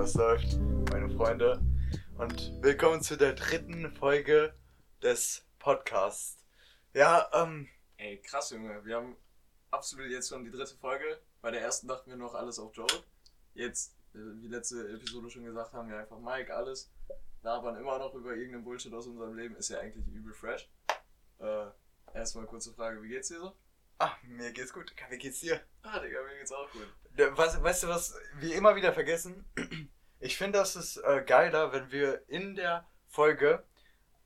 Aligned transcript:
was 0.00 0.14
läuft, 0.14 0.58
meine 0.92 1.10
Freunde? 1.10 1.60
Und 2.16 2.54
willkommen 2.62 3.02
zu 3.02 3.18
der 3.18 3.34
dritten 3.34 3.94
Folge 3.96 4.54
des 5.02 5.44
Podcasts. 5.58 6.42
Ja, 6.94 7.28
ähm, 7.34 7.68
Ey, 7.98 8.16
krass, 8.22 8.48
Junge. 8.48 8.82
Wir 8.86 8.96
haben 8.96 9.14
absolut 9.70 10.06
jetzt 10.06 10.30
schon 10.30 10.42
die 10.42 10.50
dritte 10.50 10.74
Folge. 10.76 11.20
Bei 11.42 11.50
der 11.50 11.60
ersten 11.60 11.86
dachten 11.86 12.08
wir 12.08 12.16
noch 12.16 12.34
alles 12.34 12.58
auf 12.58 12.74
Joe. 12.74 12.86
Jetzt, 13.52 13.94
äh, 14.14 14.20
wie 14.40 14.48
letzte 14.48 14.88
Episode 14.88 15.28
schon 15.28 15.44
gesagt 15.44 15.74
haben, 15.74 15.90
wir 15.90 15.98
einfach 15.98 16.18
Mike, 16.18 16.56
alles. 16.56 16.90
Labern 17.42 17.76
immer 17.76 17.98
noch 17.98 18.14
über 18.14 18.34
irgendeinen 18.34 18.64
Bullshit 18.64 18.94
aus 18.94 19.06
unserem 19.06 19.36
Leben. 19.36 19.54
Ist 19.56 19.68
ja 19.68 19.80
eigentlich 19.80 20.06
übel 20.06 20.32
fresh. 20.32 20.70
Äh, 21.40 21.66
erstmal 22.14 22.46
kurze 22.46 22.72
Frage, 22.72 23.02
wie 23.02 23.08
geht's 23.08 23.28
dir 23.28 23.40
so? 23.40 23.54
ah, 24.00 24.16
mir 24.22 24.50
geht's 24.52 24.72
gut. 24.72 24.92
Wie 25.10 25.18
geht's 25.18 25.40
dir? 25.40 25.60
Ah, 25.82 25.98
Digga, 26.00 26.22
mir 26.22 26.38
geht's 26.38 26.52
auch 26.52 26.68
gut. 26.72 26.88
Was, 27.36 27.62
weißt 27.62 27.84
du, 27.84 27.88
was 27.88 28.14
wir 28.38 28.54
immer 28.54 28.74
wieder 28.74 28.92
vergessen? 28.92 29.44
Ich 30.20 30.36
finde, 30.36 30.58
das 30.58 30.76
ist 30.76 30.98
äh, 30.98 31.24
geiler, 31.26 31.72
wenn 31.72 31.90
wir 31.90 32.22
in 32.28 32.54
der 32.54 32.86
Folge 33.08 33.64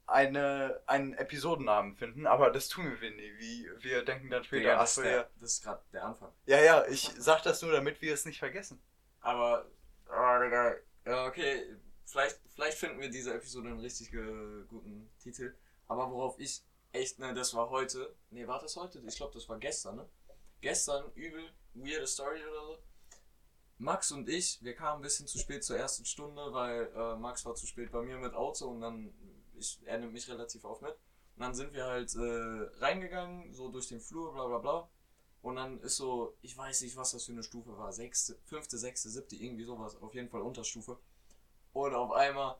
eine, 0.07 0.83
einen 0.87 1.15
Episodennamen 1.15 1.97
finden, 1.97 2.27
aber 2.27 2.51
das 2.51 2.69
tun 2.69 3.01
wir 3.01 3.11
nie. 3.11 3.33
Wie, 3.39 3.69
wir 3.79 4.05
denken 4.05 4.29
dann 4.29 4.45
später, 4.45 4.61
Digga, 4.61 4.79
das, 4.79 4.97
der, 4.97 5.31
das 5.41 5.53
ist 5.55 5.63
gerade 5.65 5.83
der 5.93 6.05
Anfang. 6.05 6.33
Ja, 6.47 6.61
ja, 6.61 6.85
ich 6.87 7.11
sag 7.17 7.43
das 7.43 7.63
nur, 7.63 7.73
damit 7.73 8.03
wir 8.03 8.13
es 8.13 8.25
nicht 8.27 8.39
vergessen. 8.39 8.83
Aber, 9.21 9.65
oh, 10.09 10.43
Digga, 10.43 10.75
ja, 11.07 11.27
okay, 11.27 11.77
vielleicht, 12.05 12.39
vielleicht 12.55 12.77
finden 12.77 13.01
wir 13.01 13.09
diese 13.09 13.33
Episode 13.33 13.69
einen 13.69 13.81
richtig 13.81 14.11
ge- 14.11 14.65
guten 14.69 15.11
Titel. 15.23 15.55
Aber 15.87 16.11
worauf 16.11 16.39
ich 16.39 16.63
echt, 16.93 17.19
ne, 17.19 17.33
das 17.33 17.55
war 17.55 17.71
heute, 17.71 18.15
ne, 18.31 18.47
war 18.47 18.61
das 18.61 18.77
heute? 18.77 19.03
Ich 19.07 19.17
glaube, 19.17 19.33
das 19.33 19.49
war 19.49 19.59
gestern, 19.59 19.97
ne? 19.97 20.09
Gestern, 20.61 21.11
übel, 21.15 21.51
weirde 21.75 22.07
Story 22.07 22.43
oder 22.45 22.61
so. 22.67 22.79
Max 23.79 24.13
und 24.13 24.29
ich, 24.29 24.63
wir 24.63 24.75
kamen 24.75 25.01
ein 25.01 25.03
bisschen 25.03 25.27
zu 25.27 25.39
spät 25.39 25.65
zur 25.65 25.77
ersten 25.77 26.05
Stunde, 26.05 26.53
weil 26.53 26.91
äh, 26.95 27.17
Max 27.17 27.45
war 27.45 27.55
zu 27.55 27.67
spät 27.67 27.91
bei 27.91 28.03
mir 28.03 28.19
mit 28.19 28.35
Auto 28.35 28.69
und 28.69 28.81
dann, 28.81 29.13
ich, 29.55 29.81
er 29.85 29.99
nimmt 29.99 30.13
mich 30.13 30.29
relativ 30.29 30.65
oft 30.65 30.83
mit. 30.83 30.93
Und 31.37 31.43
dann 31.43 31.55
sind 31.55 31.73
wir 31.73 31.85
halt 31.85 32.15
äh, 32.15 32.81
reingegangen, 32.81 33.53
so 33.53 33.69
durch 33.69 33.89
den 33.89 34.01
Flur, 34.01 34.33
bla 34.33 34.47
bla 34.47 34.59
bla. 34.59 34.89
Und 35.43 35.57
dann 35.57 35.81
ist 35.81 35.97
so, 35.97 36.37
ich 36.41 36.57
weiß 36.57 36.83
nicht, 36.83 36.97
was 36.97 37.11
das 37.11 37.27
für 37.27 37.33
eine 37.33 37.43
Stufe 37.43 37.77
war, 37.77 37.93
sechste, 37.93 38.39
fünfte, 38.45 38.79
sechste, 38.79 39.11
siebte, 39.11 39.37
irgendwie 39.37 39.65
sowas, 39.65 40.01
auf 40.01 40.15
jeden 40.15 40.31
Fall 40.31 40.41
Unterstufe. 40.41 40.99
Und 41.73 41.95
auf 41.95 42.13
einmal, 42.13 42.57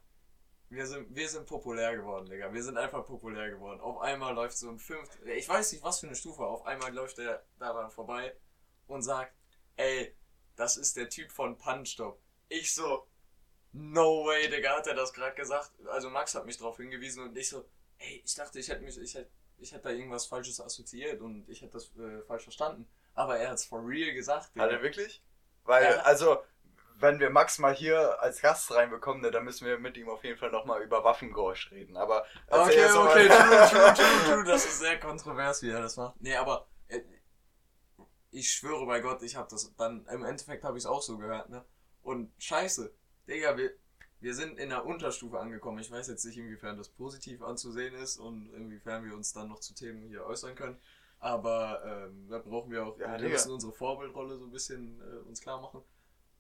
wir 0.69 0.87
sind, 0.87 1.15
wir 1.15 1.29
sind 1.29 1.47
populär 1.47 1.97
geworden, 1.97 2.29
Digga. 2.29 2.53
Wir 2.53 2.63
sind 2.63 2.77
einfach 2.77 3.07
populär 3.07 3.51
geworden. 3.51 3.81
Auf 3.81 4.01
einmal 4.01 4.35
läuft 4.35 4.59
so 4.59 4.69
ein 4.69 4.79
fünfte, 4.79 5.31
ich 5.33 5.49
weiß 5.49 5.73
nicht, 5.73 5.85
was 5.85 6.01
für 6.01 6.09
eine 6.09 6.17
Stufe, 6.17 6.45
auf 6.45 6.67
einmal 6.67 6.93
läuft 6.93 7.19
er 7.21 7.45
daran 7.59 7.91
vorbei 7.91 8.37
und 8.89 9.03
sagt, 9.03 9.33
ey, 9.77 10.15
das 10.57 10.77
ist 10.77 10.97
der 10.97 11.09
Typ 11.09 11.31
von 11.33 11.57
Punstop. 11.59 12.21
Ich 12.49 12.75
so, 12.75 13.07
no 13.73 14.25
way, 14.27 14.49
Digga, 14.49 14.77
hat 14.77 14.87
er 14.87 14.95
das 14.95 15.13
gerade 15.13 15.35
gesagt. 15.35 15.71
Also 15.89 16.11
Max 16.11 16.35
hat 16.35 16.47
mich 16.47 16.59
darauf 16.59 16.77
hingewiesen 16.77 17.25
und 17.25 17.37
ich 17.37 17.49
so, 17.49 17.65
ey, 17.99 18.23
ich 18.25 18.35
dachte, 18.35 18.59
ich 18.59 18.69
hätte 18.69 18.83
mich, 18.83 18.99
ich 18.99 19.15
hätte, 19.15 19.31
ich 19.59 19.73
hätte 19.73 19.85
da 19.85 19.91
irgendwas 19.91 20.27
Falsches 20.27 20.61
assoziiert 20.61 21.21
und 21.21 21.49
ich 21.49 21.63
hätte 21.63 21.73
das 21.73 21.91
äh, 21.97 22.23
falsch 22.27 22.45
verstanden. 22.45 22.89
Aber 23.15 23.39
er 23.39 23.51
hat's 23.51 23.65
for 23.65 23.81
real 23.87 24.13
gesagt. 24.13 24.51
Hat 24.59 24.71
er 24.71 24.83
wirklich? 24.83 25.23
Weil, 25.65 25.85
Ja. 25.85 26.03
also, 26.03 26.43
wenn 26.97 27.19
wir 27.19 27.31
Max 27.31 27.59
mal 27.59 27.75
hier 27.75 28.21
als 28.23 28.41
Gast 28.41 28.73
reinbekommen, 28.73 29.23
ne, 29.23 29.31
dann 29.31 29.45
müssen 29.45 29.67
wir 29.67 29.79
mit 29.79 29.97
ihm 29.97 30.09
auf 30.09 30.23
jeden 30.25 30.39
Fall 30.39 30.51
nochmal 30.51 30.83
über 30.83 31.03
Waffengeräusch 31.05 31.71
reden. 31.73 31.97
Aber 31.97 32.25
Okay, 32.49 32.85
okay, 32.87 33.29
true, 33.29 33.69
true, 33.69 33.95
true, 33.95 33.95
true. 34.27 34.45
Das 34.45 34.65
ist 34.65 34.79
sehr 34.79 34.99
kontrovers, 35.01 35.63
wie 35.63 35.71
er 35.71 35.81
das 35.83 35.97
macht. 35.97 36.21
Nee, 36.21 36.37
aber 36.37 36.67
ich 38.35 38.51
schwöre 38.51 38.85
bei 38.87 39.01
Gott, 39.01 39.23
ich 39.23 39.37
habe 39.37 39.49
das 39.51 39.73
dann, 39.77 40.05
im 40.07 40.25
Endeffekt 40.25 40.65
habe 40.65 40.77
ich 40.77 40.85
es 40.85 40.87
auch 40.87 41.03
so 41.03 41.19
gehört, 41.19 41.51
ne? 41.51 41.65
Und 42.03 42.33
scheiße, 42.39 42.93
Digga, 43.29 43.57
wir, 43.57 43.73
wir 44.21 44.35
sind 44.35 44.59
in 44.59 44.71
der 44.71 44.85
Unterstufe 44.85 45.39
angekommen. 45.39 45.79
Ich 45.79 45.91
weiß 45.91 46.09
jetzt 46.09 46.25
nicht, 46.25 46.37
inwiefern 46.37 46.77
das 46.77 46.89
positiv 46.89 47.43
anzusehen 47.43 47.95
ist 47.95 48.19
und 48.19 48.53
inwiefern 48.53 49.05
wir 49.05 49.15
uns 49.15 49.33
dann 49.33 49.49
noch 49.49 49.61
zu 49.61 49.75
Themen 49.75 50.03
hier 50.09 50.27
äußern 50.27 50.55
können. 50.55 50.79
Aber 51.21 51.83
ähm, 51.87 52.29
da 52.29 52.39
brauchen 52.39 52.71
wir 52.71 52.85
auch, 52.85 52.99
Ja, 52.99 53.19
wir 53.19 53.29
müssen 53.29 53.53
unsere 53.53 53.73
Vorbildrolle 53.73 54.37
so 54.37 54.45
ein 54.45 54.51
bisschen 54.51 55.01
äh, 55.01 55.29
uns 55.29 55.41
klar 55.41 55.61
machen. 55.61 55.83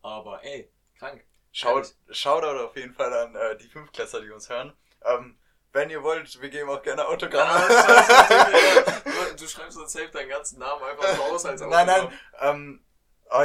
Aber 0.03 0.43
ey, 0.45 0.71
krank. 0.99 1.25
Shout, 1.53 1.95
Shoutout 2.11 2.65
auf 2.65 2.77
jeden 2.77 2.93
Fall 2.93 3.13
an 3.13 3.35
äh, 3.35 3.57
die 3.57 3.69
Fünftklässler, 3.69 4.21
die 4.21 4.31
uns 4.31 4.51
hören. 4.51 4.75
Ähm, 5.05 5.39
wenn 5.73 5.89
ihr 5.89 6.03
wollt, 6.03 6.41
wir 6.41 6.51
geben 6.51 6.69
auch 6.69 6.83
gerne 6.83 7.07
Autogramme. 7.07 7.67
Ja, 7.69 9.03
du 9.41 9.47
schreibst 9.47 9.77
uns 9.79 9.93
safe 9.93 10.09
deinen 10.09 10.29
ganzen 10.29 10.59
Namen 10.59 10.83
einfach 10.83 11.15
so 11.15 11.23
aus 11.25 11.45
als 11.45 11.61
nein, 11.61 11.87
nein, 11.87 12.13
ähm, 12.41 12.85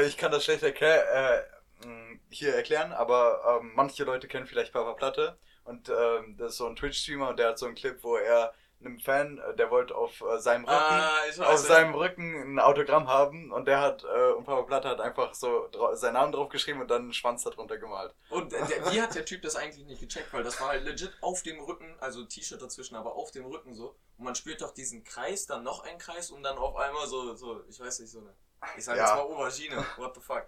ich 0.05 0.17
kann 0.17 0.31
das 0.31 0.43
schlecht 0.43 0.63
erklär, 0.63 1.47
äh, 1.83 1.87
mh, 1.87 2.19
hier 2.29 2.53
erklären, 2.55 2.91
aber 2.91 3.59
ähm, 3.61 3.71
manche 3.75 4.03
Leute 4.03 4.27
kennen 4.27 4.45
vielleicht 4.47 4.73
Papa 4.73 4.93
Platte 4.93 5.37
und 5.63 5.89
ähm, 5.89 6.37
das 6.37 6.51
ist 6.51 6.57
so 6.57 6.67
ein 6.67 6.75
Twitch-Streamer 6.75 7.29
und 7.29 7.39
der 7.39 7.49
hat 7.49 7.59
so 7.59 7.65
einen 7.65 7.75
Clip, 7.75 7.97
wo 8.03 8.17
er 8.17 8.53
einem 8.81 8.99
Fan, 8.99 9.37
äh, 9.39 9.55
der 9.55 9.71
wollte 9.71 9.93
auf 9.95 10.21
äh, 10.21 10.39
seinem 10.39 10.63
Rücken 10.63 10.75
Ah, 10.77 11.11
ich 11.29 11.37
weiß. 11.37 11.47
auf 11.47 11.57
seinem 11.59 11.93
Rücken 11.95 12.53
ein 12.55 12.59
Autogramm 12.59 13.07
haben 13.09 13.51
und 13.51 13.65
der 13.67 13.81
hat, 13.81 14.03
äh, 14.05 14.31
und 14.31 14.45
Papa 14.45 14.61
Platte 14.63 14.87
hat 14.89 15.01
einfach 15.01 15.33
so 15.33 15.69
seinen 15.93 16.13
Namen 16.13 16.31
drauf 16.31 16.47
geschrieben 16.49 16.79
und 16.81 16.89
dann 16.89 17.01
einen 17.03 17.13
Schwanz 17.13 17.43
darunter 17.43 17.77
gemalt. 17.77 18.15
Und 18.29 18.51
der, 18.53 18.65
der, 18.65 18.91
wie 18.91 19.01
hat 19.01 19.15
der 19.15 19.25
Typ 19.25 19.41
das 19.41 19.55
eigentlich 19.57 19.85
nicht 19.85 19.99
gecheckt? 19.99 20.31
Weil 20.31 20.43
das 20.43 20.61
war 20.61 20.69
halt 20.69 20.83
legit 20.85 21.11
auf 21.21 21.41
dem 21.43 21.59
Rücken, 21.59 21.97
also 21.99 22.23
T-Shirt 22.23 22.61
dazwischen, 22.61 22.95
aber 22.95 23.15
auf 23.15 23.31
dem 23.31 23.45
Rücken 23.45 23.73
so. 23.75 23.95
Und 24.17 24.23
man 24.25 24.35
spürt 24.35 24.61
doch 24.61 24.73
diesen 24.73 25.03
Kreis, 25.03 25.45
dann 25.45 25.63
noch 25.63 25.83
einen 25.83 25.97
Kreis 25.99 26.31
und 26.31 26.43
dann 26.43 26.57
auf 26.57 26.75
einmal 26.77 27.05
so, 27.07 27.35
so 27.35 27.61
ich 27.67 27.79
weiß 27.79 27.99
nicht, 27.99 28.11
so 28.11 28.19
eine. 28.19 28.33
Ich 28.77 28.85
sag 28.85 28.95
Ja. 28.97 29.03
jetzt 29.03 29.15
mal 29.15 29.21
Aubergine, 29.21 29.85
what 29.97 30.15
the 30.15 30.21
fuck. 30.21 30.47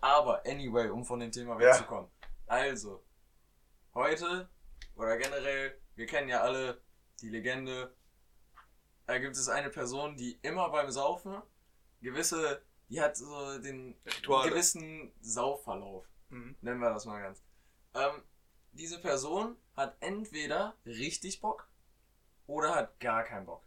Aber, 0.00 0.42
anyway, 0.46 0.88
um 0.90 1.04
von 1.04 1.18
dem 1.18 1.32
Thema 1.32 1.54
Ja. 1.60 1.70
wegzukommen. 1.70 2.10
Also, 2.46 3.02
heute, 3.94 4.48
oder 4.96 5.16
generell, 5.16 5.80
wir 5.96 6.06
kennen 6.06 6.28
ja 6.28 6.40
alle 6.42 6.80
die 7.20 7.28
Legende, 7.28 7.94
da 9.06 9.18
gibt 9.18 9.36
es 9.36 9.48
eine 9.48 9.70
Person, 9.70 10.16
die 10.16 10.38
immer 10.42 10.68
beim 10.70 10.90
Saufen 10.90 11.42
gewisse, 12.00 12.62
die 12.88 13.00
hat 13.00 13.16
so 13.16 13.58
den 13.58 13.96
Rituale. 14.06 14.50
gewissen 14.50 15.12
Saufverlauf 15.20 16.06
Mhm. 16.30 16.56
nennen 16.62 16.80
wir 16.80 16.90
das 16.90 17.04
mal 17.04 17.20
ganz. 17.20 17.42
Ähm, 17.94 18.22
diese 18.72 18.98
Person 18.98 19.56
hat 19.76 19.96
entweder 20.00 20.76
richtig 20.84 21.40
Bock 21.40 21.68
oder 22.46 22.74
hat 22.74 22.98
gar 22.98 23.24
keinen 23.24 23.46
Bock. 23.46 23.62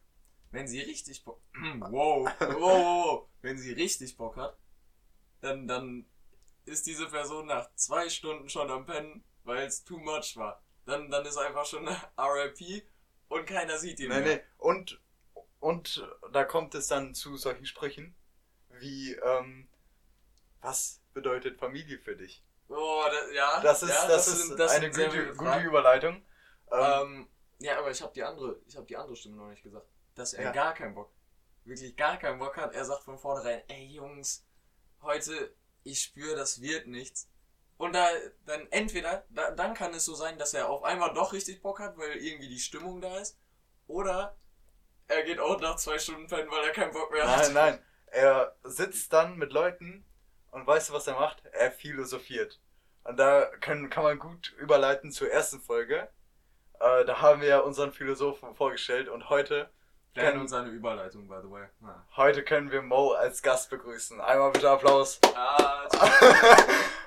Wenn 0.52 0.68
sie 0.68 0.82
richtig 0.82 1.24
Bock, 1.24 1.42
wow, 1.90 2.30
wow, 2.40 2.56
wow, 2.60 3.28
wenn 3.42 3.58
sie 3.58 3.74
richtig 3.74 4.18
Bock 4.18 4.36
hat, 4.38 4.58
dann, 5.42 5.68
dann 5.68 6.06
ist 6.66 6.88
diese 6.88 7.08
Person 7.08 7.46
nach 7.46 7.74
zwei 7.76 8.10
Stunden 8.10 8.50
schon 8.50 8.70
am 8.70 8.86
Pennen, 8.86 9.24
weil 9.44 9.66
es 9.66 9.84
too 9.84 9.98
much 9.98 10.36
war. 10.36 10.62
Dann, 10.86 11.10
dann 11.10 11.26
ist 11.26 11.38
einfach 11.38 11.66
schon 11.66 11.88
RIP 12.18 12.84
und 13.30 13.46
keiner 13.46 13.78
sieht 13.78 14.00
ihn 14.00 14.10
Nee, 14.10 14.20
mehr. 14.22 14.36
nee. 14.38 14.44
Und, 14.58 15.00
und 15.60 16.08
da 16.32 16.44
kommt 16.44 16.76
es 16.76 16.88
dann 16.88 17.14
zu 17.16 17.38
solchen 17.38 17.66
Sprüchen 17.66 18.16
wie, 18.70 19.14
ähm, 19.14 19.68
was 20.62 21.02
bedeutet 21.14 21.58
Familie 21.60 22.00
für 22.00 22.16
dich? 22.16 22.44
Oh, 22.70 23.04
das, 23.10 23.34
ja. 23.34 23.62
Das 23.62 23.84
ist, 23.84 23.90
ja, 23.90 24.08
das 24.08 24.28
ist 24.28 24.48
sind- 24.48 24.60
das 24.60 24.72
eine 24.74 24.90
gute, 24.92 25.34
gute. 25.36 25.60
Überleitung. 25.62 26.22
Ähm, 26.72 26.82
Ähm, 26.82 27.28
ja, 27.60 27.80
aber 27.80 27.90
ich 27.92 28.02
habe 28.02 28.14
die 28.14 28.24
andere, 28.24 28.60
ich 28.68 28.76
habe 28.76 28.86
die 28.86 28.98
andere 28.98 29.16
Stimme 29.16 29.38
noch 29.38 29.50
nicht 29.50 29.64
gesagt, 29.64 29.88
dass 30.16 30.34
er 30.34 30.44
Ja. 30.46 30.52
gar 30.52 30.74
keinen 30.74 30.94
Bock, 30.94 31.12
wirklich 31.64 31.96
gar 31.96 32.18
keinen 32.18 32.40
Bock 32.40 32.58
hat. 32.58 32.74
Er 32.76 32.86
sagt 32.86 33.04
von 33.04 33.18
vornherein, 33.18 33.62
ey 33.68 33.86
Jungs, 33.88 34.46
heute 35.02 35.54
ich 35.84 36.02
spüre, 36.02 36.36
das 36.36 36.62
wird 36.62 36.88
nichts. 36.88 37.30
Und 37.78 37.94
da 37.94 38.08
dann 38.46 38.68
entweder 38.72 39.24
da, 39.30 39.52
dann 39.52 39.74
kann 39.74 39.94
es 39.94 40.06
so 40.06 40.16
sein, 40.16 40.38
dass 40.38 40.54
er 40.54 40.70
auf 40.70 40.84
einmal 40.84 41.14
doch 41.14 41.34
richtig 41.34 41.62
Bock 41.62 41.80
hat, 41.80 41.98
weil 41.98 42.18
irgendwie 42.18 42.50
die 42.50 42.60
Stimmung 42.60 43.02
da 43.02 43.18
ist, 43.18 43.38
oder 43.88 44.36
er 45.08 45.24
geht 45.24 45.40
auch 45.40 45.60
nach 45.62 45.76
zwei 45.78 46.00
Stunden 46.00 46.28
pennen, 46.28 46.50
weil 46.50 46.66
er 46.66 46.72
keinen 46.72 46.92
Bock 46.92 47.12
mehr 47.12 47.28
hat. 47.30 47.44
nein, 47.44 47.54
nein. 47.54 47.84
Er 48.08 48.56
sitzt 48.64 49.14
dann 49.14 49.38
mit 49.38 49.52
Leuten 49.52 50.06
und 50.52 50.66
weißt 50.66 50.90
du, 50.90 50.94
was 50.94 51.08
er 51.08 51.16
macht? 51.16 51.46
Er 51.52 51.72
philosophiert. 51.72 52.60
Und 53.04 53.18
da 53.18 53.46
kann, 53.62 53.90
kann 53.90 54.04
man 54.04 54.20
gut 54.20 54.54
überleiten 54.58 55.12
zur 55.12 55.30
ersten 55.30 55.60
Folge. 55.60 56.10
Äh, 56.80 57.06
da 57.06 57.22
haben 57.22 57.42
wir 57.42 57.48
ja 57.48 57.60
unseren 57.60 57.92
Philosophen 57.94 58.56
vorgestellt 58.56 59.08
und 59.08 59.30
heute, 59.30 59.70
Lernen 60.18 60.42
uns 60.42 60.52
eine 60.52 60.70
Überleitung, 60.70 61.28
by 61.28 61.36
the 61.44 61.52
way. 61.52 61.68
Ah, 61.84 62.04
heute 62.16 62.44
können 62.44 62.72
wir 62.72 62.82
Mo 62.82 63.12
als 63.12 63.44
Gast 63.44 63.70
begrüßen. 63.70 64.20
Einmal 64.20 64.52
bitte 64.52 64.68
Applaus. 64.70 65.20
ah 65.36 65.88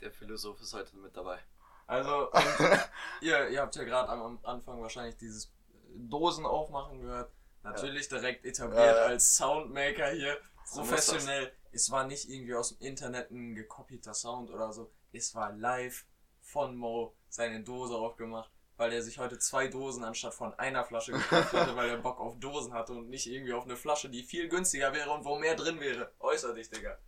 Der 0.00 0.10
Philosoph 0.10 0.60
ist 0.60 0.72
heute 0.74 0.96
mit 0.96 1.16
dabei. 1.16 1.38
Also, 1.86 2.30
ihr, 3.20 3.48
ihr 3.48 3.60
habt 3.60 3.74
ja 3.76 3.84
gerade 3.84 4.08
am, 4.08 4.38
Anfang 4.44 4.80
wahrscheinlich 4.80 5.16
dieses 5.16 5.52
Dosen 5.94 6.46
aufmachen 6.46 7.00
gehört. 7.00 7.32
Natürlich 7.62 8.08
direkt 8.08 8.44
etabliert 8.44 8.80
Ja, 8.80 8.96
ja. 8.96 9.04
als 9.06 9.36
Soundmaker 9.36 10.10
hier. 10.10 10.38
So 10.64 10.80
Professionell. 10.80 11.52
Es 11.72 11.90
war 11.90 12.06
nicht 12.06 12.28
irgendwie 12.28 12.54
aus 12.54 12.70
dem 12.70 12.86
Internet 12.86 13.30
ein 13.30 13.54
gekopierter 13.54 14.14
Sound 14.14 14.50
oder 14.50 14.72
so. 14.72 14.90
Es 15.12 15.34
war 15.34 15.52
live 15.52 16.06
von 16.40 16.76
Mo 16.76 17.14
seine 17.28 17.62
Dose 17.62 17.94
aufgemacht, 17.94 18.50
weil 18.76 18.92
er 18.92 19.02
sich 19.02 19.18
heute 19.18 19.38
zwei 19.38 19.68
Dosen 19.68 20.02
anstatt 20.02 20.34
von 20.34 20.54
einer 20.58 20.84
Flasche 20.84 21.12
gekauft 21.12 21.52
hatte, 21.52 21.76
weil 21.76 21.90
er 21.90 21.98
Bock 21.98 22.18
auf 22.18 22.38
Dosen 22.38 22.72
hatte 22.72 22.92
und 22.92 23.08
nicht 23.08 23.26
irgendwie 23.26 23.52
auf 23.52 23.64
eine 23.64 23.76
Flasche, 23.76 24.08
die 24.08 24.22
viel 24.22 24.48
günstiger 24.48 24.92
wäre 24.92 25.10
und 25.10 25.24
wo 25.24 25.38
mehr 25.38 25.54
drin 25.54 25.78
wäre. 25.80 26.12
Äußer 26.20 26.54
dich, 26.54 26.70
Digga. 26.70 26.98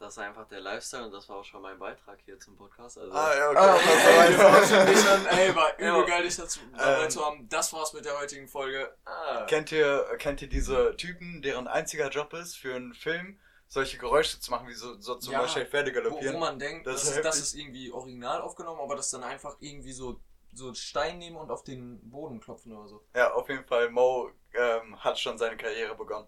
Das 0.00 0.14
ist 0.14 0.18
einfach 0.18 0.48
der 0.48 0.60
Lifestyle 0.60 1.04
und 1.04 1.12
das 1.12 1.28
war 1.28 1.36
auch 1.36 1.44
schon 1.44 1.62
mein 1.62 1.78
Beitrag 1.78 2.18
hier 2.24 2.38
zum 2.40 2.56
Podcast. 2.56 2.98
Also, 2.98 3.12
Ah, 3.12 3.36
ja, 3.36 3.50
okay. 3.50 3.58
Ah, 3.58 3.74
Das 3.74 4.70
ey, 4.72 4.84
war. 5.18 5.32
Ey, 5.38 5.54
war 5.54 5.78
übel 5.78 6.04
geil, 6.06 6.22
dich 6.24 6.36
dazu 6.36 6.60
dabei 6.76 7.04
Ähm. 7.04 7.10
zu 7.10 7.24
haben. 7.24 7.48
Das 7.48 7.72
war's 7.72 7.92
mit 7.92 8.04
der 8.04 8.18
heutigen 8.18 8.48
Folge. 8.48 8.92
Ah. 9.04 9.44
Kennt 9.46 9.70
ihr, 9.72 10.04
kennt 10.18 10.42
ihr 10.42 10.48
diese 10.48 10.96
Typen, 10.96 11.42
deren 11.42 11.68
einziger 11.68 12.08
Job 12.08 12.32
ist, 12.32 12.56
für 12.56 12.74
einen 12.74 12.94
Film 12.94 13.38
solche 13.68 13.98
Geräusche 13.98 14.40
zu 14.40 14.50
machen, 14.50 14.66
wie 14.68 14.74
so, 14.74 14.98
so 15.00 15.14
zum 15.16 15.32
Ja, 15.32 15.42
Beispiel 15.42 15.64
Pferde 15.66 15.92
Wo, 15.92 15.96
wo 15.96 16.00
galoppieren? 16.02 16.40
man 16.40 16.58
denkt, 16.58 16.86
Das 16.88 17.04
das, 17.04 17.16
ist 17.16 17.24
das 17.24 17.38
ist 17.38 17.54
irgendwie 17.54 17.92
original 17.92 18.40
aufgenommen, 18.40 18.80
aber 18.80 18.96
das 18.96 19.10
dann 19.10 19.22
einfach 19.22 19.56
irgendwie 19.60 19.92
so, 19.92 20.20
so 20.52 20.74
Stein 20.74 21.18
nehmen 21.18 21.36
und 21.36 21.50
auf 21.52 21.62
den 21.62 22.00
Boden 22.10 22.40
klopfen 22.40 22.76
oder 22.76 22.88
so. 22.88 23.04
Ja, 23.14 23.32
auf 23.34 23.48
jeden 23.48 23.64
Fall, 23.66 23.90
Mo 23.90 24.30
ähm, 24.54 24.98
hat 25.04 25.20
schon 25.20 25.38
seine 25.38 25.56
Karriere 25.56 25.94
begonnen. 25.94 26.26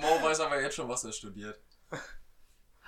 Mo 0.00 0.22
weiß 0.22 0.40
aber 0.40 0.60
jetzt 0.60 0.74
schon, 0.74 0.88
was 0.88 1.04
er 1.04 1.12
studiert. 1.12 1.58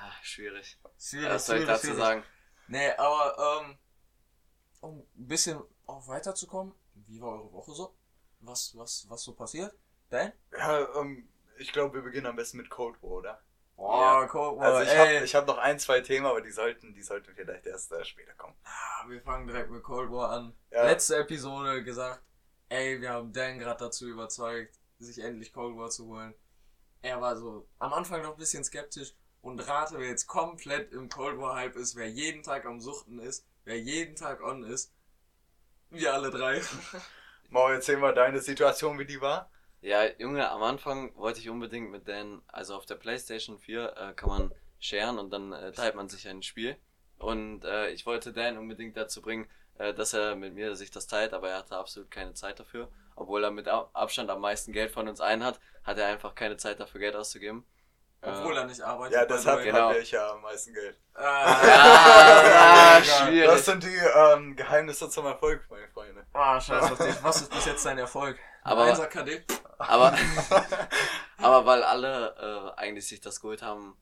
ah, 0.02 0.12
schwierig. 0.22 0.78
Schwierig, 0.98 1.30
Was 1.30 1.46
soll 1.46 1.58
ich 1.58 1.66
dazu 1.66 1.86
schwierig. 1.86 1.98
sagen? 2.02 2.24
Nee, 2.68 2.90
aber 2.92 3.60
ähm, 3.64 3.78
um 4.80 4.98
ein 5.00 5.28
bisschen 5.28 5.60
auch 5.86 6.06
weiterzukommen, 6.08 6.74
wie 6.94 7.20
war 7.20 7.30
eure 7.32 7.52
Woche 7.52 7.72
so? 7.72 7.94
Was, 8.40 8.76
was, 8.76 9.06
was 9.08 9.22
so 9.22 9.34
passiert? 9.34 9.74
Dan? 10.10 10.32
Ja, 10.52 11.00
ähm, 11.00 11.28
ich 11.58 11.72
glaube, 11.72 11.94
wir 11.94 12.02
beginnen 12.02 12.26
am 12.26 12.36
besten 12.36 12.56
mit 12.58 12.68
Cold 12.70 13.00
War, 13.02 13.10
oder? 13.10 13.42
Boah, 13.76 14.22
Ja. 14.22 14.26
guck 14.26 14.58
mal, 14.58 14.72
Also 14.72 14.90
ich 14.90 14.98
habe 14.98 15.24
ich 15.24 15.34
hab 15.34 15.46
noch 15.46 15.58
ein, 15.58 15.78
zwei 15.78 16.00
Themen, 16.00 16.26
aber 16.26 16.40
die 16.40 16.50
sollten, 16.50 16.92
die 16.94 17.02
sollten 17.02 17.34
vielleicht 17.34 17.66
erst 17.66 17.92
äh, 17.92 18.04
später 18.04 18.34
kommen. 18.34 18.54
Ah, 18.64 19.08
wir 19.08 19.20
fangen 19.22 19.46
direkt 19.46 19.70
mit 19.70 19.82
Cold 19.82 20.10
War 20.10 20.30
an. 20.30 20.54
Ja. 20.70 20.84
Letzte 20.84 21.16
Episode 21.16 21.82
gesagt, 21.84 22.22
ey, 22.68 23.00
wir 23.00 23.10
haben 23.10 23.32
Dan 23.32 23.58
gerade 23.58 23.84
dazu 23.84 24.08
überzeugt, 24.08 24.78
sich 24.98 25.18
endlich 25.18 25.52
Cold 25.52 25.76
War 25.76 25.90
zu 25.90 26.06
holen. 26.06 26.34
Er 27.00 27.20
war 27.20 27.36
so 27.36 27.68
am 27.78 27.92
Anfang 27.92 28.22
noch 28.22 28.32
ein 28.32 28.36
bisschen 28.38 28.62
skeptisch 28.64 29.14
und 29.42 29.60
rate, 29.68 29.98
wer 29.98 30.08
jetzt 30.08 30.26
komplett 30.26 30.92
im 30.92 31.08
Cold 31.08 31.38
War 31.38 31.56
Hype 31.56 31.76
ist, 31.76 31.96
wer 31.96 32.08
jeden 32.08 32.42
Tag 32.42 32.64
am 32.64 32.80
Suchten 32.80 33.18
ist, 33.18 33.46
wer 33.64 33.78
jeden 33.78 34.16
Tag 34.16 34.42
on 34.42 34.64
ist. 34.64 34.92
Wir 35.90 36.14
alle 36.14 36.30
drei. 36.30 36.60
Mo, 37.50 37.68
erzähl 37.68 37.98
mal 37.98 38.14
deine 38.14 38.40
Situation, 38.40 38.98
wie 38.98 39.04
die 39.04 39.20
war. 39.20 39.50
Ja, 39.80 40.04
Junge, 40.18 40.48
am 40.50 40.62
Anfang 40.62 41.14
wollte 41.16 41.40
ich 41.40 41.50
unbedingt 41.50 41.90
mit 41.90 42.08
Dan, 42.08 42.40
also 42.46 42.74
auf 42.76 42.86
der 42.86 42.94
Playstation 42.94 43.58
4 43.58 43.96
äh, 43.96 44.12
kann 44.14 44.28
man 44.28 44.54
sharen 44.78 45.18
und 45.18 45.30
dann 45.30 45.52
äh, 45.52 45.72
teilt 45.72 45.94
man 45.96 46.08
sich 46.08 46.26
ein 46.28 46.42
Spiel. 46.42 46.76
Und 47.18 47.64
äh, 47.64 47.90
ich 47.90 48.06
wollte 48.06 48.32
Dan 48.32 48.58
unbedingt 48.58 48.96
dazu 48.96 49.20
bringen, 49.22 49.48
äh, 49.78 49.92
dass 49.92 50.12
er 50.14 50.36
mit 50.36 50.54
mir 50.54 50.76
sich 50.76 50.90
das 50.90 51.06
teilt, 51.06 51.34
aber 51.34 51.50
er 51.50 51.58
hatte 51.58 51.76
absolut 51.76 52.10
keine 52.10 52.34
Zeit 52.34 52.60
dafür. 52.60 52.90
Obwohl 53.16 53.44
er 53.44 53.50
mit 53.50 53.68
Ab- 53.68 53.90
Abstand 53.92 54.30
am 54.30 54.40
meisten 54.40 54.72
Geld 54.72 54.90
von 54.92 55.08
uns 55.08 55.20
allen 55.20 55.44
hat, 55.44 55.60
hat 55.84 55.98
er 55.98 56.06
einfach 56.06 56.34
keine 56.34 56.56
Zeit 56.56 56.80
dafür, 56.80 57.00
Geld 57.00 57.16
auszugeben. 57.16 57.64
Obwohl 58.24 58.56
er 58.56 58.64
nicht 58.66 58.80
arbeitet. 58.80 59.14
Ja, 59.14 59.24
deshalb. 59.26 59.64
Genau. 59.64 59.78
habe 59.88 59.98
ich 59.98 60.10
ja 60.12 60.30
am 60.30 60.42
meisten 60.42 60.72
Geld. 60.72 60.96
Ah, 61.14 61.58
Ja, 61.66 62.98
egal. 62.98 63.04
schwierig. 63.04 63.50
Das 63.50 63.64
sind 63.64 63.82
die 63.82 63.96
ähm, 63.96 64.54
Geheimnisse 64.56 65.08
zum 65.10 65.26
Erfolg, 65.26 65.66
meine 65.68 65.88
Freunde. 65.88 66.24
Ah, 66.32 66.60
scheiß 66.60 66.92
auf 66.92 66.98
dich. 66.98 67.22
Was 67.22 67.42
ist 67.42 67.50
bis 67.52 67.64
jetzt 67.66 67.84
dein 67.84 67.98
Erfolg? 67.98 68.38
Aber- 68.62 68.84
Einser 68.84 69.08
KD? 69.08 69.42
Aber, 69.78 70.16
aber 71.38 71.66
weil 71.66 71.82
alle 71.82 72.72
äh, 72.76 72.80
eigentlich 72.80 73.08
sich 73.08 73.20
das 73.20 73.40
geholt 73.40 73.62
haben, 73.62 73.96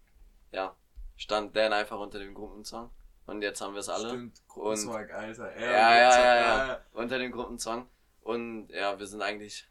ja, 0.52 0.76
stand 1.17 1.56
Dan 1.56 1.72
einfach 1.72 1.99
unter 1.99 2.19
dem 2.19 2.34
Gruppenzwang. 2.34 2.90
Und 3.26 3.40
jetzt 3.43 3.61
haben 3.62 3.72
wir 3.75 3.81
es 3.81 3.88
alle. 3.88 4.08
Stimmt, 4.11 4.46
Gruppenzweig, 4.49 5.11
Alter. 5.14 5.58
Ja, 5.58 5.70
ja, 5.70 5.70
ja, 5.70 6.08
Gruppenzweig, 6.11 6.69
ja. 6.69 6.81
Unter 6.93 7.19
dem 7.19 7.32
Gruppenzwang. 7.32 7.88
Und 8.22 8.69
ja, 8.69 8.99
wir 8.99 9.06
sind 9.06 9.22
eigentlich 9.22 9.67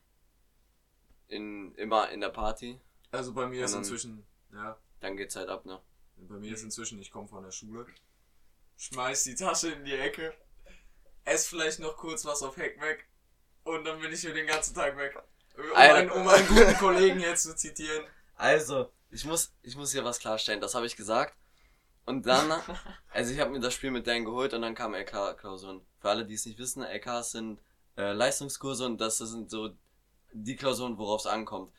in, 1.27 1.75
immer 1.75 2.09
in 2.09 2.21
der 2.21 2.29
Party. 2.29 2.79
Also 3.11 3.33
bei 3.33 3.45
mir 3.47 3.65
ist 3.65 3.75
inzwischen, 3.75 4.25
ja, 4.53 4.77
Dann 4.99 5.17
geht's 5.17 5.35
halt 5.35 5.49
ab, 5.49 5.65
ne? 5.65 5.81
bei 6.27 6.35
mir 6.35 6.53
ist 6.53 6.63
inzwischen, 6.63 6.99
ich 6.99 7.11
komme 7.11 7.27
von 7.27 7.43
der 7.43 7.51
Schule, 7.51 7.85
schmeiß 8.77 9.23
die 9.23 9.35
Tasche 9.35 9.71
in 9.71 9.85
die 9.85 9.93
Ecke, 9.93 10.33
ess 11.23 11.47
vielleicht 11.47 11.79
noch 11.79 11.95
kurz 11.95 12.25
was 12.25 12.43
auf 12.43 12.57
Heck 12.57 12.81
weg 12.81 13.07
und 13.63 13.85
dann 13.85 13.99
bin 14.01 14.11
ich 14.11 14.21
für 14.21 14.33
den 14.33 14.47
ganzen 14.47 14.75
Tag 14.75 14.97
weg. 14.97 15.15
Um, 15.57 15.75
einen, 15.75 16.09
um 16.09 16.27
einen 16.27 16.47
guten 16.47 16.73
Kollegen 16.77 17.19
jetzt 17.19 17.43
zu 17.43 17.55
zitieren. 17.55 18.05
Also, 18.35 18.91
ich 19.09 19.25
muss, 19.25 19.53
ich 19.61 19.75
muss 19.75 19.91
hier 19.91 20.05
was 20.05 20.19
klarstellen. 20.19 20.61
Das 20.61 20.73
habe 20.73 20.85
ich 20.85 20.95
gesagt. 20.95 21.35
Und 22.05 22.25
dann, 22.25 22.51
also 23.09 23.33
ich 23.33 23.39
habe 23.39 23.51
mir 23.51 23.59
das 23.59 23.73
Spiel 23.73 23.91
mit 23.91 24.07
Dan 24.07 24.23
geholt 24.23 24.53
und 24.53 24.61
dann 24.61 24.75
kamen 24.75 24.95
LK-Klausuren. 24.95 25.81
Für 25.99 26.09
alle, 26.09 26.25
die 26.25 26.35
es 26.35 26.45
nicht 26.45 26.57
wissen, 26.57 26.81
LKs 26.81 27.31
sind 27.31 27.61
äh, 27.97 28.13
Leistungskurse 28.13 28.85
und 28.85 29.01
das 29.01 29.17
sind 29.17 29.49
so 29.49 29.71
die 30.31 30.55
Klausuren, 30.55 30.97
worauf 30.97 31.21
es 31.21 31.27
ankommt. 31.27 31.73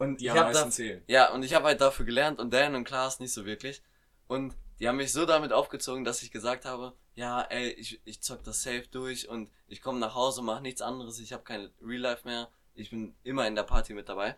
Und 0.00 0.22
Die 0.22 0.28
ich 0.28 0.30
habe 0.30 0.50
da, 0.50 0.66
ja, 1.08 1.30
und 1.30 1.42
ich 1.42 1.52
habe 1.52 1.66
halt 1.66 1.82
dafür 1.82 2.06
gelernt 2.06 2.40
und 2.40 2.54
Dan 2.54 2.74
und 2.74 2.84
Klaas 2.84 3.20
nicht 3.20 3.34
so 3.34 3.44
wirklich. 3.44 3.82
Und 4.28 4.56
die 4.78 4.88
haben 4.88 4.96
mich 4.96 5.12
so 5.12 5.26
damit 5.26 5.52
aufgezogen, 5.52 6.04
dass 6.04 6.22
ich 6.22 6.30
gesagt 6.30 6.64
habe, 6.64 6.94
ja, 7.14 7.42
ey, 7.42 7.68
ich, 7.72 8.00
ich 8.06 8.22
zock 8.22 8.42
das 8.42 8.62
safe 8.62 8.86
durch 8.90 9.28
und 9.28 9.50
ich 9.68 9.82
komme 9.82 9.98
nach 9.98 10.14
Hause, 10.14 10.40
mache 10.40 10.62
nichts 10.62 10.80
anderes, 10.80 11.18
ich 11.18 11.34
habe 11.34 11.42
kein 11.42 11.70
Real 11.82 12.00
Life 12.00 12.26
mehr, 12.26 12.48
ich 12.74 12.88
bin 12.88 13.14
immer 13.24 13.46
in 13.46 13.54
der 13.54 13.64
Party 13.64 13.92
mit 13.92 14.08
dabei. 14.08 14.36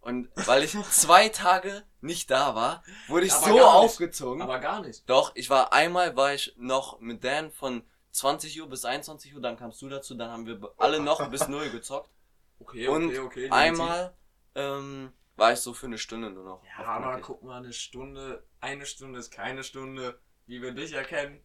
Und 0.00 0.28
weil 0.46 0.62
ich 0.62 0.80
zwei 0.92 1.28
Tage 1.28 1.82
nicht 2.00 2.30
da 2.30 2.54
war, 2.54 2.84
wurde 3.08 3.26
ich 3.26 3.32
Aber 3.32 3.46
so 3.46 3.46
gar 3.46 3.54
nicht. 3.54 3.64
aufgezogen. 3.64 4.42
Aber 4.42 4.60
gar 4.60 4.80
nicht. 4.80 5.10
Doch, 5.10 5.32
ich 5.34 5.50
war 5.50 5.72
einmal, 5.72 6.14
war 6.14 6.34
ich 6.34 6.54
noch 6.56 7.00
mit 7.00 7.24
Dan 7.24 7.50
von 7.50 7.82
20 8.12 8.62
Uhr 8.62 8.68
bis 8.68 8.84
21 8.84 9.34
Uhr, 9.34 9.42
dann 9.42 9.56
kamst 9.56 9.82
du 9.82 9.88
dazu, 9.88 10.14
dann 10.14 10.30
haben 10.30 10.46
wir 10.46 10.60
alle 10.76 11.00
noch 11.00 11.28
bis 11.30 11.48
0 11.48 11.70
gezockt. 11.70 12.10
Okay, 12.60 12.86
Und 12.86 13.06
okay, 13.08 13.18
okay. 13.18 13.50
Einmal 13.50 14.14
ähm, 14.54 15.12
war 15.36 15.52
ich 15.52 15.60
so 15.60 15.74
für 15.74 15.86
eine 15.86 15.98
Stunde 15.98 16.30
nur 16.30 16.44
noch. 16.44 16.62
Ja, 16.64 16.84
aber 16.84 17.20
guck 17.20 17.42
mal, 17.42 17.58
eine 17.58 17.72
Stunde, 17.72 18.44
eine 18.60 18.86
Stunde 18.86 19.18
ist 19.18 19.30
keine 19.30 19.64
Stunde, 19.64 20.18
wie 20.46 20.62
wir 20.62 20.72
dich 20.72 20.92
erkennen. 20.92 21.40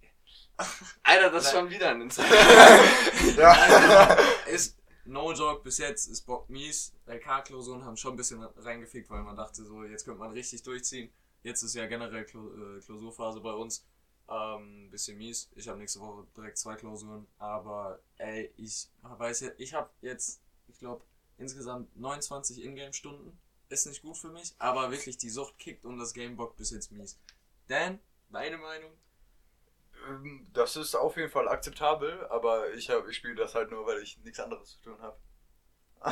Alter, 1.04 1.32
das 1.32 1.46
ist 1.46 1.52
schon 1.52 1.70
wieder 1.70 1.90
ein 1.90 2.02
Insider. 2.02 2.30
Ja. 3.38 4.14
ist 4.48 4.80
no 5.06 5.34
joke 5.34 5.64
bis 5.64 5.78
jetzt 5.80 6.08
ist 6.08 6.22
Bock 6.26 6.50
mies. 6.50 6.94
LK-Klausuren 7.08 7.84
haben 7.84 7.98
schon 7.98 8.14
ein 8.14 8.18
bisschen 8.18 8.44
reingefickt, 8.44 9.10
weil 9.10 9.24
man 9.24 9.36
dachte 9.36 9.64
so, 9.64 9.84
jetzt 9.84 10.06
könnte 10.06 10.20
man 10.20 10.32
richtig 10.32 10.62
durchziehen. 10.64 11.12
Jetzt 11.42 11.64
ist 11.64 11.74
ja 11.74 11.88
generell 11.88 12.24
äh, 12.24 12.82
Klausurphase 12.82 13.40
bei 13.40 13.54
uns. 13.54 13.86
Ähm, 14.28 14.92
bisschen 14.92 15.18
mies. 15.18 15.50
Ich 15.56 15.68
habe 15.68 15.80
nächste 15.80 16.00
Woche 16.00 16.28
direkt 16.38 16.58
zwei 16.60 16.76
Klausuren, 16.76 17.26
aber 17.40 18.00
ey, 18.18 18.54
ich 18.58 18.90
weiß 19.02 19.40
ja, 19.42 19.50
ich 19.58 19.74
habe 19.74 19.90
jetzt, 20.02 20.42
ich 20.68 20.78
glaube, 20.78 21.04
insgesamt 21.40 21.96
29 21.98 22.64
Ingame-Stunden. 22.64 23.38
Ist 23.70 23.86
nicht 23.86 24.02
gut 24.02 24.18
für 24.18 24.30
mich, 24.30 24.56
aber 24.58 24.92
wirklich 24.92 25.18
die 25.18 25.30
Sucht 25.30 25.58
kickt 25.60 25.86
und 25.86 26.00
das 26.00 26.14
Game 26.14 26.36
bockt 26.36 26.58
bis 26.58 26.72
jetzt 26.72 26.92
mies. 26.92 27.20
Dan, 27.68 28.00
deine 28.32 28.58
Meinung? 28.58 28.92
Ähm, 30.08 30.48
Das 30.54 30.76
ist 30.76 30.96
auf 30.96 31.18
jeden 31.18 31.30
Fall 31.30 31.48
akzeptabel, 31.48 32.26
aber 32.30 32.74
ich, 32.74 32.90
hab- 32.90 33.08
ich 33.08 33.18
spiele 33.18 33.36
das 33.36 33.54
halt 33.56 33.70
nur, 33.72 33.86
weil 33.86 34.02
ich 34.02 34.18
nichts 34.24 34.40
anderes 34.40 34.72
zu 34.72 34.82
tun 34.82 35.02
habe. 35.02 35.18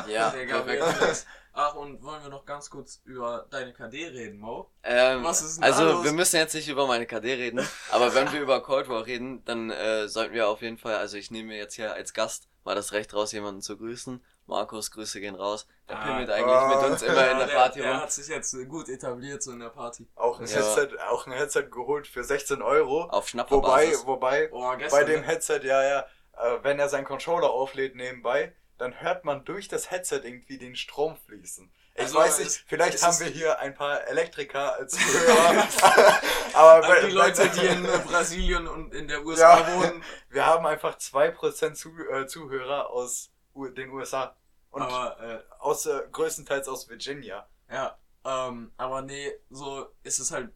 ja, 0.08 0.30
perfekt. 0.46 1.26
Ach, 1.52 1.74
und 1.74 2.02
wollen 2.02 2.22
wir 2.22 2.28
noch 2.28 2.44
ganz 2.44 2.70
kurz 2.70 3.00
über 3.04 3.46
deine 3.50 3.72
KD 3.72 4.06
reden, 4.08 4.38
Mo? 4.38 4.70
Ähm, 4.84 5.24
Was 5.24 5.42
ist 5.42 5.56
denn 5.56 5.64
also, 5.64 5.84
da 5.86 5.92
los? 5.94 6.04
wir 6.04 6.12
müssen 6.12 6.36
jetzt 6.36 6.54
nicht 6.54 6.68
über 6.68 6.86
meine 6.86 7.06
KD 7.06 7.34
reden, 7.34 7.66
aber 7.90 8.14
wenn 8.14 8.30
wir 8.32 8.40
über 8.42 8.62
Cold 8.62 8.88
War 8.88 9.06
reden, 9.06 9.44
dann 9.46 9.70
äh, 9.70 10.06
sollten 10.06 10.34
wir 10.34 10.48
auf 10.48 10.62
jeden 10.62 10.78
Fall, 10.78 10.96
also 10.96 11.16
ich 11.16 11.30
nehme 11.30 11.48
mir 11.48 11.56
jetzt 11.56 11.74
hier 11.74 11.92
als 11.94 12.12
Gast 12.14 12.48
mal 12.64 12.74
das 12.76 12.92
Recht 12.92 13.12
raus, 13.14 13.32
jemanden 13.32 13.62
zu 13.62 13.76
grüßen. 13.76 14.22
Markus, 14.48 14.90
Grüße 14.90 15.20
gehen 15.20 15.34
raus. 15.36 15.66
Der 15.88 15.98
Ah, 15.98 16.04
pimmelt 16.06 16.30
eigentlich 16.30 16.46
ah. 16.56 16.68
mit 16.82 16.90
uns 16.90 17.02
immer 17.02 17.30
in 17.30 17.38
der 17.38 17.46
Party 17.54 17.80
der 17.80 17.92
rum. 17.92 18.00
hat 18.00 18.10
sich 18.12 18.26
jetzt 18.28 18.56
gut 18.68 18.88
etabliert 18.88 19.42
so 19.42 19.52
in 19.52 19.60
der 19.60 19.68
Party. 19.68 20.08
Auch 20.16 20.40
ein, 20.40 20.46
Ja. 20.46 20.56
Headset, 20.56 20.88
auch 21.10 21.26
ein 21.26 21.32
Headset 21.32 21.64
geholt 21.70 22.06
für 22.08 22.24
16 22.24 22.62
Euro. 22.62 23.02
Auf 23.04 23.10
Wobei, 23.12 23.28
Schnapperbasis. 23.28 24.06
wobei, 24.06 24.48
Oh, 24.50 24.74
gestern, 24.76 25.00
bei 25.00 25.04
dem? 25.04 25.22
Headset, 25.22 25.60
ja, 25.64 25.82
ja, 25.82 26.00
äh, 26.38 26.58
wenn 26.62 26.78
er 26.78 26.88
seinen 26.88 27.04
Controller 27.04 27.50
auflädt 27.50 27.94
nebenbei, 27.94 28.54
dann 28.78 29.00
hört 29.00 29.24
man 29.24 29.44
durch 29.44 29.68
das 29.68 29.90
Headset 29.90 30.20
irgendwie 30.24 30.56
den 30.58 30.76
Strom 30.76 31.16
fließen. 31.26 31.70
Ich 31.94 32.02
Also, 32.04 32.18
weiß 32.18 32.38
nicht, 32.38 32.64
vielleicht 32.68 33.02
haben 33.02 33.18
wir 33.18 33.26
hier 33.26 33.58
ein 33.58 33.74
paar 33.74 34.06
Elektriker 34.06 34.74
als 34.76 34.92
Zuhörer. 34.96 35.68
aber 36.54 36.84
An 36.86 36.92
wenn- 36.92 37.06
die 37.10 37.12
Leute, 37.12 37.48
die 37.50 37.66
in 37.66 37.84
äh, 37.84 37.98
Brasilien 38.06 38.68
und 38.68 38.94
in 38.94 39.08
der 39.08 39.24
USA 39.26 39.58
Ja. 39.60 39.74
wohnen. 39.74 40.02
wir 40.30 40.46
haben 40.46 40.64
einfach 40.64 40.96
2% 40.96 41.74
zu, 41.74 41.90
äh, 42.10 42.26
Zuhörer 42.26 42.90
aus 42.90 43.30
den 43.66 43.90
USA. 43.90 44.36
Und 44.70 44.82
Aber, 44.82 45.18
äh, 45.20 45.42
aus, 45.58 45.86
äh, 45.86 46.02
größtenteils 46.12 46.68
aus 46.68 46.88
Virginia. 46.88 47.48
ja, 47.70 47.98
ähm, 48.24 48.72
aber 48.76 49.02
nee, 49.02 49.32
so 49.50 49.88
ist 50.02 50.18
es 50.18 50.30
halt, 50.30 50.52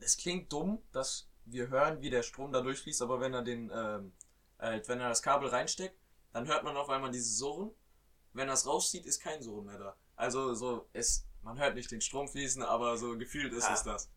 es 0.00 0.16
klingt 0.16 0.52
dumm, 0.52 0.82
dass 0.92 1.28
wir 1.44 1.68
hören, 1.68 2.00
wie 2.00 2.10
der 2.10 2.22
Strom 2.22 2.52
da 2.52 2.60
durchfließt, 2.62 3.02
aber 3.02 3.20
wenn 3.20 3.32
er 3.34 3.42
den, 3.42 3.70
ähm, 3.72 4.12
halt, 4.58 4.88
wenn 4.88 5.00
er 5.00 5.08
das 5.10 5.22
Kabel 5.22 5.48
reinsteckt, 5.48 5.96
dann 6.32 6.46
hört 6.48 6.64
man 6.64 6.76
auf 6.76 6.88
einmal 6.90 7.10
dieses 7.12 7.38
Surren. 7.38 7.70
Wenn 8.32 8.48
er 8.48 8.54
es 8.54 8.66
rauszieht, 8.66 9.06
ist 9.06 9.20
kein 9.22 9.40
Surren 9.42 9.66
mehr 9.66 9.78
da. 9.78 9.96
Also 10.16 10.54
so, 10.54 10.88
es, 10.92 11.24
man 11.42 11.58
hört 11.58 11.74
nicht 11.76 11.90
den 11.92 12.00
Strom 12.00 12.26
fließen, 12.28 12.62
aber 12.64 12.96
so 12.96 13.16
gefühlt 13.16 13.52
ist 13.52 13.68
Ja. 13.68 13.74
es 13.74 13.82
das. 13.84 14.10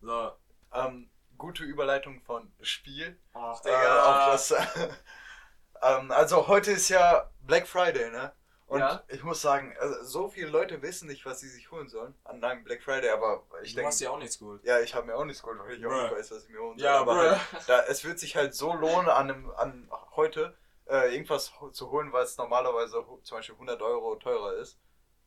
So. 0.00 0.32
Ähm, 0.72 1.08
gute 1.38 1.62
Überleitung 1.62 2.20
von 2.22 2.52
Spiel. 2.62 3.16
Ach, 3.34 3.60
Äh, 3.64 3.70
auf 3.70 4.32
das, 4.32 4.50
ähm, 5.82 6.10
also 6.10 6.48
heute 6.48 6.72
ist 6.72 6.88
ja 6.88 7.30
Black 7.46 7.66
Friday, 7.66 8.10
ne? 8.10 8.32
Und 8.66 8.80
Ja. 8.80 9.04
ich 9.08 9.22
muss 9.22 9.40
sagen, 9.40 9.76
also 9.78 10.02
so 10.02 10.28
viele 10.28 10.48
Leute 10.48 10.82
wissen 10.82 11.06
nicht, 11.06 11.24
was 11.24 11.38
sie 11.40 11.48
sich 11.48 11.70
holen 11.70 11.88
sollen 11.88 12.14
an 12.24 12.42
einem 12.42 12.64
Black 12.64 12.82
Friday, 12.82 13.08
aber 13.10 13.44
ich 13.62 13.70
du 13.70 13.76
denke, 13.76 13.88
hast 13.88 14.00
ja 14.00 14.10
auch 14.10 14.18
nichts 14.18 14.38
geholt. 14.40 14.64
ja, 14.64 14.80
ich 14.80 14.92
habe 14.94 15.06
mir 15.06 15.14
auch 15.14 15.24
nichts 15.24 15.40
geholt, 15.42 15.60
weil 15.60 15.78
ich 15.78 15.86
auch 15.86 15.90
Bruh. 15.90 16.02
nicht 16.02 16.12
weiß, 16.12 16.30
was 16.32 16.42
ich 16.44 16.48
mir 16.50 16.58
holen 16.60 16.76
soll. 16.78 16.84
Ja, 16.84 16.98
aber 16.98 17.16
halt, 17.16 17.40
da, 17.68 17.82
es 17.84 18.04
wird 18.04 18.18
sich 18.18 18.34
halt 18.34 18.54
so 18.54 18.74
lohnen, 18.74 19.08
an, 19.08 19.30
einem, 19.30 19.50
an 19.52 19.88
heute 20.16 20.56
äh, 20.86 21.12
irgendwas 21.14 21.52
zu 21.72 21.90
holen, 21.92 22.12
weil 22.12 22.24
es 22.24 22.36
normalerweise 22.36 23.04
zum 23.22 23.38
Beispiel 23.38 23.54
100 23.54 23.80
Euro 23.82 24.16
teurer 24.16 24.54
ist, 24.54 24.78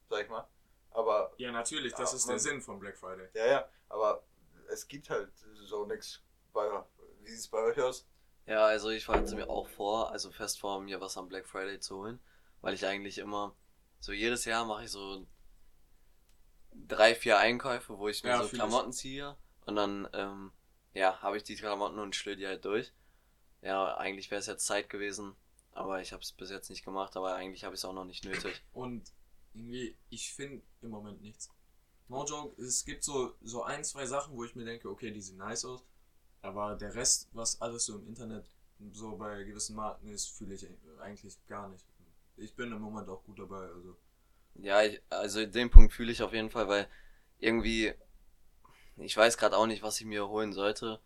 sag 0.09 0.23
ich 0.23 0.29
mal. 0.29 0.45
Aber, 0.91 1.31
Ja, 1.37 1.51
natürlich, 1.53 1.93
das 1.93 2.11
Ja, 2.11 2.17
ist 2.17 2.25
der 2.27 2.33
man- 2.33 2.39
Sinn 2.39 2.61
von 2.61 2.77
Black 2.79 2.97
Friday. 2.97 3.29
ja, 3.33 3.45
ja, 3.47 3.69
aber 3.87 4.21
es 4.69 4.85
gibt 4.87 5.09
halt 5.09 5.29
so 5.63 5.85
nichts 5.85 6.21
bei, 6.51 6.67
wie 7.21 7.29
sieht 7.29 7.39
es 7.39 7.47
bei 7.47 7.59
euch 7.59 7.79
aus? 7.79 8.05
Ja, 8.49 8.65
also 8.65 8.89
ich 8.89 9.07
hatte 9.07 9.35
mir 9.35 9.47
auch 9.47 9.67
vor, 9.67 10.11
also 10.11 10.31
fest 10.31 10.59
vor, 10.59 10.81
mir 10.81 10.99
was 10.99 11.17
am 11.17 11.29
Black 11.29 11.47
Friday 11.47 11.79
zu 11.79 11.97
holen, 11.97 12.19
weil 12.61 12.73
ich 12.73 12.83
eigentlich 12.83 13.19
immer, 13.19 13.55
so 13.99 14.11
jedes 14.11 14.43
Jahr 14.45 14.65
mache 14.65 14.85
ich 14.85 14.89
so 14.89 15.27
drei, 16.73 17.13
vier 17.13 17.37
Einkäufe, 17.37 17.99
wo 17.99 18.07
ich 18.07 18.23
mir 18.23 18.31
Ja, 18.31 18.41
so. 18.41 18.49
Klamotten 18.49 18.91
ziehe 18.91 19.37
und 19.67 19.75
dann, 19.75 20.09
ähm, 20.13 20.51
ja, 20.95 21.21
habe 21.21 21.37
ich 21.37 21.43
die 21.43 21.57
Klamotten 21.57 21.99
und 21.99 22.15
schlür 22.15 22.35
die 22.35 22.47
halt 22.47 22.65
durch. 22.65 22.91
Ja, 23.61 23.95
eigentlich 23.97 24.31
wäre 24.31 24.39
es 24.39 24.47
jetzt 24.47 24.65
Zeit 24.65 24.89
gewesen, 24.89 25.35
aber 25.73 26.01
ich 26.01 26.11
habe 26.11 26.23
es 26.23 26.31
bis 26.31 26.49
jetzt 26.49 26.71
nicht 26.71 26.83
gemacht, 26.83 27.15
aber 27.17 27.35
eigentlich 27.35 27.65
habe 27.65 27.75
ich 27.75 27.81
es 27.81 27.85
auch 27.85 27.93
noch 27.93 28.05
nicht 28.05 28.25
nötig. 28.25 28.63
Und 28.73 29.11
irgendwie, 29.53 29.95
ich 30.09 30.33
finde 30.33 30.63
im 30.81 30.89
Moment 30.89 31.21
nichts. 31.21 31.51
No 32.07 32.25
joke, 32.25 32.59
es 32.59 32.83
gibt 32.83 33.03
so, 33.03 33.35
so 33.41 33.61
ein, 33.61 33.83
zwei 33.83 34.07
Sachen, 34.07 34.35
wo 34.35 34.43
ich 34.43 34.55
mir 34.55 34.65
denke, 34.65 34.89
okay, 34.89 35.11
die 35.11 35.21
sehen 35.21 35.37
nice 35.37 35.65
aus. 35.65 35.85
Aber 36.41 36.75
der 36.75 36.93
Rest, 36.95 37.29
was 37.33 37.61
alles 37.61 37.85
so 37.85 37.97
im 37.97 38.07
Internet 38.07 38.45
so 38.91 39.15
bei 39.17 39.43
gewissen 39.43 39.75
Marken 39.75 40.09
ist, 40.09 40.27
fühle 40.29 40.55
ich 40.55 40.67
eigentlich 41.01 41.37
gar 41.47 41.69
nicht. 41.69 41.85
Ich 42.37 42.55
bin 42.55 42.71
im 42.71 42.81
Moment 42.81 43.09
auch 43.09 43.23
gut 43.23 43.39
dabei, 43.39 43.67
also. 43.67 43.95
Ja, 44.55 44.83
ich, 44.83 45.01
also 45.09 45.45
den 45.45 45.69
Punkt 45.71 45.93
fühle 45.93 46.11
ich 46.11 46.21
auf 46.21 46.33
jeden 46.33 46.49
Fall, 46.51 46.67
weil 46.67 46.87
irgendwie, 47.39 47.93
ich 48.97 49.15
weiß 49.17 49.37
gerade 49.37 49.57
auch 49.57 49.65
nicht, 49.65 49.81
was 49.81 49.99
ich 49.99 50.05
mir 50.05 50.27
holen 50.27 50.53
sollte. 50.53 50.99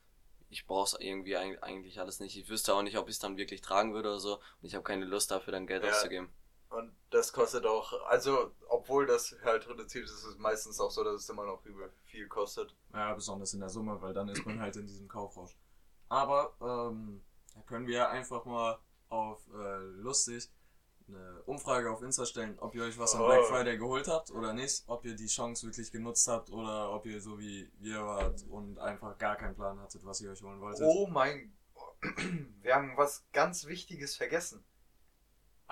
Ich 0.49 0.65
brauche 0.65 0.95
es 0.95 1.01
irgendwie 1.01 1.37
eig- 1.37 1.59
eigentlich 1.61 1.99
alles 1.99 2.19
nicht. 2.19 2.37
Ich 2.37 2.49
wüsste 2.49 2.73
auch 2.75 2.83
nicht, 2.83 2.97
ob 2.97 3.07
ich 3.09 3.15
es 3.15 3.19
dann 3.19 3.37
wirklich 3.37 3.61
tragen 3.61 3.93
würde 3.93 4.09
oder 4.09 4.19
so. 4.19 4.35
Und 4.37 4.41
ich 4.63 4.75
habe 4.75 4.83
keine 4.83 5.05
Lust 5.05 5.31
dafür, 5.31 5.53
dann 5.53 5.67
Geld 5.67 5.83
Ja. 5.83 5.89
auszugeben. 5.89 6.29
Und 6.73 6.91
das 7.11 7.31
kostet 7.31 7.67
auch, 7.67 7.93
also 8.07 8.51
obwohl 8.67 9.05
das 9.05 9.35
halt 9.43 9.67
reduziert 9.69 10.05
ist, 10.05 10.11
ist 10.11 10.23
es 10.23 10.37
meistens 10.39 10.79
auch 10.79 10.89
so, 10.89 11.03
dass 11.03 11.21
es 11.21 11.29
immer 11.29 11.45
noch 11.45 11.63
übel 11.65 11.91
viel 12.05 12.27
kostet. 12.27 12.75
Ja, 12.91 13.13
besonders 13.13 13.53
in 13.53 13.59
der 13.59 13.69
Summe, 13.69 14.01
weil 14.01 14.13
dann 14.13 14.27
ist 14.27 14.43
man 14.43 14.59
halt 14.59 14.75
in 14.75 14.87
diesem 14.87 15.07
Kaufrausch. 15.07 15.55
Aber 16.09 16.55
ähm, 16.61 17.23
da 17.53 17.61
können 17.61 17.85
wir 17.85 18.09
einfach 18.09 18.45
mal 18.45 18.79
auf 19.09 19.39
äh, 19.53 19.77
lustig 20.01 20.51
eine 21.07 21.43
Umfrage 21.43 21.91
auf 21.91 22.01
Insta 22.01 22.25
stellen, 22.25 22.57
ob 22.59 22.73
ihr 22.73 22.83
euch 22.83 22.97
was 22.97 23.13
am 23.13 23.21
Oh. 23.21 23.27
Black 23.27 23.45
Friday 23.45 23.77
geholt 23.77 24.07
habt 24.07 24.31
oder 24.31 24.53
nicht, 24.53 24.83
ob 24.87 25.05
ihr 25.05 25.15
die 25.15 25.27
Chance 25.27 25.67
wirklich 25.67 25.91
genutzt 25.91 26.27
habt 26.27 26.49
oder 26.49 26.91
ob 26.91 27.05
ihr 27.05 27.21
so 27.21 27.37
wie 27.37 27.71
wir 27.79 28.03
wart 28.03 28.43
und 28.49 28.79
einfach 28.79 29.17
gar 29.19 29.35
keinen 29.35 29.53
Plan 29.53 29.79
hattet, 29.79 30.03
was 30.05 30.21
ihr 30.21 30.31
euch 30.31 30.41
holen 30.41 30.59
wolltet. 30.59 30.85
Oh 30.87 31.05
mein, 31.07 31.53
wir 32.61 32.73
haben 32.73 32.97
was 32.97 33.25
ganz 33.31 33.65
Wichtiges 33.67 34.15
vergessen. 34.15 34.63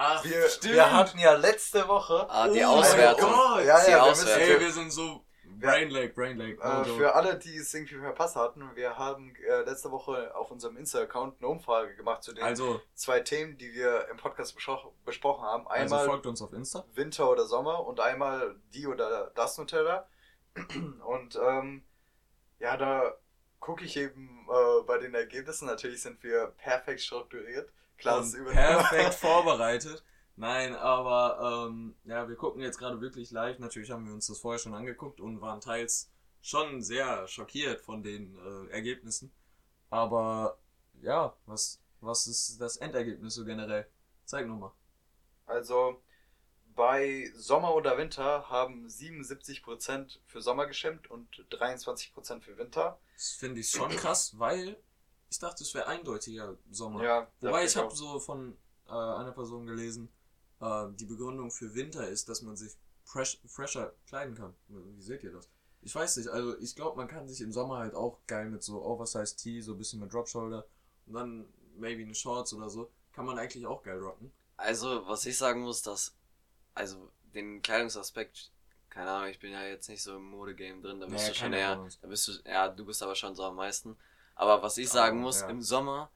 Ach, 0.04 0.24
Wir, 0.24 0.48
wir 0.62 0.92
hatten 0.92 1.20
ja 1.20 1.34
letzte 1.34 1.88
Woche 1.88 2.26
Ah, 2.30 2.48
die 2.48 2.64
Oh 2.64 2.70
Auswertung. 2.80 3.30
mein 3.30 3.40
Gott. 3.40 3.66
Ja, 3.66 3.86
Die 3.86 3.92
ja, 3.92 3.98
wir 3.98 4.04
Auswertung. 4.04 4.42
Ey, 4.42 4.48
müssen, 4.50 4.62
wir 4.66 4.72
sind 4.72 4.92
so 4.92 5.26
Brain 5.60 5.92
Lake, 5.92 6.14
Brain 6.16 6.38
Lake. 6.38 6.58
no 6.60 6.82
äh, 6.82 6.86
für 6.98 7.14
alle, 7.14 7.38
die 7.38 7.56
es 7.56 7.72
irgendwie 7.74 7.96
verpasst 8.00 8.36
hatten, 8.36 8.68
wir 8.74 8.98
haben 8.98 9.36
äh, 9.48 9.62
letzte 9.62 9.92
Woche 9.92 10.34
auf 10.36 10.50
unserem 10.50 10.76
Insta-Account 10.78 11.36
eine 11.40 11.48
Umfrage 11.50 11.96
gemacht 11.96 12.24
zu 12.24 12.34
den 12.34 12.44
also, 12.44 12.82
zwei 12.96 13.20
Themen, 13.20 13.60
die 13.60 13.72
wir 13.74 14.08
im 14.10 14.18
Podcast 14.18 14.56
besprochen, 14.56 14.90
besprochen 15.06 15.44
haben. 15.44 15.68
also 15.68 15.96
Einmal 15.96 16.08
folgt 16.08 16.26
uns 16.26 16.42
auf 16.42 16.52
Insta. 16.54 16.84
Winter 16.94 17.30
oder 17.30 17.46
Sommer 17.46 17.86
und 17.86 18.00
einmal 18.00 18.56
die 18.74 18.88
oder 18.88 19.32
das 19.36 19.56
Nutella. 19.60 20.08
Und 21.06 21.36
ähm, 21.42 21.84
ja, 22.60 22.76
da 22.76 23.14
gucke 23.60 23.86
ich 23.86 23.96
eben 23.98 24.48
äh, 24.50 24.84
bei 24.84 24.98
den 24.98 25.14
Ergebnissen. 25.14 25.66
Natürlich 25.66 26.02
sind 26.02 26.22
wir 26.24 26.48
perfekt 26.58 27.00
strukturiert. 27.02 27.72
Und 28.06 28.34
über 28.34 28.52
perfekt 28.52 29.14
vorbereitet. 29.16 30.04
Nein, 30.36 30.76
aber 30.76 31.68
ähm, 31.70 31.96
ja, 32.06 32.28
wir 32.28 32.36
gucken 32.36 32.62
jetzt 32.62 32.78
gerade 32.78 33.02
wirklich 33.02 33.32
live. 33.32 33.60
Natürlich 33.60 33.92
haben 33.92 34.06
wir 34.06 34.14
uns 34.14 34.28
das 34.28 34.40
vorher 34.40 34.60
schon 34.60 34.74
angeguckt 34.74 35.20
und 35.20 35.42
waren 35.42 35.62
teils 35.62 36.10
schon 36.42 36.82
sehr 36.82 37.28
schockiert 37.28 37.82
von 37.82 38.02
den 38.02 38.36
äh, 38.38 38.72
Ergebnissen. 38.72 39.32
Aber 39.90 40.58
ja, 41.02 41.36
was, 41.46 41.80
was 42.00 42.28
ist 42.28 42.60
das 42.60 42.78
Endergebnis 42.78 43.36
so 43.36 43.46
generell? 43.46 43.88
Zeig 44.26 44.48
nochmal. 44.48 44.72
Also 45.46 46.02
bei 46.76 47.32
Sommer 47.36 47.76
oder 47.76 47.98
Winter 47.98 48.50
haben 48.50 48.88
77% 48.88 50.20
für 50.26 50.42
Sommer 50.42 50.66
gestimmt 50.66 51.10
und 51.12 51.28
23% 51.52 52.42
für 52.42 52.58
Winter. 52.58 53.00
Das 53.16 53.32
finde 53.32 53.60
ich 53.60 53.70
schon 53.70 53.92
krass, 53.92 54.40
weil 54.40 54.78
ich 55.32 55.40
dachte, 55.40 55.64
es 55.64 55.74
wäre 55.74 55.88
eindeutiger 55.88 56.58
Sommer. 56.70 57.04
Ja, 57.04 57.28
Wobei 57.40 57.66
ich 57.66 57.76
habe 57.76 57.96
so 57.96 58.20
von 58.20 58.56
äh, 58.88 58.92
einer 58.92 59.32
Person 59.32 59.66
gelesen, 59.66 60.10
äh, 60.60 60.88
die 60.92 61.06
Begründung 61.06 61.50
für 61.52 61.74
Winter 61.74 62.08
ist, 62.08 62.30
dass 62.30 62.42
man 62.42 62.58
sich 62.58 62.74
fresh, 63.06 63.40
fresher 63.48 63.94
kleiden 64.06 64.36
kann. 64.36 64.54
Wie 64.68 65.02
seht 65.02 65.24
ihr 65.24 65.32
das? 65.32 65.50
Ich 65.82 65.96
weiß 65.96 66.18
nicht, 66.18 66.28
also 66.30 66.58
ich 66.60 66.76
glaube, 66.76 66.98
man 66.98 67.08
kann 67.08 67.28
sich 67.28 67.42
im 67.42 67.52
Sommer 67.52 67.78
halt 67.80 67.96
auch 67.96 68.20
geil 68.28 68.50
mit 68.50 68.62
so 68.62 68.84
Oversized 68.84 69.38
Tee, 69.40 69.62
so 69.62 69.72
ein 69.72 69.78
bisschen 69.78 70.00
mit 70.02 70.14
Drop 70.14 70.28
Shoulder 70.28 70.66
und 71.08 71.14
dann 71.14 71.46
maybe 71.78 72.04
eine 72.04 72.14
Shorts 72.14 72.54
oder 72.54 72.70
so, 72.70 72.92
kann 73.14 73.26
man 73.26 73.40
eigentlich 73.40 73.66
auch 73.66 73.82
geil 73.82 74.00
rocken. 74.00 74.32
Also, 74.58 75.08
was 75.08 75.26
ich 75.26 75.38
sagen 75.38 75.62
muss, 75.62 75.82
dass, 75.82 76.14
also 76.76 77.10
den 77.34 77.62
Kleidungsaspekt, 77.62 78.52
keine 78.90 79.10
Ahnung, 79.10 79.30
ich 79.30 79.40
bin 79.40 79.54
ja 79.54 79.64
jetzt 79.64 79.90
nicht 79.90 80.04
so 80.04 80.18
im 80.18 80.24
Modegame 80.30 80.82
drin, 80.82 81.00
da 81.00 81.08
bist 81.08 81.24
Nee, 81.24 81.30
du 81.30 81.36
schon 81.36 81.54
eher, 81.54 81.88
da 82.02 82.08
bist 82.08 82.28
du, 82.28 82.34
ja, 82.46 82.68
du 82.68 82.86
bist 82.86 83.02
aber 83.02 83.16
schon 83.16 83.34
so 83.36 83.44
am 83.44 83.56
meisten. 83.56 83.98
Aber 84.36 84.62
was 84.64 84.78
ich 84.78 84.90
sagen 84.90 85.18
Aber, 85.18 85.26
muss, 85.26 85.42
ja. 85.42 85.50
im 85.50 85.62
Sommer, 85.62 86.12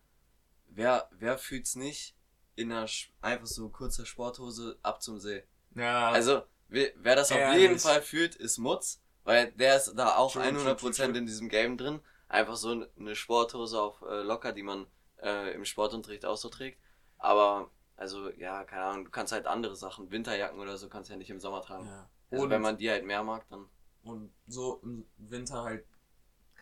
wer, 0.67 1.07
wer 1.11 1.37
fühlt's 1.37 1.75
nicht, 1.75 2.15
in 2.55 2.71
einer 2.71 2.87
einfach 3.21 3.47
so 3.47 3.69
kurzer 3.69 4.05
Sporthose 4.05 4.77
ab 4.83 5.01
zum 5.01 5.19
See? 5.19 5.43
Ja, 5.75 6.09
Also, 6.11 6.43
wer, 6.69 6.91
wer 6.95 7.15
das 7.15 7.31
auf 7.31 7.37
Ehrlich. 7.37 7.61
jeden 7.61 7.79
Fall 7.79 8.01
fühlt, 8.01 8.35
ist 8.35 8.57
Mutz, 8.57 9.01
weil 9.23 9.51
der 9.53 9.75
ist 9.77 9.93
da 9.95 10.15
auch 10.15 10.31
True, 10.33 10.43
100% 10.43 10.63
true, 10.63 10.75
true, 10.75 10.91
true. 10.91 11.17
in 11.17 11.25
diesem 11.25 11.49
Game 11.49 11.77
drin. 11.77 11.99
Einfach 12.27 12.55
so 12.55 12.85
eine 12.97 13.15
Sporthose 13.15 13.79
auf 13.81 14.01
äh, 14.01 14.21
locker, 14.21 14.51
die 14.51 14.63
man 14.63 14.87
äh, 15.21 15.53
im 15.53 15.65
Sportunterricht 15.65 16.25
auch 16.25 16.37
so 16.37 16.49
trägt. 16.49 16.79
Aber, 17.17 17.69
also, 17.97 18.29
ja, 18.31 18.63
keine 18.63 18.83
Ahnung, 18.83 19.05
du 19.05 19.11
kannst 19.11 19.31
halt 19.33 19.45
andere 19.47 19.75
Sachen, 19.75 20.09
Winterjacken 20.11 20.59
oder 20.59 20.77
so, 20.77 20.89
kannst 20.89 21.09
du 21.09 21.13
ja 21.13 21.17
nicht 21.17 21.29
im 21.29 21.39
Sommer 21.39 21.61
tragen. 21.61 21.85
ja. 21.85 22.09
Also, 22.31 22.43
Und- 22.45 22.49
wenn 22.49 22.61
man 22.61 22.77
die 22.77 22.89
halt 22.89 23.05
mehr 23.05 23.23
mag, 23.23 23.45
dann. 23.49 23.69
Und 24.03 24.31
so 24.47 24.79
im 24.83 25.05
Winter 25.17 25.63
halt 25.63 25.85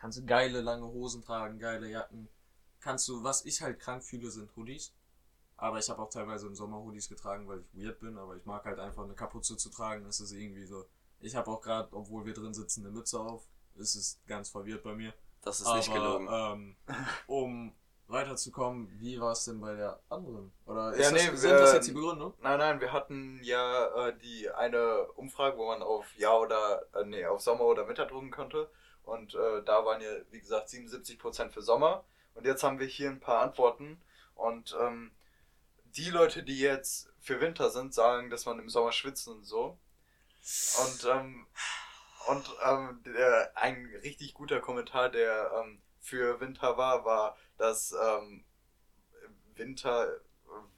kannst 0.04 0.18
du 0.18 0.26
geile 0.26 0.60
lange 0.60 0.86
Hosen 0.86 1.24
tragen, 1.24 1.60
geile 1.60 1.88
Jacken. 1.90 2.28
Kannst 2.82 3.08
du, 3.08 3.24
was 3.24 3.46
ich 3.46 3.62
halt 3.62 3.80
krank 3.80 4.04
fühle, 4.04 4.30
sind 4.30 4.54
Hoodies. 4.58 4.94
Aber 5.56 5.80
ich 5.80 5.90
habe 5.90 6.02
auch 6.02 6.10
teilweise 6.10 6.46
im 6.48 6.56
Sommer 6.56 6.78
Hoodies 6.80 7.08
getragen, 7.08 7.48
weil 7.48 7.62
ich 7.62 7.86
weird 7.86 8.02
bin. 8.02 8.18
Aber 8.18 8.36
ich 8.36 8.46
mag 8.46 8.66
halt 8.66 8.80
einfach 8.80 9.06
eine 9.06 9.14
Kapuze 9.14 9.56
zu 9.56 9.70
tragen. 9.70 10.04
Das 10.04 10.20
ist 10.20 10.34
irgendwie 10.34 10.66
so. 10.66 10.84
Ich 11.22 11.38
habe 11.38 11.50
auch 11.50 11.62
gerade, 11.62 11.88
obwohl 11.96 12.26
wir 12.26 12.34
drin 12.34 12.54
sitzen, 12.54 12.82
eine 12.86 12.94
Mütze 12.94 13.18
auf. 13.18 13.48
Es 13.80 13.96
ist 13.96 14.28
ganz 14.28 14.50
verwirrt 14.50 14.84
bei 14.84 14.94
mir. 14.94 15.14
Das 15.42 15.62
ist 15.62 15.74
nicht 15.74 15.94
gelogen. 15.94 16.28
Ähm, 16.30 16.76
um 17.28 17.74
weiterzukommen, 18.08 18.90
wie 19.00 19.22
war 19.22 19.32
es 19.32 19.46
denn 19.46 19.62
bei 19.62 19.74
der 19.74 20.02
anderen? 20.10 20.52
Oder 20.66 20.98
Ja, 21.00 21.12
nee, 21.12 21.28
das, 21.32 21.40
sind 21.40 21.52
wir- 21.52 21.60
das 21.60 21.74
jetzt 21.76 21.88
die 21.88 21.94
Begründung? 21.94 22.34
Nein, 22.42 22.60
nein, 22.60 22.82
wir 22.82 22.92
hatten 22.92 23.40
ja 23.42 23.86
äh, 24.10 24.18
die 24.18 24.50
eine 24.50 25.04
Umfrage, 25.14 25.58
wo 25.58 25.68
man 25.68 25.82
auf 25.82 26.14
Ja 26.18 26.36
oder 26.38 26.82
äh, 26.94 27.06
nee, 27.06 27.26
auf 27.26 27.40
Sommer 27.40 27.64
oder 27.64 27.88
Winter 27.88 28.06
drucken 28.06 28.32
konnte. 28.32 28.70
Und 29.04 29.36
äh, 29.36 29.64
da 29.64 29.86
waren 29.86 30.02
ja, 30.02 30.10
wie 30.32 30.40
gesagt, 30.40 30.70
77% 30.70 31.52
für 31.52 31.62
Sommer. 31.62 32.04
Und 32.36 32.46
jetzt 32.46 32.64
haben 32.64 32.80
wir 32.80 32.88
hier 32.88 33.10
ein 33.10 33.20
paar 33.20 33.42
Antworten. 33.42 34.02
Und 34.36 34.76
ähm, 34.80 35.12
die 35.96 36.10
Leute, 36.10 36.44
die 36.44 36.60
jetzt 36.60 37.10
für 37.20 37.40
Winter 37.40 37.70
sind, 37.70 37.94
sagen, 37.94 38.30
dass 38.30 38.46
man 38.46 38.60
im 38.60 38.70
Sommer 38.70 38.92
schwitzt 38.92 39.28
und 39.28 39.46
so. 39.46 39.78
Und, 40.84 41.06
ähm, 41.06 41.48
und 42.28 42.56
ähm, 42.66 43.02
der, 43.06 43.52
ein 43.56 43.86
richtig 44.04 44.34
guter 44.34 44.60
Kommentar, 44.60 45.10
der 45.10 45.52
ähm, 45.62 45.82
für 46.00 46.40
Winter 46.40 46.78
war, 46.78 47.06
war, 47.06 47.38
dass 47.58 47.94
ähm, 47.94 48.44
Winter, 49.56 50.20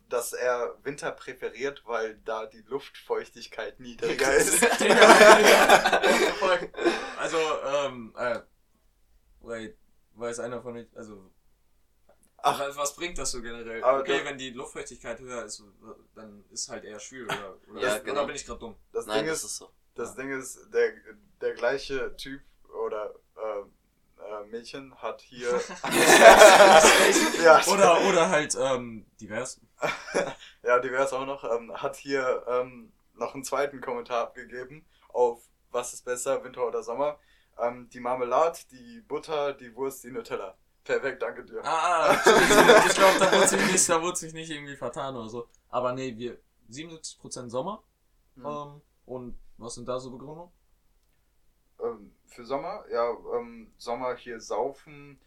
dass 0.10 0.34
er 0.34 0.78
Winter 0.84 1.12
präferiert, 1.12 1.84
weil 1.86 2.16
da 2.26 2.46
die 2.46 2.62
Luftfeuchtigkeit 2.68 3.80
niedriger 3.80 4.34
ist. 4.34 4.64
also, 7.18 7.38
ähm, 7.66 8.14
äh, 8.18 8.40
wait, 9.42 9.78
weiß 10.14 10.40
einer 10.40 10.62
von 10.62 10.78
euch, 10.78 10.88
also, 10.96 11.32
Ach. 12.38 12.60
was, 12.60 12.78
was 12.78 12.96
bringt 12.96 13.18
das 13.18 13.32
so 13.32 13.42
generell? 13.42 13.84
Aber 13.84 14.02
okay, 14.02 14.22
wenn 14.24 14.38
die 14.38 14.52
Luftfeuchtigkeit 14.52 15.20
höher 15.20 15.46
ist, 15.46 15.64
dann 16.14 16.46
ist 16.52 16.70
halt 16.70 16.84
eher 16.84 17.00
schwül, 17.00 17.26
oder, 17.26 17.58
oder, 17.72 17.82
Ja, 17.82 17.98
genau. 18.00 18.26
bin 18.26 18.36
ich 18.36 18.46
gerade 18.46 18.60
dumm? 18.60 18.76
Das 18.94 19.06
Nein, 19.08 19.20
Ding 19.20 19.28
das 19.28 19.40
ist, 19.40 19.46
ist 19.46 19.58
so. 19.58 19.72
das 19.96 20.10
Ja. 20.10 20.16
Ding 20.22 20.32
ist, 20.40 20.60
der, 20.72 20.94
der 21.42 21.54
gleiche 21.56 22.16
Typ 22.16 22.42
äh, 24.42 24.46
Mädchen 24.46 24.96
hat 24.96 25.22
hier. 25.22 25.50
ja, 27.44 27.62
Oder, 27.68 28.02
oder 28.08 28.30
halt, 28.30 28.58
ähm, 28.60 29.06
divers. 29.20 29.62
ja, 30.64 30.80
divers 30.80 31.14
auch 31.14 31.26
noch, 31.26 31.44
ähm, 31.44 31.74
hat 31.74 31.96
hier 31.96 32.44
ähm, 32.48 32.92
noch 33.14 33.34
einen 33.34 33.44
zweiten 33.44 33.82
Kommentar 33.82 34.24
abgegeben 34.24 34.86
auf 35.10 35.50
was 35.72 35.94
ist 35.94 36.06
besser, 36.06 36.44
Winter 36.44 36.66
oder 36.68 36.82
Sommer. 36.84 37.20
Ähm, 37.60 37.90
die 37.90 38.00
Marmelade, 38.00 38.60
die 38.72 39.02
Butter, 39.02 39.54
die 39.54 39.76
Wurst, 39.76 40.04
die 40.04 40.12
Nutella. 40.12 40.56
Perfekt, 40.84 41.22
danke 41.22 41.44
dir. 41.44 41.64
Ah, 41.64 42.14
ich 42.14 42.96
glaube, 42.96 43.20
da 43.20 43.32
wurde 43.32 43.48
sich 43.48 43.72
nicht, 43.72 43.90
da 43.90 44.02
wurde 44.02 44.18
sich 44.18 44.34
nicht 44.34 44.50
irgendwie 44.50 44.76
vertan 44.76 45.16
oder 45.16 45.30
so. 45.30 45.48
Aber 45.70 45.94
nee, 45.94 46.16
wir 46.16 46.38
77% 46.70 47.50
Sommer. 47.50 47.84
Hm. 48.36 48.46
Ähm, 48.46 48.82
und 49.06 49.38
was 49.58 49.76
sind 49.76 49.88
da 49.88 50.00
so 50.00 50.12
Begründungen? 50.12 50.52
Ähm, 51.80 52.15
für 52.36 52.46
Sommer, 52.46 52.84
ja, 52.92 53.10
ähm, 53.38 53.72
Sommer 53.78 54.16
hier 54.16 54.40
saufen, 54.40 55.20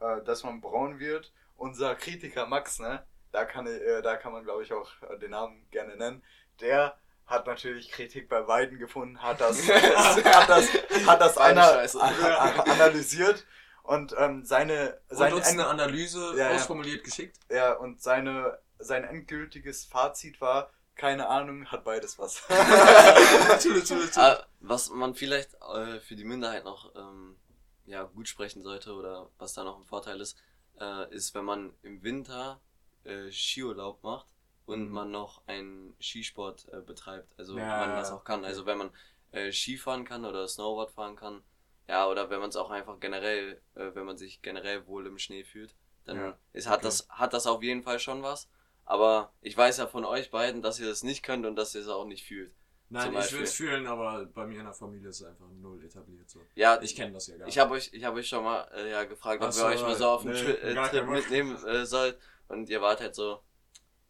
äh, 0.00 0.22
dass 0.22 0.44
man 0.44 0.60
braun 0.60 0.98
wird. 0.98 1.32
Unser 1.56 1.94
Kritiker 1.94 2.46
Max, 2.46 2.78
ne, 2.78 3.04
da 3.32 3.44
kann, 3.44 3.66
ich, 3.66 3.80
äh, 3.82 4.02
da 4.02 4.16
kann 4.16 4.32
man 4.32 4.44
glaube 4.44 4.62
ich 4.62 4.72
auch 4.72 4.90
äh, 5.10 5.18
den 5.18 5.30
Namen 5.30 5.66
gerne 5.70 5.96
nennen, 5.96 6.22
der 6.60 6.96
hat 7.26 7.46
natürlich 7.46 7.90
Kritik 7.90 8.28
bei 8.28 8.46
Weiden 8.48 8.78
gefunden, 8.78 9.22
hat 9.22 9.40
das, 9.40 9.68
hat 9.68 10.48
das, 10.48 10.68
hat 11.06 11.20
das 11.20 11.38
ana 11.38 11.62
a- 11.78 12.62
analysiert 12.62 13.46
und 13.84 14.14
ähm, 14.18 14.44
seine, 14.44 14.98
Und 15.08 15.16
seine 15.16 15.36
uns 15.36 15.46
eine 15.46 15.66
Analyse 15.66 16.32
Ja, 16.36 16.50
ja. 16.50 16.54
ausformuliert 16.56 17.04
geschickt. 17.04 17.36
ja, 17.50 17.72
und 17.74 18.02
seine, 18.02 18.58
sein 18.78 19.04
endgültiges 19.04 19.84
Fazit 19.84 20.40
war, 20.40 20.70
keine 21.00 21.28
Ahnung, 21.28 21.66
hat 21.70 21.84
beides 21.84 22.18
was. 22.18 22.42
Chill, 23.60 23.82
chill. 23.82 24.08
Ah, 24.16 24.44
was 24.60 24.90
man 24.90 25.14
vielleicht 25.14 25.54
äh, 25.62 26.00
für 26.00 26.16
die 26.16 26.24
Minderheit 26.24 26.64
noch 26.64 26.94
ähm, 26.94 27.36
ja, 27.86 28.04
gut 28.04 28.28
sprechen 28.28 28.62
sollte 28.62 28.92
oder 28.94 29.30
was 29.38 29.54
da 29.54 29.64
noch 29.64 29.78
ein 29.78 29.84
Vorteil 29.86 30.20
ist, 30.20 30.36
äh, 30.80 31.12
ist, 31.14 31.34
wenn 31.34 31.44
man 31.44 31.72
im 31.82 32.02
Winter 32.02 32.60
äh, 33.04 33.30
Skiurlaub 33.30 34.02
macht 34.02 34.26
und 34.66 34.90
Mhm. 34.90 34.92
man 34.92 35.10
noch 35.10 35.42
einen 35.46 35.94
Skisport 36.00 36.66
äh, 36.72 36.80
betreibt. 36.80 37.32
Also 37.38 37.60
Ja, 37.60 37.66
man 37.72 37.94
das 37.94 38.10
auch 38.10 38.24
kann. 38.24 38.44
Also 38.44 38.66
wenn 38.66 38.78
man 38.78 38.90
äh, 39.32 39.52
Skifahren 39.52 40.04
kann 40.04 40.24
oder 40.24 40.46
Snowboard 40.48 40.92
fahren 40.92 41.16
kann, 41.16 41.42
ja, 41.88 42.06
oder 42.08 42.30
wenn 42.30 42.40
man 42.40 42.50
es 42.50 42.56
auch 42.56 42.70
einfach 42.70 43.00
generell, 43.00 43.60
äh, 43.74 43.94
wenn 43.94 44.06
man 44.06 44.16
sich 44.18 44.42
generell 44.42 44.86
wohl 44.86 45.06
im 45.06 45.18
Schnee 45.18 45.44
fühlt, 45.44 45.74
dann 46.04 46.18
Ja, 46.18 46.36
ist, 46.52 46.68
hat, 46.68 46.84
okay. 46.84 46.84
das, 46.84 47.08
hat 47.10 47.32
das 47.32 47.46
auf 47.46 47.62
jeden 47.62 47.82
Fall 47.82 47.98
schon 47.98 48.22
was. 48.22 48.48
Aber 48.90 49.32
ich 49.40 49.56
weiß 49.56 49.76
ja 49.78 49.86
von 49.86 50.04
euch 50.04 50.32
beiden, 50.32 50.62
dass 50.62 50.80
ihr 50.80 50.88
das 50.88 51.04
nicht 51.04 51.22
könnt 51.22 51.46
und 51.46 51.54
dass 51.54 51.76
ihr 51.76 51.80
es 51.80 51.86
auch 51.86 52.04
nicht 52.06 52.26
fühlt. 52.26 52.52
Nein, 52.88 53.14
ich 53.16 53.32
will 53.32 53.42
es 53.42 53.54
fühlen, 53.54 53.86
aber 53.86 54.26
bei 54.26 54.44
mir 54.48 54.58
in 54.58 54.64
der 54.64 54.74
Familie 54.74 55.10
ist 55.10 55.20
es 55.20 55.26
einfach 55.28 55.46
null 55.52 55.80
etabliert. 55.84 56.28
So. 56.28 56.40
Ja, 56.56 56.82
Ich 56.82 56.96
kenne 56.96 57.12
das 57.12 57.28
ja 57.28 57.36
gar 57.36 57.46
Ich 57.46 57.54
nicht. 57.54 57.58
habe 57.62 57.74
euch, 57.74 57.90
ich 57.92 58.02
habe 58.02 58.18
euch 58.18 58.26
schon 58.28 58.42
mal 58.42 58.68
äh, 58.74 58.90
ja, 58.90 59.04
gefragt, 59.04 59.44
ob 59.44 59.52
so, 59.52 59.64
euch 59.66 59.80
mal 59.80 59.94
so 59.94 60.08
auf 60.08 60.22
einen 60.26 60.34
nee, 60.34 60.42
Tri 60.42 60.50
äh, 60.54 60.88
Trip 60.88 61.06
mitnehmen 61.06 61.54
äh, 61.64 61.86
sollt. 61.86 62.18
Und 62.48 62.68
ihr 62.68 62.82
wart 62.82 63.00
halt 63.00 63.14
so, 63.14 63.40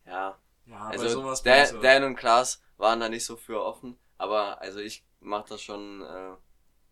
ja. 0.07 0.39
ja, 0.65 0.79
bei 0.89 0.93
Also 0.93 1.09
sowas 1.11 1.43
Dan, 1.43 1.63
ich 1.63 1.69
so- 1.69 1.81
Dan 1.83 2.05
und 2.05 2.17
Klaas 2.17 2.63
waren 2.79 3.01
da 3.01 3.11
nicht 3.11 3.27
so 3.27 3.37
für 3.37 3.63
offen. 3.63 3.99
Aber 4.17 4.63
also 4.63 4.79
ich 4.81 5.05
mache 5.21 5.51
das 5.51 5.61
schon 5.61 6.01
äh, 6.01 6.37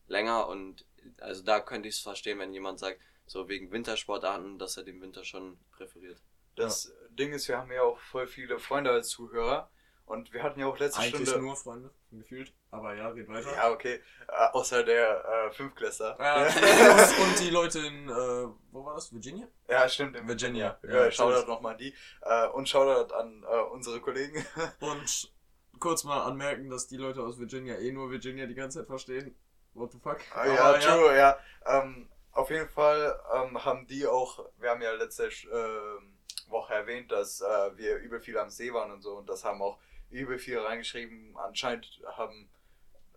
länger 0.09 0.47
und 0.49 0.85
also 1.23 1.43
da 1.43 1.61
könnte 1.61 1.89
ich 1.89 1.95
es 1.95 2.01
verstehen, 2.03 2.39
wenn 2.39 2.53
jemand 2.53 2.81
sagt, 2.81 3.01
so 3.25 3.49
wegen 3.49 3.73
Wintersportarten, 3.73 4.59
dass 4.59 4.77
er 4.77 4.83
den 4.83 5.01
Winter 5.01 5.25
schon 5.25 5.59
präferiert. 5.71 6.21
Das 6.55 6.93
Ding 7.19 7.33
ist, 7.33 7.49
wir 7.49 7.59
haben 7.59 7.73
ja 7.73 7.83
auch 7.83 7.99
voll 7.99 8.27
viele 8.27 8.59
Freunde 8.59 8.91
als 8.91 9.09
Zuhörer 9.09 9.71
und 10.09 10.33
wir 10.33 10.43
hatten 10.43 10.59
ja 10.59 10.67
auch 10.67 10.79
letzte 10.79 11.01
Eigentlich 11.01 11.29
Stunde... 11.29 11.47
nur 11.47 11.57
Freunde, 11.57 11.91
gefühlt. 12.11 12.53
Aber 12.71 12.95
ja, 12.95 13.09
red 13.09 13.29
weiter. 13.29 13.55
Ja, 13.55 13.71
okay. 13.71 14.01
Äh, 14.27 14.47
außer 14.53 14.83
der 14.83 15.25
äh, 15.25 15.51
Fünfklässler. 15.53 16.17
Ja, 16.19 16.47
und, 17.23 17.41
die 17.41 17.51
Leute 17.51 17.81
in, 17.81 18.09
äh, 18.09 18.47
wo 18.73 18.85
war 18.85 18.95
das? 18.95 19.13
Virginia? 19.13 19.47
Ja, 19.69 19.87
stimmt, 19.89 20.17
in 20.17 20.27
Virginia. 20.27 20.79
Virginia. 20.81 21.01
Ja, 21.01 21.05
Ja, 21.07 21.11
Shoutout 21.11 21.47
nochmal 21.47 21.73
an 21.73 21.79
die. 21.79 21.95
Äh, 22.23 22.49
und 22.49 22.69
Shoutout 22.69 23.15
an 23.15 23.43
äh, 23.43 23.61
unsere 23.71 24.01
Kollegen. 24.01 24.45
Und 24.81 25.33
kurz 25.79 26.05
mal 26.05 26.23
anmerken, 26.23 26.71
dass 26.71 26.89
die 26.89 26.97
Leute 26.97 27.23
aus 27.23 27.39
Virginia 27.39 27.77
eh 27.77 27.93
nur 27.93 28.11
Virginia 28.11 28.47
die 28.47 28.55
ganze 28.55 28.79
Zeit 28.79 28.87
verstehen. 28.87 29.37
What 29.75 29.93
the 29.93 29.99
fuck? 29.99 30.19
Ah, 30.35 30.47
ja, 30.47 30.73
true, 30.79 31.17
ja. 31.17 31.39
Ähm, 31.67 32.09
auf 32.33 32.51
jeden 32.51 32.69
Fall 32.69 33.21
ähm, 33.35 33.65
haben 33.65 33.87
die 33.87 34.07
auch, 34.07 34.49
wir 34.59 34.71
haben 34.71 34.83
ja 34.83 34.93
letzte 34.93 35.29
ähm, 35.53 36.18
Woche 36.51 36.75
erwähnt, 36.75 37.11
dass 37.13 37.41
äh, 37.41 37.77
wir 37.77 37.97
übel 37.99 38.21
viel 38.21 38.39
am 38.39 38.51
See 38.51 38.73
waren 38.73 38.91
und 38.93 39.03
so 39.03 39.17
und 39.17 39.29
das 39.29 39.45
haben 39.45 39.61
auch 39.63 39.79
übel 40.11 40.39
viel 40.39 40.59
reingeschrieben. 40.59 41.37
Anscheinend 41.37 41.87
haben 42.17 42.49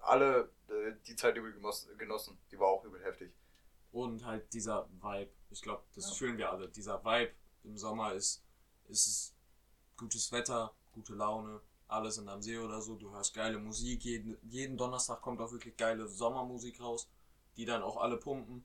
alle 0.02 0.50
äh, 0.70 0.94
die 1.08 1.16
Zeit 1.16 1.38
übel 1.38 1.54
genoss- 1.54 1.88
genossen. 1.98 2.38
Die 2.52 2.60
war 2.60 2.68
auch 2.68 2.84
übel 2.84 3.04
heftig. 3.04 3.32
Und 3.92 4.26
halt 4.26 4.52
dieser 4.54 4.88
Vibe. 5.02 5.32
Ich 5.50 5.62
glaube, 5.62 5.84
das 5.96 6.10
Ja. 6.10 6.16
fühlen 6.16 6.38
wir 6.38 6.52
alle. 6.52 6.70
Dieser 6.70 7.04
Vibe 7.04 7.32
im 7.64 7.78
Sommer 7.78 8.14
ist, 8.14 8.44
ist 8.88 9.08
es 9.08 9.34
gutes 9.98 10.32
Wetter, 10.32 10.74
gute 10.94 11.14
Laune, 11.14 11.62
alle 11.88 12.10
sind 12.10 12.30
am 12.30 12.42
See 12.42 12.58
oder 12.58 12.82
so. 12.82 12.96
Du 12.96 13.12
hörst 13.12 13.34
geile 13.34 13.58
Musik. 13.60 14.04
Jeden, 14.06 14.38
jeden 14.50 14.78
Donnerstag 14.78 15.22
kommt 15.22 15.42
auch 15.42 15.52
wirklich 15.52 15.76
geile 15.76 16.08
Sommermusik 16.08 16.80
raus, 16.82 17.10
die 17.58 17.66
dann 17.66 17.84
auch 17.84 17.98
alle 17.98 18.18
pumpen. 18.18 18.64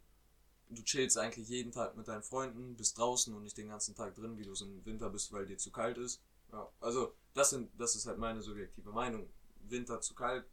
Du 0.68 0.82
chillst 0.82 1.16
eigentlich 1.16 1.48
jeden 1.48 1.70
Tag 1.70 1.96
mit 1.96 2.08
deinen 2.08 2.22
Freunden, 2.22 2.76
bist 2.76 2.98
draußen 2.98 3.32
und 3.34 3.42
nicht 3.44 3.56
den 3.56 3.68
ganzen 3.68 3.94
Tag 3.94 4.14
drin, 4.14 4.36
wie 4.36 4.44
du 4.44 4.52
es 4.52 4.62
im 4.62 4.84
Winter 4.84 5.10
bist, 5.10 5.32
weil 5.32 5.46
dir 5.46 5.58
zu 5.58 5.70
kalt 5.70 5.96
ist. 5.98 6.20
Ja, 6.52 6.68
also 6.80 7.14
das 7.34 7.50
sind, 7.50 7.70
das 7.78 7.94
ist 7.94 8.06
halt 8.06 8.18
meine 8.18 8.42
subjektive 8.42 8.90
Meinung. 8.90 9.28
Winter 9.68 10.00
zu 10.00 10.14
kalt, 10.14 10.44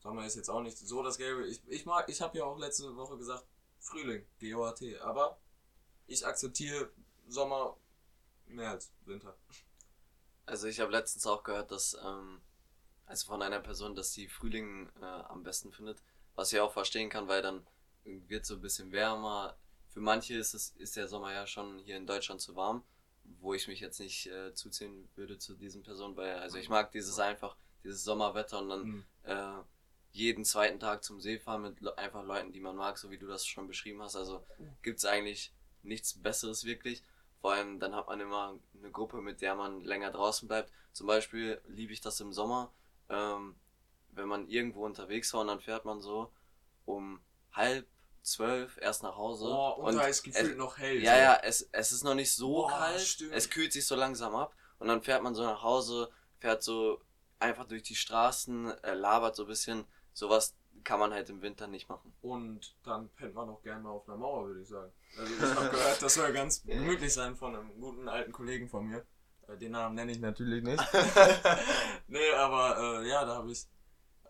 Sommer 0.00 0.26
ist 0.26 0.36
jetzt 0.36 0.48
auch 0.48 0.62
nicht 0.62 0.78
so 0.78 1.02
das 1.02 1.18
Gelbe. 1.18 1.46
Ich, 1.46 1.60
ich 1.66 1.84
mag, 1.84 2.08
ich 2.08 2.20
habe 2.20 2.38
ja 2.38 2.44
auch 2.44 2.58
letzte 2.58 2.96
Woche 2.96 3.16
gesagt, 3.18 3.44
Frühling, 3.80 4.24
GOAT, 4.40 4.82
aber 5.00 5.38
ich 6.06 6.26
akzeptiere 6.26 6.90
Sommer 7.28 7.76
mehr 8.46 8.70
als 8.70 8.92
Winter. 9.04 9.36
Also 10.46 10.66
ich 10.66 10.80
habe 10.80 10.92
letztens 10.92 11.26
auch 11.26 11.42
gehört, 11.42 11.70
dass, 11.70 11.96
ähm, 12.02 12.40
also 13.06 13.26
von 13.26 13.42
einer 13.42 13.60
Person, 13.60 13.94
dass 13.94 14.12
sie 14.12 14.28
Frühling 14.28 14.88
äh, 15.00 15.04
am 15.04 15.42
besten 15.42 15.72
findet, 15.72 16.02
was 16.34 16.52
ich 16.52 16.60
auch 16.60 16.72
verstehen 16.72 17.10
kann, 17.10 17.28
weil 17.28 17.42
dann 17.42 17.66
wird 18.04 18.46
so 18.46 18.54
ein 18.54 18.60
bisschen 18.60 18.92
wärmer. 18.92 19.56
Für 19.88 20.00
manche 20.00 20.34
ist 20.36 20.54
es 20.54 20.70
ist 20.76 20.96
der 20.96 21.08
Sommer 21.08 21.32
ja 21.32 21.46
schon 21.46 21.78
hier 21.80 21.96
in 21.96 22.06
Deutschland 22.06 22.40
zu 22.40 22.54
warm, 22.56 22.82
wo 23.40 23.54
ich 23.54 23.68
mich 23.68 23.80
jetzt 23.80 24.00
nicht 24.00 24.26
äh, 24.26 24.54
zuzählen 24.54 25.08
würde 25.16 25.38
zu 25.38 25.54
diesen 25.54 25.82
Personen, 25.82 26.16
weil 26.16 26.36
also 26.38 26.58
ich 26.58 26.68
mag 26.68 26.90
dieses 26.92 27.18
einfach 27.18 27.56
dieses 27.84 28.04
Sommerwetter 28.04 28.58
und 28.60 28.68
dann 28.68 28.82
Mhm. 28.84 29.04
äh, 29.24 29.62
jeden 30.12 30.44
zweiten 30.44 30.80
Tag 30.80 31.04
zum 31.04 31.20
See 31.20 31.38
fahren 31.38 31.62
mit 31.62 31.80
Le 31.80 31.96
einfach 31.98 32.24
Leuten, 32.24 32.52
die 32.52 32.60
man 32.60 32.76
mag, 32.76 32.98
so 32.98 33.10
wie 33.10 33.18
du 33.18 33.26
das 33.26 33.46
schon 33.46 33.66
beschrieben 33.68 34.02
hast. 34.02 34.16
Also 34.16 34.44
gibt's 34.82 35.04
eigentlich 35.04 35.52
nichts 35.82 36.14
Besseres 36.14 36.64
wirklich. 36.64 37.02
Vor 37.40 37.52
allem 37.52 37.78
dann 37.78 37.94
hat 37.94 38.08
man 38.08 38.18
immer 38.20 38.58
eine 38.78 38.90
Gruppe, 38.90 39.20
mit 39.20 39.40
der 39.42 39.54
man 39.54 39.82
länger 39.84 40.10
draußen 40.10 40.48
bleibt. 40.48 40.72
Zum 40.92 41.06
Beispiel 41.06 41.60
liebe 41.68 41.92
ich 41.92 42.00
das 42.00 42.20
im 42.20 42.32
Sommer, 42.32 42.72
ähm, 43.10 43.54
wenn 44.12 44.26
man 44.28 44.48
irgendwo 44.48 44.84
unterwegs 44.84 45.32
war 45.34 45.42
und 45.42 45.48
dann 45.48 45.60
fährt 45.60 45.84
man 45.84 46.00
so 46.00 46.32
um 46.84 47.20
halb 47.58 47.86
zwölf 48.22 48.78
erst 48.80 49.02
nach 49.02 49.16
Hause. 49.16 49.46
Oh, 49.46 49.74
und, 49.82 49.96
da 49.96 50.06
ist 50.06 50.22
gefühlt 50.22 50.52
es, 50.52 50.56
noch 50.56 50.78
hell. 50.78 51.02
ja, 51.02 51.16
ja, 51.16 51.40
es, 51.42 51.68
es 51.72 51.92
ist 51.92 52.04
noch 52.04 52.14
nicht 52.14 52.32
so 52.32 52.62
Boah, 52.62 52.70
kalt. 52.70 53.00
stimmt. 53.00 53.32
Es 53.32 53.50
kühlt 53.50 53.72
sich 53.72 53.86
so 53.86 53.94
langsam 53.96 54.34
ab 54.34 54.54
und 54.78 54.88
dann 54.88 55.02
fährt 55.02 55.22
man 55.22 55.34
so 55.34 55.42
nach 55.42 55.62
Hause, 55.62 56.10
fährt 56.38 56.62
so 56.62 57.00
einfach 57.38 57.66
durch 57.66 57.82
die 57.82 57.94
Straßen, 57.94 58.70
äh, 58.82 58.94
labert 58.94 59.36
so 59.36 59.44
ein 59.44 59.48
bisschen. 59.48 59.84
Sowas 60.12 60.54
kann 60.84 61.00
man 61.00 61.12
halt 61.12 61.28
im 61.30 61.42
Winter 61.42 61.66
nicht 61.66 61.88
machen. 61.88 62.12
Und 62.22 62.76
dann 62.84 63.08
pennt 63.10 63.34
man 63.34 63.48
auch 63.48 63.62
gerne 63.62 63.82
mal 63.82 63.90
auf 63.90 64.08
einer 64.08 64.16
Mauer, 64.16 64.46
würde 64.46 64.62
ich 64.62 64.68
sagen. 64.68 64.92
Also 65.16 65.34
ich 65.34 65.54
habe 65.54 65.68
gehört, 65.70 66.02
das 66.02 66.14
soll 66.14 66.32
ganz 66.32 66.62
gemütlich 66.64 67.12
sein 67.12 67.36
von 67.36 67.54
einem 67.54 67.80
guten 67.80 68.08
alten 68.08 68.32
Kollegen 68.32 68.68
von 68.68 68.86
mir. 68.86 69.04
Äh, 69.48 69.56
Den 69.56 69.72
Namen 69.72 69.94
nenne 69.94 70.12
ich 70.12 70.20
natürlich 70.20 70.62
nicht. 70.62 70.82
nee, 72.08 72.30
aber 72.32 73.02
äh, 73.02 73.08
ja, 73.08 73.24
da 73.24 73.36
habe 73.36 73.50
ich 73.50 73.66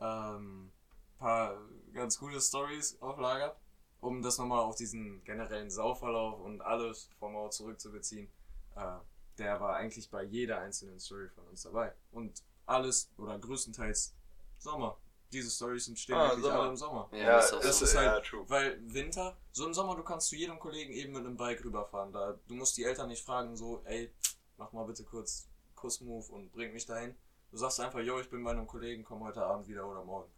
ähm, 0.00 0.72
paar 1.18 1.58
ganz 1.98 2.18
coole 2.18 2.40
Stories 2.40 2.96
auf 3.00 3.18
Lager, 3.18 3.56
um 4.00 4.22
das 4.22 4.38
nochmal 4.38 4.60
auf 4.60 4.76
diesen 4.76 5.22
generellen 5.24 5.70
Sauverlauf 5.70 6.40
und 6.40 6.60
alles 6.62 7.10
vom 7.18 7.32
Mauer 7.32 7.50
zurückzubeziehen. 7.50 8.28
Äh, 8.76 8.98
der 9.38 9.60
war 9.60 9.76
eigentlich 9.76 10.10
bei 10.10 10.22
jeder 10.24 10.60
einzelnen 10.60 10.98
Story 10.98 11.28
von 11.28 11.46
uns 11.48 11.62
dabei. 11.62 11.92
Und 12.12 12.42
alles 12.66 13.10
oder 13.18 13.38
größtenteils 13.38 14.14
Sommer. 14.58 14.98
Diese 15.30 15.50
Stories 15.50 15.86
entstehen 15.88 16.16
Ah, 16.16 16.28
wirklich 16.30 16.44
Sommer. 16.46 16.60
alle 16.60 16.68
im 16.70 16.76
Sommer. 16.76 17.08
Ja, 17.12 17.18
Ja, 17.18 17.36
das 17.36 17.52
ist 17.52 17.64
das 17.64 17.82
ist 17.82 17.96
halt- 17.96 18.06
ja, 18.06 18.20
true. 18.20 18.44
Weil 18.48 18.78
Winter, 18.92 19.36
so 19.52 19.66
im 19.66 19.74
Sommer, 19.74 19.94
du 19.94 20.02
kannst 20.02 20.28
zu 20.28 20.36
jedem 20.36 20.58
Kollegen 20.58 20.92
eben 20.92 21.12
mit 21.12 21.24
einem 21.24 21.36
Bike 21.36 21.62
rüberfahren. 21.64 22.12
Da, 22.12 22.38
du 22.48 22.54
musst 22.54 22.76
die 22.78 22.84
Eltern 22.84 23.08
nicht 23.08 23.24
fragen, 23.24 23.54
so, 23.56 23.82
ey, 23.84 24.10
mach 24.56 24.72
mal 24.72 24.84
bitte 24.86 25.04
kurz 25.04 25.46
Kussmove 25.74 26.30
und 26.32 26.50
bring 26.52 26.72
mich 26.72 26.86
dahin. 26.86 27.14
Du 27.50 27.56
sagst 27.58 27.78
einfach, 27.80 28.00
yo, 28.00 28.18
ich 28.20 28.28
bin 28.30 28.42
bei 28.42 28.50
einem 28.50 28.66
Kollegen, 28.66 29.04
komm 29.04 29.22
heute 29.22 29.42
Abend 29.44 29.68
wieder 29.68 29.86
oder 29.86 30.02
morgen. 30.04 30.30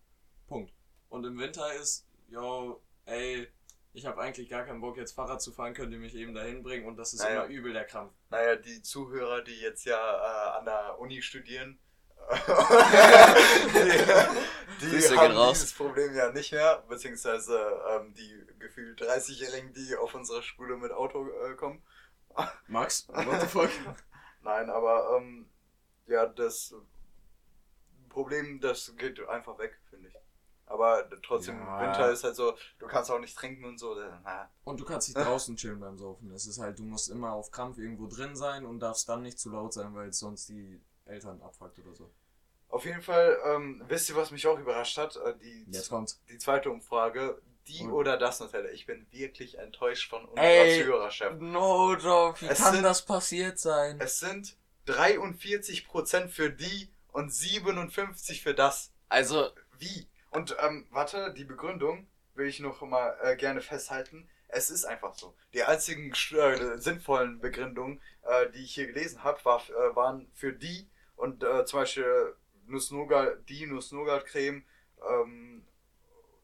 Punkt. 0.48 0.72
Und 1.10 1.24
im 1.26 1.38
Winter 1.38 1.72
ist, 1.74 2.06
yo, 2.28 2.80
ey, 3.04 3.48
ich 3.92 4.06
habe 4.06 4.20
eigentlich 4.20 4.48
gar 4.48 4.64
keinen 4.64 4.80
Bock, 4.80 4.96
jetzt 4.96 5.12
Fahrrad 5.12 5.42
zu 5.42 5.52
fahren, 5.52 5.74
könnt 5.74 5.92
ihr 5.92 5.98
mich 5.98 6.14
eben 6.14 6.32
dahin 6.32 6.62
bringen 6.62 6.86
und 6.86 6.96
das 6.96 7.12
ist 7.12 7.20
Naja. 7.22 7.42
immer 7.44 7.52
übel 7.52 7.72
der 7.72 7.84
Krampf. 7.84 8.12
Naja, 8.30 8.56
die 8.56 8.80
Zuhörer, 8.82 9.42
die 9.42 9.60
jetzt 9.60 9.84
ja 9.84 9.98
äh, 9.98 10.58
an 10.58 10.64
der 10.64 10.98
Uni 10.98 11.20
studieren, 11.20 11.78
die, 14.80 14.88
die 14.90 15.16
haben 15.16 15.32
raus. 15.36 15.58
dieses 15.58 15.74
Problem 15.74 16.14
ja 16.14 16.30
nicht 16.30 16.52
mehr, 16.52 16.84
beziehungsweise 16.88 17.58
ähm, 17.90 18.14
die 18.14 18.46
gefühlt 18.60 19.02
30-Jährigen, 19.02 19.72
die 19.72 19.96
auf 19.96 20.14
unsere 20.14 20.40
Schule 20.42 20.76
mit 20.76 20.92
Auto 20.92 21.28
äh, 21.28 21.54
kommen. 21.56 21.82
Max, 22.68 23.08
what 23.08 23.40
the 23.40 23.46
fuck? 23.48 23.70
Nein, 24.42 24.70
aber 24.70 25.16
ähm, 25.18 25.48
ja, 26.06 26.26
das 26.26 26.72
Problem, 28.08 28.60
das 28.60 28.94
geht 28.96 29.26
einfach 29.28 29.58
weg, 29.58 29.76
finde 29.88 30.08
ich. 30.08 30.14
Aber 30.70 31.04
trotzdem, 31.22 31.58
Ja. 31.58 31.80
Winter 31.82 32.12
ist 32.12 32.22
halt 32.22 32.36
so, 32.36 32.54
du 32.78 32.86
kannst 32.86 33.10
auch 33.10 33.18
nicht 33.18 33.36
trinken 33.36 33.64
und 33.64 33.78
so. 33.78 33.94
Na, 34.24 34.48
Und 34.62 34.78
du 34.78 34.84
kannst 34.84 35.08
nicht 35.08 35.18
draußen 35.18 35.56
chillen 35.56 35.80
beim 35.80 35.98
Saufen. 35.98 36.30
Es 36.30 36.46
ist 36.46 36.60
halt, 36.60 36.78
du 36.78 36.84
musst 36.84 37.08
immer 37.10 37.32
auf 37.32 37.50
Krampf 37.50 37.76
irgendwo 37.78 38.06
drin 38.06 38.36
sein 38.36 38.64
und 38.64 38.78
darfst 38.78 39.08
dann 39.08 39.22
nicht 39.22 39.38
zu 39.40 39.50
laut 39.50 39.72
sein, 39.72 39.92
weil 39.96 40.10
es 40.10 40.20
sonst 40.20 40.48
die 40.48 40.80
Eltern 41.06 41.42
abfuckt 41.42 41.76
oder 41.80 41.92
so. 41.94 42.08
Auf 42.68 42.84
jeden 42.84 43.02
Fall, 43.02 43.36
ähm, 43.46 43.82
wisst 43.88 44.08
ihr, 44.10 44.14
was 44.16 44.30
mich 44.30 44.46
auch 44.46 44.60
überrascht 44.60 44.96
hat? 44.96 45.16
Äh, 45.16 45.34
die, 45.42 45.66
Jetzt 45.72 45.88
kommt's. 45.90 46.22
die 46.28 46.38
zweite 46.38 46.70
Umfrage, 46.70 47.42
die 47.66 47.82
Und- 47.82 47.90
oder 47.92 48.16
das 48.16 48.38
Nutella. 48.38 48.70
Ich 48.70 48.86
bin 48.86 49.08
wirklich 49.10 49.58
enttäuscht 49.58 50.08
von 50.08 50.24
unserer 50.24 50.44
Ey. 50.46 50.84
No 51.40 51.94
joke, 51.96 52.40
wie 52.42 52.46
Es 52.46 52.60
kann 52.62 52.74
sind- 52.74 52.84
das 52.84 53.04
passiert 53.04 53.58
sein? 53.58 53.98
Es 54.00 54.20
sind 54.20 54.56
43% 54.86 56.28
für 56.30 56.50
die 56.50 56.88
und 57.12 57.30
57% 57.32 58.40
für 58.40 58.54
das. 58.54 58.92
Also, 59.08 59.50
Wie? 59.78 60.06
Und 60.30 60.56
ähm, 60.60 60.86
warte, 60.90 61.34
die 61.34 61.44
Begründung 61.44 62.06
will 62.34 62.46
ich 62.46 62.60
noch 62.60 62.80
mal 62.82 63.16
äh, 63.22 63.36
gerne 63.36 63.60
festhalten. 63.60 64.28
Es 64.48 64.70
ist 64.70 64.84
einfach 64.84 65.14
so. 65.14 65.34
Die 65.54 65.62
einzigen 65.62 66.12
äh, 66.12 66.78
sinnvollen 66.78 67.40
Begründungen, 67.40 68.00
äh, 68.22 68.50
die 68.50 68.64
ich 68.64 68.74
hier 68.74 68.86
gelesen 68.86 69.22
habe, 69.22 69.44
war, 69.44 69.62
äh, 69.68 69.94
waren 69.94 70.30
für 70.34 70.52
die 70.52 70.88
und 71.16 71.44
äh, 71.44 71.64
zum 71.66 71.80
Beispiel 71.80 72.34
Nuss-Nougat, 72.66 73.48
die 73.48 73.66
Nuss-Nougat-Creme. 73.66 74.64
Ähm, 75.08 75.66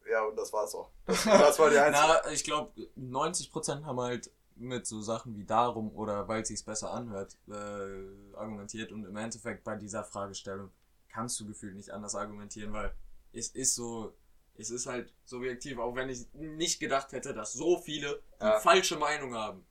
ja, 0.09 0.23
und 0.23 0.35
das 0.37 0.53
war's 0.53 0.75
auch. 0.75 0.91
Das, 1.05 1.23
das 1.25 1.59
war 1.59 1.69
die 1.69 1.77
einzige. 1.77 2.07
Na, 2.07 2.31
ich 2.31 2.43
glaube, 2.43 2.87
90% 2.97 3.83
haben 3.85 3.99
halt 3.99 4.29
mit 4.55 4.87
so 4.87 5.01
Sachen 5.01 5.35
wie 5.35 5.45
darum 5.45 5.91
oder 5.95 6.27
weil 6.27 6.41
es 6.41 6.47
sich 6.47 6.63
besser 6.63 6.91
anhört, 6.91 7.37
äh, 7.47 8.35
argumentiert 8.35 8.91
und 8.91 9.05
im 9.05 9.15
Endeffekt 9.15 9.63
bei 9.63 9.75
dieser 9.75 10.03
Fragestellung 10.03 10.71
kannst 11.09 11.39
du 11.39 11.47
gefühlt 11.47 11.75
nicht 11.75 11.91
anders 11.91 12.15
argumentieren, 12.15 12.73
weil 12.73 12.93
es 13.37 13.49
ist 13.49 13.75
so, 13.75 14.13
es 14.55 14.69
ist 14.69 14.87
halt 14.87 15.13
subjektiv, 15.25 15.77
auch 15.77 15.95
wenn 15.95 16.09
ich 16.09 16.25
nicht 16.33 16.79
gedacht 16.79 17.11
hätte, 17.11 17.33
dass 17.33 17.53
so 17.53 17.77
viele 17.79 18.21
Ja. 18.41 18.59
falsche 18.59 18.97
Meinung 18.97 19.35
haben. 19.35 19.65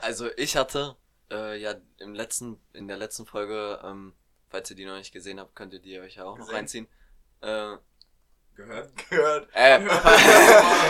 also 0.00 0.28
ich 0.36 0.56
hatte 0.56 0.96
äh, 1.30 1.58
ja 1.60 1.74
im 1.98 2.14
letzten, 2.14 2.60
in 2.72 2.88
der 2.88 2.96
letzten 2.98 3.26
Folge, 3.26 3.80
ähm, 3.84 4.14
falls 4.50 4.70
ihr 4.70 4.76
die 4.76 4.84
noch 4.84 4.96
nicht 4.96 5.12
gesehen 5.12 5.40
habt, 5.40 5.54
könnt 5.56 5.72
ihr 5.72 5.80
die 5.80 5.98
euch 5.98 6.16
ja 6.16 6.24
auch 6.24 6.36
noch 6.36 6.44
Gesehen. 6.46 6.54
reinziehen. 6.56 6.88
Äh, 7.40 7.76
Gehört? 8.54 8.92
gehört. 9.08 9.48
äh, 9.54 9.78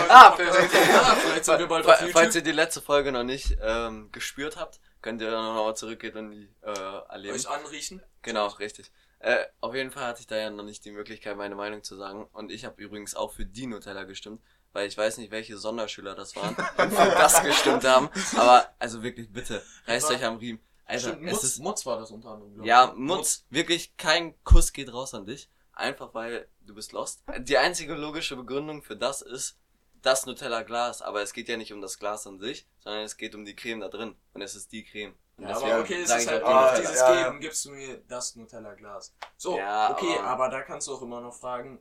ah, 0.09 0.33
vielleicht 0.35 1.45
sind 1.45 1.59
wir 1.59 1.67
bald 1.67 1.85
auf 1.85 1.97
YouTube. 2.01 2.11
Falls 2.11 2.35
ihr 2.35 2.41
die 2.41 2.51
letzte 2.51 2.81
Folge 2.81 3.11
noch 3.11 3.23
nicht 3.23 3.57
ähm, 3.61 4.11
gespürt 4.11 4.57
habt, 4.57 4.79
könnt 5.01 5.21
ihr 5.21 5.31
dann 5.31 5.45
nochmal 5.45 5.75
zurückgehen 5.75 6.15
und 6.17 6.31
die 6.31 6.49
äh, 6.61 6.69
erleben. 7.09 7.35
euch 7.35 7.47
anriechen. 7.47 8.03
Genau, 8.21 8.47
richtig. 8.47 8.91
Äh, 9.23 9.45
auf 9.61 9.73
jeden 9.73 9.89
Fall 9.89 10.03
hatte 10.03 10.19
ich 10.19 10.27
da 10.27 10.35
ja 10.35 10.49
noch 10.49 10.65
nicht 10.65 10.83
die 10.83 10.91
Möglichkeit, 10.91 11.37
meine 11.37 11.55
Meinung 11.55 11.81
zu 11.81 11.95
sagen. 11.95 12.27
Und 12.33 12.51
ich 12.51 12.65
habe 12.65 12.81
übrigens 12.81 13.15
auch 13.15 13.31
für 13.31 13.45
die 13.45 13.67
Nutella 13.67 14.03
gestimmt, 14.03 14.41
weil 14.73 14.85
ich 14.85 14.97
weiß 14.97 15.17
nicht, 15.17 15.31
welche 15.31 15.57
Sonderschüler 15.57 16.13
das 16.13 16.35
waren 16.35 16.53
und 16.77 16.91
für 16.91 17.09
das 17.09 17.41
gestimmt 17.41 17.85
haben. 17.85 18.09
Aber 18.35 18.67
also 18.79 19.01
wirklich, 19.01 19.31
bitte, 19.31 19.63
reißt 19.87 20.11
euch 20.11 20.25
am 20.25 20.35
Riemen. 20.35 20.59
Also, 20.83 21.11
Stimmt, 21.11 21.25
es 21.25 21.31
Mutz, 21.31 21.43
ist 21.43 21.59
Mutz 21.59 21.85
war 21.85 21.99
das 21.99 22.11
unter 22.11 22.31
anderem. 22.31 22.53
glaub 22.53 22.65
ja, 22.65 22.89
ich. 22.91 22.99
Mutz, 22.99 23.45
wirklich 23.49 23.95
kein 23.95 24.35
Kuss 24.43 24.73
geht 24.73 24.91
raus 24.91 25.13
an 25.13 25.25
dich. 25.25 25.49
Einfach 25.71 26.13
weil 26.13 26.49
du 26.59 26.75
bist 26.75 26.91
lost. 26.91 27.23
Die 27.39 27.57
einzige 27.57 27.93
logische 27.93 28.35
Begründung 28.35 28.83
für 28.83 28.97
das 28.97 29.21
ist 29.21 29.57
das 30.01 30.25
Nutella-Glas. 30.25 31.01
Aber 31.01 31.21
es 31.21 31.31
geht 31.31 31.47
ja 31.47 31.55
nicht 31.55 31.71
um 31.71 31.79
das 31.79 31.97
Glas 31.97 32.27
an 32.27 32.39
sich, 32.39 32.67
sondern 32.79 33.03
es 33.03 33.15
geht 33.15 33.35
um 33.35 33.45
die 33.45 33.55
Creme 33.55 33.79
da 33.79 33.87
drin. 33.87 34.17
Und 34.33 34.41
es 34.41 34.53
ist 34.53 34.73
die 34.73 34.83
Creme. 34.83 35.15
Ja, 35.37 35.47
aber 35.49 35.59
deswegen 35.59 35.79
okay, 35.81 36.01
es 36.03 36.15
ist 36.15 36.27
halt 36.29 36.43
auch 36.43 36.49
Nutella. 36.71 36.79
dieses 36.79 36.99
ja. 36.99 37.23
Geben, 37.25 37.39
gibst 37.39 37.65
du 37.65 37.71
mir 37.71 37.97
das 38.07 38.35
Nutella-Glas. 38.35 39.15
So, 39.37 39.57
Ja, 39.57 39.91
okay, 39.91 40.15
aber- 40.19 40.27
aber, 40.27 40.49
da 40.49 40.61
kannst 40.61 40.87
du 40.87 40.93
auch 40.93 41.01
immer 41.01 41.21
noch 41.21 41.33
fragen, 41.33 41.79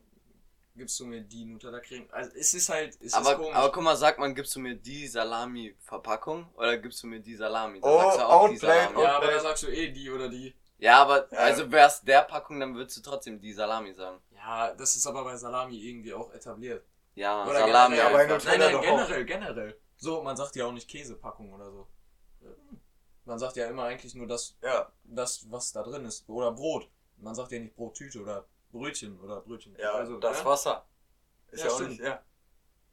gibst 0.74 0.98
du 1.00 1.04
mir 1.04 1.20
die 1.20 1.44
Nutella-Creme? 1.44 2.08
Also 2.12 2.30
es 2.34 2.54
ist 2.54 2.68
halt, 2.70 2.94
es 2.94 3.00
ist 3.00 3.14
Aber, 3.14 3.36
komisch. 3.36 3.54
aber 3.54 3.70
guck 3.72 3.82
mal, 3.82 3.96
sag 3.96 4.18
mal, 4.18 4.32
gibst 4.32 4.54
du 4.56 4.60
mir 4.60 4.74
die 4.74 5.06
Salami-Verpackung 5.06 6.48
oder 6.56 6.78
gibst 6.78 7.02
du 7.02 7.06
mir 7.06 7.20
die 7.20 7.36
Salami? 7.36 7.80
Da 7.80 7.88
Oh, 7.88 8.00
sagst 8.00 8.18
du 8.18 8.22
auch 8.24 8.48
die 8.48 8.54
Outplay, 8.54 8.68
Salami. 8.68 9.02
ja, 9.02 9.16
aber 9.16 9.26
da 9.26 9.40
sagst 9.40 9.62
du 9.64 9.66
eh 9.68 9.88
die 9.90 10.10
oder 10.10 10.28
die. 10.28 10.54
Ja, 10.78 11.02
aber 11.02 11.28
Ja. 11.32 11.38
also 11.38 11.70
wär's 11.70 12.02
der 12.02 12.22
Packung, 12.22 12.58
dann 12.58 12.74
würdest 12.74 12.96
du 12.96 13.02
trotzdem 13.02 13.40
die 13.40 13.52
Salami 13.52 13.92
sagen. 13.94 14.20
Ja, 14.34 14.72
das 14.74 14.96
ist 14.96 15.06
aber 15.06 15.22
bei 15.24 15.36
Salami 15.36 15.76
irgendwie 15.76 16.12
auch 16.14 16.32
etabliert. 16.32 16.84
Ja, 17.14 17.44
Oder 17.46 17.60
Salami 17.60 17.96
generell. 17.96 18.14
aber 18.14 18.24
in. 18.24 18.30
Nutella 18.30 18.50
Nein, 18.50 18.60
nein, 18.60 18.72
doch 18.72 18.80
auch. 18.80 18.84
generell, 19.06 19.24
generell. 19.26 19.80
So, 19.98 20.22
man 20.22 20.36
sagt 20.36 20.56
ja 20.56 20.64
auch 20.66 20.72
nicht 20.72 20.88
Käsepackung 20.88 21.52
oder 21.52 21.70
so. 21.70 21.86
Man 23.24 23.38
sagt 23.38 23.56
ja 23.56 23.66
immer 23.68 23.84
eigentlich 23.84 24.14
nur 24.14 24.26
das, 24.26 24.56
Ja, 24.62 24.90
das, 25.04 25.50
was 25.50 25.72
da 25.72 25.82
drin 25.82 26.04
ist. 26.04 26.28
Oder 26.28 26.52
Brot. 26.52 26.90
Man 27.18 27.34
sagt 27.34 27.52
ja 27.52 27.60
nicht 27.60 27.76
Brottüte 27.76 28.20
oder 28.20 28.46
Brötchen 28.72 29.20
oder 29.20 29.40
Brötchen. 29.40 29.76
ja, 29.78 29.92
also, 29.92 30.18
das 30.18 30.38
ja? 30.38 30.44
Wasser. 30.44 30.86
Ist 31.50 31.60
Ja, 31.60 31.66
ja, 31.66 31.72
auch 31.72 31.76
stimmt. 31.76 31.90
nicht, 31.90 32.02
ja. 32.02 32.22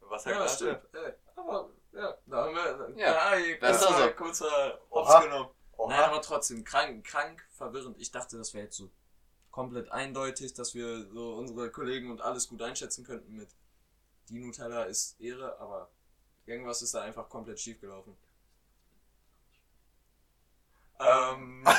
Wasser 0.00 0.30
Ja, 0.30 0.48
stimmt. 0.48 0.80
Ey, 0.92 1.12
aber, 1.36 1.70
ja, 1.92 2.18
da 2.26 2.44
haben 2.44 2.54
wir, 2.54 2.92
Ja, 2.96 3.34
ja, 3.36 3.56
das 3.58 3.80
ist 3.80 3.86
kurzer, 3.88 4.08
so. 4.08 4.14
kurzer. 4.16 4.80
Hops 4.90 5.24
genommen. 5.24 5.50
Nein, 5.88 6.00
aber 6.00 6.20
trotzdem, 6.22 6.62
krank, 6.62 7.04
krank, 7.06 7.42
verwirrend. 7.52 7.98
Ich 7.98 8.10
dachte, 8.12 8.36
das 8.36 8.52
wäre 8.54 8.64
jetzt 8.64 8.76
so 8.76 8.90
komplett 9.50 9.90
eindeutig, 9.90 10.52
dass 10.54 10.74
wir 10.74 11.08
so 11.10 11.34
unsere 11.34 11.70
Kollegen 11.70 12.10
und 12.10 12.20
alles 12.20 12.48
gut 12.48 12.62
einschätzen 12.62 13.04
könnten 13.04 13.34
mit 13.34 13.48
die 14.28 14.38
Nutella 14.38 14.84
ist 14.84 15.18
Ehre, 15.20 15.58
aber 15.58 15.90
irgendwas 16.46 16.82
ist 16.82 16.94
da 16.94 17.00
einfach 17.02 17.28
komplett 17.28 17.58
schief 17.58 17.80
gelaufen. 17.80 18.16
Ähm, 21.00 21.64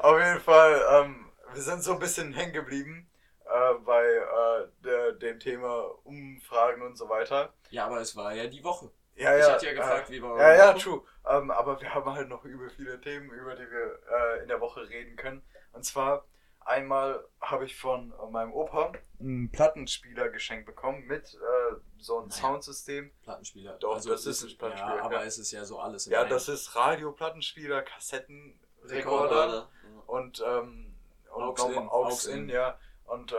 Auf 0.00 0.18
jeden 0.18 0.40
Fall, 0.40 0.82
ähm, 0.92 1.30
wir 1.52 1.62
sind 1.62 1.82
so 1.82 1.92
ein 1.92 1.98
bisschen 1.98 2.32
hängen 2.32 2.52
geblieben 2.52 3.10
äh, 3.44 3.74
bei 3.84 4.04
äh, 4.04 4.68
der, 4.84 5.12
dem 5.12 5.38
Thema 5.40 5.82
Umfragen 6.04 6.82
und 6.82 6.96
so 6.96 7.08
weiter. 7.08 7.52
ja, 7.70 7.86
aber 7.86 8.00
es 8.00 8.14
war 8.16 8.32
ja 8.34 8.46
die 8.46 8.62
Woche. 8.64 8.90
Ja, 9.14 9.36
Ich 9.36 9.44
ja. 9.44 9.52
hatte 9.52 9.66
ja 9.66 9.72
gefragt, 9.74 10.08
äh, 10.10 10.12
wie 10.12 10.22
war 10.22 10.38
Ja, 10.38 10.54
ja, 10.54 10.72
true. 10.74 11.02
Ähm, 11.28 11.50
aber 11.50 11.80
wir 11.80 11.92
haben 11.92 12.12
halt 12.14 12.28
noch 12.28 12.44
über 12.44 12.70
viele 12.70 13.00
Themen, 13.00 13.30
über 13.30 13.54
die 13.56 13.68
wir 13.70 13.98
äh, 14.10 14.42
in 14.42 14.48
der 14.48 14.60
Woche 14.60 14.88
reden 14.88 15.16
können. 15.16 15.42
Und 15.72 15.84
zwar 15.84 16.24
einmal 16.60 17.24
habe 17.40 17.64
ich 17.64 17.76
von 17.76 18.12
äh, 18.12 18.30
meinem 18.30 18.52
Opa 18.52 18.92
einen 19.18 19.50
Plattenspieler 19.50 20.28
geschenkt 20.28 20.66
bekommen 20.66 21.04
mit 21.06 21.34
äh, 21.34 21.74
so 22.00 22.18
einem 22.18 22.28
Naja. 22.28 22.40
Soundsystem. 22.40 23.10
Plattenspieler. 23.22 23.74
Doch, 23.78 23.94
also 23.94 24.10
das 24.10 24.26
ist 24.26 24.42
ein 24.44 24.56
Plattenspieler, 24.56 24.96
Ja, 24.96 25.02
aber 25.04 25.16
ja. 25.20 25.24
es 25.24 25.38
ist 25.38 25.50
ja 25.52 25.64
so 25.64 25.78
alles. 25.78 26.06
Ja, 26.06 26.20
einem. 26.20 26.30
das 26.30 26.48
ist 26.48 26.74
Radio, 26.76 27.12
Plattenspieler, 27.12 27.82
Kassettenrekorder 27.82 28.88
Rekorder. 28.90 29.68
und, 30.06 30.42
ähm, 30.46 30.94
und 31.34 31.60
Aux 31.60 31.68
in, 31.70 31.88
Aux 31.88 32.26
in, 32.26 32.38
in. 32.44 32.48
ja. 32.48 32.78
Und 33.04 33.32
äh, 33.32 33.36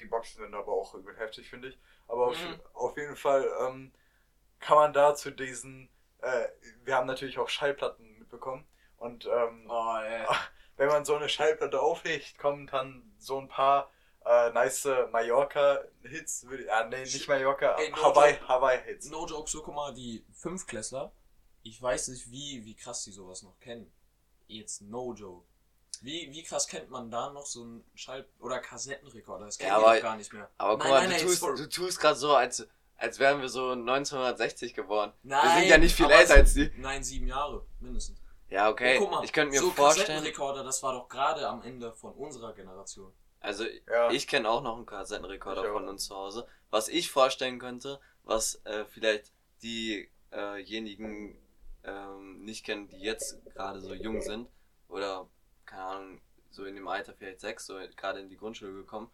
die 0.00 0.06
Boxen 0.06 0.42
sind 0.42 0.54
aber 0.54 0.72
auch 0.72 0.94
übel 0.94 1.16
heftig, 1.16 1.48
finde 1.48 1.68
ich. 1.68 1.78
Aber 2.08 2.26
auf, 2.28 2.36
Mhm. 2.38 2.60
auf 2.74 2.96
jeden 2.96 3.16
Fall 3.16 3.48
ähm, 3.60 3.92
kann 4.60 4.76
man 4.76 4.92
da 4.92 5.14
zu 5.14 5.30
diesen, 5.30 5.88
äh, 6.20 6.48
wir 6.84 6.96
haben 6.96 7.06
natürlich 7.06 7.38
auch 7.38 7.48
Schallplatten 7.48 8.18
mitbekommen. 8.18 8.66
Und 8.98 9.26
ähm, 9.26 9.66
Oh, 9.68 9.96
wenn 10.76 10.88
man 10.88 11.04
so 11.04 11.14
eine 11.16 11.28
Schallplatte 11.28 11.80
auflegt, 11.80 12.38
kommen 12.38 12.66
dann 12.66 13.12
so 13.18 13.38
ein 13.38 13.48
paar 13.48 13.90
äh, 14.24 14.50
nice 14.52 14.86
Mallorca-Hits, 15.10 16.46
würde 16.48 16.64
ich, 16.64 16.72
ah, 16.72 16.84
nee, 16.88 17.02
nicht 17.02 17.28
Mallorca, 17.28 17.76
Ey, 17.78 17.90
no 17.90 17.96
Hawaii. 18.02 18.34
Hawaii-Hits. 18.46 19.10
No 19.10 19.26
joke, 19.26 19.48
so 19.50 19.62
guck 19.62 19.74
mal, 19.74 19.92
die 19.94 20.24
Fünfklässler, 20.32 21.12
ich 21.62 21.80
weiß 21.80 22.08
nicht, 22.08 22.30
wie, 22.30 22.64
wie 22.64 22.74
krass 22.74 23.04
die 23.04 23.12
sowas 23.12 23.42
noch 23.42 23.58
kennen. 23.60 23.90
Jetzt 24.48 24.82
no 24.82 25.14
joke. 25.14 25.46
Wie, 26.00 26.28
wie 26.32 26.42
krass 26.42 26.66
kennt 26.66 26.90
man 26.90 27.10
da 27.10 27.30
noch 27.30 27.46
so 27.46 27.62
einen 27.62 27.84
Schall- 27.94 28.26
oder 28.40 28.58
Kassettenrekorder? 28.58 29.46
Das 29.46 29.58
kennen 29.58 29.70
Ja, 29.70 29.76
aber- 29.76 29.94
doch 29.94 30.02
gar 30.02 30.16
nicht 30.16 30.32
mehr. 30.32 30.50
Aber 30.58 30.72
guck 30.72 30.82
Nein, 30.84 30.90
mal, 30.90 30.98
nein, 31.08 31.20
du, 31.20 31.26
nein, 31.26 31.38
tust, 31.38 31.42
du 31.42 31.68
tust 31.68 32.00
gerade 32.00 32.16
so, 32.18 32.34
als, 32.34 32.66
als 32.96 33.18
wären 33.18 33.40
wir 33.40 33.48
so 33.48 33.70
1960 33.70 34.74
geboren. 34.74 35.12
Nein, 35.22 35.42
wir 35.44 35.60
sind 35.60 35.68
ja 35.68 35.78
nicht 35.78 35.94
viel 35.94 36.10
älter 36.10 36.34
als 36.34 36.54
die. 36.54 36.72
Nein, 36.76 37.04
sieben 37.04 37.28
Jahre, 37.28 37.64
mindestens. 37.80 38.18
Ja, 38.48 38.68
okay. 38.68 38.98
Und 38.98 39.04
guck 39.04 39.10
mal, 39.12 39.24
ich 39.24 39.32
könnte 39.32 39.52
mir 39.52 39.60
so 39.60 39.70
vorstellen, 39.70 40.06
Kassettenrekorder, 40.08 40.64
das 40.64 40.82
war 40.82 40.92
doch 40.92 41.08
gerade 41.08 41.46
am 41.48 41.62
Ende 41.62 41.92
von 41.92 42.12
unserer 42.14 42.52
Generation. 42.52 43.12
Also 43.42 43.64
Ja. 43.90 44.10
ich 44.10 44.26
kenne 44.26 44.48
auch 44.48 44.62
noch 44.62 44.76
einen 44.76 44.86
Kassettenrekorder 44.86 45.70
von 45.72 45.88
uns 45.88 46.06
zu 46.06 46.14
Hause. 46.16 46.46
Was 46.70 46.88
ich 46.88 47.10
vorstellen 47.10 47.58
könnte, 47.58 48.00
was 48.24 48.60
äh, 48.64 48.84
vielleicht 48.86 49.32
diejenigen 49.62 51.36
ähm, 51.84 52.44
nicht 52.44 52.64
kennen, 52.64 52.88
die 52.88 53.00
jetzt 53.00 53.44
gerade 53.54 53.80
so 53.80 53.92
jung 53.94 54.22
sind 54.22 54.48
oder 54.88 55.28
keine 55.66 55.82
Ahnung, 55.82 56.20
so 56.50 56.64
in 56.64 56.74
dem 56.74 56.88
Alter 56.88 57.14
vielleicht 57.14 57.40
sechs, 57.40 57.66
so 57.66 57.78
gerade 57.96 58.20
in 58.20 58.28
die 58.28 58.36
Grundschule 58.36 58.72
gekommen. 58.72 59.10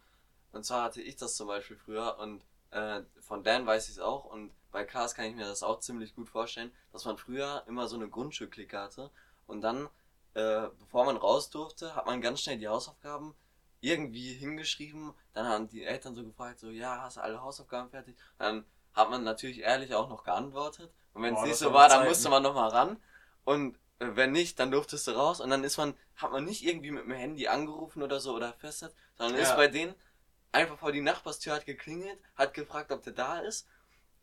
Und 0.51 0.65
zwar 0.65 0.83
hatte 0.83 1.01
ich 1.01 1.15
das 1.15 1.35
zum 1.35 1.47
Beispiel 1.47 1.77
früher 1.77 2.17
und 2.19 2.43
äh, 2.71 3.01
von 3.21 3.43
Dan 3.43 3.65
weiß 3.65 3.85
ich 3.85 3.95
es 3.95 3.99
auch 3.99 4.25
und 4.25 4.51
bei 4.71 4.83
Klaas 4.83 5.15
kann 5.15 5.25
ich 5.25 5.35
mir 5.35 5.45
das 5.47 5.63
auch 5.63 5.79
ziemlich 5.79 6.15
gut 6.15 6.29
vorstellen, 6.29 6.71
dass 6.91 7.05
man 7.05 7.17
früher 7.17 7.63
immer 7.67 7.87
so 7.87 7.95
eine 7.95 8.07
Grundschulklicke 8.09 8.77
hatte 8.79 9.09
und 9.47 9.61
dann, 9.61 9.89
äh, 10.35 10.67
bevor 10.79 11.05
man 11.05 11.17
raus 11.17 11.49
durfte, 11.49 11.95
hat 11.95 12.05
man 12.05 12.21
ganz 12.21 12.41
schnell 12.41 12.57
die 12.59 12.67
Hausaufgaben 12.67 13.33
irgendwie 13.81 14.33
hingeschrieben. 14.33 15.13
Dann 15.33 15.47
haben 15.47 15.67
die 15.67 15.83
Eltern 15.83 16.15
so 16.15 16.23
gefragt, 16.23 16.59
so, 16.59 16.69
ja, 16.69 17.01
hast 17.01 17.17
du 17.17 17.21
alle 17.21 17.41
Hausaufgaben 17.41 17.89
fertig? 17.89 18.15
Dann 18.37 18.65
hat 18.93 19.09
man 19.09 19.23
natürlich 19.23 19.59
ehrlich 19.59 19.93
auch 19.95 20.09
noch 20.09 20.23
geantwortet. 20.23 20.91
Und 21.13 21.23
wenn 21.23 21.35
es 21.35 21.43
nicht 21.43 21.57
so 21.57 21.73
war, 21.73 21.89
dann 21.89 22.05
musste 22.05 22.29
man 22.29 22.43
nochmal 22.43 22.69
ran. 22.69 22.97
Und 23.45 23.75
äh, 23.99 24.07
wenn 24.15 24.31
nicht, 24.31 24.59
dann 24.59 24.71
durftest 24.71 25.07
du 25.07 25.11
raus 25.11 25.39
und 25.41 25.49
dann 25.49 25.63
ist 25.63 25.77
man, 25.77 25.95
hat 26.15 26.31
man 26.31 26.45
nicht 26.45 26.63
irgendwie 26.63 26.91
mit 26.91 27.03
dem 27.03 27.11
Handy 27.11 27.47
angerufen 27.47 28.03
oder 28.03 28.19
so 28.19 28.35
oder 28.35 28.53
festet, 28.53 28.93
sondern 29.17 29.37
Ja. 29.37 29.43
ist 29.43 29.55
bei 29.55 29.67
denen 29.67 29.95
einfach 30.51 30.77
vor 30.77 30.91
die 30.91 31.01
Nachbarstür 31.01 31.53
hat 31.53 31.65
geklingelt, 31.65 32.19
hat 32.35 32.53
gefragt, 32.53 32.91
ob 32.91 33.03
der 33.03 33.13
da 33.13 33.39
ist 33.39 33.67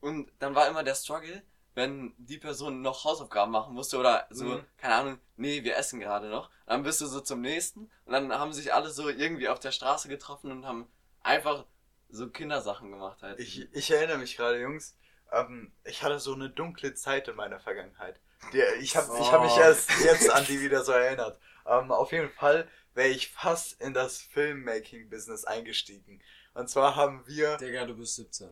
und 0.00 0.30
dann 0.38 0.54
war 0.54 0.68
immer 0.68 0.82
der 0.82 0.94
Struggle, 0.94 1.42
wenn 1.76 2.12
die 2.18 2.38
Person 2.38 2.82
noch 2.82 3.04
Hausaufgaben 3.04 3.52
machen 3.52 3.74
musste 3.74 3.98
oder 3.98 4.26
so, 4.30 4.46
Mhm. 4.46 4.64
keine 4.78 4.94
Ahnung, 4.94 5.18
nee, 5.36 5.62
wir 5.62 5.76
essen 5.76 6.00
gerade 6.00 6.28
noch, 6.28 6.50
dann 6.66 6.82
bist 6.82 7.00
du 7.00 7.06
so 7.06 7.20
zum 7.20 7.40
nächsten 7.42 7.90
und 8.06 8.12
dann 8.12 8.32
haben 8.32 8.52
sich 8.52 8.74
alle 8.74 8.90
so 8.90 9.08
irgendwie 9.08 9.48
auf 9.48 9.60
der 9.60 9.70
Straße 9.70 10.08
getroffen 10.08 10.50
und 10.50 10.66
haben 10.66 10.88
einfach 11.22 11.64
so 12.08 12.28
Kindersachen 12.28 12.90
gemacht 12.90 13.22
halt. 13.22 13.38
Ich, 13.38 13.72
ich 13.72 13.90
erinnere 13.90 14.18
mich 14.18 14.36
gerade, 14.36 14.60
Jungs. 14.60 14.96
Ähm, 15.32 15.70
ich 15.84 16.02
hatte 16.02 16.18
so 16.18 16.34
eine 16.34 16.48
dunkle 16.50 16.94
Zeit 16.94 17.28
in 17.28 17.36
meiner 17.36 17.60
Vergangenheit. 17.60 18.18
Die, 18.52 18.62
ich 18.80 18.96
habe 18.96 19.06
ich 19.20 19.32
hab 19.32 19.42
mich 19.42 19.52
Oh. 19.56 19.60
erst 19.60 19.90
jetzt 20.04 20.30
an 20.30 20.44
die 20.46 20.60
wieder 20.60 20.84
so 20.84 20.92
erinnert. 20.92 21.38
Ähm, 21.66 21.90
auf 21.92 22.12
jeden 22.12 22.30
Fall 22.30 22.68
wäre 22.94 23.08
ich 23.08 23.30
fast 23.32 23.80
in 23.80 23.92
das 23.92 24.18
Filmmaking-Business 24.22 25.44
eingestiegen. 25.44 26.22
Und 26.54 26.70
zwar 26.70 26.96
haben 26.96 27.26
wir. 27.26 27.56
Digga, 27.58 27.84
du 27.86 27.94
bist 27.96 28.14
17. 28.16 28.48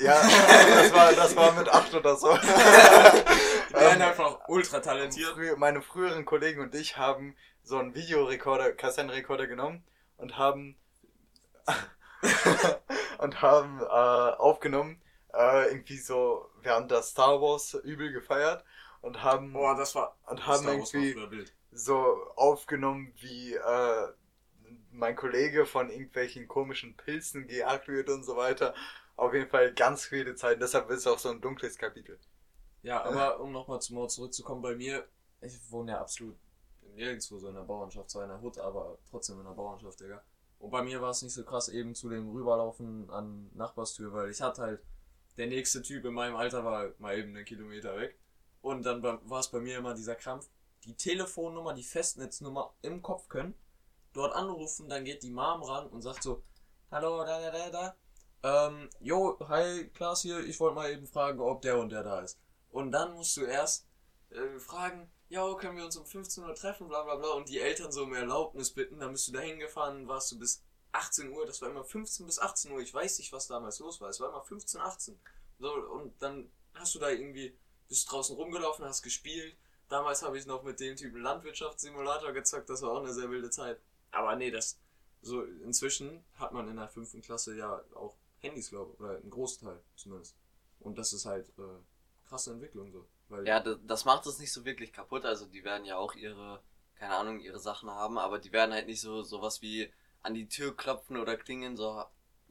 Ja, 0.00 0.14
das 0.74 0.92
war, 0.92 1.12
das 1.12 1.36
war 1.36 1.52
mit 1.52 1.68
8 1.68 1.94
oder 1.94 2.16
so. 2.16 2.36
Die 3.70 3.74
werden 3.74 4.02
Ähm, 4.02 4.02
einfach 4.02 4.40
ultra 4.48 4.80
talentiert. 4.80 5.36
meine 5.58 5.82
früheren 5.82 6.24
Kollegen 6.24 6.60
und 6.60 6.74
ich 6.74 6.96
haben 6.96 7.36
so 7.62 7.78
einen 7.78 7.94
Videorekorder, 7.94 8.72
Kassettenrekorder 8.72 9.46
genommen 9.46 9.84
und 10.16 10.38
haben 10.38 10.76
und 13.18 13.42
haben 13.42 13.80
äh, 13.80 13.84
aufgenommen, 13.84 15.00
äh, 15.32 15.68
irgendwie 15.68 15.98
so, 15.98 16.50
wir 16.62 16.72
haben 16.72 16.88
das 16.88 17.10
Star 17.10 17.40
Wars 17.40 17.74
übel 17.74 18.12
gefeiert 18.12 18.64
und 19.02 19.22
haben 19.22 19.52
Boah, 19.52 19.76
das 19.76 19.94
war. 19.94 20.16
und 20.26 20.46
haben 20.46 20.66
irgendwie 20.68 21.16
so 21.72 21.96
aufgenommen, 22.36 23.12
wie 23.20 23.54
äh, 23.54 24.08
mein 24.92 25.16
Kollege 25.16 25.66
von 25.66 25.90
irgendwelchen 25.90 26.48
komischen 26.48 26.96
Pilzen 26.96 27.46
gejagt 27.46 27.88
wird 27.88 28.08
und 28.08 28.24
so 28.24 28.36
weiter. 28.36 28.74
Auf 29.20 29.34
jeden 29.34 29.50
Fall 29.50 29.74
ganz 29.74 30.06
viele 30.06 30.34
Zeiten, 30.34 30.60
deshalb 30.60 30.88
ist 30.88 31.00
es 31.00 31.06
auch 31.06 31.18
so 31.18 31.28
ein 31.28 31.42
dunkles 31.42 31.76
Kapitel. 31.76 32.18
Ja, 32.80 33.04
aber 33.04 33.38
um 33.40 33.52
nochmal 33.52 33.78
zum 33.82 33.96
Mord 33.96 34.10
zurückzukommen, 34.10 34.62
bei 34.62 34.74
mir, 34.74 35.06
ich 35.42 35.60
wohne 35.70 35.92
ja 35.92 36.00
absolut 36.00 36.38
nirgendwo 36.94 37.38
so 37.38 37.48
in 37.48 37.54
der 37.54 37.60
Bauernschaft, 37.60 38.08
zwar 38.08 38.22
in 38.22 38.30
der 38.30 38.40
Hut, 38.40 38.56
aber 38.56 38.96
trotzdem 39.10 39.38
in 39.38 39.44
der 39.44 39.52
Bauernschaft, 39.52 40.00
Digga. 40.00 40.22
Und 40.58 40.70
bei 40.70 40.82
mir 40.82 41.02
war 41.02 41.10
es 41.10 41.20
nicht 41.20 41.34
so 41.34 41.44
krass 41.44 41.68
eben 41.68 41.94
zu 41.94 42.08
dem 42.08 42.30
Rüberlaufen 42.30 43.10
an 43.10 43.50
Nachbarstür, 43.52 44.10
weil 44.14 44.30
ich 44.30 44.40
hatte 44.40 44.62
halt, 44.62 44.82
der 45.36 45.48
nächste 45.48 45.82
Typ 45.82 46.06
in 46.06 46.14
meinem 46.14 46.36
Alter 46.36 46.64
war 46.64 46.88
mal 46.96 47.18
eben 47.18 47.36
einen 47.36 47.44
Kilometer 47.44 47.98
weg. 47.98 48.18
Und 48.62 48.86
dann 48.86 49.02
war 49.02 49.40
es 49.40 49.48
bei 49.48 49.60
mir 49.60 49.76
immer 49.76 49.92
dieser 49.92 50.14
Krampf, 50.14 50.48
die 50.84 50.96
Telefonnummer, 50.96 51.74
die 51.74 51.84
Festnetznummer 51.84 52.72
im 52.80 53.02
Kopf 53.02 53.28
können, 53.28 53.52
dort 54.14 54.34
anrufen, 54.34 54.88
dann 54.88 55.04
geht 55.04 55.22
die 55.22 55.30
Mom 55.30 55.62
ran 55.62 55.88
und 55.88 56.00
sagt 56.00 56.22
so, 56.22 56.42
hallo, 56.90 57.22
da, 57.22 57.38
da, 57.38 57.50
da, 57.50 57.68
da. 57.68 57.96
Ähm, 58.42 58.88
jo, 59.00 59.38
hi, 59.48 59.88
Klaas 59.90 60.22
hier, 60.22 60.40
ich 60.40 60.58
wollte 60.60 60.74
mal 60.74 60.90
eben 60.90 61.06
fragen, 61.06 61.40
ob 61.40 61.60
der 61.60 61.78
und 61.78 61.90
der 61.90 62.02
da 62.02 62.20
ist. 62.20 62.38
Und 62.70 62.90
dann 62.92 63.12
musst 63.12 63.36
du 63.36 63.42
erst 63.42 63.86
äh, 64.30 64.58
fragen, 64.58 65.10
ja, 65.28 65.54
können 65.54 65.76
wir 65.76 65.84
uns 65.84 65.96
um 65.96 66.06
15 66.06 66.44
Uhr 66.44 66.54
treffen, 66.54 66.88
bla 66.88 67.02
bla 67.02 67.16
bla, 67.16 67.30
und 67.32 67.48
die 67.50 67.60
Eltern 67.60 67.92
so 67.92 68.04
um 68.04 68.14
Erlaubnis 68.14 68.72
bitten, 68.72 68.98
dann 68.98 69.12
bist 69.12 69.28
du 69.28 69.32
da 69.32 69.40
hingefahren, 69.40 70.08
warst 70.08 70.32
du 70.32 70.38
bis 70.38 70.64
18 70.92 71.30
Uhr, 71.32 71.44
das 71.46 71.60
war 71.60 71.70
immer 71.70 71.84
15 71.84 72.26
bis 72.26 72.38
18 72.38 72.72
Uhr, 72.72 72.80
ich 72.80 72.94
weiß 72.94 73.18
nicht, 73.18 73.32
was 73.32 73.46
damals 73.46 73.78
los 73.78 74.00
war, 74.00 74.08
es 74.08 74.20
war 74.20 74.30
immer 74.30 74.42
15, 74.42 74.80
18. 74.80 75.20
So, 75.58 75.72
und 75.72 76.20
dann 76.22 76.50
hast 76.74 76.94
du 76.94 76.98
da 76.98 77.10
irgendwie, 77.10 77.56
bist 77.88 78.10
draußen 78.10 78.34
rumgelaufen, 78.34 78.84
hast 78.84 79.02
gespielt. 79.02 79.56
Damals 79.88 80.22
habe 80.22 80.38
ich 80.38 80.46
noch 80.46 80.62
mit 80.62 80.80
dem 80.80 80.96
Typen 80.96 81.20
Landwirtschaftssimulator 81.20 82.32
gezockt, 82.32 82.70
das 82.70 82.80
war 82.82 82.92
auch 82.92 83.02
eine 83.02 83.12
sehr 83.12 83.30
wilde 83.30 83.50
Zeit. 83.50 83.80
Aber 84.12 84.34
nee, 84.36 84.50
das, 84.50 84.78
so, 85.20 85.42
inzwischen 85.42 86.24
hat 86.34 86.52
man 86.52 86.68
in 86.68 86.76
der 86.76 86.88
fünften 86.88 87.20
Klasse 87.20 87.54
ja 87.56 87.84
auch 87.94 88.16
Handys, 88.40 88.70
glaube 88.70 88.92
ich, 88.94 89.00
oder 89.00 89.16
einen 89.16 89.30
Großteil 89.30 89.80
zumindest. 89.96 90.36
Und 90.80 90.98
das 90.98 91.12
ist 91.12 91.26
halt, 91.26 91.48
äh, 91.58 91.62
krasse 92.28 92.52
Entwicklung 92.52 92.90
so. 92.92 93.06
Weil 93.28 93.46
Ja, 93.46 93.60
das, 93.60 93.78
das 93.84 94.04
macht 94.04 94.26
es 94.26 94.38
nicht 94.38 94.52
so 94.52 94.64
wirklich 94.64 94.92
kaputt. 94.92 95.24
Also 95.24 95.46
die 95.46 95.64
werden 95.64 95.84
ja 95.84 95.96
auch 95.96 96.14
ihre, 96.14 96.62
keine 96.94 97.16
Ahnung, 97.16 97.40
ihre 97.40 97.58
Sachen 97.60 97.90
haben, 97.90 98.18
aber 98.18 98.38
die 98.38 98.52
werden 98.52 98.72
halt 98.72 98.86
nicht 98.86 99.00
so 99.00 99.22
sowas 99.22 99.62
wie 99.62 99.92
an 100.22 100.34
die 100.34 100.48
Tür 100.48 100.76
klopfen 100.76 101.16
oder 101.16 101.36
klingeln. 101.36 101.76
So, 101.76 102.04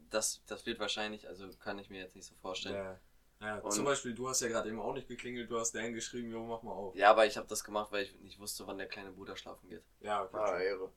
das, 0.09 0.41
das 0.47 0.65
wird 0.65 0.79
wahrscheinlich, 0.79 1.27
also 1.27 1.47
kann 1.59 1.79
ich 1.79 1.89
mir 1.89 1.99
jetzt 2.01 2.15
nicht 2.15 2.27
so 2.27 2.35
vorstellen. 2.35 2.75
Ja, 2.75 2.99
Ja, 3.41 3.55
ja. 3.55 3.59
Und- 3.59 3.71
zum 3.71 3.85
Beispiel, 3.85 4.13
du 4.13 4.27
hast 4.27 4.41
ja 4.41 4.47
gerade 4.49 4.69
eben 4.69 4.79
auch 4.79 4.93
nicht 4.93 5.07
geklingelt, 5.07 5.49
du 5.49 5.59
hast 5.59 5.71
Dan 5.73 5.93
geschrieben, 5.93 6.31
jo, 6.31 6.43
mach 6.45 6.61
mal 6.61 6.71
auf. 6.71 6.95
aber 6.99 7.25
ich 7.25 7.37
habe 7.37 7.47
das 7.47 7.63
gemacht, 7.63 7.91
weil 7.91 8.03
ich 8.03 8.15
nicht 8.19 8.39
wusste, 8.39 8.67
wann 8.67 8.77
der 8.77 8.87
kleine 8.87 9.11
Bruder 9.11 9.35
schlafen 9.37 9.69
geht. 9.69 9.83
Ja, 10.01 10.23
okay. 10.23 10.37
Ah, 10.37 10.59
Ehre. 10.59 10.91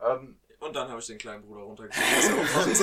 Ähm, 0.00 0.38
Und 0.64 0.74
dann 0.74 0.88
habe 0.88 1.00
ich 1.00 1.06
den 1.06 1.18
kleinen 1.18 1.42
Bruder 1.44 1.62
runtergeschickt, 1.62 2.80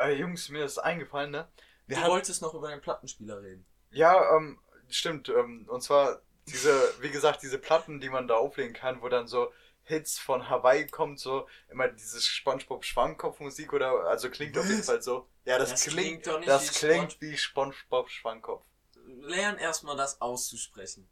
er 0.00 0.08
äh, 0.08 0.12
Jungs, 0.14 0.48
mir 0.50 0.64
ist 0.64 0.78
eingefallen, 0.78 1.30
ne? 1.30 1.48
Wir 1.86 1.96
Du 1.96 2.02
hatten- 2.02 2.12
wolltest 2.12 2.42
noch 2.42 2.54
über 2.54 2.68
den 2.68 2.80
Plattenspieler 2.80 3.40
reden. 3.42 3.64
Ja, 3.90 4.36
ähm, 4.36 4.58
stimmt. 4.88 5.28
Ähm, 5.28 5.66
und 5.68 5.82
zwar 5.82 6.20
diese, 6.46 6.72
wie 7.00 7.10
gesagt, 7.10 7.42
diese 7.42 7.58
Platten, 7.58 8.00
die 8.00 8.08
man 8.10 8.28
da 8.28 8.34
auflegen 8.36 8.74
kann, 8.74 9.00
wo 9.02 9.08
dann 9.08 9.26
so 9.26 9.52
Hits 9.84 10.18
von 10.18 10.48
Hawaii 10.48 10.86
kommt, 10.86 11.18
so 11.18 11.48
immer 11.70 11.88
dieses 11.88 12.26
SpongeBob 12.26 12.84
Schwammkopf-Musik 12.84 13.72
oder 13.72 14.04
also 14.06 14.30
klingt 14.30 14.56
auf 14.58 14.66
jeden? 14.68 14.82
Fall 14.82 15.02
so. 15.02 15.28
Ja, 15.44 15.58
das, 15.58 15.70
Das 15.70 15.84
klingt, 15.84 15.96
klingt 16.22 16.26
doch 16.26 16.38
nicht 16.38 16.48
das 16.48 16.82
wie 16.82 16.86
klingt 16.86 17.12
Spon- 17.12 17.20
wie 17.20 17.36
SpongeBob 17.38 18.10
Schwammkopf. 18.10 18.64
Lern 19.06 19.58
erstmal 19.58 19.96
das 19.96 20.20
auszusprechen. 20.20 21.08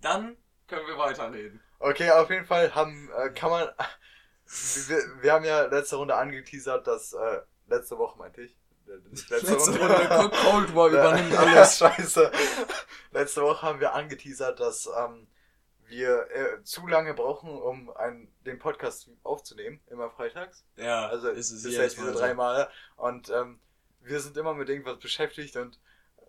Dann 0.00 0.36
können 0.66 0.86
wir 0.86 0.98
weiterreden. 0.98 1.62
Okay, 1.78 2.10
auf 2.10 2.28
jeden 2.28 2.44
Fall 2.44 2.74
haben, 2.74 3.08
äh, 3.16 3.30
kann 3.30 3.50
man, 3.50 3.68
wir, 4.88 5.22
wir 5.22 5.32
haben 5.32 5.44
ja 5.44 5.62
letzte 5.66 5.96
Runde 5.96 6.14
angeteasert, 6.16 6.86
dass, 6.86 7.12
äh, 7.12 7.40
letzte 7.68 7.98
Woche 7.98 8.18
meinte 8.18 8.42
ich, 8.42 8.56
letzte, 8.86 9.34
Letzte 9.34 9.78
Runde, 9.78 10.08
Runde, 10.08 10.36
Cold 10.36 10.74
War 10.74 10.88
übernimmt 10.88 11.34
alles. 11.38 11.78
scheiße. 11.78 12.30
Letzte 13.12 13.42
Woche 13.42 13.62
haben 13.62 13.80
wir 13.80 13.94
angeteasert, 13.94 14.58
dass 14.60 14.88
ähm, 14.98 15.26
wir 15.86 16.28
äh, 16.30 16.62
zu 16.64 16.86
lange 16.86 17.14
brauchen, 17.14 17.50
um 17.50 17.90
einen, 17.90 18.32
den 18.46 18.58
Podcast 18.58 19.10
aufzunehmen, 19.22 19.80
immer 19.88 20.10
freitags. 20.10 20.64
Ja, 20.76 21.08
Also 21.08 21.28
ist 21.28 21.50
es 21.50 21.62
bis 21.62 21.72
jedes 21.72 21.94
jetzt 21.94 21.98
diese 21.98 22.12
drei 22.12 22.34
Male. 22.34 22.68
Und 22.96 23.28
ähm, 23.30 23.60
wir 24.02 24.20
sind 24.20 24.36
immer 24.36 24.54
mit 24.54 24.68
irgendwas 24.68 24.98
beschäftigt 24.98 25.56
und 25.56 25.78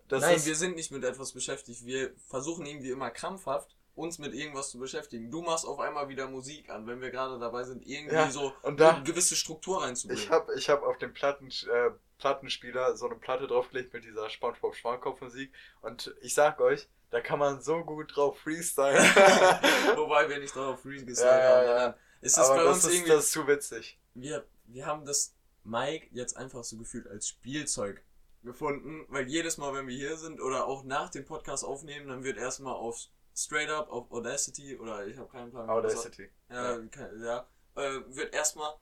das 0.08 0.22
Nein, 0.22 0.36
ist, 0.36 0.46
wir 0.46 0.56
sind 0.56 0.76
nicht 0.76 0.90
mit 0.90 1.04
etwas 1.04 1.32
beschäftigt. 1.32 1.86
Wir 1.86 2.12
versuchen 2.28 2.66
irgendwie 2.66 2.90
immer 2.90 3.10
krampfhaft, 3.10 3.74
uns 3.94 4.18
mit 4.18 4.32
irgendwas 4.34 4.70
zu 4.70 4.78
beschäftigen. 4.78 5.30
Du 5.30 5.42
machst 5.42 5.66
auf 5.66 5.78
einmal 5.78 6.08
wieder 6.08 6.26
Musik 6.28 6.70
an, 6.70 6.86
wenn 6.86 7.00
wir 7.00 7.10
gerade 7.10 7.38
dabei 7.38 7.64
sind, 7.64 7.86
irgendwie 7.86 8.14
Ja, 8.14 8.30
so 8.30 8.52
und 8.62 8.80
da- 8.80 8.94
eine 8.96 9.04
gewisse 9.04 9.36
Struktur 9.36 9.82
reinzubringen. 9.82 10.22
ich 10.22 10.30
habe 10.30 10.54
ich 10.54 10.68
hab 10.70 10.82
auf 10.82 10.96
dem 10.98 11.12
Platten, 11.12 11.48
äh, 11.48 11.90
Plattenspieler 12.18 12.96
so 12.96 13.06
eine 13.06 13.16
Platte 13.16 13.46
draufgelegt 13.46 13.92
mit 13.92 14.04
dieser 14.04 14.30
SpongeBob 14.30 14.74
Schwammkopf 14.76 15.20
Musik 15.20 15.52
und 15.82 16.14
ich 16.22 16.34
sag 16.34 16.60
euch, 16.60 16.88
da 17.10 17.20
kann 17.20 17.38
man 17.38 17.60
so 17.60 17.84
gut 17.84 18.16
drauf 18.16 18.38
freestylen. 18.38 18.96
Wobei 19.96 20.28
wir 20.28 20.38
nicht 20.38 20.54
darauf 20.56 20.80
freegestylt 20.80 21.18
Ja, 21.30 21.38
ja, 21.38 21.58
haben. 21.58 21.66
ja. 21.92 21.96
Es 22.20 22.32
ist 22.32 22.38
Aber 22.38 22.56
bei 22.56 22.64
das 22.64 22.76
uns 22.76 22.84
ist, 22.86 22.92
irgendwie. 22.94 23.10
das 23.10 23.24
ist 23.26 23.32
zu 23.32 23.46
witzig. 23.46 23.98
wir, 24.14 24.46
wir 24.66 24.86
haben 24.86 25.04
das 25.04 25.34
Mike 25.64 26.06
jetzt 26.12 26.36
einfach 26.36 26.64
so 26.64 26.76
gefühlt 26.76 27.06
als 27.08 27.28
Spielzeug 27.28 28.02
gefunden, 28.44 29.04
weil 29.08 29.28
jedes 29.28 29.58
Mal, 29.58 29.74
wenn 29.74 29.86
wir 29.86 29.94
hier 29.96 30.16
sind 30.16 30.40
oder 30.40 30.66
auch 30.66 30.84
nach 30.84 31.10
dem 31.10 31.24
Podcast 31.24 31.64
aufnehmen, 31.64 32.08
dann 32.08 32.24
wird 32.24 32.36
erstmal 32.38 32.74
auf 32.74 32.98
Straight 33.34 33.70
Up, 33.70 33.90
auf 33.90 34.10
Audacity 34.10 34.76
oder 34.76 35.06
ich 35.06 35.16
habe 35.16 35.28
keinen 35.28 35.50
Plan. 35.50 35.68
Audacity. 35.68 36.30
Ja, 36.50 36.78
ja. 37.22 37.46
Äh, 37.74 38.00
wird 38.08 38.34
erstmal 38.34 38.74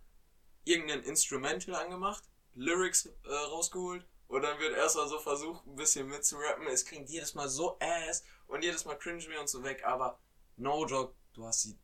irgendein 0.65 1.03
Instrumental 1.03 1.77
angemacht, 1.77 2.25
Lyrics 2.55 3.07
äh, 3.07 3.33
rausgeholt 3.33 4.05
und 4.27 4.43
dann 4.43 4.59
wird 4.59 4.77
erstmal 4.77 5.09
so 5.09 5.19
versucht, 5.19 5.67
ein 5.67 5.77
bisschen 5.77 6.09
mitzurappen. 6.09 6.67
Es 6.67 6.85
klingt 6.85 7.09
jedes 7.09 7.35
Mal 7.35 7.49
so 7.49 7.79
ass 7.81 8.25
und 8.49 8.65
jedes 8.65 8.85
Mal 8.85 8.97
cringe 8.97 9.25
wir 9.29 9.41
uns 9.41 9.53
so 9.53 9.63
weg, 9.63 9.85
aber 9.85 10.19
no 10.57 10.85
joke, 10.87 11.15
du 11.33 11.47
hast 11.47 11.65
die 11.65 11.79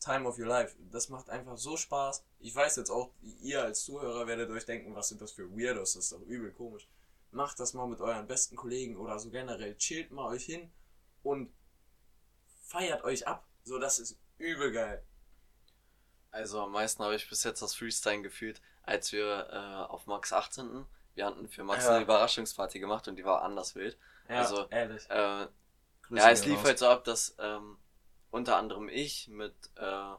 Time 0.00 0.28
of 0.28 0.38
your 0.38 0.46
life. 0.46 0.76
Das 0.92 1.08
macht 1.08 1.28
einfach 1.28 1.58
so 1.58 1.76
Spaß. 1.76 2.24
Ich 2.38 2.54
weiß 2.54 2.76
jetzt 2.76 2.90
auch, 2.90 3.10
ihr 3.20 3.62
als 3.62 3.82
Zuhörer 3.84 4.28
werdet 4.28 4.50
euch 4.50 4.64
denken, 4.64 4.94
was 4.94 5.08
sind 5.08 5.20
das 5.20 5.32
für 5.32 5.50
Weirdos, 5.50 5.94
das 5.94 6.04
ist 6.04 6.12
doch 6.12 6.22
übel 6.22 6.52
komisch. 6.52 6.88
Macht 7.32 7.58
das 7.58 7.74
mal 7.74 7.88
mit 7.88 8.00
euren 8.00 8.26
besten 8.26 8.54
Kollegen 8.54 8.96
oder 8.96 9.18
so 9.18 9.30
generell. 9.30 9.76
Chillt 9.76 10.12
mal 10.12 10.28
euch 10.28 10.44
hin 10.44 10.70
und 11.22 11.52
feiert 12.64 13.04
euch 13.04 13.26
ab. 13.26 13.46
So, 13.64 13.78
das 13.78 13.98
ist 13.98 14.18
übel 14.38 14.72
geil. 14.72 15.04
Also 16.30 16.62
am 16.62 16.72
meisten 16.72 17.02
habe 17.02 17.14
ich 17.14 17.28
bis 17.28 17.44
jetzt 17.44 17.62
das 17.62 17.74
Freestyle 17.74 18.22
gefühlt, 18.22 18.60
als 18.82 19.12
wir 19.12 19.48
äh, 19.50 19.90
auf 19.90 20.06
Max 20.06 20.32
18. 20.32 20.84
Wir 21.14 21.26
hatten 21.26 21.48
für 21.48 21.64
Max 21.64 21.84
Ja. 21.84 21.94
eine 21.94 22.04
Überraschungsparty 22.04 22.78
gemacht 22.78 23.08
und 23.08 23.16
die 23.16 23.24
war 23.24 23.42
anders 23.42 23.74
wild. 23.74 23.98
Ja, 24.28 24.40
Also, 24.40 24.68
ehrlich. 24.68 25.08
Äh, 25.10 25.48
ja, 26.10 26.30
es 26.30 26.44
lief 26.44 26.58
raus. 26.58 26.64
halt 26.66 26.78
so 26.78 26.88
ab, 26.88 27.04
dass 27.04 27.34
ähm, 27.38 27.78
unter 28.30 28.56
anderem 28.56 28.88
ich 28.88 29.28
mit 29.28 29.54
äh, 29.76 30.14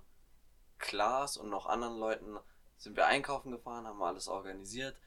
Klaas 0.80 1.38
und 1.38 1.50
noch 1.50 1.68
anderen 1.68 1.98
Leuten 1.98 2.38
sind 2.78 2.96
wir 2.96 3.06
einkaufen 3.06 3.52
gefahren, 3.52 3.86
haben 3.88 4.02
alles 4.02 4.28
organisiert. 4.28 4.98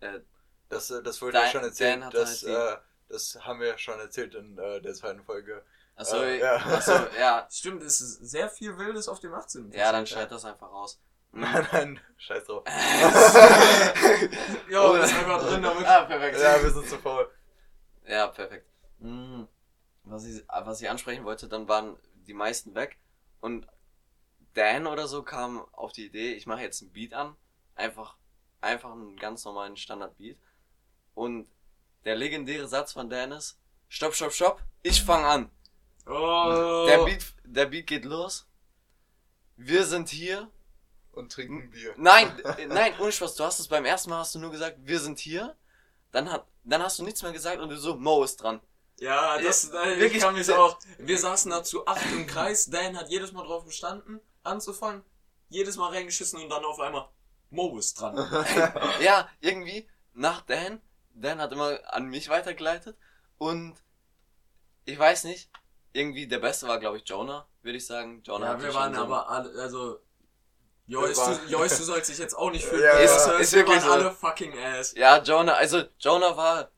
Äh, 0.00 0.20
Das, 0.68 0.90
äh, 0.90 1.02
das 1.02 1.20
wurde 1.20 1.32
Dan- 1.32 1.44
ja 1.44 1.50
schon 1.50 1.64
erzählt. 1.64 1.96
Dan 1.96 2.04
hat 2.06 2.14
Das, 2.14 2.42
halt 2.46 2.78
äh, 2.78 2.82
das 3.10 3.38
haben 3.42 3.60
wir 3.60 3.68
ja 3.68 3.78
schon 3.78 3.98
erzählt 4.00 4.34
in 4.34 4.56
äh, 4.58 4.80
der 4.80 4.94
zweiten 4.94 5.22
Folge. 5.22 5.62
Achso, 5.96 6.16
Äh, 6.22 6.38
ja. 6.40 6.56
achso, 6.56 6.92
ja. 7.18 7.46
Stimmt, 7.50 7.82
es 7.82 8.00
ist 8.00 8.18
sehr 8.30 8.48
viel 8.48 8.78
Wildes 8.78 9.08
auf 9.08 9.20
dem 9.20 9.34
18. 9.34 9.72
Ja, 9.72 9.92
dann 9.92 10.06
schneid 10.06 10.30
das 10.32 10.44
einfach 10.44 10.70
raus. 10.70 11.00
Nein, 11.32 11.64
nein, 11.70 12.00
scheiß 12.16 12.44
drauf. 12.44 12.64
Ja, 14.68 14.96
ist 14.98 15.14
einfach 15.14 15.46
drin 15.46 15.62
damit. 15.62 15.86
Ah, 15.86 16.04
perfekt. 16.04 16.40
Ja, 16.40 16.60
wir 16.60 16.70
sind 16.70 16.88
zu 16.88 16.98
faul. 16.98 17.30
Ja, 18.04 18.26
perfekt. 18.26 18.66
Mhm. 18.98 19.46
Was 20.02 20.24
ich, 20.24 20.42
was 20.48 20.80
ich 20.80 20.90
ansprechen 20.90 21.24
wollte, 21.24 21.46
dann 21.48 21.68
waren 21.68 21.96
die 22.26 22.34
meisten 22.34 22.74
weg 22.74 22.98
und 23.40 23.68
Dan 24.54 24.88
oder 24.88 25.06
so 25.06 25.22
kam 25.22 25.64
auf 25.72 25.92
die 25.92 26.06
Idee, 26.06 26.32
ich 26.32 26.46
mache 26.46 26.62
jetzt 26.62 26.82
einen 26.82 26.90
Beat 26.92 27.12
an, 27.14 27.36
einfach, 27.76 28.16
einfach 28.60 28.90
einen 28.90 29.16
ganz 29.16 29.44
normalen 29.44 29.76
Standard-Beat 29.76 30.36
und 31.14 31.46
der 32.04 32.16
legendäre 32.16 32.66
Satz 32.68 32.92
von 32.92 33.08
Dan 33.10 33.32
ist, 33.32 33.58
stopp, 33.88 34.14
stopp, 34.14 34.32
stopp, 34.32 34.62
ich 34.82 35.02
fange 35.02 35.26
an. 35.26 35.50
Oh. 36.06 36.86
Der 36.88 37.04
Beat, 37.04 37.24
der 37.44 37.66
Beat 37.66 37.86
geht 37.86 38.04
los. 38.04 38.46
Wir 39.56 39.84
sind 39.84 40.08
hier. 40.08 40.48
Und 41.12 41.32
trinken 41.32 41.70
Bier. 41.70 41.92
Nein, 41.96 42.38
äh, 42.44 42.66
nein, 42.68 42.94
ohne 43.00 43.12
Spaß, 43.12 43.34
du 43.34 43.44
hast 43.44 43.58
es 43.58 43.68
beim 43.68 43.84
ersten 43.84 44.10
Mal 44.10 44.20
hast 44.20 44.34
du 44.34 44.38
nur 44.38 44.50
gesagt, 44.50 44.78
wir 44.82 45.00
sind 45.00 45.18
hier. 45.18 45.56
Dann 46.12 46.30
hat, 46.30 46.46
dann 46.64 46.82
hast 46.82 46.98
du 46.98 47.02
nichts 47.04 47.22
mehr 47.22 47.32
gesagt 47.32 47.60
und 47.60 47.68
du 47.68 47.76
so, 47.76 47.96
Mo 47.96 48.22
ist 48.24 48.36
dran. 48.42 48.60
Ja, 48.98 49.38
das, 49.38 49.70
Ja, 49.72 49.82
äh, 49.82 49.94
ich 49.94 50.00
wirklich, 50.00 50.22
kann 50.22 50.34
mich 50.34 50.46
der- 50.46 50.58
auch. 50.60 50.78
Wir 50.98 51.18
saßen 51.18 51.50
da 51.50 51.62
zu 51.62 51.86
acht 51.86 52.04
im 52.12 52.26
Kreis. 52.26 52.66
Dan 52.66 52.96
hat 52.96 53.08
jedes 53.08 53.32
Mal 53.32 53.44
drauf 53.44 53.64
bestanden, 53.64 54.20
anzufangen. 54.42 55.02
Jedes 55.48 55.76
Mal 55.76 55.88
reingeschissen 55.90 56.40
und 56.40 56.48
dann 56.48 56.64
auf 56.64 56.78
einmal 56.80 57.08
Mo 57.50 57.76
ist 57.78 58.00
dran. 58.00 58.16
Ja, 59.00 59.28
irgendwie 59.40 59.88
nach 60.14 60.42
Dan. 60.42 60.80
Dan 61.20 61.40
hat 61.40 61.52
immer 61.52 61.78
an 61.92 62.06
mich 62.06 62.28
weitergeleitet 62.28 62.96
und 63.38 63.76
ich 64.84 64.98
weiß 64.98 65.24
nicht, 65.24 65.50
irgendwie 65.92 66.26
der 66.26 66.38
Beste 66.38 66.66
war, 66.68 66.78
glaube 66.78 66.98
ich, 66.98 67.08
Jonah, 67.08 67.46
würde 67.62 67.78
ich 67.78 67.86
sagen. 67.86 68.22
Jonah 68.24 68.52
ja, 68.52 68.62
wir 68.62 68.74
waren 68.74 68.94
so- 68.94 69.00
aber 69.02 69.28
alle, 69.28 69.60
also. 69.60 70.00
Joyce, 70.86 71.16
du, 71.46 71.50
Joyce, 71.52 71.78
du 71.78 71.84
sollst 71.84 72.10
dich 72.10 72.18
jetzt 72.18 72.34
auch 72.34 72.50
nicht 72.50 72.64
für 72.66 72.82
Ja, 72.82 72.94
hören. 72.98 73.40
ist 73.40 73.52
wir 73.52 73.58
wirklich 73.60 73.80
so. 73.80 73.92
alle 73.92 74.10
fucking 74.10 74.58
ass. 74.58 74.92
Ja, 74.96 75.22
Jonah, 75.22 75.54
also 75.54 75.82
Jonah 76.00 76.36
war, 76.36 76.70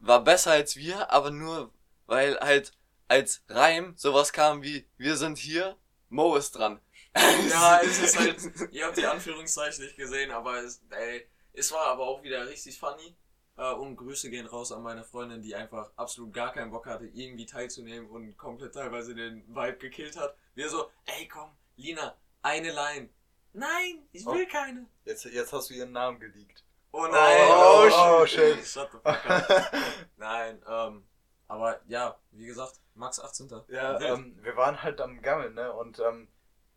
war 0.00 0.24
besser 0.24 0.50
als 0.52 0.74
wir, 0.74 1.08
aber 1.12 1.30
nur, 1.30 1.72
weil 2.06 2.36
halt 2.40 2.72
als 3.06 3.44
Reim 3.48 3.94
sowas 3.96 4.32
kam 4.32 4.62
wie, 4.62 4.88
wir 4.96 5.16
sind 5.16 5.38
hier, 5.38 5.76
Mo 6.08 6.34
ist 6.36 6.52
dran. 6.52 6.80
Ja, 7.48 7.78
es 7.80 8.00
ist 8.02 8.18
halt, 8.18 8.38
ihr 8.72 8.86
habt 8.86 8.96
die 8.96 9.06
Anführungszeichen 9.06 9.84
nicht 9.84 9.96
gesehen, 9.96 10.32
aber 10.32 10.58
es, 10.64 10.82
ey, 10.90 11.28
es 11.52 11.70
war 11.70 11.86
aber 11.86 12.08
auch 12.08 12.24
wieder 12.24 12.48
richtig 12.48 12.76
funny. 12.80 13.14
Äh, 13.56 13.72
und 13.72 13.96
Grüße 13.96 14.30
gehen 14.30 14.46
raus 14.46 14.72
an 14.72 14.82
meine 14.82 15.04
Freundin, 15.04 15.42
die 15.42 15.54
einfach 15.54 15.90
absolut 15.96 16.32
gar 16.32 16.52
keinen 16.52 16.70
Bock 16.70 16.86
hatte, 16.86 17.06
irgendwie 17.06 17.46
teilzunehmen 17.46 18.08
und 18.10 18.36
komplett 18.36 18.74
teilweise 18.74 19.14
den 19.14 19.46
Vibe 19.48 19.78
gekillt 19.78 20.16
hat. 20.16 20.36
Wir 20.54 20.68
so, 20.68 20.90
ey 21.06 21.28
komm, 21.28 21.50
Lina, 21.76 22.16
eine 22.42 22.72
Line. 22.72 23.08
Nein, 23.52 24.08
ich 24.12 24.26
will 24.26 24.46
keine. 24.46 24.86
Jetzt, 25.04 25.24
jetzt 25.26 25.52
hast 25.52 25.70
du 25.70 25.74
ihren 25.74 25.92
Namen 25.92 26.18
geleakt. 26.18 26.64
Oh 26.90 27.06
nein. 27.06 27.48
Oh, 27.48 27.90
oh, 27.92 28.26
shit. 28.26 28.64
Shut 28.64 28.90
the 28.92 28.98
fuck 28.98 29.30
up. 29.30 29.72
Nein, 30.16 30.62
ähm, 30.68 31.04
aber 31.48 31.80
ja, 31.86 32.16
wie 32.30 32.46
gesagt, 32.46 32.80
Max 32.94 33.18
18. 33.18 33.50
Ja, 33.68 34.00
ähm, 34.00 34.38
wir 34.42 34.56
waren 34.56 34.80
halt 34.80 35.00
am 35.00 35.20
Gammeln, 35.20 35.54
ne? 35.54 35.72
Und 35.72 35.98
ähm, 35.98 36.28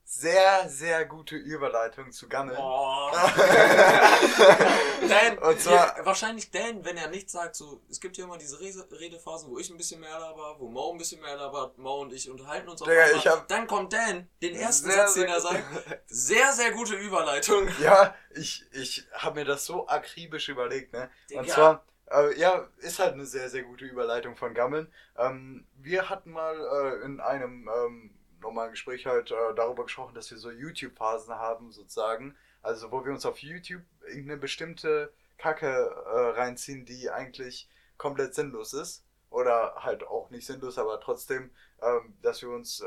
sehr, 0.09 0.69
sehr 0.69 1.03
gute 1.05 1.35
Überleitung 1.35 2.13
zu 2.13 2.29
Gammeln. 2.29 2.57
Oh. 2.57 3.09
Dan, 5.09 5.37
Und 5.39 5.59
zwar- 5.59 5.97
ja, 5.97 6.05
wahrscheinlich 6.05 6.49
Dan, 6.49 6.85
wenn 6.85 6.95
er 6.95 7.09
nichts 7.09 7.33
sagt, 7.33 7.57
so, 7.57 7.81
es 7.89 7.99
gibt 7.99 8.15
ja 8.15 8.23
immer 8.23 8.37
diese 8.37 8.57
Rede 8.59 8.87
Redephasen, 8.89 9.49
wo 9.49 9.59
ich 9.59 9.69
ein 9.69 9.75
bisschen 9.75 9.99
mehr 9.99 10.17
laber, 10.17 10.55
wo 10.59 10.69
Mo 10.69 10.91
ein 10.93 10.97
bisschen 10.97 11.19
mehr 11.21 11.35
labert, 11.35 11.77
Mo 11.77 12.01
und 12.01 12.13
ich 12.13 12.29
unterhalten 12.29 12.69
uns 12.69 12.81
auf 12.81 12.87
Digga, 12.87 13.11
ich 13.17 13.27
hab- 13.27 13.49
Dann 13.49 13.67
kommt 13.67 13.91
Dan, 13.91 14.29
den 14.41 14.55
ersten 14.55 14.87
Sehr, 14.89 14.95
Satz, 15.07 15.13
den 15.15 15.25
er 15.27 15.41
sagt, 15.41 15.63
sehr, 16.07 16.53
sehr 16.53 16.71
gute 16.71 16.95
Überleitung. 16.95 17.67
Ja, 17.81 18.15
ich, 18.33 18.65
ich 18.71 19.05
habe 19.11 19.41
mir 19.41 19.45
das 19.45 19.65
so 19.65 19.87
akribisch 19.89 20.47
überlegt, 20.47 20.93
ne? 20.93 21.09
Und 21.33 21.43
Digga. 21.43 21.53
zwar, 21.53 21.85
äh, 22.11 22.39
ja, 22.39 22.65
ist 22.77 22.99
halt 22.99 23.13
eine 23.15 23.25
sehr, 23.25 23.49
sehr 23.49 23.63
gute 23.63 23.83
Überleitung 23.83 24.37
von 24.37 24.53
Gammeln. 24.53 24.89
Ähm, 25.17 25.67
wir 25.75 26.09
hatten 26.09 26.31
mal 26.31 26.55
äh, 27.01 27.05
in 27.05 27.19
einem 27.19 27.69
ähm, 27.69 28.13
normalen 28.41 28.71
Gespräch 28.71 29.05
halt 29.05 29.31
äh, 29.31 29.55
darüber 29.55 29.83
gesprochen, 29.83 30.15
dass 30.15 30.29
wir 30.31 30.37
so 30.37 30.51
YouTube-Phasen 30.51 31.33
haben, 31.33 31.71
sozusagen. 31.71 32.35
Also, 32.61 32.91
wo 32.91 33.03
wir 33.05 33.11
uns 33.11 33.25
auf 33.25 33.39
YouTube 33.39 33.83
irgendeine 34.05 34.37
bestimmte 34.37 35.11
Kacke 35.37 35.67
äh, 35.67 36.39
reinziehen, 36.39 36.85
die 36.85 37.09
eigentlich 37.09 37.69
komplett 37.97 38.35
sinnlos 38.35 38.73
ist. 38.73 39.03
Oder 39.29 39.75
halt 39.83 40.07
auch 40.07 40.29
nicht 40.29 40.45
sinnlos, 40.45 40.77
aber 40.77 41.01
trotzdem, 41.01 41.51
ähm, 41.81 42.15
dass 42.21 42.41
wir 42.41 42.49
uns, 42.49 42.79
äh, 42.79 42.85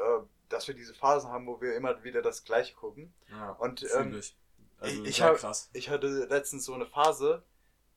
dass 0.48 0.66
wir 0.68 0.74
diese 0.74 0.94
Phasen 0.94 1.30
haben, 1.30 1.46
wo 1.46 1.60
wir 1.60 1.76
immer 1.76 2.02
wieder 2.02 2.22
das 2.22 2.44
Gleiche 2.44 2.74
gucken. 2.74 3.12
Ja, 3.30 3.50
Und, 3.52 3.86
ähm, 3.94 4.18
ich. 4.18 4.36
Also, 4.78 5.04
ich 5.04 5.20
hab- 5.22 5.36
krass. 5.36 5.68
ich 5.74 5.90
hatte 5.90 6.06
letztens 6.30 6.64
so 6.64 6.72
eine 6.72 6.86
Phase, 6.86 7.42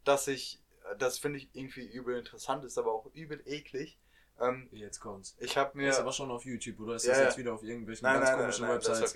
dass 0.03 0.27
ich, 0.27 0.59
das 0.99 1.17
finde 1.17 1.39
ich 1.39 1.49
irgendwie 1.53 1.85
übel 1.85 2.17
interessant, 2.17 2.65
ist 2.65 2.77
aber 2.77 2.91
auch 2.91 3.05
übel 3.13 3.41
eklig. 3.45 3.97
Ähm, 4.39 4.67
Jetzt 4.71 4.99
kommt's. 4.99 5.35
ich 5.39 5.57
habe 5.57 5.77
mir, 5.77 5.89
Ist 5.89 5.99
aber 5.99 6.11
schon 6.11 6.31
auf 6.31 6.43
YouTube, 6.45 6.79
oder 6.79 6.95
ist 6.95 7.05
Ja, 7.05 7.13
das 7.13 7.19
jetzt 7.21 7.37
wieder 7.37 7.53
auf 7.53 7.63
irgendwelchen 7.63 8.05
nein, 8.05 8.15
ganz 8.15 8.29
nein, 8.29 8.39
komischen 8.39 8.65
nein, 8.65 8.75
Websites? 8.75 9.13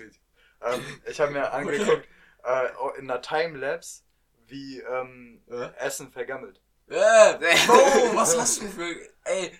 ähm, 0.62 1.02
ich 1.06 1.20
habe 1.20 1.32
mir 1.32 1.50
angeguckt 1.52 2.08
äh, 2.44 2.98
in 2.98 3.10
einer 3.10 3.20
Timelapse, 3.20 4.02
wie 4.46 4.80
ähm, 4.80 5.42
Äh? 5.48 5.70
Essen 5.76 6.10
vergammelt. 6.12 6.60
Äh, 6.88 7.34
Bro, 7.66 8.16
was 8.16 8.38
hast 8.38 8.62
du 8.62 8.68
für. 8.68 8.94
Ey, 9.24 9.52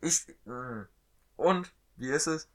ich. 0.00 0.26
mm. 0.46 0.86
Und? 1.36 1.72
Wie 1.96 2.08
ist 2.10 2.26
es? 2.26 2.48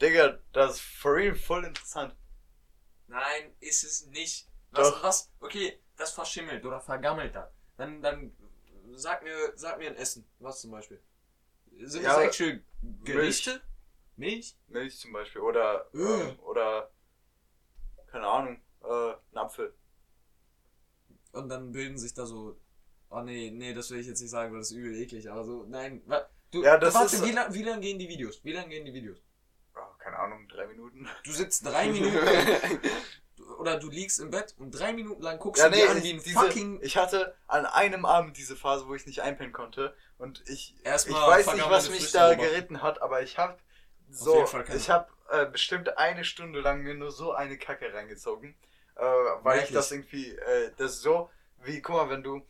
Digga, 0.00 0.38
das 0.52 0.74
ist 0.76 0.80
for 0.82 1.14
real 1.16 1.34
voll 1.34 1.64
interessant. 1.64 2.14
Nein, 3.06 3.54
ist 3.60 3.84
es 3.84 4.06
nicht. 4.06 4.48
Was, 4.72 4.90
Doch. 4.90 5.02
was? 5.02 5.32
Okay, 5.40 5.78
das 5.96 6.12
verschimmelt 6.12 6.64
oder 6.64 6.80
vergammelt 6.80 7.34
da. 7.34 7.50
Dann, 7.76 8.02
dann 8.02 8.36
sag 8.94 9.22
mir, 9.22 9.52
sag 9.56 9.78
mir 9.78 9.88
ein 9.90 9.96
Essen. 9.96 10.24
Was 10.38 10.60
zum 10.60 10.70
Beispiel? 10.70 11.00
Sind 11.80 12.02
Ja, 12.04 12.14
das 12.16 12.24
actual 12.26 12.60
Gerichte? 13.04 13.60
Milch? 14.16 14.56
Milch 14.68 14.98
zum 14.98 15.12
Beispiel 15.12 15.40
oder 15.40 15.86
Äh. 15.92 16.32
oder 16.42 16.90
keine 18.06 18.26
Ahnung, 18.28 18.60
äh, 18.84 19.12
ein 19.32 19.38
Apfel. 19.38 19.74
Und 21.32 21.48
dann 21.48 21.72
bilden 21.72 21.98
sich 21.98 22.14
da 22.14 22.26
so. 22.26 22.56
Oh 23.10 23.22
nee, 23.22 23.50
nee, 23.50 23.74
das 23.74 23.90
will 23.90 23.98
ich 23.98 24.06
jetzt 24.06 24.20
nicht 24.20 24.30
sagen, 24.30 24.52
weil 24.52 24.60
das 24.60 24.70
ist 24.70 24.76
übel 24.76 24.94
eklig, 25.00 25.28
aber 25.30 25.44
so, 25.44 25.64
nein. 25.64 26.02
Du, 26.52 26.62
Ja, 26.62 26.78
das 26.78 26.94
warte, 26.94 27.16
ist- 27.16 27.24
wie 27.24 27.32
lang, 27.32 27.52
wie 27.52 27.62
lang 27.64 27.80
gehen 27.80 27.98
die 27.98 28.08
Videos? 28.08 28.42
Wie 28.44 28.52
lang 28.52 28.68
gehen 28.68 28.84
die 28.84 28.94
Videos? 28.94 29.18
Oh, 29.74 29.80
keine 29.98 30.16
Ahnung, 30.18 30.46
drei 30.48 30.66
Minuten. 30.68 31.08
Du 31.24 31.32
sitzt 31.32 31.66
drei 31.66 31.88
Minuten 31.92 32.16
oder 33.64 33.78
du 33.78 33.88
liegst 33.90 34.20
im 34.20 34.30
Bett 34.30 34.54
und 34.58 34.70
drei 34.72 34.92
Minuten 34.92 35.22
lang 35.22 35.38
guckst 35.38 35.62
Ja, 35.62 35.68
du 35.68 35.70
nee, 35.70 35.80
dir 35.80 35.90
an 35.90 36.02
wie 36.02 36.12
ein 36.12 36.22
diese, 36.22 36.32
fucking. 36.32 36.80
ich 36.82 36.96
hatte 36.96 37.34
an 37.46 37.66
einem 37.66 38.04
Abend 38.04 38.36
diese 38.36 38.56
Phase, 38.56 38.86
wo 38.88 38.94
ich 38.94 39.06
nicht 39.06 39.22
einpennen 39.22 39.52
konnte 39.52 39.94
und 40.18 40.42
ich, 40.48 40.76
ich 40.76 40.84
Erstmal 40.84 41.26
weiß 41.26 41.52
nicht, 41.54 41.70
was 41.70 41.88
mich 41.88 42.00
Früchte 42.00 42.18
da 42.18 42.28
beobachten. 42.28 42.50
geritten 42.50 42.82
hat, 42.82 43.00
aber 43.02 43.22
ich 43.22 43.38
habe 43.38 43.58
Auf 44.30 44.30
so, 44.30 44.44
ich 44.68 44.90
habe 44.90 45.08
äh, 45.30 45.46
bestimmt 45.46 45.98
eine 45.98 46.24
Stunde 46.24 46.60
lang 46.60 46.82
mir 46.82 46.94
nur 46.94 47.10
so 47.12 47.32
eine 47.32 47.58
Kacke 47.58 47.92
reingezogen, 47.92 48.54
äh, 48.96 49.02
weil 49.42 49.60
ich 49.60 49.70
Wirklich? 49.70 49.74
das 49.74 49.90
irgendwie, 49.90 50.30
äh, 50.36 50.70
das 50.76 50.92
ist 50.92 51.02
so, 51.02 51.30
wie, 51.64 51.80
guck 51.82 51.96
mal, 51.96 52.10
wenn 52.10 52.22
du 52.22 52.46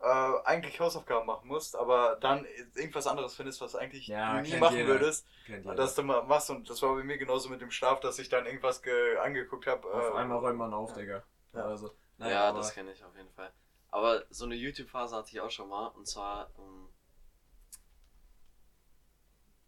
äh, 0.00 0.32
eigentlich 0.44 0.80
Hausaufgaben 0.80 1.26
machen 1.26 1.46
musst, 1.48 1.76
aber 1.76 2.16
dann 2.20 2.46
irgendwas 2.74 3.06
anderes 3.06 3.34
findest, 3.34 3.60
was 3.60 3.74
eigentlich 3.74 4.06
Ja, 4.08 4.40
du 4.40 4.48
nie 4.48 4.56
machen 4.56 4.76
jeder. 4.76 4.88
würdest, 4.88 5.26
Kennt 5.46 5.66
und 5.66 5.72
jeder. 5.72 5.82
das 5.82 5.94
du 5.94 6.02
mal 6.02 6.22
machst 6.22 6.48
und 6.50 6.68
das 6.70 6.80
war 6.82 6.94
bei 6.94 7.02
mir 7.04 7.18
genauso 7.18 7.48
mit 7.50 7.60
dem 7.60 7.70
Schlaf, 7.70 8.00
dass 8.00 8.18
ich 8.18 8.28
dann 8.28 8.46
irgendwas 8.46 8.82
ge 8.82 9.16
angeguckt 9.18 9.66
habe. 9.66 9.86
Auf 9.92 10.14
einmal 10.14 10.38
räumt 10.38 10.58
man 10.58 10.72
auf, 10.74 10.90
ja. 10.90 10.96
Digga. 10.96 11.22
Ja. 11.52 11.64
Also, 11.64 11.94
nein, 12.18 12.30
ja, 12.30 12.52
das 12.52 12.72
kenne 12.72 12.92
ich 12.92 13.04
auf 13.04 13.14
jeden 13.16 13.30
Fall. 13.32 13.52
Aber 13.90 14.24
so 14.30 14.44
eine 14.44 14.54
YouTube-Phase 14.54 15.16
hatte 15.16 15.28
ich 15.32 15.40
auch 15.40 15.50
schon 15.50 15.68
mal. 15.68 15.88
Und 15.88 16.06
zwar, 16.06 16.50
ähm, 16.58 16.88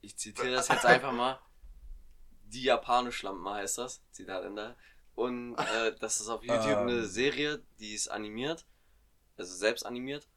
ich 0.01 0.17
zitiere 0.17 0.53
das 0.53 0.69
jetzt 0.69 0.87
einfach 0.87 1.13
mal. 1.13 1.39
Die 2.45 2.63
Japanischlampe 2.65 3.51
heißt 3.51 3.79
das. 3.79 4.03
Zitat 4.13 4.45
Ende. 4.45 4.77
Und 5.15 5.57
äh, 5.57 5.95
das 6.01 6.21
ist 6.21 6.29
auf 6.29 6.43
YouTube 6.43 6.67
Ähm. 6.67 6.89
eine 6.89 7.05
Serie, 7.05 7.63
die 7.79 7.95
ist 7.95 8.09
animiert. 8.09 8.65
Also 9.37 9.55
selbst 9.55 9.85
animiert. 9.85 10.29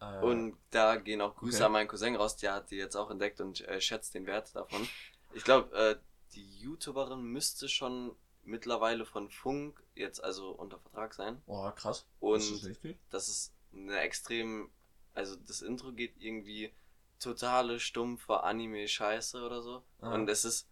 Äh, 0.00 0.20
Und 0.20 0.56
da 0.70 0.96
gehen 0.96 1.20
auch 1.20 1.36
Grüße 1.36 1.58
okay. 1.58 1.64
an 1.66 1.72
meinen 1.72 1.88
Cousin 1.88 2.16
raus, 2.16 2.36
der 2.36 2.54
hat 2.54 2.70
die 2.70 2.76
jetzt 2.76 2.96
auch 2.96 3.10
entdeckt 3.10 3.40
und 3.40 3.60
äh, 3.62 3.80
schätzt 3.80 4.14
den 4.14 4.26
Wert 4.26 4.54
davon. 4.54 4.86
Ich 5.34 5.44
glaube, 5.44 5.74
äh, 5.76 5.96
die 6.34 6.58
YouTuberin 6.58 7.22
müsste 7.22 7.68
schon 7.68 8.14
mittlerweile 8.44 9.06
von 9.06 9.30
Funk 9.30 9.82
jetzt 9.94 10.22
also 10.22 10.50
unter 10.50 10.78
Vertrag 10.78 11.14
sein. 11.14 11.40
Oh, 11.46 11.70
krass. 11.70 12.06
Und 12.20 12.40
ist 12.40 12.52
das 12.52 12.64
richtig? 12.64 12.98
das 13.10 13.28
ist 13.28 13.52
eine 13.72 13.98
extrem, 14.00 14.70
also 15.14 15.36
das 15.36 15.62
Intro 15.62 15.92
geht 15.92 16.14
irgendwie 16.18 16.72
totale 17.20 17.80
stumpfe 17.80 18.42
Anime-Scheiße 18.42 19.44
oder 19.44 19.62
so. 19.62 19.82
Ah. 20.00 20.14
Und 20.14 20.28
es 20.28 20.44
ist 20.44 20.68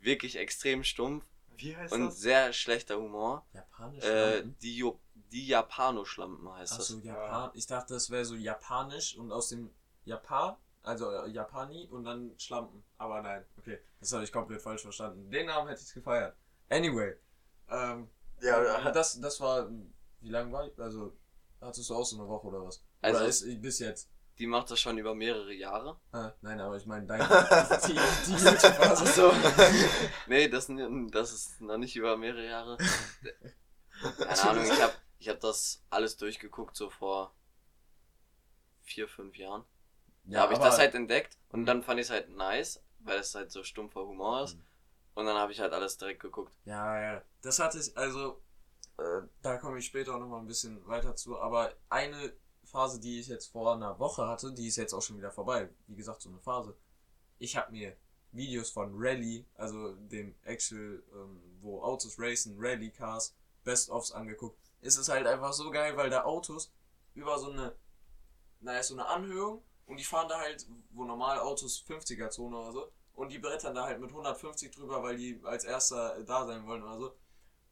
wirklich 0.00 0.36
extrem 0.36 0.84
stumpf 0.84 1.24
Wie 1.56 1.76
heißt 1.76 1.92
und 1.92 2.06
das? 2.06 2.18
sehr 2.18 2.52
schlechter 2.52 2.98
Humor. 2.98 3.46
Japanisch. 3.52 4.04
Äh, 4.04 4.44
die 4.60 4.76
jo 4.76 5.00
die 5.34 5.48
Japanoschlampen 5.48 6.48
heißt 6.52 6.78
das. 6.78 6.92
Achso, 6.92 6.98
Japan. 6.98 7.50
Ich 7.54 7.66
dachte, 7.66 7.94
das 7.94 8.08
wäre 8.08 8.24
so 8.24 8.36
japanisch 8.36 9.16
und 9.18 9.32
aus 9.32 9.48
dem 9.48 9.68
Japan, 10.04 10.56
also 10.82 11.10
äh, 11.10 11.28
Japani 11.28 11.88
und 11.90 12.04
dann 12.04 12.38
Schlampen. 12.38 12.84
Aber 12.98 13.20
nein, 13.20 13.44
okay. 13.58 13.80
Das 13.98 14.12
habe 14.12 14.22
ich 14.22 14.30
komplett 14.32 14.62
falsch 14.62 14.82
verstanden. 14.82 15.28
Den 15.30 15.46
Namen 15.46 15.68
hätte 15.68 15.82
ich 15.84 15.92
gefeiert. 15.92 16.36
Anyway. 16.70 17.16
Ähm, 17.68 18.08
Ja, 18.40 18.62
ja, 18.62 18.90
das, 18.92 19.20
das 19.20 19.40
war. 19.40 19.68
Wie 20.20 20.30
lange 20.30 20.52
war 20.52 20.68
ich? 20.68 20.78
Also, 20.78 21.16
hattest 21.60 21.90
du 21.90 21.96
auch 21.96 22.04
so 22.04 22.16
eine 22.16 22.28
Woche 22.28 22.46
oder 22.46 22.64
was? 22.64 22.84
Also- 23.02 23.18
oder 23.18 23.28
ist 23.28 23.60
bis 23.60 23.80
jetzt? 23.80 24.10
Die 24.38 24.48
macht 24.48 24.68
das 24.70 24.80
schon 24.80 24.98
über 24.98 25.14
mehrere 25.14 25.52
Jahre. 25.52 26.00
Ah, 26.10 26.32
nein, 26.42 26.60
aber 26.60 26.76
ich 26.76 26.86
meine, 26.86 27.06
deine. 27.06 27.24
die 27.86 27.92
die 27.92 28.32
YouTube-Phase. 28.32 29.06
So. 29.06 29.32
nee, 30.26 30.48
das, 30.48 30.68
das 31.10 31.32
ist 31.32 31.60
noch 31.60 31.78
nicht 31.78 31.94
über 31.94 32.16
mehrere 32.16 32.44
Jahre. 32.46 32.76
Keine 34.18 34.42
Ahnung, 34.42 34.64
ich 34.64 34.82
habe 34.82 34.92
ich 35.24 35.30
hab 35.30 35.40
das 35.40 35.82
alles 35.88 36.18
durchgeguckt, 36.18 36.76
so 36.76 36.90
vor 36.90 37.34
vier, 38.82 39.08
fünf 39.08 39.36
Jahren. 39.36 39.64
Da 40.24 40.42
habe 40.42 40.52
ich 40.52 40.58
das 40.58 40.78
halt 40.78 40.94
entdeckt 40.94 41.38
und 41.48 41.64
dann 41.64 41.82
fand 41.82 41.98
ich 41.98 42.06
es 42.06 42.10
halt 42.10 42.28
nice, 42.28 42.82
weil 42.98 43.18
es 43.18 43.34
halt 43.34 43.50
so 43.50 43.62
stumpfer 43.62 44.06
Humor 44.06 44.44
ist. 44.44 44.56
Mhm. 44.56 44.64
Und 45.14 45.26
dann 45.26 45.36
habe 45.36 45.52
ich 45.52 45.60
halt 45.60 45.72
alles 45.72 45.96
direkt 45.96 46.20
geguckt. 46.20 46.54
Ja, 46.66 47.00
ja. 47.00 47.22
Das 47.40 47.58
hatte 47.58 47.78
ich, 47.78 47.96
also, 47.96 48.42
äh, 48.98 49.22
da 49.40 49.56
komme 49.56 49.78
ich 49.78 49.86
später 49.86 50.14
auch 50.14 50.18
nochmal 50.18 50.40
ein 50.40 50.46
bisschen 50.46 50.86
weiter 50.86 51.16
zu. 51.16 51.38
Aber 51.38 51.72
eine 51.88 52.34
Phase, 52.64 53.00
die 53.00 53.20
ich 53.20 53.28
jetzt 53.28 53.46
vor 53.46 53.74
einer 53.74 53.98
Woche 53.98 54.26
hatte, 54.26 54.52
die 54.52 54.66
ist 54.66 54.76
jetzt 54.76 54.92
auch 54.92 55.02
schon 55.02 55.16
wieder 55.16 55.30
vorbei. 55.30 55.70
Wie 55.86 55.96
gesagt, 55.96 56.20
so 56.20 56.28
eine 56.28 56.40
Phase. 56.40 56.76
Ich 57.38 57.56
habe 57.56 57.72
mir 57.72 57.96
Videos 58.32 58.70
von 58.70 58.92
Rally, 58.94 59.46
also 59.54 59.94
dem 59.94 60.34
Actual, 60.42 61.02
ähm, 61.14 61.40
wo 61.60 61.82
Autos 61.82 62.18
racen, 62.18 62.56
Rally 62.58 62.90
Cars, 62.90 63.34
Best-ofs 63.62 64.12
angeguckt. 64.84 64.86
Es 64.86 64.96
ist 64.96 65.08
halt 65.08 65.26
einfach 65.26 65.52
so 65.52 65.70
geil, 65.70 65.96
weil 65.96 66.10
da 66.10 66.24
Autos 66.24 66.72
über 67.14 67.38
so 67.38 67.50
eine, 67.50 67.74
naja, 68.60 68.82
so 68.82 68.94
eine 68.94 69.06
Anhöhung 69.06 69.62
und 69.86 69.98
die 69.98 70.04
fahren 70.04 70.28
da 70.28 70.38
halt, 70.38 70.66
wo 70.90 71.04
normal 71.04 71.38
Autos 71.40 71.84
50er 71.86 72.30
Zone 72.30 72.56
oder 72.56 72.72
so, 72.72 72.92
und 73.14 73.30
die 73.30 73.38
brettern 73.38 73.74
da 73.74 73.84
halt 73.84 74.00
mit 74.00 74.10
150 74.10 74.72
drüber, 74.72 75.02
weil 75.02 75.16
die 75.16 75.40
als 75.44 75.64
erster 75.64 76.22
da 76.24 76.46
sein 76.46 76.66
wollen 76.66 76.82
oder 76.82 76.98
so. 76.98 77.16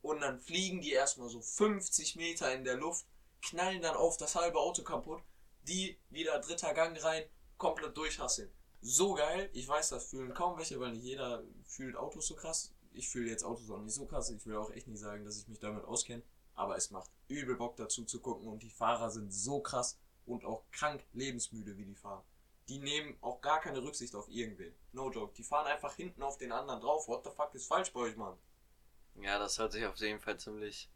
Und 0.01 0.21
dann 0.21 0.39
fliegen 0.39 0.81
die 0.81 0.93
erstmal 0.93 1.29
so 1.29 1.41
50 1.41 2.17
Meter 2.17 2.53
in 2.55 2.65
der 2.65 2.77
Luft, 2.77 3.07
knallen 3.41 3.83
dann 3.83 3.97
auf 3.97 4.17
das 4.17 4.37
halbe 4.37 4.59
Auto 4.59 4.83
kaputt, 4.83 5.23
die 5.67 5.99
wieder 6.11 6.39
dritter 6.39 6.75
Gang 6.75 7.03
rein, 7.03 7.25
komplett 7.57 7.97
durchhasseln. 7.97 8.53
So 8.81 9.15
geil, 9.15 9.49
ich 9.53 9.67
weiß, 9.67 9.91
das 9.91 10.07
fühlen 10.07 10.35
kaum 10.35 10.59
welche, 10.59 10.79
weil 10.79 10.93
nicht 10.93 11.05
jeder 11.05 11.43
fühlt 11.65 11.97
Autos 11.97 12.27
so 12.27 12.35
krass. 12.35 12.73
Ich 12.93 13.09
fühle 13.09 13.31
jetzt 13.31 13.45
Autos 13.45 13.71
auch 13.71 13.79
nicht 13.79 13.95
so 13.95 14.07
krass, 14.07 14.31
ich 14.31 14.45
will 14.47 14.57
auch 14.57 14.71
echt 14.71 14.87
nicht 14.87 15.01
sagen, 15.01 15.25
dass 15.25 15.39
ich 15.39 15.49
mich 15.49 15.61
damit 15.61 15.85
auskenne, 15.85 16.23
aber 16.55 16.76
es 16.76 16.90
macht 16.90 17.11
übel 17.28 17.57
Bock 17.57 17.76
dazu 17.76 18.05
zu 18.05 18.20
gucken 18.20 18.48
und 18.48 18.62
die 18.62 18.70
Fahrer 18.70 19.11
sind 19.11 19.32
so 19.32 19.61
krass 19.61 19.98
und 20.26 20.44
auch 20.44 20.64
krank 20.70 21.05
lebensmüde, 21.12 21.76
wie 21.76 21.84
die 21.84 21.94
fahren. 21.94 22.22
Die 22.68 22.78
nehmen 22.78 23.16
auch 23.20 23.40
gar 23.40 23.61
keine 23.61 23.82
Rücksicht 23.82 24.14
auf 24.14 24.28
irgendwen. 24.28 24.74
No 24.92 25.11
joke. 25.11 25.34
Die 25.34 25.42
fahren 25.42 25.66
einfach 25.66 25.94
hinten 25.94 26.22
auf 26.22 26.38
den 26.38 26.53
anderen 26.53 26.80
drauf. 26.80 27.09
What 27.09 27.24
the 27.24 27.30
fuck 27.30 27.55
ist 27.55 27.66
falsch 27.66 27.92
bei 27.92 28.00
euch, 28.00 28.16
Mann? 28.16 28.36
Ja, 29.16 29.38
das 29.38 29.59
hört 29.59 29.72
sich 29.72 29.84
auf 29.84 29.96
jeden 29.96 30.20
Fall 30.20 30.38
ziemlich 30.38 30.88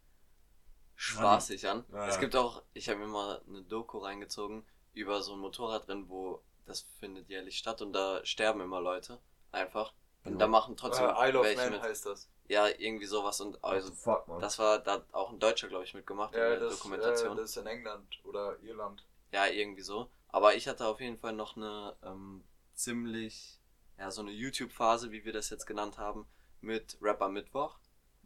spaßig 0.95 1.67
an. 1.67 1.85
Ja, 1.91 2.07
Es 2.07 2.15
ja. 2.15 2.21
gibt 2.21 2.35
auch, 2.35 2.63
ich 2.73 2.89
habe 2.89 2.99
mir 2.99 3.07
mal 3.07 3.41
eine 3.47 3.61
Doku 3.63 3.97
reingezogen 3.99 4.65
über 4.93 5.21
so 5.21 5.33
ein 5.33 5.39
Motorradrennen, 5.39 6.09
wo 6.09 6.41
das 6.65 6.81
findet 6.99 7.29
jährlich 7.29 7.57
statt 7.57 7.81
und 7.81 7.93
da 7.93 8.25
sterben 8.25 8.61
immer 8.61 8.81
Leute. 8.81 9.19
Einfach. 9.51 9.93
Und 10.23 10.33
Ja. 10.33 10.37
da 10.39 10.47
machen 10.47 10.75
trotzdem 10.75 11.05
äh, 11.09 11.29
Isle 11.29 11.39
of 11.39 11.45
welche 11.45 11.61
Man 11.61 11.71
mit. 11.73 11.81
heißt 11.81 12.05
das. 12.05 12.29
Ja, 12.49 12.67
irgendwie 12.67 13.05
sowas 13.05 13.41
und 13.41 13.61
also 13.63 13.91
fuck, 13.93 14.27
Mann. 14.27 14.39
das 14.39 14.57
war 14.57 14.79
da 14.79 15.03
auch 15.11 15.31
ein 15.31 15.39
Deutscher, 15.39 15.67
glaube 15.67 15.83
ich, 15.83 15.93
mitgemacht 15.93 16.33
in 16.33 16.39
Ja, 16.39 16.49
der 16.51 16.59
das, 16.61 16.73
äh, 16.73 16.77
Dokumentation. 16.77 17.35
das 17.37 17.49
ist 17.49 17.57
in 17.57 17.67
England 17.67 18.19
oder 18.23 18.57
Irland. 18.63 19.05
Ja, 19.33 19.47
irgendwie 19.47 19.81
so. 19.81 20.09
Aber 20.29 20.55
ich 20.55 20.67
hatte 20.67 20.85
auf 20.87 21.01
jeden 21.01 21.17
Fall 21.17 21.33
noch 21.33 21.57
eine 21.57 21.95
ähm, 22.03 22.43
ziemlich, 22.73 23.59
ja, 23.97 24.11
so 24.11 24.21
eine 24.21 24.31
YouTube-Phase, 24.31 25.11
wie 25.11 25.25
wir 25.25 25.33
das 25.33 25.49
jetzt 25.49 25.65
genannt 25.65 25.97
haben, 25.97 26.25
mit 26.61 26.97
Rapper 27.01 27.27
Mittwoch. 27.27 27.77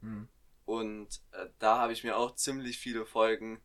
Mhm. 0.02 0.28
Und 0.66 1.22
äh, 1.32 1.48
da 1.58 1.80
habe 1.80 1.94
ich 1.94 2.04
mir 2.04 2.16
auch 2.16 2.36
ziemlich 2.36 2.78
viele 2.78 3.06
Folgen 3.08 3.60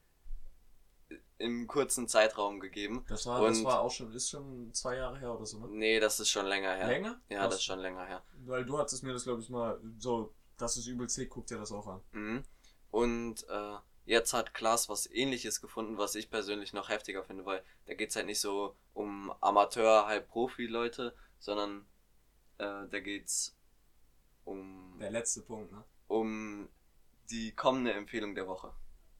im 1.38 1.66
kurzen 1.66 2.08
Zeitraum 2.08 2.60
gegeben. 2.60 3.04
Das 3.08 3.26
war, 3.26 3.42
das 3.46 3.58
Und- 3.58 3.64
war 3.66 3.80
auch 3.80 3.90
schon, 3.90 4.10
ist 4.12 4.30
schon 4.30 4.72
zwei 4.72 4.96
Jahre 4.96 5.18
her 5.18 5.34
oder 5.34 5.44
so, 5.44 5.58
ne? 5.58 5.68
Nee, 5.68 6.00
das 6.00 6.18
ist 6.18 6.30
schon 6.30 6.46
länger 6.46 6.74
her. 6.74 6.86
Länger? 6.86 7.20
Ja, 7.28 7.40
Was? 7.40 7.48
das 7.48 7.54
ist 7.56 7.64
schon 7.64 7.78
länger 7.80 8.06
her. 8.06 8.22
Weil 8.46 8.64
du 8.64 8.78
hattest 8.78 9.02
mir 9.02 9.12
das, 9.12 9.24
glaube 9.24 9.42
ich, 9.42 9.50
mal 9.50 9.78
so, 9.98 10.32
das 10.58 10.76
ist 10.76 10.86
übel 10.86 11.08
zäh, 11.08 11.26
guck 11.26 11.46
dir 11.46 11.58
das 11.58 11.72
auch 11.72 11.86
an. 11.86 12.00
Mhm. 12.12 12.44
Und 12.90 13.48
äh, 13.48 13.76
jetzt 14.04 14.32
hat 14.32 14.54
Klaas 14.54 14.88
was 14.88 15.10
ähnliches 15.10 15.60
gefunden, 15.60 15.98
was 15.98 16.14
ich 16.14 16.30
persönlich 16.30 16.72
noch 16.72 16.88
heftiger 16.88 17.24
finde, 17.24 17.44
weil 17.44 17.62
da 17.86 17.94
geht's 17.94 18.16
halt 18.16 18.26
nicht 18.26 18.40
so 18.40 18.76
um 18.94 19.32
Amateur, 19.40 20.06
halb 20.06 20.28
Profi-Leute, 20.28 21.14
sondern 21.38 21.86
äh, 22.58 22.86
da 22.90 23.00
geht's 23.00 23.56
um, 24.44 24.96
Der 25.00 25.10
letzte 25.10 25.42
Punkt, 25.42 25.72
ne? 25.72 25.84
um 26.08 26.68
die 27.30 27.52
kommende 27.54 27.92
Empfehlung 27.92 28.34
der 28.34 28.46
Woche. 28.46 28.72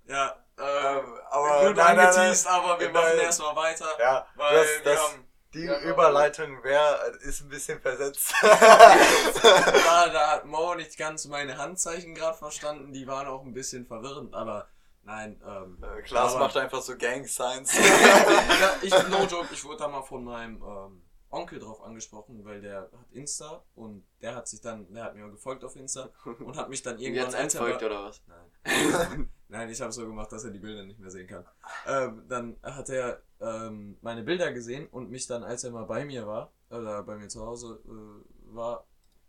Ja, 0.06 0.36
Ähm, 0.58 0.64
äh, 0.64 1.20
aber 1.30 1.66
gut 1.68 1.76
nein, 1.76 1.96
nein, 1.96 2.06
angeteased, 2.06 2.46
nein. 2.46 2.54
aber 2.54 2.80
wir 2.80 2.86
Nein. 2.92 2.94
machen 2.94 3.18
erstmal 3.18 3.56
weiter. 3.56 3.88
Ja, 3.98 4.26
Weil 4.36 4.54
das, 4.56 4.68
wir 4.68 4.84
das, 4.84 5.00
haben, 5.12 5.25
die 5.54 5.68
haben- 5.68 5.82
Überleitung 5.82 6.62
wär, 6.62 7.00
ist 7.22 7.40
ein 7.42 7.48
bisschen 7.48 7.80
versetzt. 7.80 8.32
da, 8.42 10.08
da 10.08 10.30
hat 10.32 10.44
Mo 10.46 10.74
nicht 10.74 10.96
ganz 10.98 11.26
meine 11.26 11.56
Handzeichen 11.58 12.14
gerade 12.14 12.36
verstanden, 12.36 12.92
die 12.92 13.06
waren 13.06 13.26
auch 13.26 13.42
ein 13.44 13.52
bisschen 13.54 13.86
verwirrend, 13.86 14.34
aber 14.34 14.68
nein, 15.02 15.40
ähm. 15.46 15.82
Äh, 15.82 16.02
Klaas 16.02 16.36
macht 16.36 16.56
einfach 16.56 16.82
so 16.82 16.96
Gang 16.96 17.26
Signs. 17.26 17.74
ja, 17.78 18.76
ich, 18.82 18.92
no 19.08 19.24
joke, 19.24 19.48
ich 19.52 19.64
wurde 19.64 19.78
da 19.78 19.88
mal 19.88 20.02
von 20.02 20.24
meinem 20.24 20.62
ähm, 20.62 21.02
Onkel 21.36 21.58
drauf 21.58 21.82
angesprochen, 21.82 22.44
weil 22.44 22.60
der 22.60 22.82
hat 22.82 23.12
Insta 23.12 23.62
und 23.74 24.04
der 24.22 24.34
hat 24.34 24.48
sich 24.48 24.60
dann, 24.60 24.92
der 24.92 25.04
hat 25.04 25.14
mir 25.14 25.28
gefolgt 25.30 25.64
auf 25.64 25.76
Insta 25.76 26.10
und 26.24 26.56
hat 26.56 26.68
mich 26.70 26.82
dann 26.82 26.98
irgendwann 26.98 27.26
Jetzt 27.26 27.34
entfolgt 27.34 27.82
oder 27.82 28.04
was? 28.04 28.22
Nein. 28.26 29.30
Nein, 29.48 29.70
ich 29.70 29.80
habe 29.80 29.92
so 29.92 30.04
gemacht, 30.06 30.32
dass 30.32 30.44
er 30.44 30.50
die 30.50 30.58
Bilder 30.58 30.84
nicht 30.84 30.98
mehr 30.98 31.10
sehen 31.10 31.28
kann. 31.28 31.44
Ähm, 31.86 32.24
dann 32.28 32.56
hat 32.62 32.88
er 32.88 33.22
ähm, 33.40 33.96
meine 34.00 34.22
Bilder 34.24 34.52
gesehen 34.52 34.88
und 34.88 35.10
mich 35.10 35.26
dann, 35.26 35.44
als 35.44 35.62
er 35.62 35.70
mal 35.70 35.84
bei 35.84 36.04
mir 36.04 36.26
war, 36.26 36.52
oder 36.70 37.02
bei 37.04 37.16
mir 37.16 37.28
zu 37.28 37.46
Hause 37.46 37.80
äh, 37.84 38.54
war, 38.54 38.86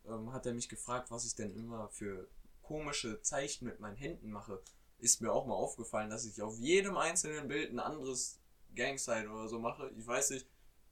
ähm, 0.08 0.34
hat 0.34 0.46
er 0.46 0.54
mich 0.54 0.70
gefragt, 0.70 1.12
was 1.12 1.26
ich 1.26 1.36
denn 1.36 1.56
immer 1.56 1.90
für 1.90 2.28
komische 2.64 3.22
Zeichen 3.22 3.66
mit 3.66 3.80
meinen 3.80 3.96
Händen 3.96 4.32
mache. 4.32 4.62
Ist 4.98 5.22
mir 5.22 5.32
auch 5.32 5.46
mal 5.46 5.54
aufgefallen, 5.54 6.10
dass 6.10 6.26
ich 6.26 6.42
auf 6.42 6.58
jedem 6.58 6.98
einzelnen 6.98 7.48
Bild 7.48 7.72
ein 7.72 7.80
anderes 7.80 8.40
Gangsign 8.76 9.30
oder 9.30 9.48
so 9.48 9.60
mache. 9.60 9.92
Ich 9.98 10.08
weiß 10.08 10.32
nicht, 10.32 10.48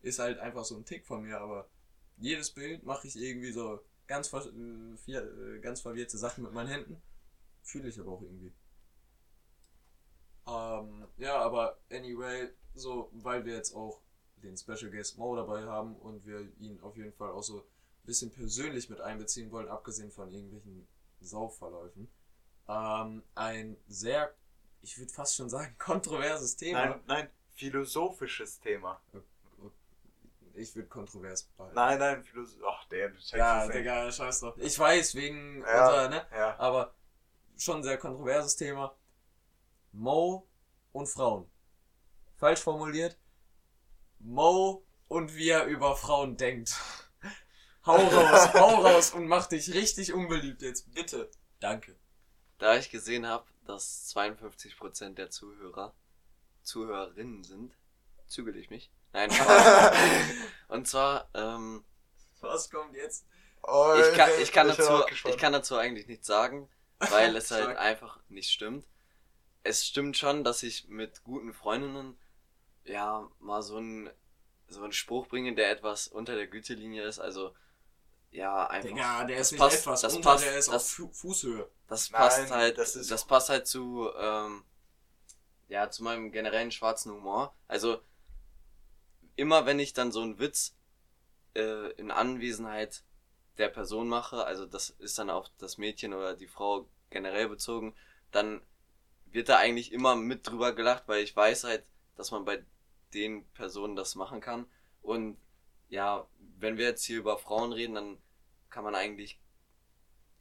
ist 0.06 0.20
halt 0.20 0.38
einfach 0.40 0.64
so 0.64 0.78
ein 0.78 0.86
Tick 0.86 1.06
von 1.06 1.24
mir, 1.24 1.40
aber 1.40 1.68
jedes 2.18 2.52
Bild 2.52 2.84
mache 2.84 3.08
ich 3.08 3.16
irgendwie 3.16 3.52
so 3.52 3.84
ganz, 4.08 4.32
äh, 4.32 5.12
äh, 5.12 5.60
ganz 5.60 5.82
verwirrte 5.82 6.18
Sachen 6.18 6.44
mit 6.44 6.54
meinen 6.54 6.70
Händen. 6.70 7.02
Fühle 7.64 7.90
ich 7.90 8.00
aber 8.00 8.12
auch 8.12 8.22
irgendwie. 8.22 8.54
Ähm, 10.48 11.08
ja, 11.18 11.38
aber 11.40 11.80
anyway, 11.92 12.50
so, 12.76 13.10
weil 13.14 13.46
wir 13.46 13.56
jetzt 13.56 13.74
auch 13.74 14.00
den 14.44 14.56
Special 14.56 14.92
Guest 14.92 15.18
Mo 15.18 15.36
dabei 15.36 15.64
haben 15.64 15.96
und 15.96 16.24
wir 16.26 16.52
ihn 16.60 16.80
auf 16.82 16.96
jeden 16.96 17.14
Fall 17.14 17.32
auch 17.32 17.42
so 17.42 17.62
ein 17.62 18.06
bisschen 18.06 18.32
persönlich 18.32 18.92
mit 18.92 19.02
einbeziehen 19.02 19.52
wollen, 19.52 19.68
abgesehen 19.68 20.12
von 20.12 20.32
irgendwelchen 20.32 20.88
Saufverläufen. 21.20 22.08
Ähm, 22.68 23.24
ein 23.34 23.76
sehr, 23.88 24.36
ich 24.84 25.00
würde 25.00 25.12
fast 25.12 25.36
schon 25.36 25.50
sagen, 25.50 25.76
kontroverses 25.80 26.56
Thema. 26.56 26.86
nein, 26.86 27.02
nein, 27.08 27.30
philosophisches 27.56 28.60
Thema. 28.60 29.02
Ich 30.56 30.76
würde 30.76 30.88
kontrovers 30.88 31.44
behalten. 31.44 31.76
Nein, 31.76 32.00
nein, 32.00 32.24
Philosoph. 32.24 32.62
Ach, 32.70 32.86
der, 32.90 33.10
du 33.10 33.16
checkst 33.16 33.34
Ja. 33.34 33.68
Digga, 33.68 34.12
scheiß 34.12 34.40
drauf. 34.40 34.56
Ich 34.58 34.78
weiß, 34.78 35.16
wegen 35.16 35.62
Ja. 35.62 35.86
unserer, 35.86 36.10
ne? 36.10 36.28
Ja. 36.32 36.58
aber 36.60 36.94
schon 37.58 37.78
ein 37.78 37.84
sehr 37.84 37.98
kontroverses 37.98 38.56
Thema. 38.56 38.96
Mo 39.92 40.48
und 40.92 41.08
Frauen. 41.08 41.50
Falsch 42.38 42.60
formuliert. 42.62 43.18
Mo 44.20 44.84
und 45.08 45.36
wie 45.36 45.50
er 45.50 45.66
über 45.66 45.96
Frauen 45.96 46.38
denkt. 46.38 46.76
Hau 47.86 47.98
raus, 47.98 48.54
hau 48.56 48.82
raus 48.82 49.12
und 49.14 49.28
mach 49.28 49.46
dich 49.46 49.72
richtig 49.74 50.12
unbeliebt 50.12 50.64
jetzt, 50.64 50.92
bitte. 50.94 51.30
Danke. 51.60 51.96
Da 52.58 52.78
ich 52.78 52.90
gesehen 52.90 53.28
habe, 53.28 53.46
dass 53.66 54.12
52% 54.16 55.14
der 55.14 55.30
Zuhörer 55.30 55.94
Zuhörerinnen 56.64 57.44
sind, 57.44 57.76
zügel 58.28 58.56
ich 58.58 58.72
mich. 58.72 58.92
Nein, 59.16 59.32
Spaß. 59.32 59.94
Und 60.68 60.88
zwar, 60.88 61.30
ähm, 61.34 61.86
Was 62.42 62.70
kommt 62.70 62.96
jetzt? 62.96 63.26
Oh, 63.64 63.96
ich, 63.98 64.16
kann, 64.16 64.30
ich, 64.42 64.52
kann 64.52 64.68
bin 64.68 64.76
dazu, 64.78 65.04
ich 65.30 65.38
kann 65.38 65.54
dazu 65.54 65.78
eigentlich 65.78 66.08
nichts 66.08 66.28
sagen, 66.28 66.70
weil 67.00 67.36
es 67.36 67.50
halt 67.50 67.78
einfach 67.78 68.20
nicht 68.28 68.52
stimmt. 68.52 68.86
Es 69.64 69.86
stimmt 69.86 70.18
schon, 70.18 70.44
dass 70.44 70.62
ich 70.64 70.88
mit 70.90 71.24
guten 71.24 71.54
Freundinnen 71.54 72.18
ja 72.84 73.28
mal 73.40 73.64
so 73.64 73.78
einen 73.78 74.10
so 74.68 74.84
einen 74.84 74.94
Spruch 74.94 75.28
bringe, 75.28 75.56
der 75.56 75.72
etwas 75.72 76.08
unter 76.08 76.36
der 76.36 76.48
Gütelinie 76.48 77.04
ist. 77.04 77.20
Also 77.20 77.56
ja, 78.32 78.68
einfach. 78.68 78.90
Digga, 78.90 79.24
der 79.24 79.38
ist 79.38 79.52
nicht 79.54 79.62
passt- 79.62 79.80
etwas 79.80 80.02
das 80.02 80.16
unter, 80.16 80.32
passt- 80.32 80.44
der 80.46 80.58
ist 80.58 80.68
auf 80.68 80.74
das- 80.76 80.90
Fu 80.92 81.10
Fußhöhe. 81.12 81.70
Das 81.88 82.12
Nein, 82.12 82.22
passt 82.22 82.52
halt, 82.52 82.78
das 82.78 82.94
das, 83.08 83.26
passt 83.26 83.50
halt 83.50 83.66
zu, 83.66 84.10
ähm, 84.20 84.64
ja, 85.70 85.90
zu 85.90 86.04
meinem 86.04 86.32
generellen 86.32 86.72
schwarzen 86.72 87.12
Humor. 87.14 87.56
Also, 87.68 88.02
immer 89.36 89.66
wenn 89.66 89.80
ich 89.80 89.94
dann 89.94 90.12
so 90.12 90.22
einen 90.22 90.40
Witz 90.40 90.76
äh, 91.56 91.92
in 91.94 92.12
Anwesenheit 92.12 93.04
der 93.58 93.70
Person 93.70 94.08
mache, 94.08 94.46
also 94.46 94.66
das 94.66 94.90
ist 94.90 95.18
dann 95.18 95.30
auf 95.30 95.50
das 95.58 95.78
Mädchen 95.78 96.14
oder 96.14 96.36
die 96.36 96.48
Frau 96.48 96.88
generell 97.10 97.48
bezogen, 97.48 97.96
dann 98.32 98.62
wird 99.26 99.50
da 99.50 99.58
eigentlich 99.58 99.92
immer 99.92 100.16
mit 100.16 100.48
drüber 100.48 100.74
gelacht, 100.74 101.04
weil 101.08 101.24
ich 101.24 101.36
weiß 101.36 101.66
halt, 101.66 101.86
dass 102.16 102.32
man 102.32 102.46
bei 102.46 102.64
den 103.14 103.46
Personen 103.52 103.96
das 103.96 104.16
machen 104.16 104.42
kann. 104.42 104.66
Und 105.02 105.38
ja, 105.90 106.28
wenn 106.58 106.78
wir 106.78 106.86
jetzt 106.86 107.04
hier 107.04 107.18
über 107.18 107.38
Frauen 107.38 107.72
reden, 107.72 107.96
dann 107.96 108.18
kann 108.70 108.84
man 108.84 108.96
eigentlich 108.96 109.40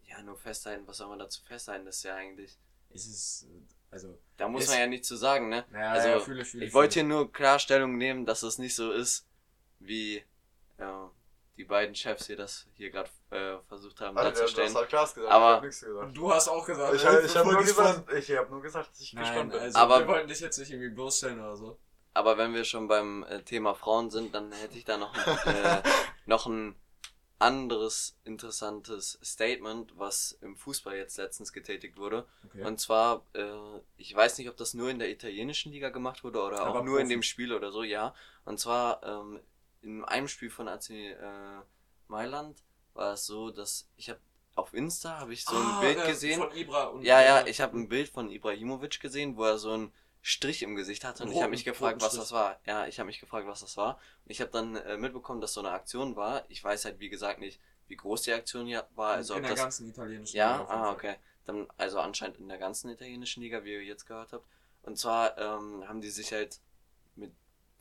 ja 0.05 0.23
nur 0.23 0.37
festhalten, 0.37 0.87
was 0.87 0.99
soll 0.99 1.09
man 1.09 1.19
dazu 1.19 1.43
festhalten, 1.45 1.87
das 1.87 1.99
ist 1.99 2.03
ja 2.05 2.15
eigentlich. 2.15 2.59
Es 2.91 3.07
ist, 3.07 3.49
also. 3.95 4.19
Da 4.37 4.49
muss 4.49 4.65
ist, 4.65 4.71
man 4.71 4.81
ja 4.81 4.87
nichts 4.89 5.09
zu 5.09 5.17
sagen, 5.17 5.49
ne? 5.49 5.65
Ja, 5.73 5.93
also, 5.93 6.09
ja, 6.09 6.19
fühle, 6.21 6.45
fühle, 6.45 6.67
ich 6.67 6.75
wollte 6.75 6.95
hier 6.95 7.05
nur 7.05 7.33
Klarstellung 7.33 7.97
nehmen, 7.97 8.27
dass 8.27 8.43
es 8.43 8.59
nicht 8.59 8.75
so 8.75 8.91
ist, 8.91 9.27
wie 9.79 10.23
ja, 10.79 11.11
die 11.57 11.65
beiden 11.65 11.95
Chefs 11.95 12.27
hier 12.27 12.37
das 12.37 12.67
hier 12.75 12.91
gerade 12.91 13.09
äh, 13.31 13.57
versucht 13.69 14.01
haben 14.01 14.19
Alter, 14.19 14.33
darzustellen. 14.33 14.69
Du 14.69 14.75
hast 14.75 14.81
halt 14.81 14.89
Klaas 14.89 15.15
gesagt, 15.15 15.33
Aber- 15.33 15.51
ich 15.51 15.55
hab 15.57 15.63
nichts 15.63 15.81
gesagt. 15.81 16.17
Du 16.17 16.33
hast 16.33 16.49
auch 16.49 16.67
gesagt, 16.67 16.95
Ich, 16.97 17.05
äh, 17.05 17.07
hab- 17.07 17.25
ich 17.25 17.37
habe 17.37 17.53
nur, 17.53 17.63
gesagt, 17.63 18.13
ich 18.13 18.31
hab 18.37 18.51
nur 18.51 18.63
gesagt, 18.63 18.91
dass 18.91 19.01
ich 19.01 19.13
Nein, 19.15 19.23
gespannt 19.25 19.53
bin. 19.53 19.61
also 19.61 19.79
Aber- 19.79 20.01
wir 20.01 20.09
wollten 20.09 20.29
dich 20.29 20.41
jetzt 20.41 20.59
nicht 20.59 20.71
irgendwie 20.71 20.91
bloßstellen 20.91 21.39
oder 21.39 21.57
so. 21.57 21.79
Aber 22.13 22.37
wenn 22.39 22.55
wir 22.55 22.65
schon 22.65 22.89
beim 22.89 23.23
äh, 23.25 23.43
Thema 23.43 23.75
Frauen 23.75 24.11
sind, 24.11 24.35
dann 24.35 24.51
hätte 24.53 24.77
ich 24.77 24.85
da 24.85 24.97
noch, 24.97 25.15
äh, 25.47 25.83
noch 26.27 26.47
ein 26.47 26.75
anderes 27.39 28.16
interessantes 28.24 29.18
Statement, 29.22 29.93
was 29.99 30.39
im 30.41 30.57
Fußball 30.57 30.97
jetzt 30.97 31.16
letztens 31.18 31.53
getätigt 31.53 31.97
wurde. 31.99 32.26
Okay. 32.47 32.64
Und 32.64 32.80
zwar, 32.80 33.24
äh, 33.35 33.80
ich 33.97 34.14
weiß 34.14 34.39
nicht, 34.39 34.49
ob 34.49 34.57
das 34.57 34.74
nur 34.74 34.89
in 34.91 34.99
der 34.99 35.11
italienischen 35.11 35.72
Liga 35.72 35.91
gemacht 35.91 36.24
wurde 36.24 36.41
oder 36.43 36.61
Aber 36.61 36.80
auch 36.80 36.85
nur 36.85 36.99
in 37.01 37.05
Profi. 37.07 37.14
dem 37.14 37.22
Spiel 37.22 37.53
oder 37.53 37.72
so, 37.72 37.82
ja. 37.82 38.14
Und 38.45 38.59
zwar 38.61 39.03
ähm, 39.03 39.41
in 39.82 40.05
einem 40.05 40.28
Spiel 40.28 40.51
von 40.51 40.68
AC 40.68 40.91
äh, 40.91 41.16
Mailand 42.09 42.62
war 42.95 43.14
es 43.14 43.26
so, 43.26 43.51
dass 43.51 43.89
ich 43.97 44.09
habe 44.11 44.20
auf 44.57 44.72
Insta 44.72 45.18
habe 45.18 45.32
ich 45.32 45.45
so 45.45 45.57
ein 45.57 45.62
Ah, 45.66 45.80
Bild 45.80 45.99
äh, 45.99 46.07
gesehen. 46.07 46.39
Von 46.41 46.57
Ibra 46.57 46.85
und 46.85 47.03
Ja, 47.03 47.20
ja, 47.20 47.47
ich 47.47 47.61
habe 47.61 47.76
ein 47.76 47.89
Bild 47.89 48.09
von 48.09 48.30
Ibrahimovic 48.30 49.01
gesehen, 49.01 49.37
wo 49.37 49.43
er 49.45 49.59
so 49.59 49.72
einen 49.72 49.93
Strich 50.27 50.62
im 50.62 50.75
Gesicht 50.75 51.05
hatte 51.05 51.22
und 51.22 51.29
ich 51.29 51.35
Roten- 51.35 51.43
habe 51.45 51.51
mich 51.51 51.64
gefragt, 51.66 52.01
was 52.01 52.14
das 52.16 52.33
war. 52.33 52.59
Ja, 52.64 52.87
ich 52.87 52.99
habe 52.99 53.09
mich 53.09 53.20
gefragt, 53.20 53.47
was 53.47 53.61
das 53.61 53.77
war. 53.77 53.97
Und 54.25 54.31
ich 54.31 54.41
habe 54.41 54.51
dann 54.51 54.75
äh, 54.77 54.97
mitbekommen, 54.97 55.43
dass 55.43 55.53
so 55.53 55.61
eine 55.61 55.70
Aktion 55.70 56.16
war. 56.16 56.45
Ich 56.49 56.64
weiß 56.64 56.87
halt 56.87 56.99
wie 56.99 57.11
gesagt 57.11 57.41
nicht, 57.41 57.61
wie 57.89 57.97
groß 57.97 58.22
die 58.22 58.33
Aktion 58.33 58.66
hier 58.66 58.89
war, 58.95 59.12
also 59.14 59.35
in 59.35 59.43
der 59.43 59.51
das 59.51 59.61
ganzen 59.61 59.87
italienischen 59.91 60.35
ja, 60.35 60.53
Liga 60.57 60.62
jeden 60.72 60.83
ah, 60.85 60.91
okay. 60.93 61.16
Dann 61.45 61.66
also 61.77 62.01
anscheinend 62.01 62.39
in 62.39 62.49
der 62.49 62.57
ganzen 62.57 62.89
italienischen 62.89 63.43
Liga, 63.43 63.64
wie 63.64 63.72
ihr 63.75 63.85
jetzt 63.85 64.07
gehört 64.07 64.33
habt. 64.33 64.47
Und 64.83 64.99
zwar 64.99 65.37
ähm, 65.37 65.87
haben 65.87 66.01
die 66.01 66.09
sich 66.11 66.33
halt 66.33 66.59
mit 67.16 67.33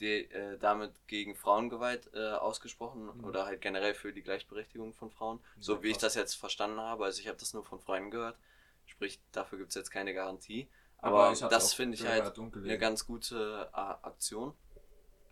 de, 0.02 0.26
äh, 0.30 0.58
damit 0.58 0.92
gegen 1.08 1.36
Frauengewalt 1.38 2.10
äh, 2.14 2.32
ausgesprochen 2.34 3.06
Mhm. 3.06 3.24
oder 3.24 3.46
halt 3.46 3.62
generell 3.62 3.94
für 3.94 4.12
die 4.12 4.22
Gleichberechtigung 4.22 4.94
von 4.94 5.10
Frauen, 5.12 5.40
Ja, 5.56 5.62
so 5.62 5.82
wie 5.82 5.88
ich 5.88 5.94
krass. 5.94 6.14
das 6.14 6.16
jetzt 6.16 6.34
verstanden 6.36 6.82
habe. 6.82 7.06
Also 7.06 7.22
ich 7.22 7.30
habe 7.30 7.38
das 7.38 7.54
nur 7.54 7.64
von 7.64 7.80
Freunden 7.80 8.12
gehört. 8.12 8.38
Sprich, 8.86 9.22
dafür 9.32 9.60
gibt's 9.60 9.76
jetzt 9.76 9.92
keine 9.92 10.14
Garantie. 10.14 10.68
Aber 11.04 11.30
Aber, 11.30 11.50
das 11.50 11.74
finde 11.74 11.96
ich 11.96 12.06
halt 12.08 12.34
gelesen. 12.36 12.70
eine 12.70 12.78
ganz 12.80 13.06
gute 13.06 13.70
äh, 13.74 13.76
Aktion. 13.78 14.54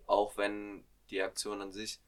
Auch 0.08 0.38
wenn 0.38 0.84
die 1.10 1.22
Aktion 1.22 1.62
an 1.62 1.72
sich 1.72 2.00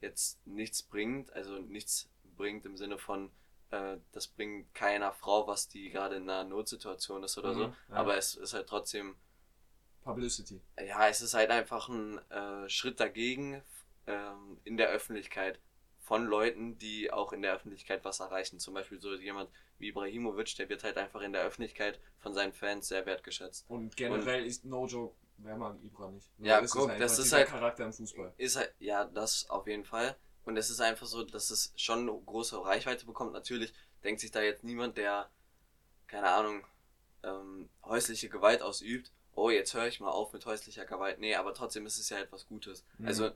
jetzt 0.00 0.44
nichts 0.46 0.82
bringt, 0.82 1.32
also 1.32 1.58
nichts 1.58 2.10
bringt 2.36 2.66
im 2.66 2.76
Sinne 2.76 2.98
von, 2.98 3.30
äh, 3.70 3.98
das 4.12 4.26
bringt 4.28 4.74
keiner 4.74 5.12
Frau, 5.12 5.46
was 5.46 5.68
die 5.68 5.90
gerade 5.90 6.16
in 6.16 6.28
einer 6.28 6.44
Notsituation 6.44 7.22
ist 7.22 7.38
oder 7.38 7.52
Mhm, 7.52 7.54
so. 7.54 7.64
ja. 7.64 7.74
Aber 7.90 8.16
es 8.16 8.34
ist 8.34 8.54
halt 8.54 8.68
trotzdem, 8.68 9.16
Publicity. 10.04 10.60
ja, 10.78 11.08
es 11.08 11.20
ist 11.20 11.34
halt 11.34 11.50
einfach 11.50 11.88
ein 11.88 12.18
äh, 12.30 12.68
Schritt 12.68 12.98
dagegen 13.00 13.62
ähm, 14.06 14.58
in 14.64 14.76
der 14.76 14.88
Öffentlichkeit 14.88 15.60
von 16.12 16.26
Leuten, 16.26 16.76
die 16.76 17.10
auch 17.10 17.32
in 17.32 17.40
der 17.40 17.54
Öffentlichkeit 17.54 18.04
was 18.04 18.20
erreichen. 18.20 18.58
Zum 18.58 18.74
Beispiel 18.74 19.00
so 19.00 19.14
jemand 19.14 19.48
wie 19.78 19.88
Ibrahimovic, 19.88 20.54
der 20.56 20.68
wird 20.68 20.84
halt 20.84 20.98
einfach 20.98 21.22
in 21.22 21.32
der 21.32 21.40
Öffentlichkeit 21.42 21.98
von 22.18 22.34
seinen 22.34 22.52
Fans 22.52 22.86
sehr 22.88 23.06
wertgeschätzt. 23.06 23.64
Und 23.70 23.96
generell 23.96 24.44
ist 24.44 24.66
No 24.66 24.86
Joke, 24.86 25.16
wer 25.38 25.56
mag 25.56 25.78
Ibra 25.82 26.10
nicht? 26.10 26.28
Ja, 26.36 26.60
es 26.60 26.72
guck, 26.72 26.90
einfach 26.90 26.98
das 26.98 27.18
ist 27.18 27.32
halt- 27.32 27.48
Charakter 27.48 27.86
im 27.86 27.94
Fußball. 27.94 28.34
ist 28.36 28.56
halt, 28.56 28.74
ja, 28.78 29.06
das 29.06 29.48
auf 29.48 29.66
jeden 29.66 29.86
Fall. 29.86 30.14
Und 30.44 30.58
es 30.58 30.68
ist 30.68 30.80
einfach 30.82 31.06
so, 31.06 31.22
dass 31.24 31.48
es 31.48 31.72
schon 31.76 32.00
eine 32.00 32.12
große 32.26 32.62
Reichweite 32.62 33.06
bekommt. 33.06 33.32
Natürlich 33.32 33.72
denkt 34.04 34.20
sich 34.20 34.30
da 34.30 34.42
jetzt 34.42 34.64
niemand, 34.64 34.98
der, 34.98 35.30
keine 36.08 36.28
Ahnung, 36.28 36.62
ähm, 37.22 37.70
häusliche 37.84 38.28
Gewalt 38.28 38.60
ausübt. 38.60 39.10
Oh, 39.34 39.48
jetzt 39.48 39.72
höre 39.72 39.86
ich 39.86 39.98
mal 39.98 40.10
auf 40.10 40.34
mit 40.34 40.44
häuslicher 40.44 40.84
Gewalt. 40.84 41.20
Nee, 41.20 41.36
aber 41.36 41.54
trotzdem 41.54 41.86
ist 41.86 41.96
es 41.96 42.10
ja 42.10 42.18
etwas 42.18 42.46
Gutes. 42.46 42.84
Mhm. 42.98 43.06
Also, 43.06 43.30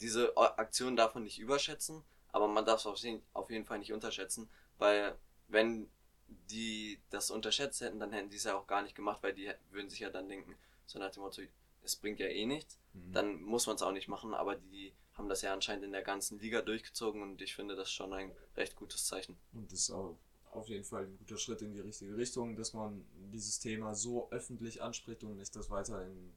diese 0.00 0.36
Aktion 0.36 0.96
darf 0.96 1.14
man 1.14 1.24
nicht 1.24 1.38
überschätzen, 1.38 2.02
aber 2.28 2.48
man 2.48 2.64
darf 2.64 2.80
es 2.80 2.86
auf 2.86 3.50
jeden, 3.50 3.64
Fall 3.64 3.78
nicht 3.78 3.92
unterschätzen, 3.92 4.48
weil 4.78 5.16
wenn 5.48 5.90
die 6.28 7.00
das 7.10 7.30
unterschätzt 7.30 7.80
hätten, 7.80 7.98
dann 7.98 8.12
hätten 8.12 8.30
die 8.30 8.36
es 8.36 8.44
ja 8.44 8.56
auch 8.56 8.66
gar 8.66 8.82
nicht 8.82 8.94
gemacht, 8.94 9.22
weil 9.22 9.34
die 9.34 9.50
würden 9.70 9.90
sich 9.90 10.00
ja 10.00 10.10
dann 10.10 10.28
denken, 10.28 10.56
so 10.86 10.98
nach 10.98 11.10
dem 11.10 11.22
Motto, 11.22 11.42
es 11.82 11.96
bringt 11.96 12.20
ja 12.20 12.26
eh 12.26 12.46
nichts 12.46 12.80
Mhm. 12.92 13.12
dann 13.12 13.42
muss 13.42 13.66
man 13.66 13.76
es 13.76 13.82
auch 13.82 13.92
nicht 13.92 14.08
machen, 14.08 14.34
aber 14.34 14.56
die 14.56 14.92
haben 15.14 15.28
das 15.28 15.42
ja 15.42 15.52
anscheinend 15.52 15.84
in 15.84 15.92
der 15.92 16.02
ganzen 16.02 16.38
Liga 16.38 16.62
durchgezogen 16.62 17.22
und 17.22 17.40
ich 17.42 17.54
finde 17.54 17.76
das 17.76 17.90
schon 17.90 18.12
ein 18.12 18.32
recht 18.56 18.76
gutes 18.76 19.06
Zeichen. 19.06 19.36
Und 19.52 19.70
das 19.70 19.80
ist 19.80 19.90
auch 19.90 20.16
auf 20.50 20.68
jeden 20.68 20.84
Fall 20.84 21.04
ein 21.04 21.16
guter 21.18 21.36
Schritt 21.36 21.62
in 21.62 21.72
die 21.72 21.80
richtige 21.80 22.16
Richtung, 22.16 22.56
dass 22.56 22.72
man 22.72 23.06
dieses 23.32 23.60
Thema 23.60 23.94
so 23.94 24.28
öffentlich 24.30 24.82
anspricht 24.82 25.22
und 25.22 25.36
nicht 25.36 25.54
das 25.54 25.70
weiter 25.70 26.04
in 26.04 26.32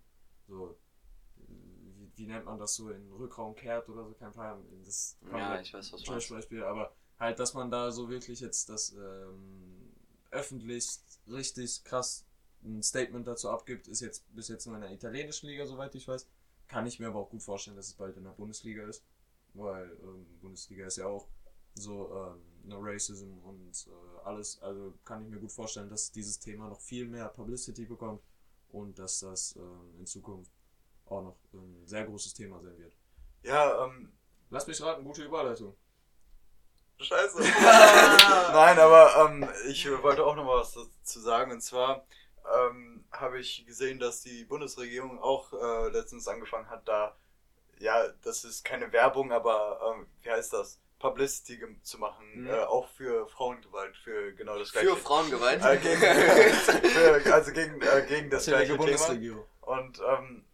so, 0.48 0.78
wie, 2.16 2.28
nennt 2.28 2.46
man 2.46 2.60
das 2.60 2.76
so, 2.76 2.90
in 2.90 3.04
den 3.04 3.14
Rückraum 3.14 3.56
kehrt 3.56 3.90
oder 3.90 4.06
so, 4.06 4.14
kein 4.14 4.32
Plan. 4.32 4.64
Das 4.86 5.18
Ja, 5.32 5.60
ich 5.60 5.74
weiß, 5.74 5.94
was 5.94 6.06
meinst. 6.06 6.30
Beispiel, 6.30 6.64
aber 6.64 6.94
halt, 7.20 7.40
dass 7.40 7.54
man 7.54 7.72
da 7.72 7.92
so 7.92 8.10
wirklich 8.10 8.40
jetzt 8.40 8.70
das 8.70 8.94
ähm, 8.94 9.94
öffentlich 10.32 11.00
richtig 11.28 11.84
krass 11.84 12.26
ein 12.64 12.82
Statement 12.82 13.28
dazu 13.28 13.50
abgibt, 13.50 13.88
ist 13.88 14.02
jetzt 14.02 14.24
bis 14.34 14.48
jetzt 14.48 14.66
nur 14.66 14.76
in 14.76 14.82
der 14.82 14.92
italienischen 14.92 15.48
Liga, 15.48 15.66
soweit 15.66 15.94
ich 15.96 16.08
weiß. 16.08 16.28
Kann 16.68 16.86
ich 16.86 17.00
mir 17.00 17.08
aber 17.08 17.20
auch 17.20 17.30
gut 17.30 17.44
vorstellen, 17.44 17.76
dass 17.76 17.88
es 17.88 17.94
bald 17.94 18.16
in 18.18 18.24
der 18.24 18.32
Bundesliga 18.32 18.88
ist, 18.88 19.04
weil 19.54 19.92
ähm, 20.02 20.26
Bundesliga 20.42 20.86
ist 20.86 20.98
ja 20.98 21.08
auch 21.08 21.28
so 21.76 22.10
ähm, 22.16 22.42
no 22.64 22.80
Racism 22.80 23.38
und 23.40 23.88
äh, 23.88 24.26
alles. 24.26 24.62
Also 24.62 24.94
kann 25.04 25.24
ich 25.24 25.30
mir 25.30 25.40
gut 25.40 25.52
vorstellen, 25.52 25.90
dass 25.90 26.12
dieses 26.12 26.40
Thema 26.40 26.70
noch 26.70 26.80
viel 26.80 27.06
mehr 27.06 27.28
Publicity 27.30 27.86
bekommt 27.86 28.22
und 28.70 28.98
dass 28.98 29.20
das 29.20 29.56
ähm, 29.56 30.00
in 30.00 30.06
Zukunft 30.06 30.52
auch 31.08 31.22
noch 31.22 31.36
ein 31.54 31.84
sehr 31.86 32.06
großes 32.06 32.34
Thema 32.34 32.60
sein 32.62 32.78
wird. 32.78 32.94
Ja, 33.44 33.86
ähm, 33.86 34.12
Lass 34.50 34.68
mich 34.68 34.82
raten, 34.82 35.04
gute 35.04 35.24
Überleitung. 35.24 35.76
Scheiße. 37.00 37.40
Nein, 38.54 38.80
aber 38.80 39.28
ähm, 39.30 39.50
ich 39.68 39.90
wollte 40.04 40.24
auch 40.26 40.36
noch 40.36 40.46
mal 40.46 40.60
was 40.60 40.74
dazu 40.74 41.20
sagen. 41.20 41.52
Und 41.52 41.62
zwar 41.62 42.06
ähm, 42.56 43.04
habe 43.12 43.40
ich 43.40 43.66
gesehen, 43.66 44.00
dass 44.00 44.22
die 44.22 44.46
Bundesregierung 44.46 45.20
auch 45.20 45.54
äh, 45.54 45.90
letztens 45.90 46.28
angefangen 46.28 46.70
hat, 46.70 46.88
da, 46.88 47.16
ja, 47.80 48.08
das 48.24 48.44
ist 48.44 48.64
keine 48.64 48.92
Werbung, 48.92 49.32
aber 49.32 49.96
ähm, 49.96 50.08
wie 50.22 50.30
heißt 50.30 50.54
das? 50.54 50.80
Publicity 51.00 51.60
zu 51.82 51.98
machen, 51.98 52.24
Mhm. 52.44 52.48
äh, 52.48 52.60
auch 52.64 52.88
für 52.88 53.28
Frauengewalt, 53.28 53.98
für 53.98 54.32
genau 54.36 54.58
das 54.58 54.72
gleiche. 54.72 54.90
Für 54.92 54.98
Frauengewalt? 54.98 55.62
Äh, 55.62 55.78
gegen, 55.78 56.00
für, 57.22 57.34
also 57.34 57.52
gegen, 57.52 57.82
äh, 57.82 58.06
gegen 58.08 58.30
das 58.30 58.46
gleiche 58.46 58.78
Thema. 58.78 59.44
Und 59.62 60.00
ähm, 60.00 60.46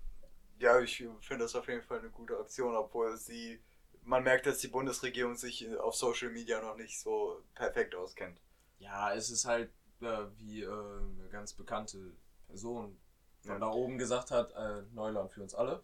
ja, 0.60 0.80
ich 0.80 0.98
finde 1.22 1.44
das 1.44 1.56
auf 1.56 1.68
jeden 1.68 1.82
Fall 1.82 2.00
eine 2.00 2.10
gute 2.10 2.38
Aktion, 2.38 2.76
obwohl 2.76 3.18
sie, 3.18 3.62
man 4.04 4.24
merkt, 4.24 4.46
dass 4.46 4.60
die 4.60 4.68
Bundesregierung 4.68 5.36
sich 5.36 5.68
auf 5.78 5.96
Social 5.96 6.30
Media 6.30 6.62
noch 6.62 6.76
nicht 6.76 7.00
so 7.00 7.44
perfekt 7.56 7.96
auskennt. 7.96 8.42
Ja, 8.80 9.14
es 9.14 9.30
ist 9.30 9.46
halt 9.46 9.72
äh, 10.02 10.26
wie 10.38 10.64
äh, 10.64 10.68
eine 10.68 11.28
ganz 11.32 11.54
bekannte 11.54 12.14
Person 12.48 12.98
von 13.42 13.52
Ja. 13.54 13.60
da 13.60 13.68
oben 13.72 13.98
gesagt 13.98 14.32
hat, 14.32 14.52
äh, 14.54 14.84
Neuland 14.94 15.32
für 15.32 15.42
uns 15.42 15.54
alle. 15.54 15.84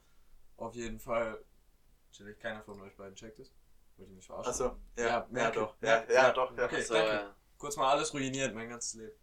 Auf 0.57 0.73
jeden 0.75 0.99
Fall, 0.99 1.43
natürlich 2.11 2.39
keiner 2.39 2.63
von 2.63 2.79
euch 2.81 2.95
beiden 2.95 3.15
checkt 3.15 3.39
es. 3.39 3.51
Wollt 3.97 4.09
ihr 4.09 4.15
mich 4.15 4.25
verarschen? 4.25 4.51
Achso, 4.51 4.77
ja, 4.97 5.05
Ja, 5.07 5.27
ja, 5.31 5.51
doch, 5.51 5.75
ja, 5.81 6.03
Ja, 6.03 6.11
ja, 6.13 6.31
doch, 6.31 6.57
ja. 6.57 6.65
okay. 6.65 6.81
so, 6.81 6.93
danke. 6.93 7.35
Kurz 7.57 7.77
mal 7.77 7.91
alles 7.91 8.13
ruiniert, 8.13 8.53
mein 8.53 8.69
ganzes 8.69 8.93
Leben. 8.95 9.13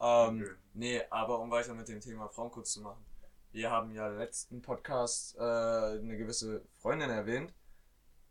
Ähm, 0.00 0.42
Okay. 0.42 0.54
Nee, 0.74 1.02
aber 1.10 1.38
um 1.40 1.50
weiter 1.50 1.74
mit 1.74 1.88
dem 1.88 2.00
Thema 2.00 2.28
Frauen 2.28 2.50
kurz 2.50 2.72
zu 2.72 2.80
machen. 2.80 3.04
Wir 3.52 3.70
haben 3.70 3.90
ja 3.92 4.06
letzten 4.06 4.62
Podcast 4.62 5.36
äh, 5.36 5.40
eine 5.40 6.16
gewisse 6.16 6.64
Freundin 6.78 7.10
erwähnt, 7.10 7.52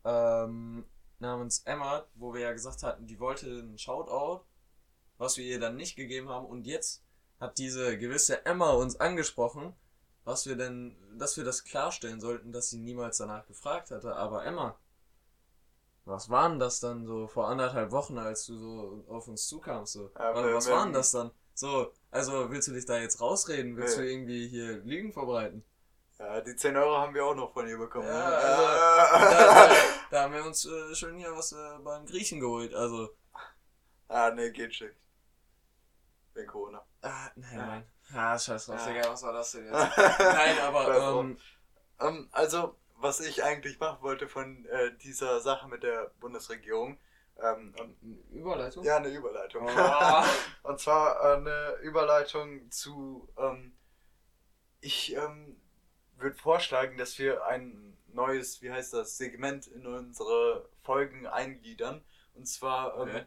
ähm, 0.05 0.85
namens 1.19 1.59
Emma, 1.65 2.05
wo 2.15 2.33
wir 2.33 2.41
ja 2.41 2.53
gesagt 2.53 2.83
hatten, 2.83 3.05
die 3.05 3.19
wollte 3.19 3.47
einen 3.47 3.77
Shoutout, 3.77 4.45
was 5.17 5.35
wir 5.35 5.43
ihr 5.43 5.59
dann 5.59 5.75
nicht 5.75 5.97
gegeben 5.97 6.29
haben. 6.29 6.45
Und 6.45 6.65
jetzt 6.65 7.03
hat 7.39 7.57
diese 7.57 7.97
gewisse 7.97 8.45
Emma 8.45 8.71
uns 8.71 8.99
angesprochen, 8.99 9.73
was 10.23 10.45
wir 10.45 10.55
denn, 10.55 10.95
dass 11.17 11.35
wir 11.35 11.43
das 11.43 11.65
klarstellen 11.65 12.21
sollten, 12.21 12.53
dass 12.53 12.69
sie 12.69 12.79
niemals 12.79 13.17
danach 13.17 13.45
gefragt 13.45 13.91
hatte. 13.91 14.15
Aber 14.15 14.45
Emma, 14.45 14.77
was 16.05 16.29
waren 16.29 16.59
das 16.59 16.79
dann 16.79 17.05
so 17.05 17.27
vor 17.27 17.49
anderthalb 17.49 17.91
Wochen, 17.91 18.17
als 18.17 18.45
du 18.45 18.57
so 18.57 19.05
auf 19.09 19.27
uns 19.27 19.47
zukamst? 19.47 19.93
So? 19.93 20.11
Ja, 20.17 20.33
was 20.33 20.53
was 20.53 20.69
waren 20.69 20.93
das 20.93 21.11
dann? 21.11 21.31
So, 21.59 21.93
also 22.09 22.49
willst 22.49 22.69
du 22.69 22.71
dich 22.71 22.85
da 22.85 22.97
jetzt 22.99 23.19
rausreden? 23.19 23.75
Willst 23.75 23.97
Nee. 23.97 24.03
du 24.05 24.09
irgendwie 24.11 24.47
hier 24.47 24.77
Lügen 24.77 25.11
verbreiten? 25.11 25.65
Ja, 26.17 26.39
die 26.39 26.55
10 26.55 26.77
Euro 26.77 26.97
haben 26.97 27.13
wir 27.13 27.25
auch 27.25 27.35
noch 27.35 27.51
von 27.51 27.67
ihr 27.67 27.77
bekommen. 27.77 28.07
Ja, 28.07 28.13
ne? 28.29 28.35
also, 28.37 28.63
Ja. 28.63 29.19
Da, 29.19 29.67
da, 29.67 29.75
da 30.09 30.21
haben 30.23 30.33
wir 30.35 30.45
uns 30.45 30.63
äh, 30.65 30.95
schon 30.95 31.17
hier 31.17 31.35
was 31.35 31.51
äh, 31.51 31.79
beim 31.83 32.05
Griechen 32.05 32.39
geholt. 32.39 32.73
Also, 32.73 33.09
ah, 34.07 34.31
nee, 34.31 34.51
geht 34.51 34.73
schlecht. 34.73 34.95
Wegen 36.33 36.47
Corona. 36.47 36.81
ah, 37.01 37.29
nein, 37.35 37.57
Ja. 37.57 37.65
nein. 37.65 37.85
Ah, 38.15 38.39
scheiß 38.39 38.65
drauf, 38.67 38.79
Ja. 38.79 38.93
Digga, 38.93 39.11
was 39.11 39.23
war 39.23 39.33
das 39.33 39.51
denn 39.51 39.65
jetzt? 39.65 39.97
Nein, 40.19 40.59
aber, 40.59 41.19
ähm, 41.19 41.37
Ähm, 41.99 42.29
also, 42.31 42.77
was 42.95 43.19
ich 43.19 43.43
eigentlich 43.43 43.77
machen 43.81 44.01
wollte 44.01 44.29
von 44.29 44.65
äh, 44.67 44.95
dieser 45.03 45.41
Sache 45.41 45.67
mit 45.67 45.83
der 45.83 46.11
Bundesregierung, 46.21 46.97
ähm, 47.43 47.73
und, 47.79 48.25
Überleitung? 48.31 48.83
ja, 48.83 48.97
eine 48.97 49.09
Überleitung. 49.09 49.67
Oh. 49.67 50.23
und 50.69 50.79
zwar 50.79 51.19
äh, 51.21 51.37
eine 51.37 51.73
Überleitung 51.81 52.69
zu, 52.71 53.27
ähm, 53.37 53.73
ich 54.81 55.13
ähm, 55.15 55.59
würde 56.17 56.35
vorschlagen, 56.37 56.97
dass 56.97 57.17
wir 57.19 57.45
ein 57.45 57.97
neues, 58.13 58.61
wie 58.61 58.71
heißt 58.71 58.93
das, 58.93 59.17
Segment 59.17 59.67
in 59.67 59.85
unsere 59.85 60.69
Folgen 60.81 61.27
eingliedern. 61.27 62.03
Und 62.33 62.45
zwar 62.47 62.95
ähm, 62.95 63.09
Okay. 63.09 63.25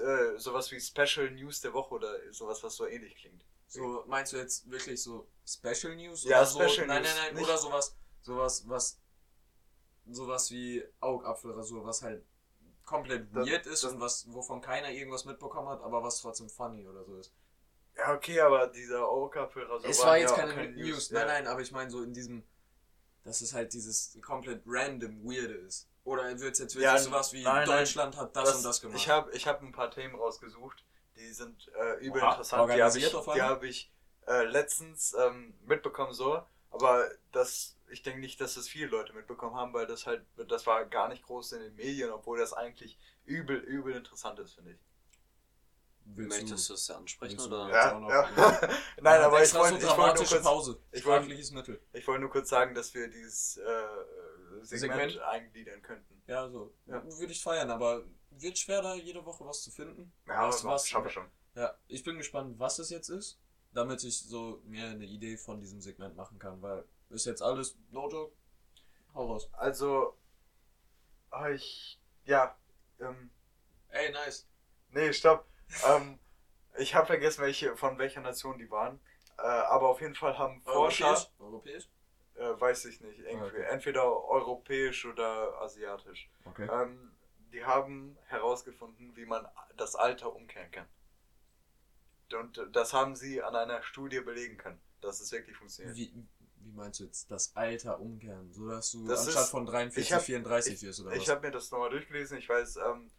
äh, 0.00 0.38
sowas 0.38 0.70
wie 0.72 0.80
Special 0.80 1.30
News 1.30 1.60
der 1.60 1.72
Woche 1.72 1.94
oder 1.94 2.32
sowas, 2.32 2.62
was 2.62 2.76
so 2.76 2.86
ähnlich 2.86 3.14
klingt. 3.16 3.44
So, 3.68 4.04
meinst 4.06 4.32
du 4.32 4.36
jetzt 4.36 4.70
wirklich 4.70 5.02
so 5.02 5.28
Special 5.46 5.94
News? 5.96 6.24
Ja, 6.24 6.38
oder 6.38 6.46
so? 6.46 6.60
Special 6.68 6.86
nein, 6.86 7.02
News, 7.02 7.14
Nein, 7.14 7.24
nein, 7.26 7.34
nicht- 7.34 7.44
oder 7.44 7.58
sowas, 7.58 7.96
sowas, 8.22 8.68
was, 8.68 9.00
sowas 10.08 10.50
wie 10.50 10.84
Augapfelrasur, 11.00 11.84
was 11.84 12.02
halt 12.02 12.24
komplett 12.86 13.28
Das- 13.34 13.46
weird 13.46 13.66
ist 13.66 13.84
das- 13.84 13.92
und 13.92 14.00
was, 14.00 14.32
wovon 14.32 14.60
keiner 14.62 14.90
irgendwas 14.90 15.24
mitbekommen 15.26 15.68
hat, 15.68 15.82
aber 15.82 16.02
was 16.02 16.20
trotzdem 16.20 16.48
funny 16.48 16.86
oder 16.86 17.04
so 17.04 17.16
ist. 17.16 17.32
Ja, 17.96 18.14
okay, 18.14 18.40
aber 18.40 18.66
dieser 18.68 19.10
Ohrkapfelrasur 19.10 19.88
es 19.88 20.02
war 20.02 20.18
jetzt 20.18 20.30
ja 20.30 20.36
keine, 20.36 20.54
kein 20.54 20.74
News, 20.74 21.10
ja. 21.10 21.18
nein, 21.20 21.28
nein, 21.28 21.46
aber 21.46 21.60
ich 21.60 21.72
meine 21.72 21.90
so 21.90 22.02
in 22.02 22.12
diesem, 22.12 22.42
dass 23.24 23.40
es 23.40 23.52
halt 23.54 23.72
dieses 23.72 24.18
komplett 24.22 24.62
random 24.66 25.24
Weirde 25.24 25.54
ist. 25.54 25.88
Oder 26.04 26.24
wird 26.38 26.52
es 26.52 26.60
jetzt 26.60 26.74
wirklich 26.76 26.84
Ja, 26.84 26.98
sowas 26.98 27.32
wie 27.32 27.42
nein, 27.42 27.66
nein. 27.66 27.78
Deutschland 27.78 28.16
hat 28.16 28.36
das, 28.36 28.56
und 28.56 28.64
das 28.64 28.80
gemacht? 28.80 28.96
Ich 28.96 29.08
habe 29.08 29.30
ich 29.32 29.46
hab 29.48 29.60
ein 29.60 29.72
paar 29.72 29.90
Themen 29.90 30.14
rausgesucht, 30.14 30.84
die 31.16 31.32
sind 31.32 31.68
äh, 31.74 31.94
übel 32.04 32.22
Oha, 32.22 32.32
interessant. 32.32 32.72
Die 32.72 32.82
habe 32.82 32.98
ich, 32.98 33.10
die 33.34 33.42
hab 33.42 33.62
ich 33.64 33.92
äh, 34.26 34.44
letztens 34.44 35.14
ähm, 35.18 35.54
mitbekommen 35.64 36.12
so, 36.12 36.42
aber 36.70 37.08
das, 37.32 37.75
ich 37.90 38.02
denke 38.02 38.20
nicht, 38.20 38.40
dass 38.40 38.54
das 38.54 38.68
viele 38.68 38.88
Leute 38.88 39.12
mitbekommen 39.12 39.56
haben, 39.56 39.72
weil 39.72 39.86
das 39.86 40.06
halt, 40.06 40.24
das 40.48 40.66
war 40.66 40.84
gar 40.86 41.08
nicht 41.08 41.22
groß 41.22 41.52
in 41.52 41.60
den 41.62 41.74
Medien, 41.74 42.10
obwohl 42.10 42.38
das 42.38 42.52
eigentlich 42.52 42.98
übel, 43.24 43.56
übel 43.58 43.94
interessant 43.94 44.38
ist, 44.38 44.54
finde 44.54 44.72
ich. 44.72 44.78
Willst 46.08 46.40
Möchtest 46.40 46.68
du 46.70 46.74
es 46.74 46.90
ansprechen 46.90 47.40
oder? 47.40 47.68
Ja. 47.68 48.08
Ja. 48.08 48.60
Nein, 49.00 49.22
aber 49.22 49.42
ich 49.42 49.52
wollte 49.54 49.80
so 49.80 49.88
ich 49.88 49.96
wollte 49.96 50.20
nur 50.20 50.28
kurz, 50.28 50.42
Pause. 50.42 50.80
ich 50.92 51.04
wollte- 51.04 51.26
Mittel. 51.26 51.80
ich 51.92 52.06
wollte 52.06 52.20
nur 52.20 52.30
kurz 52.30 52.48
sagen, 52.48 52.74
dass 52.76 52.94
wir 52.94 53.08
dieses 53.08 53.56
äh, 53.56 53.62
Segment, 54.62 55.10
Segment? 55.10 55.18
eingliedern 55.22 55.82
könnten. 55.82 56.22
Ja, 56.28 56.48
so. 56.48 56.72
Ja. 56.86 57.02
Würde 57.04 57.32
ich 57.32 57.42
feiern, 57.42 57.70
aber 57.70 58.04
wird 58.30 58.56
schwer, 58.56 58.82
da 58.82 58.94
jede 58.94 59.24
Woche 59.24 59.44
was 59.44 59.62
zu 59.64 59.72
finden. 59.72 60.12
Ja, 60.28 60.46
was, 60.46 60.56
was, 60.56 60.64
was, 60.64 60.88
schaffe 60.88 61.08
ich 61.08 61.14
schon. 61.14 61.26
Ja, 61.56 61.76
ich 61.88 62.04
bin 62.04 62.18
gespannt, 62.18 62.56
was 62.58 62.78
es 62.78 62.90
jetzt 62.90 63.08
ist, 63.08 63.40
damit 63.72 64.04
ich 64.04 64.20
so 64.20 64.62
mir 64.64 64.86
eine 64.86 65.06
Idee 65.06 65.36
von 65.36 65.60
diesem 65.60 65.80
Segment 65.80 66.14
machen 66.14 66.38
kann, 66.38 66.62
weil 66.62 66.84
ist 67.10 67.26
jetzt 67.26 67.42
alles 67.42 67.76
no 67.90 68.08
joke. 68.08 68.34
Hau 69.14 69.26
raus. 69.26 69.48
Also, 69.52 70.16
ah, 71.30 71.50
ich, 71.50 71.98
ja, 72.24 72.56
ähm, 73.00 73.30
Ey, 73.88 74.12
nice. 74.12 74.46
Nee, 74.90 75.12
stopp. 75.12 75.46
ähm, 75.86 76.18
ich 76.78 76.94
habe 76.94 77.06
vergessen, 77.06 77.42
welche, 77.42 77.76
von 77.76 77.98
welcher 77.98 78.20
Nation 78.20 78.58
die 78.58 78.70
waren. 78.70 79.00
Äh, 79.38 79.42
aber 79.42 79.88
auf 79.88 80.00
jeden 80.00 80.14
Fall 80.14 80.38
haben 80.38 80.62
Forscher, 80.62 81.06
Europäisch? 81.06 81.30
Europäisch? 81.38 81.88
äh, 82.36 82.60
weiß 82.60 82.84
ich 82.86 83.00
nicht, 83.00 83.18
irgendwie, 83.20 83.46
Okay. 83.46 83.62
entweder 83.70 84.04
europäisch 84.04 85.04
oder 85.06 85.60
asiatisch. 85.60 86.30
Okay. 86.44 86.68
Ähm, 86.70 87.12
die 87.52 87.64
haben 87.64 88.18
herausgefunden, 88.26 89.16
wie 89.16 89.24
man 89.24 89.46
das 89.76 89.94
Alter 89.94 90.34
umkehren 90.34 90.70
kann. 90.70 90.86
Und 92.32 92.60
das 92.72 92.92
haben 92.92 93.14
sie 93.14 93.42
an 93.42 93.54
einer 93.54 93.82
Studie 93.82 94.20
belegen 94.20 94.56
können, 94.56 94.80
dass 95.00 95.20
es 95.20 95.30
wirklich 95.32 95.56
funktioniert. 95.56 95.96
Wie, 95.96 96.12
wie 96.66 96.72
meinst 96.72 97.00
du 97.00 97.04
jetzt 97.04 97.30
das 97.30 97.54
Alter 97.56 98.00
umkehren? 98.00 98.52
So 98.52 98.68
dass 98.68 98.90
du 98.92 99.06
Das 99.06 99.20
anstatt 99.20 99.44
ist- 99.44 99.50
von 99.50 99.66
43, 99.66 100.02
ich 100.08 100.12
hab- 100.12 100.22
34 100.22 100.82
wirst 100.82 101.00
oder 101.00 101.12
Ich 101.12 101.22
was? 101.22 101.28
habe 101.28 101.46
mir 101.46 101.52
das 101.52 101.70
nochmal 101.70 101.90
durchgelesen, 101.90 102.38
ich 102.38 102.48
weiß, 102.48 102.76
ähm, 102.76 103.10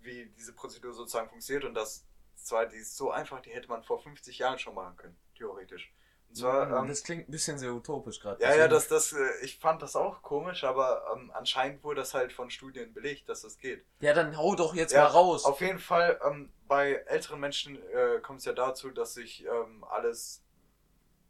wie 0.00 0.26
diese 0.36 0.52
Prozedur 0.52 0.92
sozusagen 0.92 1.28
funktioniert 1.28 1.64
und 1.64 1.74
das 1.74 2.04
zwar, 2.36 2.66
die 2.66 2.76
ist 2.76 2.96
so 2.96 3.10
einfach, 3.10 3.40
die 3.40 3.50
hätte 3.50 3.68
man 3.68 3.82
vor 3.82 4.00
50 4.02 4.38
Jahren 4.38 4.58
schon 4.58 4.74
machen 4.74 4.96
können, 4.96 5.16
theoretisch. 5.36 5.92
Und 6.28 6.36
zwar, 6.36 6.68
ähm, 6.70 6.78
Hm, 6.82 6.88
das 6.88 7.02
klingt 7.04 7.28
ein 7.28 7.30
bisschen 7.32 7.58
sehr 7.58 7.72
utopisch 7.72 8.20
gerade. 8.20 8.42
Ja, 8.42 8.54
ja, 8.54 8.68
das, 8.68 8.88
das, 8.88 9.12
äh, 9.12 9.18
ich 9.42 9.58
fand 9.58 9.80
das 9.82 9.94
auch 9.96 10.22
komisch, 10.22 10.64
aber 10.64 11.04
ähm, 11.14 11.30
anscheinend 11.34 11.82
wurde 11.84 12.00
das 12.00 12.14
halt 12.14 12.32
von 12.32 12.50
Studien 12.50 12.92
belegt, 12.92 13.28
dass 13.28 13.42
das 13.42 13.56
geht. 13.58 13.84
Ja, 14.00 14.12
dann 14.12 14.36
hau 14.36 14.54
doch 14.54 14.74
jetzt 14.74 14.92
Ja, 14.92 15.04
mal 15.04 15.08
raus. 15.10 15.44
Auf 15.44 15.60
jeden 15.60 15.78
Fall, 15.78 16.20
ähm, 16.24 16.52
bei 16.68 16.94
älteren 17.06 17.40
Menschen 17.40 17.76
äh, 17.90 18.20
kommt 18.20 18.40
es 18.40 18.44
ja 18.44 18.52
dazu, 18.52 18.90
dass 18.90 19.14
sich 19.14 19.44
ähm, 19.46 19.84
alles, 19.84 20.42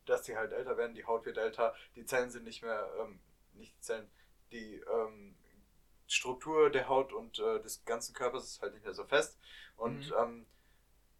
dass 0.09 0.23
die 0.23 0.37
halt 0.37 0.53
älter 0.53 0.77
werden, 0.77 0.95
die 0.95 1.05
Haut 1.05 1.27
wird 1.27 1.39
älter, 1.39 1.75
die 1.97 2.05
Zellen 2.07 2.31
sind 2.31 2.45
nicht 2.45 2.63
mehr, 2.63 2.89
ähm, 3.01 3.21
nicht 3.55 3.75
die 3.77 3.81
Zellen, 3.81 4.11
die 4.53 4.77
ähm, 4.77 5.37
Struktur 6.09 6.71
der 6.71 6.89
Haut 6.89 7.13
und 7.13 7.39
äh, 7.39 7.61
des 7.61 7.85
ganzen 7.85 8.15
Körpers 8.15 8.45
ist 8.45 8.63
halt 8.63 8.75
nicht 8.75 8.85
mehr 8.85 8.95
so 8.95 9.05
fest. 9.05 9.39
Und 9.77 10.09
Mhm. 10.09 10.15
ähm, 10.19 10.47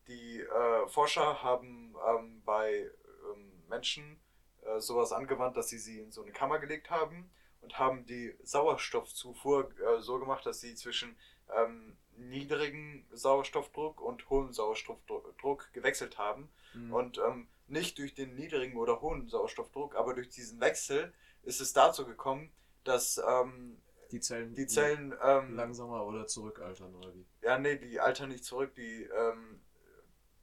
die 0.09 0.41
äh, 0.41 0.89
Forscher 0.89 1.43
haben 1.43 1.97
ähm, 2.09 2.43
bei 2.45 2.91
ähm, 3.33 3.63
Menschen 3.69 4.21
äh, 4.63 4.79
sowas 4.81 5.13
angewandt, 5.13 5.57
dass 5.57 5.69
sie 5.69 5.79
sie 5.79 6.01
in 6.01 6.13
so 6.13 6.23
eine 6.23 6.33
Kammer 6.33 6.59
gelegt 6.61 6.91
haben 6.91 7.31
und 7.61 7.79
haben 7.79 8.07
die 8.07 8.35
Sauerstoffzufuhr 8.45 9.71
äh, 9.81 10.01
so 10.01 10.19
gemacht, 10.21 10.47
dass 10.47 10.61
sie 10.61 10.75
zwischen 10.77 11.17
ähm, 11.57 11.97
niedrigen 12.17 13.07
Sauerstoffdruck 13.13 14.01
und 14.01 14.29
hohem 14.31 14.53
Sauerstoffdruck 14.53 15.73
gewechselt 15.73 16.19
haben. 16.19 16.49
Mhm. 16.75 16.93
Und 16.93 17.19
ähm, 17.19 17.49
nicht 17.69 17.99
durch 17.99 18.15
den 18.15 18.35
niedrigen 18.35 18.77
oder 18.77 19.01
hohen 19.01 19.29
Sauerstoffdruck, 19.29 19.97
aber 19.97 20.15
durch 20.15 20.29
diesen 20.29 20.61
Wechsel 20.61 21.13
ist 21.43 21.61
es 21.61 21.73
dazu 21.73 22.07
gekommen, 22.07 22.53
dass 22.85 23.21
ähm, 23.27 23.81
die 24.13 24.21
Zellen, 24.21 24.55
die 24.55 24.67
Zellen, 24.67 25.15
ähm, 25.23 25.55
langsamer 25.55 26.07
oder 26.07 26.27
zurückaltern 26.27 26.95
oder 26.95 27.15
wie? 27.15 27.27
ja, 27.43 27.59
nee, 27.59 27.77
die 27.77 28.01
altern 28.01 28.29
nicht 28.29 28.45
zurück, 28.45 28.75
die, 28.75 29.03
ähm, 29.03 29.61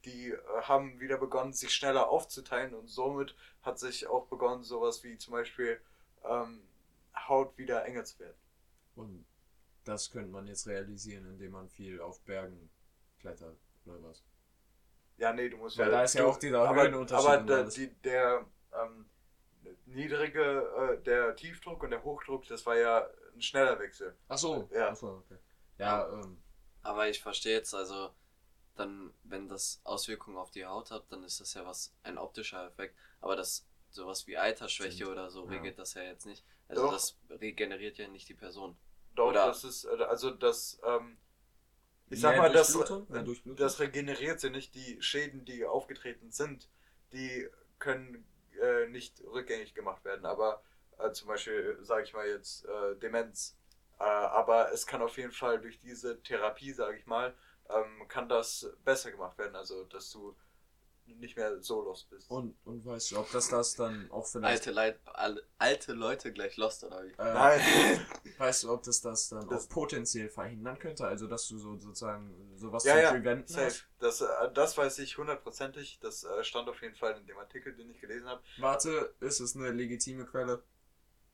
die 0.05 0.31
äh, 0.31 0.37
haben 0.63 0.99
wieder 0.99 1.17
begonnen, 1.17 1.53
sich 1.53 1.73
schneller 1.73 2.09
aufzuteilen 2.09 2.73
und 2.73 2.87
somit 2.87 3.35
hat 3.61 3.79
sich 3.79 4.07
auch 4.07 4.27
begonnen, 4.27 4.63
sowas 4.63 5.03
wie 5.03 5.17
zum 5.17 5.31
Beispiel 5.31 5.79
ähm, 6.25 6.61
Haut 7.15 7.57
wieder 7.57 7.85
enger 7.85 8.03
zu 8.03 8.19
werden. 8.19 8.37
Und 8.95 9.25
das 9.85 10.11
könnte 10.11 10.31
man 10.31 10.47
jetzt 10.47 10.67
realisieren, 10.67 11.25
indem 11.25 11.53
man 11.53 11.69
viel 11.69 12.01
auf 12.01 12.21
Bergen 12.21 12.69
klettert 13.19 13.57
oder 13.85 14.01
was? 14.03 14.23
Ja, 15.17 15.31
nee, 15.33 15.49
du 15.49 15.57
musst 15.57 15.77
Weil 15.77 15.91
da 15.91 16.03
ist 16.03 16.15
ja 16.15 16.25
auch 16.25 16.37
dieser 16.37 16.67
aber, 16.67 16.83
Höhenunterschied 16.83 17.27
aber 17.27 17.43
der, 17.43 17.63
die, 17.65 17.93
der 18.01 18.45
ähm, 18.73 19.05
niedrige, 19.85 20.97
äh, 20.99 21.03
der 21.03 21.35
Tiefdruck 21.35 21.83
und 21.83 21.91
der 21.91 22.03
Hochdruck, 22.03 22.45
das 22.47 22.65
war 22.65 22.75
ja 22.75 23.07
ein 23.35 23.41
schneller 23.41 23.79
Wechsel. 23.79 24.15
Ach 24.27 24.37
so. 24.37 24.69
Ja. 24.73 24.89
Ach 24.89 24.95
so, 24.95 25.23
okay. 25.25 25.37
Ja, 25.77 26.09
ähm, 26.11 26.41
Aber 26.81 27.07
ich 27.09 27.21
verstehe 27.21 27.53
jetzt, 27.53 27.73
also 27.73 28.11
dann, 28.75 29.13
wenn 29.23 29.47
das 29.47 29.81
Auswirkungen 29.83 30.37
auf 30.37 30.51
die 30.51 30.65
Haut 30.65 30.91
hat, 30.91 31.03
dann 31.11 31.23
ist 31.23 31.39
das 31.39 31.53
ja 31.53 31.65
was, 31.65 31.93
ein 32.03 32.17
optischer 32.17 32.65
Effekt. 32.67 32.95
Aber 33.21 33.35
das 33.35 33.67
sowas 33.91 34.25
wie 34.25 34.37
Altersschwäche 34.37 35.07
oder 35.07 35.29
so 35.29 35.45
Ja. 35.45 35.51
regelt 35.51 35.77
das 35.77 35.93
ja 35.93 36.01
jetzt 36.01 36.25
nicht. 36.25 36.43
Also 36.67 36.83
Doch. 36.83 36.93
das 36.93 37.17
regeneriert 37.29 37.97
ja 37.99 38.07
nicht 38.07 38.27
die 38.27 38.33
Person. 38.33 38.75
Doch, 39.15 39.29
Oder- 39.29 39.45
das 39.45 39.63
ist, 39.63 39.85
äh, 39.85 40.03
also 40.03 40.31
das, 40.31 40.79
ähm, 40.83 41.17
ich 42.09 42.21
sag 42.21 42.37
mal, 42.37 42.51
das, 42.51 42.77
das 43.55 43.79
regeneriert 43.79 44.39
sie 44.39 44.49
nicht. 44.49 44.75
Die 44.75 45.01
Schäden, 45.01 45.45
die 45.45 45.65
aufgetreten 45.65 46.31
sind, 46.31 46.69
die 47.11 47.47
können 47.79 48.25
äh, 48.61 48.87
nicht 48.87 49.21
rückgängig 49.25 49.73
gemacht 49.73 50.05
werden. 50.05 50.25
Aber 50.25 50.63
äh, 50.99 51.11
zum 51.11 51.27
Beispiel, 51.27 51.77
sage 51.81 52.03
ich 52.03 52.13
mal 52.13 52.27
jetzt, 52.27 52.65
äh, 52.65 52.95
Demenz. 52.97 53.57
Äh, 53.99 54.03
aber 54.03 54.71
es 54.71 54.85
kann 54.85 55.01
auf 55.01 55.17
jeden 55.17 55.31
Fall 55.31 55.59
durch 55.59 55.79
diese 55.79 56.21
Therapie, 56.21 56.71
sage 56.71 56.97
ich 56.97 57.05
mal, 57.05 57.33
ähm, 57.69 58.07
kann 58.07 58.29
das 58.29 58.69
besser 58.83 59.11
gemacht 59.11 59.37
werden. 59.37 59.55
Also, 59.55 59.85
dass 59.85 60.11
du 60.11 60.35
nicht 61.19 61.35
mehr 61.37 61.61
so 61.61 61.81
lost 61.83 62.09
bist. 62.09 62.29
und, 62.29 62.55
und 62.65 62.85
weißt 62.85 63.11
du, 63.11 63.19
ob 63.19 63.31
das 63.31 63.49
das 63.49 63.75
dann 63.75 64.09
auch 64.11 64.25
vielleicht... 64.27 64.67
Alte, 64.67 64.71
Leit, 64.71 64.99
al- 65.05 65.43
alte 65.57 65.93
Leute 65.93 66.33
gleich 66.33 66.57
lost 66.57 66.83
oder 66.83 67.03
wie? 67.03 67.11
Äh, 67.11 67.15
Nein. 67.33 67.61
Weißt 68.37 68.63
du, 68.63 68.71
ob 68.71 68.83
das 68.83 69.01
das 69.01 69.29
dann 69.29 69.47
Das- 69.47 69.65
auch 69.65 69.69
potenziell 69.69 70.29
verhindern 70.29 70.77
könnte? 70.79 71.05
Also, 71.05 71.27
dass 71.27 71.47
du 71.47 71.57
so 71.57 71.77
sozusagen 71.77 72.33
sowas 72.57 72.83
Ja, 72.83 72.95
zu 72.95 73.01
ja, 73.01 73.11
preventen 73.11 73.47
Safe. 73.53 73.65
hast? 73.65 73.85
Das, 73.99 74.21
äh, 74.21 74.51
das 74.53 74.77
weiß 74.77 74.99
ich 74.99 75.17
hundertprozentig. 75.17 75.99
Das 76.01 76.23
äh, 76.23 76.43
stand 76.43 76.67
auf 76.69 76.81
jeden 76.81 76.95
Fall 76.95 77.17
in 77.17 77.25
dem 77.27 77.37
Artikel, 77.37 77.73
den 77.75 77.89
ich 77.91 77.99
gelesen 78.01 78.27
habe. 78.27 78.41
Warte, 78.57 79.13
ist 79.19 79.39
es 79.39 79.55
eine 79.55 79.71
legitime 79.71 80.25
Quelle? 80.25 80.63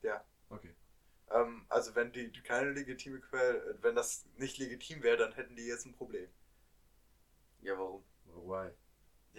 Ja. 0.01 0.23
Okay. 0.49 0.75
Ähm, 1.31 1.65
also 1.69 1.95
wenn 1.95 2.11
die 2.11 2.31
keine 2.43 2.71
legitime 2.71 3.19
Quelle, 3.19 3.77
wenn 3.81 3.95
das 3.95 4.25
nicht 4.37 4.57
legitim 4.57 5.03
wäre, 5.03 5.17
dann 5.17 5.33
hätten 5.33 5.55
die 5.55 5.65
jetzt 5.67 5.85
ein 5.85 5.93
Problem. 5.93 6.29
Ja, 7.61 7.77
warum? 7.77 8.03
Why? 8.25 8.71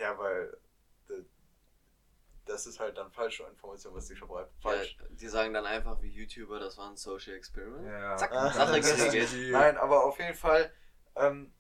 Ja, 0.01 0.19
weil 0.19 0.57
d- 1.09 1.25
das 2.47 2.67
ist 2.67 2.81
halt 2.81 2.97
dann 2.97 3.13
falsche 3.13 3.45
Information, 3.45 3.95
was 3.95 4.07
die 4.09 4.17
verbreiten. 4.17 4.53
Falsch. 4.61 4.97
Ja, 4.99 5.07
die 5.11 5.29
sagen 5.29 5.53
dann 5.53 5.67
einfach 5.67 6.01
wie 6.03 6.09
YouTuber, 6.09 6.59
das 6.59 6.79
war 6.79 6.91
ein 6.91 6.97
Social 6.97 7.35
Experiment. 7.35 7.87
Ja. 7.87 8.17
Zack, 8.17 8.33
Ah. 8.33 8.51
Sache 8.53 8.81
geregelt. 9.13 9.53
Nein, 9.53 9.77
aber 9.77 10.05
auf 10.05 10.19
jeden 10.19 10.35
Fall 10.35 10.73
ähm, 11.17 11.53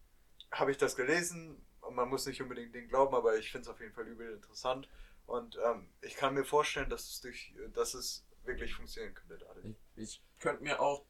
habe 0.50 0.70
ich 0.70 0.78
das 0.78 0.96
gelesen. 0.96 1.64
Und 1.80 1.94
Man 1.94 2.08
muss 2.08 2.26
nicht 2.26 2.40
unbedingt 2.42 2.74
den 2.74 2.88
glauben, 2.88 3.14
aber 3.14 3.36
ich 3.36 3.50
finde 3.50 3.62
es 3.62 3.68
auf 3.68 3.80
jeden 3.80 3.92
Fall 3.92 4.06
übel 4.06 4.32
interessant. 4.32 4.88
Und 5.26 5.58
ähm, 5.64 5.88
ich 6.02 6.14
kann 6.16 6.34
mir 6.34 6.44
vorstellen, 6.44 6.90
dass 6.90 7.08
es, 7.08 7.20
durch, 7.20 7.54
dass 7.74 7.94
es 7.94 8.26
wirklich 8.44 8.74
funktionieren 8.74 9.14
könnte. 9.14 9.38
dadurch. 9.38 9.66
Ich, 9.66 9.76
ich 10.04 10.22
könnte 10.40 10.62
mir 10.62 10.80
auch 10.80 11.04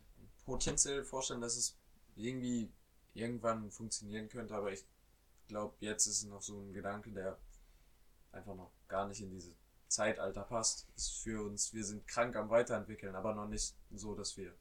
potenziell 0.45 1.05
vorstellen, 1.05 1.41
dass 1.41 1.57
es 1.57 1.77
irgendwie 2.17 2.73
irgendwann 3.15 3.71
funktionieren 3.71 4.29
könnte, 4.29 4.55
aber 4.55 4.73
ich 4.73 4.85
glaube, 5.51 5.77
jetzt 5.81 6.07
ist 6.07 6.23
es 6.23 6.25
noch 6.25 6.43
so 6.43 6.59
ein 6.59 6.73
Gedanke, 6.73 7.13
der 7.13 7.39
einfach 8.33 8.55
noch 8.55 8.73
gar 8.89 9.07
nicht 9.07 9.21
in 9.21 9.31
diese 9.31 9.55
Zeitalter 9.89 10.43
passt. 10.45 10.89
Ist 10.97 11.23
für 11.23 11.45
uns, 11.45 11.75
wir 11.75 11.85
sind 11.85 12.07
krank 12.07 12.35
am 12.37 12.49
Weiterentwickeln, 12.49 13.15
aber 13.15 13.35
noch 13.35 13.49
nicht 13.49 13.75
so, 13.91 14.15
dass 14.15 14.37
wir 14.37 14.55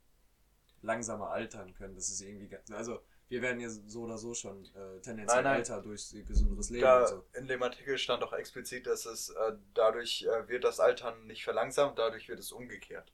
langsamer 0.82 1.30
altern 1.30 1.74
können. 1.74 1.96
Das 1.96 2.10
ist 2.10 2.22
irgendwie, 2.22 2.50
also 2.74 3.00
wir 3.28 3.42
werden 3.42 3.60
ja 3.60 3.70
so 3.70 4.04
oder 4.04 4.18
so 4.18 4.34
schon 4.34 4.66
äh, 4.74 5.00
tendenziell 5.02 5.26
Nein, 5.26 5.44
nein. 5.44 5.58
älter 5.58 5.82
durch 5.82 6.10
gesünderes 6.26 6.70
Leben 6.72 6.82
Da 6.82 7.02
und 7.02 7.08
so. 7.08 7.26
in 7.34 7.48
dem 7.48 7.62
Artikel 7.62 7.98
stand 7.98 8.24
auch 8.24 8.34
explizit, 8.34 8.88
dass 8.88 9.06
es 9.06 9.30
äh, 9.30 9.58
dadurch 9.76 10.24
äh, 10.24 10.48
wird 10.48 10.64
das 10.64 10.80
Altern 10.80 11.28
nicht 11.28 11.44
verlangsamt, 11.44 12.00
dadurch 12.00 12.28
wird 12.28 12.40
es 12.40 12.52
umgekehrt. 12.52 13.14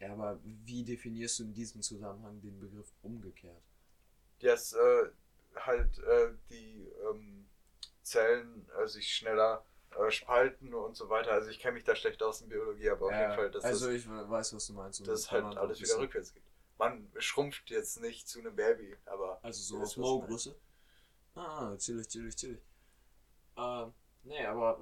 Ja, 0.00 0.12
aber 0.12 0.38
wie 0.42 0.84
definierst 0.84 1.38
du 1.38 1.44
in 1.44 1.54
diesem 1.54 1.82
Zusammenhang 1.82 2.40
den 2.40 2.58
Begriff 2.58 2.92
umgekehrt? 3.02 3.62
Dass 4.40 4.72
äh, 4.72 5.10
halt 5.56 5.98
äh, 5.98 6.32
die 6.50 6.88
ähm, 7.10 7.48
Zellen 8.02 8.68
äh, 8.78 8.86
sich 8.88 9.12
schneller 9.14 9.64
äh, 9.98 10.10
spalten 10.10 10.72
und 10.74 10.96
so 10.96 11.08
weiter. 11.08 11.32
Also 11.32 11.50
ich 11.50 11.58
kenne 11.58 11.74
mich 11.74 11.84
da 11.84 11.94
schlecht 11.94 12.22
aus 12.22 12.40
in 12.40 12.48
Biologie, 12.48 12.90
aber 12.90 13.06
auf 13.06 13.12
jeden 13.12 13.34
Fall, 13.34 13.50
dass 13.50 13.64
also 13.64 13.86
das, 13.86 13.96
ich 13.96 14.08
weiß, 14.08 14.54
was 14.54 14.66
du 14.66 14.72
meinst. 14.74 15.00
und 15.00 15.08
das 15.08 15.30
halt 15.30 15.42
man 15.44 15.58
alles 15.58 15.80
wieder 15.80 15.98
rückwärts 15.98 16.32
geht. 16.32 16.42
Man 16.78 17.12
schrumpft 17.18 17.68
jetzt 17.70 18.00
nicht 18.00 18.26
zu 18.26 18.38
einem 18.38 18.56
Baby, 18.56 18.96
aber 19.04 19.38
Also 19.44 19.62
so 19.62 19.82
was 19.82 19.96
meine. 19.96 20.08
Mo-Größe? 20.08 20.56
Ah, 21.34 21.76
chillig, 21.76 22.08
chillig, 22.08 22.34
chillig. 22.36 22.62
Ähm, 23.56 23.92
nee, 24.22 24.44
aber 24.46 24.78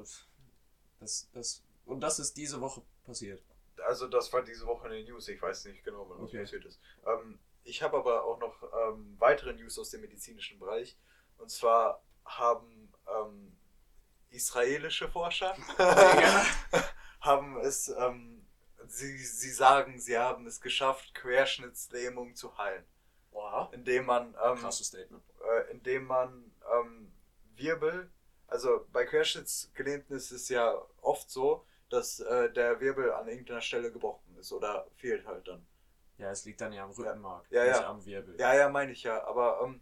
das, 1.01 1.29
das, 1.33 1.63
und 1.85 2.01
das 2.01 2.19
ist 2.19 2.37
diese 2.37 2.61
Woche 2.61 2.83
passiert. 3.05 3.43
also 3.87 4.07
das 4.09 4.33
war 4.33 4.43
diese 4.43 4.67
Woche 4.67 4.87
in 4.89 4.93
den 4.95 5.07
News. 5.07 5.27
Ich 5.29 5.41
weiß 5.43 5.65
nicht 5.67 5.83
genau, 5.85 6.09
wann 6.09 6.19
das 6.19 6.29
Okay. 6.29 6.41
passiert 6.41 6.65
ist. 6.67 6.81
Ähm, 7.05 7.39
ich 7.69 7.83
habe 7.83 7.99
aber 7.99 8.25
auch 8.25 8.39
noch 8.39 8.63
ähm, 8.63 9.17
weitere 9.19 9.53
News 9.53 9.79
aus 9.79 9.91
dem 9.91 10.01
medizinischen 10.01 10.59
Bereich. 10.59 10.97
Und 11.37 11.51
zwar 11.51 12.03
haben 12.25 12.93
ähm, 13.07 13.57
israelische 14.31 15.09
Forscher 15.09 15.57
haben 17.21 17.61
es, 17.61 17.89
ähm, 17.89 18.47
sie, 18.87 19.19
sie 19.19 19.51
sagen, 19.51 20.01
sie 20.01 20.19
haben 20.19 20.47
es 20.47 20.61
geschafft, 20.61 21.15
Querschnittslähmung 21.15 22.35
zu 22.35 22.57
heilen. 22.57 22.85
Boah. 23.31 23.71
Indem 23.73 24.07
man, 24.07 24.35
ähm, 24.43 24.57
Krasses 24.57 24.89
Statement. 24.89 25.23
äh, 25.43 25.71
indem 25.71 26.07
man 26.07 26.51
ähm, 26.75 27.13
Wirbel, 27.55 28.11
also 28.47 28.87
bei 28.93 29.05
Querschnittsgelähmten 29.05 30.17
ist 30.17 30.31
es 30.31 30.49
ja 30.49 30.75
oft 31.03 31.31
so, 31.31 31.67
dass 31.91 32.21
äh, 32.21 32.51
der 32.51 32.81
Wirbel 32.81 33.13
an 33.13 33.29
irgendeiner 33.29 33.61
Stelle 33.61 33.93
gebrochen 33.93 34.37
ist 34.39 34.53
oder 34.53 34.87
fehlt 34.97 35.27
halt 35.27 35.47
dann. 35.49 35.67
Ja, 36.19 36.31
es 36.31 36.45
liegt 36.45 36.61
dann 36.61 36.73
ja 36.73 36.85
am 36.85 36.91
Rückenmark, 36.91 37.47
Ja, 37.51 37.65
nicht 37.65 37.81
ja. 37.81 37.89
am 37.89 38.05
Wirbel. 38.05 38.39
Ja, 38.39 38.55
ja, 38.55 38.69
meine 38.69 38.93
ich 38.93 39.05
ja, 39.05 39.25
aber 39.27 39.61
ähm, 39.65 39.81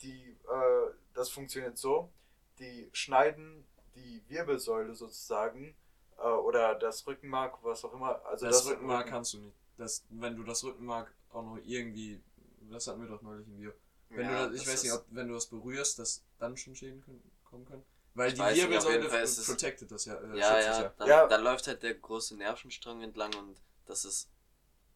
die, 0.00 0.30
äh, 0.48 0.90
das 1.14 1.28
funktioniert 1.30 1.76
so, 1.78 2.10
die 2.58 2.88
schneiden 2.92 3.66
die 3.94 4.22
Wirbelsäule 4.28 4.94
sozusagen 4.94 5.76
äh, 6.18 6.22
oder 6.22 6.74
das 6.74 7.06
Rückenmark, 7.06 7.58
was 7.62 7.84
auch 7.84 7.92
immer. 7.92 8.24
Also 8.24 8.46
das, 8.46 8.58
das, 8.64 8.72
Rückenmark 8.72 9.06
kannst 9.08 9.34
du 9.34 9.38
nicht. 9.38 9.56
Das, 9.76 10.04
wenn 10.08 10.36
du 10.36 10.42
das 10.44 10.64
Rückenmark 10.64 11.14
auch 11.30 11.42
noch 11.42 11.58
irgendwie, 11.64 12.22
das 12.70 12.86
hatten 12.86 13.02
wir 13.02 13.08
doch 13.08 13.22
neulich 13.22 13.46
im 13.46 13.56
Video. 13.58 13.72
Wenn 14.08 14.24
Ja, 14.26 14.46
du 14.46 14.52
das, 14.52 14.60
ich 14.60 14.64
das 14.64 14.72
weiß 14.74 14.82
nicht, 14.84 14.92
ob 14.92 15.04
wenn 15.10 15.28
du 15.28 15.34
das 15.34 15.46
berührst, 15.46 15.98
dass 15.98 16.24
dann 16.38 16.56
schon 16.56 16.74
Schäden 16.74 17.02
können, 17.02 17.22
kommen 17.44 17.64
können. 17.64 17.84
Weil 18.14 18.28
Ich 18.28 18.34
die 18.34 18.40
weiß 18.40 18.56
Wirbelsäule 18.58 19.08
protected 19.08 19.90
das 19.90 20.04
ja. 20.04 20.14
Äh, 20.14 20.38
Ja, 20.38 20.58
es 20.58 20.66
ja, 20.66 20.94
dann, 20.98 21.08
Ja. 21.08 21.26
dann 21.26 21.42
läuft 21.42 21.66
halt 21.66 21.82
der 21.82 21.94
große 21.94 22.36
Nervenstrang 22.36 23.00
entlang 23.02 23.34
und 23.34 23.56
das 23.86 24.04
ist, 24.04 24.30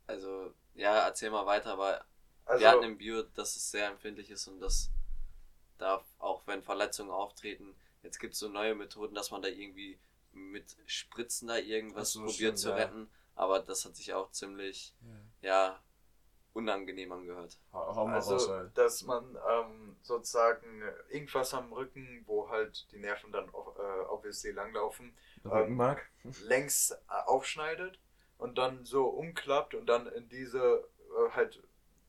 also, 0.07 0.52
ja, 0.74 1.07
erzähl 1.07 1.30
mal 1.30 1.46
weiter, 1.46 1.72
aber 1.72 2.04
also, 2.44 2.61
wir 2.61 2.70
hatten 2.70 2.84
im 2.84 2.98
Bio, 2.98 3.22
dass 3.22 3.57
es 3.57 3.70
sehr 3.70 3.88
empfindlich 3.88 4.30
ist 4.30 4.46
und 4.48 4.61
das 4.61 4.90
darf, 5.78 6.04
auch 6.18 6.46
wenn 6.46 6.62
Verletzungen 6.62 7.11
auftreten, 7.11 7.74
jetzt 8.02 8.18
gibt 8.18 8.34
es 8.34 8.40
so 8.40 8.48
neue 8.48 8.74
Methoden, 8.74 9.14
dass 9.14 9.30
man 9.30 9.42
da 9.42 9.48
irgendwie 9.48 9.98
mit 10.32 10.76
Spritzen 10.86 11.48
da 11.48 11.57
irgendwas 11.57 12.12
so, 12.12 12.20
probiert 12.20 12.36
stimmt, 12.36 12.59
zu 12.59 12.68
ja. 12.70 12.76
retten, 12.76 13.11
aber 13.34 13.61
das 13.61 13.84
hat 13.84 13.96
sich 13.96 14.14
auch 14.14 14.30
ziemlich, 14.30 14.94
Ja. 15.42 15.48
ja, 15.48 15.82
unangenehm 16.52 17.12
angehört. 17.12 17.59
Also 17.70 18.36
raus, 18.36 18.50
dass 18.74 19.02
man 19.02 19.36
ähm, 19.50 19.96
sozusagen 20.00 20.82
irgendwas 21.11 21.52
am 21.52 21.70
Rücken, 21.72 22.22
wo 22.26 22.48
halt 22.48 22.90
die 22.92 22.98
Nerven 22.98 23.30
dann 23.30 23.52
auch, 23.52 23.76
äh, 23.78 24.04
obviously 24.09 24.52
langlaufen, 24.52 25.14
Rückenmark? 25.44 26.09
längs 26.40 26.92
äh, 26.92 26.96
aufschneidet 27.26 27.98
und 28.39 28.59
dann 28.59 28.84
so 28.84 29.07
umklappt 29.07 29.74
und 29.74 29.87
dann 29.87 30.07
in 30.09 30.28
diese 30.28 30.89
äh, 30.99 31.30
halt 31.32 31.62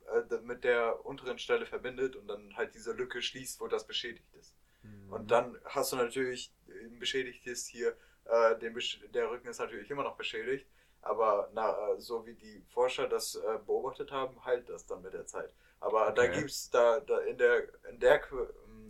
äh, 0.07 0.37
mit 0.41 0.63
der 0.63 1.05
unteren 1.05 1.39
Stelle 1.39 1.65
verbindet 1.65 2.15
und 2.15 2.27
dann 2.27 2.55
halt 2.55 2.75
diese 2.75 2.93
Lücke 2.93 3.21
schließt, 3.21 3.59
wo 3.61 3.67
das 3.67 3.87
beschädigt 3.87 4.33
ist. 4.35 4.55
Mhm. 4.83 5.09
Und 5.09 5.31
dann 5.31 5.57
hast 5.65 5.91
du 5.91 5.95
natürlich 5.95 6.53
ein 6.67 6.99
beschädigtes 6.99 7.65
hier, 7.67 7.95
äh, 8.25 8.57
den, 8.59 8.75
Besch- 8.75 9.05
der 9.09 9.29
Rücken 9.29 9.47
ist 9.47 9.59
natürlich 9.59 9.89
immer 9.89 10.03
noch 10.03 10.17
beschädigt, 10.17 10.67
aber 11.01 11.49
na, 11.53 11.93
äh, 11.93 11.99
so 12.01 12.25
wie 12.25 12.33
die 12.35 12.63
Forscher 12.73 13.07
das 13.07 13.35
äh, 13.35 13.59
beobachtet 13.65 14.11
haben, 14.11 14.43
heilt 14.45 14.69
das 14.69 14.85
dann 14.85 15.01
mit 15.01 15.13
der 15.13 15.25
Zeit. 15.25 15.53
Aber 15.79 16.11
da 16.11 16.25
Okay. 16.25 16.27
gibt's 16.27 16.69
da, 16.69 16.99
da 17.01 17.19
in 17.19 17.37
der 17.37 17.67
in 17.89 17.99
der 17.99 18.21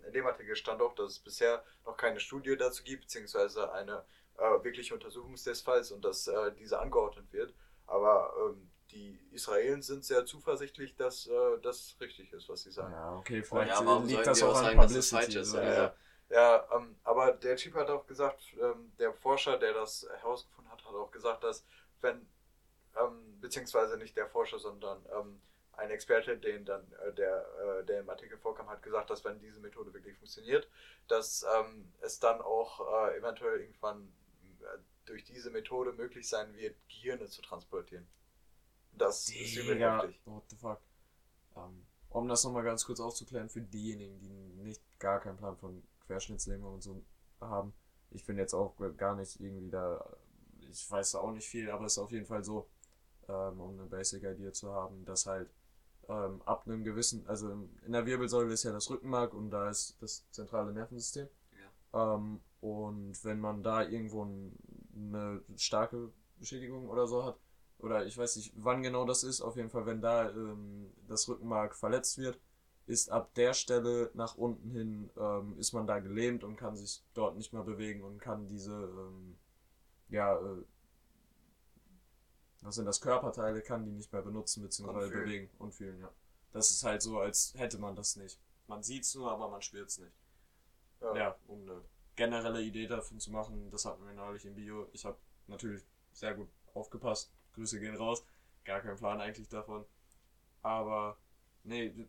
in 0.05 0.13
dem 0.13 0.25
Artikel 0.25 0.55
stand 0.55 0.81
auch, 0.81 0.95
dass 0.95 1.11
es 1.13 1.19
bisher 1.19 1.63
noch 1.85 1.97
keine 1.97 2.19
Studie 2.19 2.55
dazu 2.57 2.83
gibt, 2.83 3.01
beziehungsweise 3.03 3.71
eine 3.73 4.05
äh, 4.37 4.63
wirkliche 4.63 4.93
Untersuchung 4.93 5.35
des 5.35 5.61
Falls 5.61 5.91
und 5.91 6.03
dass 6.03 6.27
äh, 6.27 6.51
diese 6.57 6.79
angeordnet 6.79 7.31
wird. 7.31 7.53
Aber 7.85 8.33
ähm, 8.39 8.69
die 8.91 9.19
Israelen 9.31 9.81
sind 9.81 10.05
sehr 10.05 10.25
zuversichtlich, 10.25 10.95
dass 10.95 11.27
äh, 11.27 11.59
das 11.61 11.95
richtig 11.99 12.31
ist, 12.33 12.47
was 12.49 12.63
sie 12.63 12.71
sagen. 12.71 12.93
Ja, 12.93 13.15
okay, 13.15 13.43
vielleicht 13.43 13.79
ja, 13.79 13.85
warum 13.85 14.05
liegt 14.05 14.25
das 14.25 14.39
die 14.39 14.43
auch 14.43 14.55
an 14.55 14.63
sagen, 14.65 14.79
Publicity. 14.79 15.15
falsch 15.15 15.35
ist? 15.35 15.51
so, 15.51 15.57
Ja, 15.57 15.73
ja. 15.73 15.93
Ja, 16.29 16.67
ähm, 16.75 16.97
aber 17.03 17.31
der 17.31 17.55
Typ 17.55 17.75
hat 17.75 17.89
auch 17.89 18.05
gesagt, 18.05 18.41
ähm, 18.61 18.91
der 18.99 19.13
Forscher, 19.13 19.57
der 19.57 19.73
das 19.73 20.05
herausgefunden 20.19 20.69
hat, 20.71 20.83
hat 20.83 20.93
auch 20.93 21.11
gesagt, 21.11 21.43
dass 21.43 21.65
wenn, 22.01 22.27
ähm, 22.99 23.39
beziehungsweise 23.39 23.97
nicht 23.97 24.17
der 24.17 24.27
Forscher, 24.27 24.59
sondern 24.59 25.05
ähm, 25.17 25.41
ein 25.77 25.89
Experte, 25.89 26.37
den 26.37 26.65
dann, 26.65 26.91
äh, 27.05 27.13
der, 27.13 27.45
äh, 27.79 27.85
der 27.85 28.01
im 28.01 28.09
Artikel 28.09 28.37
vorkam, 28.37 28.69
hat 28.69 28.83
gesagt, 28.83 29.09
dass 29.09 29.23
wenn 29.23 29.39
diese 29.39 29.61
Methode 29.61 29.93
wirklich 29.93 30.17
funktioniert, 30.17 30.67
dass 31.07 31.45
ähm, 31.57 31.93
es 32.01 32.19
dann 32.19 32.41
auch 32.41 32.81
äh, 33.07 33.17
eventuell 33.17 33.61
irgendwann 33.61 34.11
durch 35.05 35.23
diese 35.23 35.49
Methode 35.49 35.93
möglich 35.93 36.27
sein 36.27 36.53
wird, 36.55 36.75
Gehirne 36.89 37.27
zu 37.27 37.41
transportieren. 37.41 38.07
Das 38.93 39.29
ist 39.29 39.55
Digga, 39.55 40.01
heftig. 40.01 40.21
what 40.25 40.43
the 40.49 40.55
fuck. 40.55 40.79
Ähm, 41.55 41.85
um 42.09 42.27
das 42.27 42.43
nochmal 42.43 42.63
ganz 42.63 42.85
kurz 42.85 42.99
aufzuklären 42.99 43.49
für 43.49 43.61
diejenigen, 43.61 44.19
die 44.19 44.63
nicht 44.63 44.81
gar 44.99 45.19
keinen 45.19 45.37
Plan 45.37 45.57
von 45.57 45.83
Querschnittslähmung 46.05 46.75
und 46.75 46.81
so 46.81 47.03
haben. 47.39 47.73
Ich 48.09 48.25
bin 48.25 48.37
jetzt 48.37 48.53
auch 48.53 48.75
gar 48.95 49.15
nicht 49.15 49.39
irgendwie 49.39 49.69
da, 49.69 50.17
ich 50.69 50.89
weiß 50.89 51.11
da 51.11 51.19
auch 51.19 51.31
nicht 51.31 51.47
viel, 51.47 51.69
aber 51.69 51.85
es 51.85 51.93
ist 51.93 51.99
auf 51.99 52.11
jeden 52.11 52.25
Fall 52.25 52.43
so, 52.43 52.69
ähm, 53.27 53.59
um 53.59 53.73
eine 53.73 53.87
Basic 53.87 54.23
Idea 54.23 54.53
zu 54.53 54.71
haben, 54.73 55.03
dass 55.05 55.25
halt 55.25 55.49
ähm, 56.07 56.41
ab 56.45 56.65
einem 56.65 56.83
gewissen, 56.83 57.27
also 57.27 57.51
in 57.51 57.69
in 57.85 57.91
der 57.91 58.05
Wirbelsäule 58.05 58.53
ist 58.53 58.63
ja 58.63 58.71
das 58.71 58.89
Rückenmark 58.89 59.33
und 59.33 59.51
da 59.51 59.69
ist 59.69 59.97
das 60.01 60.25
zentrale 60.31 60.71
Nervensystem. 60.71 61.27
Ähm, 61.93 62.41
und 62.61 63.23
wenn 63.23 63.39
man 63.39 63.63
da 63.63 63.83
irgendwo 63.83 64.25
ein, 64.25 64.57
eine 64.95 65.41
starke 65.55 66.11
Beschädigung 66.39 66.89
oder 66.89 67.07
so 67.07 67.23
hat, 67.23 67.39
oder 67.79 68.05
ich 68.05 68.17
weiß 68.17 68.37
nicht, 68.37 68.53
wann 68.55 68.81
genau 68.81 69.05
das 69.05 69.23
ist, 69.23 69.41
auf 69.41 69.55
jeden 69.55 69.69
Fall, 69.69 69.85
wenn 69.85 70.01
da 70.01 70.29
ähm, 70.29 70.91
das 71.07 71.27
Rückenmark 71.27 71.75
verletzt 71.75 72.17
wird, 72.17 72.39
ist 72.87 73.11
ab 73.11 73.33
der 73.35 73.53
Stelle 73.53 74.09
nach 74.13 74.35
unten 74.35 74.71
hin, 74.71 75.09
ähm, 75.17 75.57
ist 75.59 75.73
man 75.73 75.85
da 75.85 75.99
gelähmt 75.99 76.43
und 76.43 76.55
kann 76.55 76.75
sich 76.75 77.03
dort 77.13 77.35
nicht 77.35 77.53
mehr 77.53 77.63
bewegen 77.63 78.03
und 78.03 78.19
kann 78.19 78.47
diese, 78.47 78.73
ähm, 78.73 79.37
ja, 80.09 80.35
äh, 80.37 80.63
was 82.61 82.75
sind 82.75 82.85
das, 82.85 83.01
Körperteile, 83.01 83.61
kann 83.61 83.85
die 83.85 83.91
nicht 83.91 84.11
mehr 84.11 84.21
benutzen 84.21 84.63
bzw. 84.63 85.09
Bewegen 85.09 85.49
und 85.59 85.73
fühlen, 85.73 85.99
ja. 85.99 86.11
Das 86.53 86.71
ist 86.71 86.83
halt 86.83 87.01
so, 87.01 87.19
als 87.19 87.53
hätte 87.55 87.77
man 87.77 87.95
das 87.95 88.15
nicht. 88.15 88.39
Man 88.67 88.81
sieht's 88.81 89.13
nur, 89.13 89.31
aber 89.31 89.49
man 89.49 89.61
spürt's 89.61 89.99
nicht. 89.99 90.15
Ja, 91.01 91.37
um 91.45 91.61
eine 91.61 91.81
generelle 92.17 92.61
Idee 92.61 92.87
davon 92.87 93.19
zu 93.19 93.31
machen, 93.31 93.71
das 93.71 93.85
hatten 93.85 94.05
wir 94.05 94.13
neulich 94.13 94.43
im 94.45 94.55
Bio. 94.55 94.89
Ich 94.91 95.05
habe 95.05 95.17
natürlich 95.47 95.83
sehr 96.11 96.33
gut 96.33 96.49
aufgepasst. 96.73 97.31
Grüße 97.53 97.79
gehen 97.79 97.95
raus. 97.95 98.25
Gar 98.65 98.81
kein 98.81 98.97
Plan 98.97 99.21
eigentlich 99.21 99.47
davon. 99.47 99.85
Aber, 100.61 101.17
nee, 101.63 102.07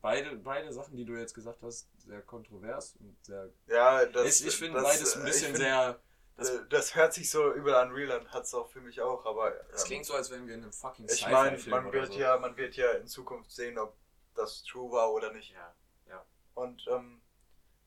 beide, 0.00 0.36
beide 0.36 0.72
Sachen, 0.72 0.96
die 0.96 1.04
du 1.04 1.16
jetzt 1.16 1.34
gesagt 1.34 1.62
hast, 1.62 1.88
sehr 1.98 2.22
kontrovers 2.22 2.94
und 3.00 3.16
sehr. 3.24 3.50
Ja, 3.66 4.04
das, 4.06 4.40
ich 4.40 4.46
ich 4.46 4.56
finde 4.56 4.80
beides 4.80 5.16
ein 5.16 5.22
äh, 5.22 5.24
bisschen 5.24 5.46
find, 5.48 5.58
sehr. 5.58 6.00
Das, 6.36 6.52
Das, 6.68 6.94
hört 6.94 7.12
sich 7.12 7.28
so 7.30 7.52
übel 7.52 7.74
an 7.74 7.90
Real 7.90 8.18
und 8.18 8.32
hat 8.32 8.44
es 8.44 8.54
auch 8.54 8.68
für 8.68 8.80
mich 8.80 9.00
auch, 9.00 9.26
aber 9.26 9.50
das 9.72 9.82
ähm, 9.82 9.88
klingt 9.88 10.06
so, 10.06 10.14
als 10.14 10.30
wären 10.30 10.46
wir 10.46 10.54
in 10.54 10.62
einem 10.62 10.72
fucking 10.72 11.06
ich 11.10 11.26
meine, 11.28 11.58
man 11.68 11.92
wird 11.92 12.12
so. 12.12 12.18
ja, 12.18 12.38
man 12.38 12.56
wird 12.56 12.76
ja 12.76 12.92
in 12.92 13.06
Zukunft 13.06 13.50
sehen, 13.50 13.78
ob 13.78 13.96
das 14.34 14.62
true 14.64 14.90
war 14.90 15.12
oder 15.12 15.32
nicht. 15.32 15.52
Ja, 15.52 15.74
ja. 16.08 16.24
Und 16.54 16.86
ähm, 16.88 17.20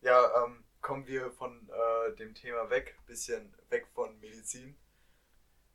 ja, 0.01 0.43
ähm, 0.43 0.63
kommen 0.83 1.07
wir 1.07 1.31
von 1.31 1.67
äh, 1.69 2.15
dem 2.17 2.35
Thema 2.35 2.69
weg, 2.69 2.95
bisschen 3.07 3.55
weg 3.69 3.87
von 3.95 4.19
Medizin. 4.19 4.77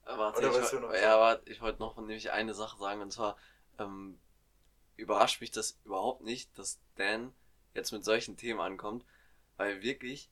Äh, 0.06 0.16
Warte, 0.16 0.48
Oder 0.48 0.62
ich, 0.62 0.72
noch 0.72 0.94
ja, 0.94 1.18
warte, 1.18 1.50
ich 1.50 1.60
wollte 1.60 1.80
noch 1.80 1.96
nämlich 1.96 2.30
eine 2.30 2.54
Sache 2.54 2.78
sagen 2.78 3.00
und 3.00 3.12
zwar 3.12 3.36
ähm, 3.80 4.20
überrascht 4.96 5.40
mich 5.40 5.50
das 5.50 5.78
überhaupt 5.84 6.22
nicht, 6.22 6.56
dass 6.56 6.78
Dan 6.96 7.32
jetzt 7.74 7.90
mit 7.90 8.04
solchen 8.04 8.36
Themen 8.36 8.60
ankommt, 8.60 9.04
weil 9.56 9.82
wirklich 9.82 10.30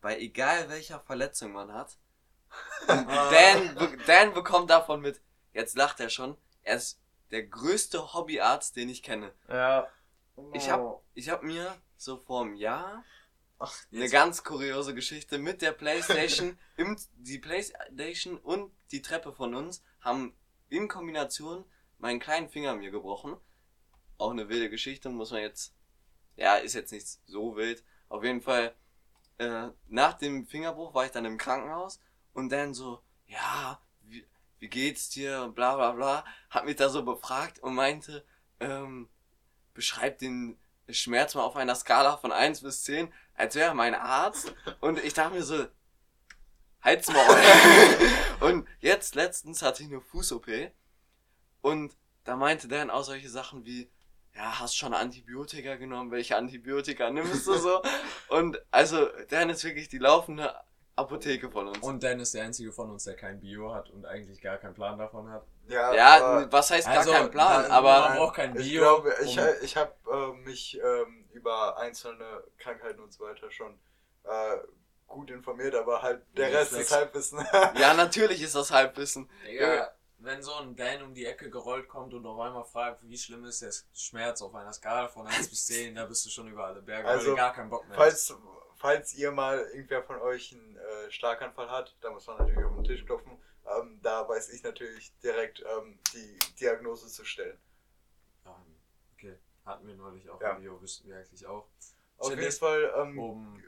bei 0.00 0.18
egal 0.18 0.68
welcher 0.68 1.00
Verletzung 1.00 1.52
man 1.52 1.72
hat. 1.72 1.96
Dan, 2.86 3.98
Dan 4.06 4.34
bekommt 4.34 4.70
davon 4.70 5.00
mit. 5.00 5.20
Jetzt 5.52 5.76
lacht 5.76 6.00
er 6.00 6.10
schon. 6.10 6.36
Er 6.62 6.76
ist 6.76 7.00
der 7.30 7.42
größte 7.44 8.14
Hobbyarzt, 8.14 8.76
den 8.76 8.88
ich 8.88 9.02
kenne. 9.02 9.32
Ja. 9.48 9.88
Ich 10.52 10.70
hab, 10.70 11.02
ich 11.14 11.28
hab 11.28 11.42
mir 11.42 11.76
so 11.96 12.16
vor 12.16 12.42
einem 12.42 12.54
Jahr 12.54 13.04
Ach, 13.60 13.74
eine 13.92 14.08
ganz 14.08 14.44
kuriose 14.44 14.94
Geschichte 14.94 15.38
mit 15.38 15.62
der 15.62 15.72
Playstation. 15.72 16.56
im, 16.76 16.96
die 17.16 17.38
Playstation 17.38 18.36
und 18.38 18.72
die 18.92 19.02
Treppe 19.02 19.32
von 19.32 19.54
uns 19.54 19.82
haben 20.00 20.34
in 20.68 20.86
Kombination 20.86 21.64
meinen 21.98 22.20
kleinen 22.20 22.48
Finger 22.48 22.76
mir 22.76 22.92
gebrochen. 22.92 23.36
Auch 24.16 24.30
eine 24.30 24.48
wilde 24.48 24.70
Geschichte, 24.70 25.10
muss 25.10 25.32
man 25.32 25.40
jetzt. 25.40 25.74
Ja, 26.36 26.54
ist 26.54 26.74
jetzt 26.74 26.92
nicht 26.92 27.06
so 27.26 27.56
wild. 27.56 27.82
Auf 28.08 28.22
jeden 28.22 28.42
Fall, 28.42 28.74
äh, 29.38 29.68
nach 29.88 30.14
dem 30.14 30.46
Fingerbruch 30.46 30.94
war 30.94 31.04
ich 31.04 31.10
dann 31.10 31.24
im 31.24 31.36
Krankenhaus 31.36 32.00
und 32.32 32.50
dann 32.50 32.74
so, 32.74 33.02
ja, 33.26 33.80
wie, 34.02 34.24
wie 34.60 34.68
geht's 34.68 35.10
dir? 35.10 35.42
Und 35.42 35.56
bla 35.56 35.74
bla 35.74 35.92
bla. 35.92 36.24
Hat 36.50 36.64
mich 36.64 36.76
da 36.76 36.88
so 36.88 37.04
befragt 37.04 37.58
und 37.58 37.74
meinte, 37.74 38.24
ähm, 38.60 39.08
beschreib 39.74 40.18
den 40.18 40.56
Schmerz 40.88 41.34
mal 41.34 41.42
auf 41.42 41.56
einer 41.56 41.74
Skala 41.74 42.16
von 42.16 42.32
1 42.32 42.62
bis 42.62 42.84
10, 42.84 43.12
als 43.38 43.54
wäre 43.54 43.68
er 43.68 43.74
mein 43.74 43.94
Arzt. 43.94 44.52
Und 44.80 45.02
ich 45.02 45.14
dachte 45.14 45.34
mir 45.34 45.42
so, 45.42 45.66
halt's 46.82 47.08
Maul. 47.08 47.36
und 48.40 48.68
jetzt 48.80 49.14
letztens 49.14 49.62
hatte 49.62 49.82
ich 49.82 49.88
eine 49.88 50.00
Fuß-OP 50.00 50.48
und 51.62 51.96
da 52.24 52.36
meinte 52.36 52.68
Dan 52.68 52.90
auch 52.90 53.04
solche 53.04 53.28
Sachen 53.30 53.64
wie, 53.64 53.90
ja, 54.34 54.60
hast 54.60 54.76
schon 54.76 54.92
Antibiotika 54.92 55.76
genommen, 55.76 56.10
welche 56.10 56.36
Antibiotika 56.36 57.10
nimmst 57.10 57.46
du 57.46 57.54
so? 57.54 57.82
Und 58.28 58.60
also, 58.70 59.08
Dan 59.30 59.50
ist 59.50 59.64
wirklich 59.64 59.88
die 59.88 59.98
laufende 59.98 60.54
Apotheke 60.94 61.50
von 61.50 61.68
uns. 61.68 61.78
Und 61.78 62.02
Dan 62.02 62.20
ist 62.20 62.34
der 62.34 62.44
einzige 62.44 62.72
von 62.72 62.90
uns, 62.90 63.04
der 63.04 63.16
kein 63.16 63.40
Bio 63.40 63.72
hat 63.74 63.88
und 63.90 64.04
eigentlich 64.04 64.40
gar 64.40 64.58
keinen 64.58 64.74
Plan 64.74 64.98
davon 64.98 65.30
hat. 65.30 65.46
Ja, 65.68 65.94
ja, 65.94 66.16
aber 66.16 66.52
was 66.52 66.70
heißt 66.70 66.88
Also, 66.88 67.12
gar 67.12 67.20
kein 67.22 67.30
Plan, 67.30 67.62
man- 67.62 67.70
aber 67.70 68.00
man 68.08 68.16
braucht 68.18 68.36
kein 68.36 68.56
ich 68.56 68.68
Bio, 68.68 68.80
glaube, 68.82 69.14
ich, 69.24 69.38
um- 69.38 69.44
ich 69.62 69.76
habe 69.76 69.92
äh, 70.12 70.44
mich 70.44 70.78
ähm, 70.82 71.17
über 71.38 71.78
einzelne 71.78 72.44
Krankheiten 72.58 73.00
und 73.00 73.12
so 73.12 73.24
weiter 73.24 73.50
schon 73.50 73.78
äh, 74.24 74.58
gut 75.06 75.30
informiert, 75.30 75.74
aber 75.74 76.02
halt 76.02 76.22
der 76.36 76.50
Ja, 76.50 76.58
Rest 76.58 76.72
ist 76.72 76.92
Halbwissen. 76.92 77.38
ja, 77.78 77.94
natürlich 77.94 78.42
ist 78.42 78.54
das 78.54 78.70
Halbwissen. 78.70 79.28
Digga, 79.46 79.94
wenn 80.18 80.42
so 80.42 80.52
ein 80.54 80.74
Dan 80.76 81.02
um 81.02 81.14
die 81.14 81.24
Ecke 81.24 81.48
gerollt 81.48 81.88
kommt 81.88 82.12
und 82.12 82.26
auf 82.26 82.38
einmal 82.40 82.64
fragt, 82.64 83.08
wie 83.08 83.16
schlimm 83.16 83.44
ist 83.44 83.62
der 83.62 83.72
Schmerz 83.94 84.42
auf 84.42 84.54
einer 84.54 84.72
Skala 84.72 85.08
von 85.08 85.26
1 85.26 85.48
bis 85.48 85.66
10, 85.66 85.94
da 85.94 86.04
bist 86.06 86.26
du 86.26 86.30
schon 86.30 86.48
über 86.48 86.66
alle 86.66 86.82
Berge, 86.82 87.06
weil 87.06 87.14
Also, 87.18 87.30
du 87.30 87.36
gar 87.36 87.54
keinen 87.54 87.70
Bock 87.70 87.88
mehr 87.88 87.96
hast. 87.96 88.28
Falls, 88.28 88.34
falls 88.76 89.14
ihr 89.14 89.30
mal 89.30 89.60
irgendwer 89.72 90.02
von 90.02 90.20
euch 90.20 90.52
einen 90.52 90.76
äh, 90.76 91.10
Starkanfall 91.10 91.70
hat, 91.70 91.96
da 92.00 92.10
muss 92.10 92.26
man 92.26 92.38
natürlich 92.38 92.64
auf 92.64 92.74
den 92.74 92.84
Tisch 92.84 93.04
klopfen. 93.06 93.40
Ähm, 93.64 94.00
da 94.02 94.28
weiß 94.28 94.48
ich 94.50 94.62
natürlich 94.62 95.12
direkt 95.22 95.60
ähm, 95.60 95.98
die 96.12 96.38
Diagnose 96.60 97.06
zu 97.08 97.24
stellen. 97.24 97.58
Hatten 99.68 99.86
wir 99.86 99.94
neulich 99.94 100.28
auch 100.30 100.40
Ja. 100.40 100.52
im 100.52 100.62
Bio, 100.62 100.80
wüssten 100.80 101.08
wir 101.08 101.16
eigentlich 101.18 101.46
auch. 101.46 101.68
Auf 102.16 102.30
jeden 102.30 102.50
Fall, 102.52 102.92
ähm, 102.96 103.18
Um, 103.18 103.62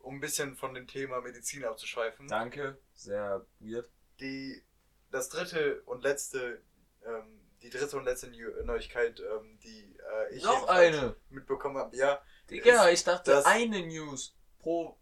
um 0.00 0.16
ein 0.16 0.20
bisschen 0.20 0.56
von 0.56 0.74
dem 0.74 0.86
Thema 0.86 1.20
Medizin 1.20 1.64
abzuschweifen. 1.64 2.28
danke, 2.28 2.76
sehr 2.94 3.46
weird. 3.60 3.88
Die, 4.20 4.62
das 5.10 5.28
dritte 5.30 5.80
und 5.86 6.02
letzte, 6.02 6.60
ähm, 7.06 7.40
die 7.62 7.70
dritte 7.70 7.96
und 7.96 8.04
letzte 8.04 8.28
Neu- 8.30 8.62
Neuigkeit, 8.64 9.20
ähm, 9.20 9.58
die 9.62 9.96
äh, 9.96 10.34
ich 10.34 10.42
Noch 10.44 10.68
eine! 10.68 11.16
mitbekommen 11.30 11.78
habe, 11.78 11.96
ja. 11.96 12.20
Digga, 12.50 12.90
ich 12.90 13.04
dachte 13.04 13.46
eine 13.46 13.86
News 13.86 14.36
pro. 14.58 14.98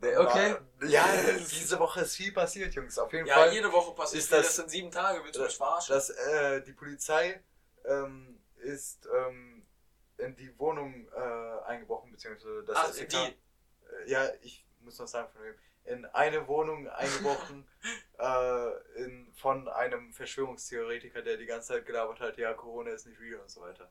Okay. 0.00 0.54
War, 0.54 0.60
ja, 0.88 1.06
diese 1.50 1.78
Woche 1.78 2.02
ist 2.02 2.16
viel 2.16 2.32
passiert, 2.32 2.74
Jungs. 2.74 2.98
Auf 2.98 3.12
jeden 3.12 3.26
Ja, 3.26 3.34
Fall. 3.36 3.52
jede 3.54 3.72
Woche 3.72 3.94
passiert 3.94 4.22
ist 4.22 4.28
viel, 4.28 4.36
das- 4.38 4.46
das 4.48 4.56
sind 4.56 4.70
sieben 4.70 4.90
Tage, 4.90 5.22
willst 5.24 5.36
du 5.36 5.40
das- 5.40 5.48
mich 5.52 5.56
verarschen? 5.56 5.94
dass 5.94 6.10
äh, 6.10 6.62
die 6.62 6.72
Polizei 6.72 7.42
ähm, 7.86 8.38
ist 8.56 9.06
ähm, 9.14 9.53
in 10.18 10.36
die 10.36 10.56
Wohnung 10.58 11.08
äh, 11.12 11.64
eingebrochen, 11.66 12.10
beziehungsweise 12.12 12.62
das 12.64 12.76
Ach, 12.76 12.92
SEK, 12.92 13.08
die. 13.08 13.16
Äh, 13.16 14.10
ja, 14.10 14.28
ich 14.42 14.64
muss 14.80 14.98
noch 14.98 15.08
sagen 15.08 15.28
von 15.32 15.42
wem. 15.42 15.54
In 15.84 16.04
eine 16.06 16.46
Wohnung 16.48 16.88
eingebrochen 16.90 17.66
äh, 18.18 19.02
in, 19.02 19.32
von 19.34 19.68
einem 19.68 20.12
Verschwörungstheoretiker, 20.12 21.20
der 21.22 21.36
die 21.36 21.46
ganze 21.46 21.68
Zeit 21.74 21.86
gelabert 21.86 22.20
hat, 22.20 22.38
ja, 22.38 22.54
Corona 22.54 22.90
ist 22.90 23.06
nicht 23.06 23.20
real 23.20 23.40
und 23.40 23.50
so 23.50 23.60
weiter. 23.60 23.90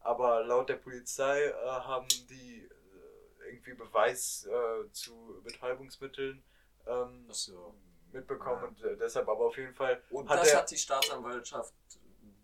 Aber 0.00 0.44
laut 0.44 0.68
der 0.68 0.76
Polizei 0.76 1.42
äh, 1.46 1.52
haben 1.66 2.06
die 2.30 2.62
äh, 2.64 3.48
irgendwie 3.50 3.74
Beweis 3.74 4.46
äh, 4.46 4.90
zu 4.92 5.40
Betäubungsmitteln 5.42 6.42
ähm, 6.86 7.26
so. 7.30 7.74
mitbekommen 8.12 8.62
Ja. 8.62 8.68
und 8.68 8.82
äh, 8.84 8.96
deshalb 8.96 9.28
aber 9.28 9.46
auf 9.46 9.56
jeden 9.56 9.74
Fall 9.74 10.00
Und 10.10 10.28
hat 10.28 10.40
das 10.40 10.50
der- 10.50 10.58
hat 10.58 10.70
die 10.70 10.76
Staatsanwaltschaft 10.78 11.74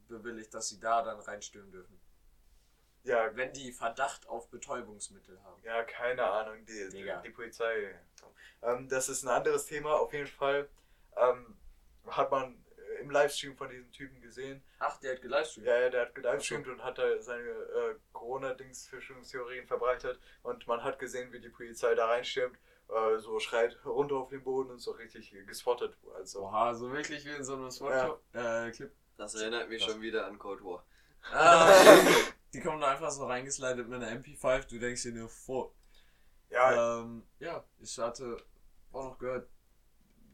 bewilligt, 0.08 0.52
dass 0.52 0.68
sie 0.68 0.80
da 0.80 1.02
dann 1.02 1.20
reinstürmen 1.20 1.70
dürfen. 1.70 1.98
Ja 3.04 3.34
Wenn 3.36 3.52
die 3.52 3.72
Verdacht 3.72 4.26
auf 4.28 4.48
Betäubungsmittel 4.50 5.40
haben. 5.44 5.62
Ja, 5.62 5.82
keine 5.84 6.24
Ahnung, 6.24 6.64
die, 6.66 6.88
die, 6.90 7.10
die 7.24 7.30
Polizei. 7.30 7.94
Ähm, 8.62 8.88
das 8.88 9.08
ist 9.08 9.22
ein 9.24 9.28
anderes 9.28 9.66
Thema. 9.66 9.94
Auf 9.94 10.12
jeden 10.12 10.26
Fall 10.26 10.68
ähm, 11.16 11.56
hat 12.08 12.30
man 12.30 12.64
äh, 12.76 13.00
im 13.02 13.10
Livestream 13.10 13.56
von 13.56 13.68
diesem 13.68 13.90
Typen 13.92 14.20
gesehen. 14.20 14.62
Ach, 14.78 14.98
der 15.00 15.12
hat 15.14 15.22
gelivestreamt. 15.22 15.66
Ja, 15.66 15.78
ja, 15.80 15.90
der 15.90 16.00
hat 16.02 16.14
gelivestreamt 16.14 16.66
und 16.68 16.82
hat 16.82 16.98
da 16.98 17.20
seine 17.22 17.48
äh, 17.48 17.94
Corona-Dings-Verschwörungstheorien 18.12 19.66
verbreitet. 19.66 20.18
Und 20.42 20.66
man 20.66 20.82
hat 20.82 20.98
gesehen, 20.98 21.32
wie 21.32 21.40
die 21.40 21.48
Polizei 21.50 21.94
da 21.94 22.06
reinstürmt, 22.06 22.58
äh, 22.88 23.18
so 23.18 23.38
schreit 23.40 23.78
runter 23.84 24.16
auf 24.16 24.28
den 24.30 24.42
Boden 24.42 24.70
und 24.70 24.78
so 24.78 24.92
richtig 24.92 25.34
gespottet. 25.46 25.96
Also, 26.14 26.42
Oha, 26.44 26.74
so 26.74 26.90
wirklich 26.92 27.24
wie 27.24 27.30
in 27.30 27.44
so 27.44 27.54
einem 27.54 27.70
Spot 27.70 28.18
äh, 28.32 28.70
Clip. 28.70 28.92
Das 29.16 29.34
erinnert 29.34 29.68
mich 29.68 29.82
Das- 29.84 29.92
schon 29.92 30.02
wieder 30.02 30.26
an 30.26 30.38
Cold 30.38 30.64
War. 30.64 30.84
Ah, 31.32 31.70
die 32.54 32.60
kommen 32.60 32.80
da 32.80 32.88
einfach 32.92 33.10
so 33.10 33.26
reingeslidet 33.26 33.88
mit 33.88 34.02
einer 34.02 34.10
MP5, 34.12 34.66
du 34.68 34.78
denkst 34.78 35.02
dir 35.02 35.12
nur 35.12 35.28
vor. 35.28 35.72
ja, 36.50 37.00
Ähm, 37.00 37.22
ja, 37.40 37.64
ich 37.80 37.98
hatte 37.98 38.36
auch 38.92 39.10
noch 39.10 39.18
gehört, 39.18 39.48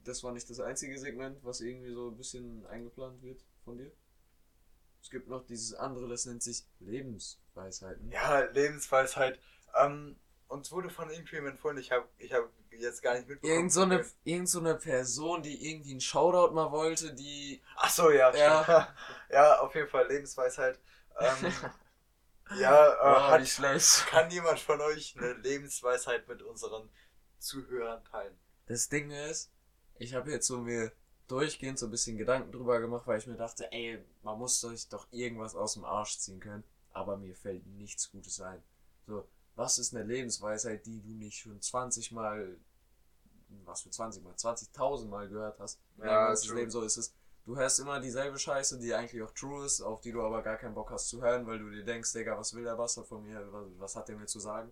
das 0.05 0.23
war 0.25 0.33
nicht 0.33 0.49
das 0.51 0.61
einzige 0.61 0.99
Segment, 0.99 1.39
was 1.45 1.61
irgendwie 1.61 1.93
so 1.93 2.09
ein 2.11 2.17
bisschen 2.17 2.67
eingeplant 2.67 3.23
wird 3.23 3.45
von 3.65 3.79
dir. 3.79 3.91
Es 5.03 5.11
gibt 5.11 5.29
noch 5.29 5.45
dieses 5.47 5.75
andere, 5.75 6.09
das 6.09 6.27
nennt 6.27 6.43
sich 6.43 6.65
Lebensweisheiten. 6.79 8.11
ja, 8.13 8.41
Lebensweisheit. 8.41 9.39
Ähm, 9.79 10.17
uns 10.49 10.71
wurde 10.73 10.91
von 10.91 11.09
irgendjemandem 11.11 11.55
empfohlen, 11.55 11.79
ich 11.79 11.91
habe 11.93 12.07
ich 12.19 12.33
hab 12.33 12.49
jetzt 12.71 13.03
gar 13.03 13.15
nicht 13.15 13.29
mitbekommen. 13.29 13.55
Irgend 13.55 13.73
so, 13.73 13.83
eine, 13.83 14.05
irgend 14.25 14.49
so 14.49 14.59
eine 14.61 14.75
Person, 14.75 15.43
die 15.43 15.71
irgendwie 15.71 15.93
einen 15.93 16.01
Shoutout 16.01 16.55
mal 16.55 16.71
wollte, 16.71 17.15
die. 17.15 17.63
Ach 17.77 17.91
so, 17.91 18.11
ja, 18.11 18.33
Ja. 18.35 18.63
stimmt. 18.65 18.89
ja, 19.31 19.61
auf 19.61 19.75
jeden 19.75 19.89
Fall 19.89 20.07
Lebensweisheit. 20.09 20.79
Ähm, 21.19 21.53
ja, 22.57 22.93
äh, 22.93 22.97
Oh, 23.01 23.29
hat, 23.31 23.41
wie 23.43 23.47
schlecht. 23.47 24.07
kann 24.11 24.31
jemand 24.31 24.59
von 24.61 24.81
euch 24.81 25.17
eine 25.17 25.35
Lebensweisheit 25.35 26.29
mit 26.29 26.43
unseren 26.43 26.89
Zuhörern 27.39 28.05
teilen? 28.05 28.37
Das 28.67 28.89
Ding 28.89 29.11
ist, 29.11 29.51
ich 29.99 30.15
habe 30.15 30.31
jetzt 30.31 30.47
so 30.47 30.59
mir 30.59 30.93
durchgehend 31.29 31.79
so 31.79 31.87
ein 31.87 31.91
bisschen 31.91 32.17
Gedanken 32.19 32.53
drüber 32.53 32.81
gemacht, 32.81 33.07
weil 33.07 33.19
ich 33.19 33.27
mir 33.27 33.37
dachte, 33.37 33.71
ey, 33.73 34.05
man 34.23 34.39
muss 34.39 34.61
sich 34.61 34.89
doch 34.89 35.07
irgendwas 35.13 35.55
aus 35.55 35.75
dem 35.75 35.85
Arsch 35.85 36.19
ziehen 36.19 36.41
können. 36.41 36.65
Aber 36.93 37.17
mir 37.17 37.37
fällt 37.37 37.67
nichts 37.67 38.11
Gutes 38.11 38.41
ein. 38.41 38.63
So, 39.07 39.29
was 39.55 39.79
ist 39.79 39.95
eine 39.95 40.05
Lebensweisheit, 40.05 40.85
die 40.87 41.01
du 41.01 41.11
nicht 41.11 41.39
schon 41.39 41.61
20 41.61 42.11
Mal, 42.11 42.57
was 43.65 43.83
für 43.83 43.91
20 43.91 44.25
Mal, 44.25 44.35
20.000 44.35 45.07
Mal 45.07 45.29
gehört 45.29 45.59
hast? 45.61 45.81
Ja, 45.99 46.27
ganzes 46.27 46.49
true. 46.49 46.59
Leben 46.59 46.71
so 46.71 46.83
ist 46.83 46.97
es. 46.97 47.15
Du 47.47 47.57
hörst 47.57 47.81
immer 47.81 48.01
dieselbe 48.01 48.39
Scheiße, 48.39 48.79
die 48.79 48.95
eigentlich 48.95 49.23
auch 49.23 49.33
true 49.33 49.65
ist, 49.65 49.81
auf 49.81 50.01
die 50.01 50.13
du 50.13 50.23
aber 50.23 50.43
gar 50.43 50.57
keinen 50.57 50.75
Bock 50.75 50.91
hast 50.91 51.09
zu 51.09 51.23
hören, 51.23 51.47
weil 51.47 51.59
du 51.59 51.71
dir 51.71 51.85
denkst, 51.85 52.13
Digga, 52.13 52.39
was 52.39 52.55
will 52.55 52.65
der 52.65 52.77
Bastard 52.77 53.07
von 53.09 53.23
mir? 53.25 53.45
Was, 53.51 53.67
was 53.79 53.97
hat 53.97 54.09
der 54.09 54.17
mir 54.17 54.27
zu 54.27 54.39
sagen? 54.39 54.71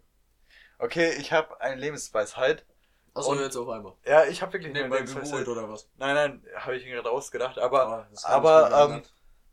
Okay, 0.78 1.12
ich 1.18 1.32
habe 1.32 1.60
eine 1.60 1.80
Lebensweisheit. 1.80 2.64
Achso, 3.14 3.32
Und- 3.32 3.40
jetzt 3.40 3.56
auf 3.56 3.68
einmal. 3.68 3.94
Ja, 4.04 4.24
ich 4.26 4.42
habe 4.42 4.52
wirklich 4.52 4.72
Nebenbei 4.72 4.98
eine 4.98 5.06
Lebensweisheit. 5.06 5.44
geholt 5.44 5.48
oder 5.58 5.68
was? 5.68 5.88
Nein, 5.96 6.14
nein, 6.14 6.46
habe 6.56 6.76
ich 6.76 6.84
mir 6.84 6.94
gerade 6.94 7.10
ausgedacht. 7.10 7.58
Aber 7.58 8.08
ich 8.12 8.24
aber 8.24 8.90
ähm, 8.90 9.02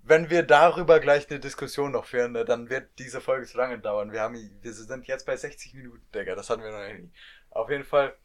wenn 0.03 0.30
wir 0.30 0.43
darüber 0.43 0.99
gleich 0.99 1.28
eine 1.32 1.39
Diskussion 1.39 1.91
noch 1.91 2.05
führen, 2.05 2.34
ne, 2.34 2.45
dann 2.45 2.70
wird 2.70 2.89
diese 2.99 3.22
Folge 3.22 3.47
zu 3.47 3.57
lange 3.57 3.80
dauern. 3.80 4.11
Wir 4.11 4.22
haben, 4.22 4.36
wir 4.61 4.74
sind 4.74 5.07
jetzt 5.07 5.26
bei 5.26 5.36
60 5.36 5.74
Minuten, 5.74 6.05
Digga, 6.13 6.36
das 6.36 6.49
hatten 6.51 6.61
wir 6.61 6.72
noch 6.72 6.93
nie. 6.93 7.09
Auf 7.49 7.72
jeden 7.72 7.86
Fall, 7.86 8.16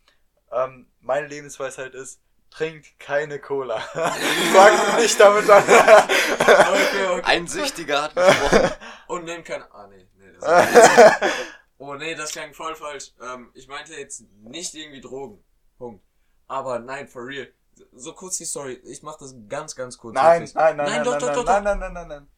ähm, 0.53 0.91
meine 1.01 1.27
Lebensweisheit 1.27 1.95
ist, 1.95 2.21
trinkt 2.51 2.99
keine 2.99 3.39
Cola. 3.39 3.79
Fangt 3.81 4.99
nicht 4.99 5.19
damit 5.19 5.49
an. 5.49 5.63
Okay, 5.63 7.07
okay. 7.11 7.23
Ein 7.25 7.47
Süchtiger 7.47 8.03
hat 8.03 8.15
gesprochen. 8.15 8.71
Und 9.09 9.25
nimm 9.25 9.45
kein. 9.45 9.63
Ah, 9.73 9.87
nee, 9.89 10.07
nee. 10.17 10.33
Das 10.39 11.13
oh, 11.79 11.95
nee, 11.95 12.15
das 12.15 12.33
klang 12.33 12.53
voll 12.53 12.75
falsch. 12.75 13.13
Ähm, 13.23 13.51
ich 13.55 13.69
meinte 13.69 13.95
jetzt 13.95 14.25
nicht 14.43 14.75
irgendwie 14.75 15.01
Drogen. 15.01 15.43
Punkt. 15.79 16.05
Aber 16.49 16.79
nein, 16.79 17.09
for 17.09 17.27
real. 17.27 17.49
So 17.93 18.13
kurz 18.13 18.37
die 18.39 18.45
Story. 18.45 18.75
Ich 18.85 19.03
mach 19.03 19.17
das 19.17 19.35
ganz, 19.49 19.75
ganz 19.75 19.97
kurz. 19.97 20.15
nein, 20.15 20.41
wirklich. 20.41 20.55
nein, 20.55 20.77
nein, 20.77 20.87
Nein, 20.87 20.95
nein, 20.97 21.05
doch, 21.05 21.13
nein, 21.13 21.21
doch, 21.21 21.29
nein, 21.29 21.45
doch, 21.45 21.47
nein, 21.47 21.65
nein, 21.65 21.79
nein, 21.79 21.93
nein, 21.93 22.09
nein. 22.09 22.29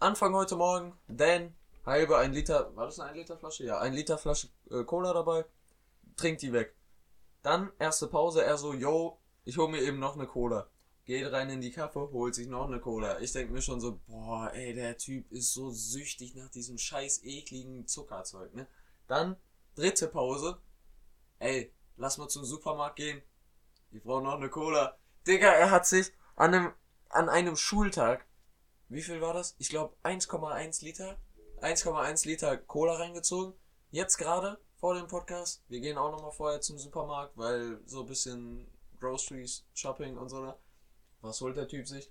Anfang 0.00 0.34
heute 0.34 0.54
Morgen, 0.54 0.96
Dan, 1.08 1.56
halbe 1.84 2.18
ein 2.18 2.32
Liter, 2.32 2.74
war 2.76 2.86
das 2.86 3.00
eine 3.00 3.10
1 3.10 3.18
Liter 3.18 3.36
Flasche? 3.36 3.64
Ja, 3.64 3.80
ein 3.80 3.92
Liter 3.92 4.16
Flasche 4.16 4.48
äh, 4.70 4.84
Cola 4.84 5.12
dabei, 5.12 5.44
trinkt 6.16 6.42
die 6.42 6.52
weg. 6.52 6.76
Dann 7.42 7.72
erste 7.80 8.06
Pause, 8.06 8.44
er 8.44 8.58
so, 8.58 8.72
yo, 8.74 9.18
ich 9.48 9.56
hol 9.56 9.68
mir 9.68 9.80
eben 9.80 9.98
noch 9.98 10.14
eine 10.14 10.26
Cola. 10.26 10.68
Geht 11.04 11.32
rein 11.32 11.48
in 11.48 11.60
die 11.60 11.70
Kaffee, 11.70 12.10
holt 12.12 12.34
sich 12.34 12.48
noch 12.48 12.66
eine 12.66 12.80
Cola. 12.80 13.18
Ich 13.20 13.32
denk 13.32 13.50
mir 13.50 13.62
schon 13.62 13.80
so, 13.80 13.98
boah, 14.06 14.52
ey, 14.52 14.74
der 14.74 14.98
Typ 14.98 15.30
ist 15.32 15.54
so 15.54 15.70
süchtig 15.70 16.34
nach 16.34 16.50
diesem 16.50 16.76
scheiß 16.76 17.24
ekligen 17.24 17.86
Zuckerzeug, 17.86 18.54
ne? 18.54 18.66
Dann, 19.06 19.36
dritte 19.74 20.06
Pause, 20.08 20.60
ey, 21.38 21.72
lass 21.96 22.18
mal 22.18 22.28
zum 22.28 22.44
Supermarkt 22.44 22.96
gehen. 22.96 23.22
Ich 23.90 24.02
brauche 24.02 24.22
noch 24.22 24.34
eine 24.34 24.50
Cola. 24.50 24.98
Digga, 25.26 25.48
er 25.48 25.70
hat 25.70 25.86
sich 25.86 26.12
an 26.36 26.52
einem, 26.52 26.72
an 27.08 27.30
einem 27.30 27.56
Schultag 27.56 28.28
wie 28.90 29.02
viel 29.02 29.20
war 29.20 29.34
das? 29.34 29.54
Ich 29.58 29.68
glaube 29.68 29.94
1,1 30.02 30.82
Liter. 30.82 31.18
1,1 31.60 32.26
Liter 32.26 32.56
Cola 32.56 32.94
reingezogen. 32.94 33.52
Jetzt 33.90 34.16
gerade 34.16 34.58
vor 34.76 34.94
dem 34.94 35.08
Podcast. 35.08 35.62
Wir 35.68 35.80
gehen 35.80 35.98
auch 35.98 36.10
nochmal 36.10 36.32
vorher 36.32 36.62
zum 36.62 36.78
Supermarkt, 36.78 37.36
weil 37.36 37.80
so 37.84 38.00
ein 38.00 38.06
bisschen 38.06 38.66
Groceries, 39.00 39.64
Shopping 39.74 40.16
und 40.16 40.28
so. 40.28 40.40
ne? 40.44 40.54
Was 41.20 41.40
holt 41.40 41.56
der 41.56 41.68
Typ 41.68 41.86
sich? 41.86 42.10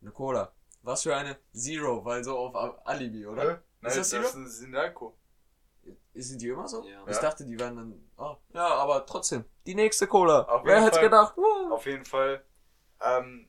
Eine 0.00 0.10
Cola. 0.10 0.52
Was 0.82 1.02
für 1.04 1.14
eine? 1.14 1.38
Zero, 1.52 2.04
weil 2.04 2.24
so 2.24 2.36
auf 2.36 2.86
Alibi, 2.86 3.26
oder? 3.26 3.44
Nein, 3.44 3.60
das 3.82 3.94
das 3.96 4.10
Zero? 4.10 4.22
ist 4.24 4.34
ein 4.34 4.48
Sinalko. 4.48 5.16
Sind 6.14 6.42
die 6.42 6.48
immer 6.48 6.68
so? 6.68 6.84
Ja. 6.84 7.02
Ich 7.06 7.16
Ja. 7.16 7.22
dachte, 7.22 7.44
die 7.46 7.58
wären 7.58 7.76
dann. 7.76 8.10
Oh. 8.18 8.36
Ja, 8.52 8.66
aber 8.74 9.06
trotzdem. 9.06 9.44
Die 9.66 9.74
nächste 9.74 10.06
Cola. 10.06 10.42
Auf 10.42 10.64
Wer 10.64 10.82
hätte 10.82 11.00
gedacht? 11.00 11.36
Uh. 11.38 11.72
Auf 11.72 11.86
jeden 11.86 12.04
Fall. 12.04 12.44
Ähm, 13.00 13.48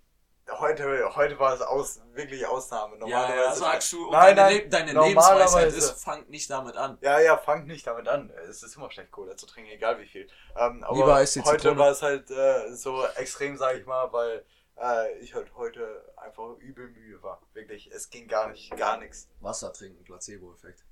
heute, 0.52 1.16
heute 1.16 1.40
war 1.40 1.54
es 1.54 1.62
aus, 1.62 2.02
wirklich 2.14 2.46
Ausnahme. 2.46 2.98
Ja, 3.00 3.08
ja, 3.08 3.20
Normalerweise. 3.28 3.60
sagst 3.60 3.94
du. 3.94 4.06
Und 4.06 4.12
Nein, 4.12 4.36
deine, 4.36 4.58
nein, 4.60 4.70
deine 4.70 4.94
normalerweise- 4.94 5.58
Lebensweisheit 5.60 5.74
ist, 5.74 6.04
fangt 6.04 6.30
nicht 6.30 6.50
damit 6.50 6.76
an. 6.76 6.98
Ja, 7.02 7.20
ja, 7.20 7.38
fangt 7.38 7.68
nicht 7.68 7.88
damit 7.88 8.08
an. 8.08 8.30
Es 8.50 8.62
ist 8.64 8.76
immer 8.76 8.92
schlecht, 8.92 9.12
Cola 9.12 9.36
zu 9.38 9.46
trinken, 9.46 9.72
egal 9.72 10.00
wie 10.00 10.06
viel. 10.06 10.28
Ähm, 10.58 10.84
aber 10.84 10.96
Lieber 10.96 11.16
Eistee 11.16 11.42
heute 11.44 11.58
Zitrone. 11.58 11.80
war 11.80 11.90
es 11.92 12.02
halt 12.02 12.30
äh, 12.32 12.76
so 12.76 13.06
extrem, 13.16 13.58
sag 13.58 13.78
ich 13.78 13.86
mal, 13.86 14.12
weil 14.12 14.46
äh, 14.76 15.18
ich 15.20 15.34
halt 15.34 15.54
heute 15.56 16.14
einfach 16.18 16.56
übel 16.58 16.90
müde 16.90 17.22
war. 17.24 17.42
Wirklich, 17.54 17.90
es 17.92 18.10
ging 18.10 18.28
gar 18.28 18.50
nicht, 18.50 18.76
gar 18.76 18.98
nichts. 18.98 19.30
Wasser 19.40 19.72
trinken, 19.72 20.04
Placebo-Effekt. 20.04 20.84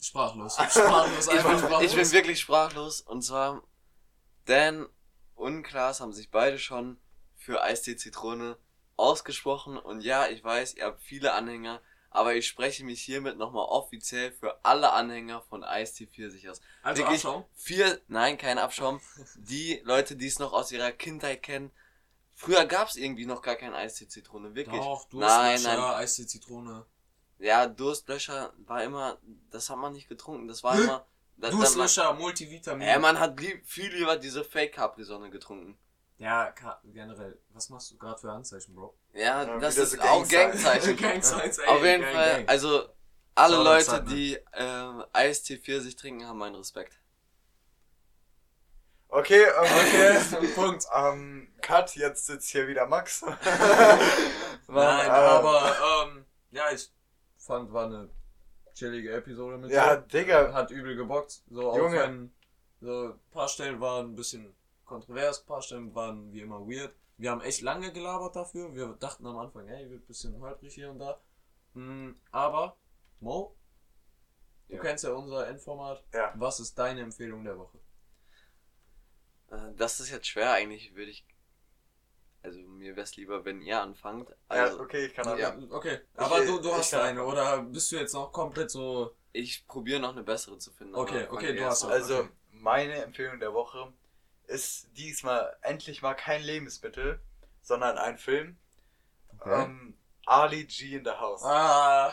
Sprachlos. 0.00 0.54
Sprachlos, 0.56 1.26
Ich 1.26 1.32
einfach 1.32 1.50
bin, 1.50 1.58
sprachlos. 1.58 1.82
ich 1.90 1.96
bin 1.96 2.12
wirklich 2.12 2.40
sprachlos. 2.40 3.00
Und 3.00 3.22
zwar, 3.22 3.62
Dan 4.44 4.86
und 5.34 5.62
Klaas 5.62 6.00
haben 6.00 6.12
sich 6.12 6.30
beide 6.30 6.58
schon 6.58 6.98
für 7.46 7.62
Eistee 7.62 7.96
Zitrone 7.96 8.58
ausgesprochen. 8.96 9.78
Und 9.78 10.00
ja, 10.00 10.26
ich 10.26 10.42
weiß, 10.42 10.74
ihr 10.74 10.84
habt 10.84 11.00
viele 11.00 11.32
Anhänger. 11.32 11.80
Aber 12.10 12.34
ich 12.34 12.46
spreche 12.46 12.82
mich 12.82 13.00
hiermit 13.02 13.36
nochmal 13.36 13.66
offiziell 13.66 14.32
für 14.32 14.64
alle 14.64 14.92
Anhänger 14.92 15.42
von 15.42 15.62
Eistee 15.62 16.06
Pfirsich 16.06 16.48
aus. 16.48 16.60
also 16.82 17.02
wirklich 17.02 17.24
Abschaum. 17.24 17.44
Vier, 17.54 18.00
nein, 18.08 18.36
kein 18.38 18.58
Abschaum. 18.58 19.00
Die 19.36 19.80
Leute, 19.84 20.16
die 20.16 20.26
es 20.26 20.38
noch 20.38 20.52
aus 20.52 20.72
ihrer 20.72 20.92
Kindheit 20.92 21.42
kennen. 21.42 21.70
Früher 22.34 22.64
gab 22.64 22.88
es 22.88 22.96
irgendwie 22.96 23.26
noch 23.26 23.42
gar 23.42 23.56
kein 23.56 23.74
Eistee 23.74 24.08
Zitrone, 24.08 24.54
wirklich. 24.54 24.80
Doch, 24.80 25.06
nein, 25.12 25.56
Durstlöscher, 25.56 25.76
nein. 25.76 25.94
Eistee, 25.94 26.26
Zitrone. 26.26 26.86
Ja, 27.38 27.66
Durstlöscher 27.66 28.52
war 28.58 28.82
immer, 28.82 29.18
das 29.50 29.70
hat 29.70 29.78
man 29.78 29.92
nicht 29.92 30.08
getrunken. 30.08 30.48
Das 30.48 30.64
war 30.64 30.78
immer. 30.78 31.06
Das, 31.36 31.50
Durstlöscher, 31.50 32.14
Multivitamin. 32.14 32.88
Äh, 32.88 32.98
man 32.98 33.20
hat 33.20 33.38
lieb, 33.38 33.62
viel 33.66 33.94
lieber 33.94 34.16
diese 34.16 34.42
Fake 34.42 34.72
Capri-Sonne 34.72 35.28
getrunken. 35.28 35.78
Ja, 36.18 36.52
generell. 36.84 37.38
Was 37.50 37.68
machst 37.68 37.90
du 37.90 37.98
gerade 37.98 38.18
für 38.18 38.30
Anzeichen, 38.32 38.74
Bro? 38.74 38.96
Ja, 39.12 39.42
Ja, 39.44 39.58
das 39.58 39.76
ist 39.76 39.92
so 39.92 40.00
auch 40.00 40.26
Gangzeichen. 40.26 40.96
Gangzeichen. 41.00 41.64
Auf 41.66 41.84
jeden 41.84 42.02
Gang, 42.02 42.14
Fall, 42.14 42.30
Gang. 42.36 42.48
also 42.48 42.88
alle 43.34 43.56
Leute, 43.62 43.84
Sandner. 43.84 44.14
die 44.14 44.38
ähm, 44.54 45.04
Eistee 45.12 45.58
Pfirsich 45.58 45.94
trinken, 45.96 46.26
haben 46.26 46.38
meinen 46.38 46.54
Respekt. 46.54 46.98
Okay, 49.08 49.42
ähm, 49.44 49.52
okay. 50.38 50.48
Punkt. 50.54 50.84
ähm, 50.94 51.48
Cut, 51.62 51.94
jetzt 51.96 52.26
sitzt 52.26 52.48
hier 52.50 52.66
wieder 52.66 52.86
Max. 52.86 53.22
Mann, 53.22 53.36
Nein, 54.68 55.06
äh, 55.06 55.10
aber, 55.10 55.76
ähm, 56.06 56.24
ja, 56.50 56.70
ich 56.72 56.90
fand, 57.38 57.72
war 57.72 57.86
eine 57.86 58.10
chillige 58.74 59.12
Episode 59.12 59.58
mit 59.58 59.70
Ja, 59.70 59.96
dir. 59.96 60.02
Digga. 60.22 60.52
Hat 60.52 60.70
übel 60.70 60.96
gebockt. 60.96 61.42
So, 61.50 61.70
auch 61.70 61.76
Junge. 61.76 61.98
wenn, 62.00 62.34
so, 62.80 63.12
ein 63.12 63.20
paar 63.30 63.48
Stellen 63.48 63.80
waren 63.80 64.06
ein 64.12 64.14
bisschen 64.16 64.54
kontrovers, 64.86 65.40
ein 65.40 65.46
paar 65.46 65.62
Stellen 65.62 65.94
waren 65.94 66.32
wie 66.32 66.40
immer 66.40 66.60
weird. 66.66 66.94
Wir 67.18 67.30
haben 67.30 67.40
echt 67.40 67.60
lange 67.62 67.92
gelabert 67.92 68.36
dafür. 68.36 68.74
Wir 68.74 68.88
dachten 69.00 69.26
am 69.26 69.38
Anfang, 69.38 69.68
ey, 69.68 69.88
wird 69.90 70.02
ein 70.02 70.06
bisschen 70.06 70.38
holprig 70.40 70.74
hier 70.74 70.90
und 70.90 70.98
da. 70.98 71.20
Mm, 71.74 72.12
aber, 72.30 72.76
Mo, 73.20 73.54
du 74.68 74.76
Ja. 74.76 74.80
kennst 74.82 75.04
ja 75.04 75.12
unser 75.12 75.46
Endformat. 75.48 76.04
Ja. 76.12 76.32
Was 76.36 76.60
ist 76.60 76.78
deine 76.78 77.00
Empfehlung 77.00 77.44
der 77.44 77.58
Woche? 77.58 77.78
Äh, 79.50 79.72
das 79.76 80.00
ist 80.00 80.10
jetzt 80.10 80.26
schwer, 80.26 80.52
eigentlich 80.52 80.94
würde 80.94 81.10
ich. 81.10 81.26
Also 82.42 82.60
mir 82.60 82.94
wäre 82.94 83.02
es 83.04 83.16
lieber, 83.16 83.44
wenn 83.44 83.60
ihr 83.60 83.80
anfangt. 83.80 84.30
Also 84.48 84.76
ja, 84.76 84.82
okay, 84.82 85.06
ich 85.06 85.14
kann 85.14 85.26
Ja. 85.38 85.48
anfangen. 85.50 85.72
Okay, 85.72 85.98
aber 86.16 86.42
Ich- 86.42 86.48
du, 86.48 86.60
du 86.60 86.72
hast 86.72 86.94
eine, 86.94 87.24
oder 87.24 87.62
bist 87.62 87.90
du 87.90 87.96
jetzt 87.96 88.12
noch 88.14 88.32
komplett 88.32 88.70
so. 88.70 89.14
ich 89.32 89.66
probiere 89.66 90.00
noch 90.00 90.12
eine 90.12 90.22
bessere 90.22 90.56
zu 90.58 90.70
finden. 90.72 90.94
Okay, 90.94 91.26
okay, 91.30 91.54
du 91.54 91.62
hast 91.64 91.84
an. 91.84 91.90
Also, 91.90 92.20
Okay. 92.20 92.28
meine 92.52 92.94
Empfehlung 93.02 93.38
der 93.38 93.52
Woche 93.52 93.92
ist 94.46 94.88
diesmal 94.96 95.56
endlich 95.62 96.02
mal 96.02 96.14
kein 96.14 96.42
Lebensmittel, 96.42 97.20
sondern 97.62 97.98
ein 97.98 98.18
Film. 98.18 98.56
Ähm, 99.44 99.96
Ali 100.24 100.64
G 100.64 100.96
in 100.96 101.04
the 101.04 101.10
House. 101.10 101.42
Ah, 101.44 102.12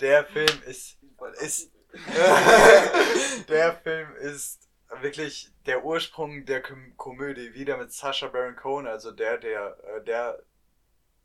Der 0.00 0.24
Film 0.24 0.62
ist, 0.66 0.98
ist 1.40 1.70
der 3.48 3.74
Film 3.82 4.14
ist 4.16 4.68
wirklich 5.00 5.50
der 5.66 5.84
Ursprung 5.84 6.44
der 6.46 6.62
Kom 6.62 6.96
Komödie, 6.96 7.54
wieder 7.54 7.76
mit 7.76 7.92
Sacha 7.92 8.28
Baron 8.28 8.56
Cohen, 8.56 8.86
also 8.86 9.10
der, 9.10 9.38
der, 9.38 9.76
äh, 9.84 10.04
der, 10.04 10.42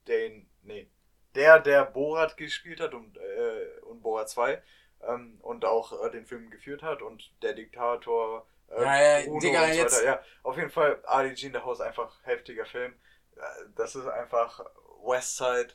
den, 0.07 0.49
nee, 0.63 0.89
der, 1.35 1.59
der 1.59 1.85
Borat 1.85 2.37
gespielt 2.37 2.79
hat 2.79 2.93
und, 2.93 3.17
äh, 3.17 3.79
und 3.81 4.01
Borat 4.01 4.29
2 4.29 4.61
ähm, 5.07 5.37
und 5.41 5.65
auch 5.65 6.03
äh, 6.03 6.11
den 6.11 6.25
Film 6.25 6.49
geführt 6.49 6.83
hat 6.83 7.01
und 7.01 7.31
der 7.41 7.53
Diktator, 7.53 8.47
äh, 8.69 8.81
Ja, 8.83 9.01
ja, 9.01 9.21
Digga, 9.21 9.31
und 9.33 9.41
so 9.41 9.47
jetzt- 9.79 9.95
weiter. 9.97 10.05
Ja, 10.05 10.21
auf 10.43 10.57
jeden 10.57 10.69
Fall 10.69 11.01
Ali 11.05 11.33
G 11.33 11.47
in 11.47 11.53
the 11.53 11.59
House, 11.59 11.81
einfach 11.81 12.13
heftiger 12.23 12.65
Film. 12.65 12.93
Äh, 13.35 13.39
Das 13.75 13.95
ist 13.95 14.07
einfach 14.07 14.65
Westside. 15.03 15.69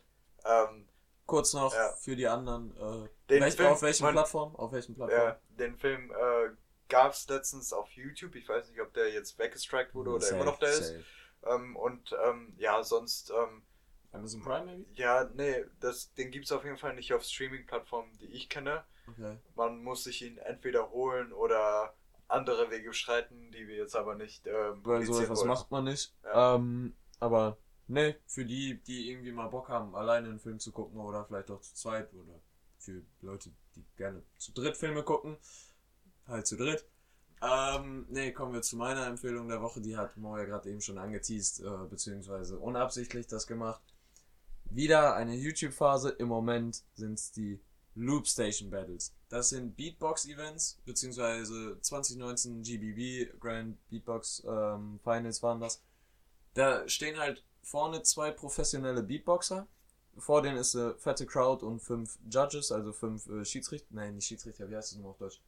Ähm, 0.45 0.89
kurz 1.27 1.55
noch 1.55 1.73
Ja. 1.73 1.93
für 2.01 2.17
die 2.17 2.27
anderen. 2.27 2.71
Äh, 2.77 3.09
Den 3.31 3.43
welch, 3.43 3.55
Film- 3.57 3.69
auf 3.73 3.83
welchen 3.83 4.05
man- 4.05 4.15
Plattform? 4.15 4.57
Auf 4.57 4.73
welchen 4.73 4.95
Plattform? 4.95 5.19
Ja, 5.21 5.41
den 5.51 5.77
Film 5.79 6.11
äh, 6.11 6.51
gab 6.89 7.13
es 7.13 7.29
letztens 7.29 7.73
auf 7.73 7.89
YouTube. 7.93 8.35
Ich 8.35 8.49
weiß 8.49 8.69
nicht, 8.69 8.81
ob 8.81 8.93
der 8.93 9.11
jetzt 9.13 9.39
weggestrikt 9.39 9.95
wurde 9.95 10.11
oder 10.11 10.21
Safe, 10.21 10.35
immer 10.35 10.45
noch 10.45 10.59
da 10.59 10.67
ist. 10.67 10.95
Ähm, 11.47 11.77
und 11.77 12.15
ähm, 12.25 12.55
ja, 12.59 12.83
sonst, 12.83 13.31
ähm, 13.31 13.63
Amazon 14.13 14.43
Prime, 14.43 14.67
maybe? 14.67 14.85
ja, 14.93 15.25
nee, 15.33 15.65
das, 15.81 16.13
den 16.15 16.31
gibt 16.31 16.45
es 16.45 16.53
auf 16.53 16.65
jeden 16.65 16.77
Fall 16.77 16.95
nicht 16.95 17.15
auf 17.15 17.23
Streaming-Plattformen, 17.25 18.13
die 18.19 18.27
ich 18.27 18.49
kenne. 18.51 18.85
Okay. 19.09 19.39
Man 19.55 19.83
muss 19.83 20.05
sich 20.05 20.21
ihn 20.23 20.37
entweder 20.39 20.91
holen 20.91 21.33
oder 21.33 21.95
andere 22.33 22.71
Wege 22.71 22.89
beschreiten, 22.89 23.51
die 23.53 23.67
wir 23.69 23.77
jetzt 23.77 23.97
aber 23.97 24.15
nicht 24.15 24.47
ähm, 24.47 24.81
Weil 24.85 25.05
so 25.05 25.21
etwas 25.21 25.41
wollen. 25.41 25.49
macht 25.49 25.71
man 25.71 25.85
nicht. 25.85 26.15
Ja. 26.25 26.57
Ähm, 26.57 26.95
aber 27.21 27.59
ne, 27.87 28.17
für 28.27 28.45
die, 28.45 28.83
die 28.83 29.11
irgendwie 29.11 29.33
mal 29.33 29.49
Bock 29.49 29.69
haben, 29.69 29.95
alleine 29.95 30.29
einen 30.29 30.41
Film 30.41 30.59
zu 30.59 30.73
gucken 30.73 30.99
oder 31.01 31.25
vielleicht 31.25 31.51
auch 31.51 31.61
zu 31.61 31.75
zweit 31.75 32.13
oder 32.15 32.41
für 32.79 33.03
Leute, 33.21 33.51
die 33.77 33.85
gerne 33.97 34.23
zu 34.39 34.53
dritt 34.53 34.77
Filme 34.77 35.03
gucken, 35.03 35.37
halt 36.27 36.47
zu 36.47 36.57
dritt. 36.57 36.87
Ähm, 37.43 38.07
ne, 38.09 38.33
kommen 38.33 38.53
wir 38.53 38.63
zu 38.63 38.77
meiner 38.77 39.07
Empfehlung 39.07 39.49
der 39.49 39.61
Woche. 39.61 39.81
Die 39.81 39.97
hat 39.97 40.17
Mo 40.17 40.37
ja 40.37 40.45
gerade 40.45 40.71
eben 40.71 40.81
schon 40.81 40.99
angeteased, 40.99 41.61
äh, 41.61 41.87
beziehungsweise 41.89 42.59
unabsichtlich 42.59 43.27
das 43.27 43.47
gemacht. 43.47 43.83
Wieder 44.65 45.17
eine 45.17 45.35
YouTube-Phase. 45.35 46.11
Im 46.11 46.29
Moment 46.29 46.83
sind 46.95 47.15
es 47.15 47.33
die 47.33 47.61
Loop 47.95 48.27
Station 48.27 48.71
Battles. 48.71 49.13
Das 49.29 49.51
sind 49.51 49.77
Beatbox-Events, 49.77 50.79
beziehungsweise 50.85 51.79
2019 51.81 52.63
GBB 52.63 53.39
Grand 53.39 53.77
Beatbox 53.89 54.43
ähm, 54.47 54.99
Finals 55.03 55.43
waren 55.43 55.61
das. 55.61 55.83
Da 56.55 56.89
stehen 56.89 57.19
halt 57.19 57.45
vorne 57.63 58.03
zwei 58.03 58.31
professionelle 58.31 59.03
Beatboxer. 59.03 59.67
Vor 60.19 60.43
denen 60.43 60.59
ist 60.59 60.77
eine 60.77 60.95
fette 60.97 61.25
Crowd 61.27 61.65
und 61.65 61.81
fünf 61.81 62.19
Judges, 62.31 62.71
also 62.71 62.93
fünf 62.93 63.27
äh, 63.29 63.45
Schiedsrichter. 63.45 63.87
Nein, 63.91 64.15
nicht 64.17 64.27
Schiedsrichter, 64.27 64.69
wie 64.69 64.77
heißt 64.77 64.93
das 64.93 64.97
nochmal 64.97 65.13
auf 65.13 65.19
Deutsch? 65.19 65.41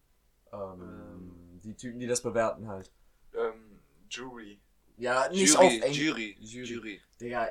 Ähm, 0.53 0.81
Ähm. 0.81 1.61
die 1.63 1.75
Typen, 1.75 1.99
die 2.01 2.07
das 2.07 2.23
bewerten 2.23 2.69
halt. 2.69 2.91
Ähm, 3.35 3.81
Jury. 4.09 4.59
Ja, 4.97 5.29
nicht 5.29 5.53
Jury, 5.53 5.67
auf 5.67 5.73
Englisch. 5.73 5.99
Jury, 5.99 6.37
Jury. 6.41 6.67
Jury. 6.67 7.01
Digga, 7.21 7.49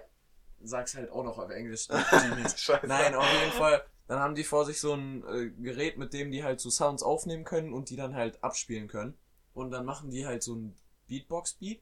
sag's 0.63 0.95
halt 0.95 1.11
auch 1.11 1.23
noch 1.23 1.37
auf 1.37 1.49
Englisch. 1.51 1.87
Nein, 2.83 3.15
auf 3.15 3.31
jeden 3.41 3.51
Fall. 3.51 3.83
Dann 4.07 4.19
haben 4.19 4.35
die 4.35 4.43
vor 4.43 4.65
sich 4.65 4.79
so 4.79 4.93
ein 4.93 5.23
äh, 5.27 5.49
Gerät, 5.49 5.97
mit 5.97 6.13
dem 6.13 6.31
die 6.31 6.43
halt 6.43 6.59
so 6.59 6.69
Sounds 6.69 7.03
aufnehmen 7.03 7.45
können 7.45 7.73
und 7.73 7.89
die 7.89 7.95
dann 7.95 8.15
halt 8.15 8.43
abspielen 8.43 8.87
können. 8.87 9.13
Und 9.53 9.71
dann 9.71 9.85
machen 9.85 10.09
die 10.09 10.25
halt 10.25 10.43
so 10.43 10.55
ein 10.55 10.75
Beatbox-Beat. 11.07 11.81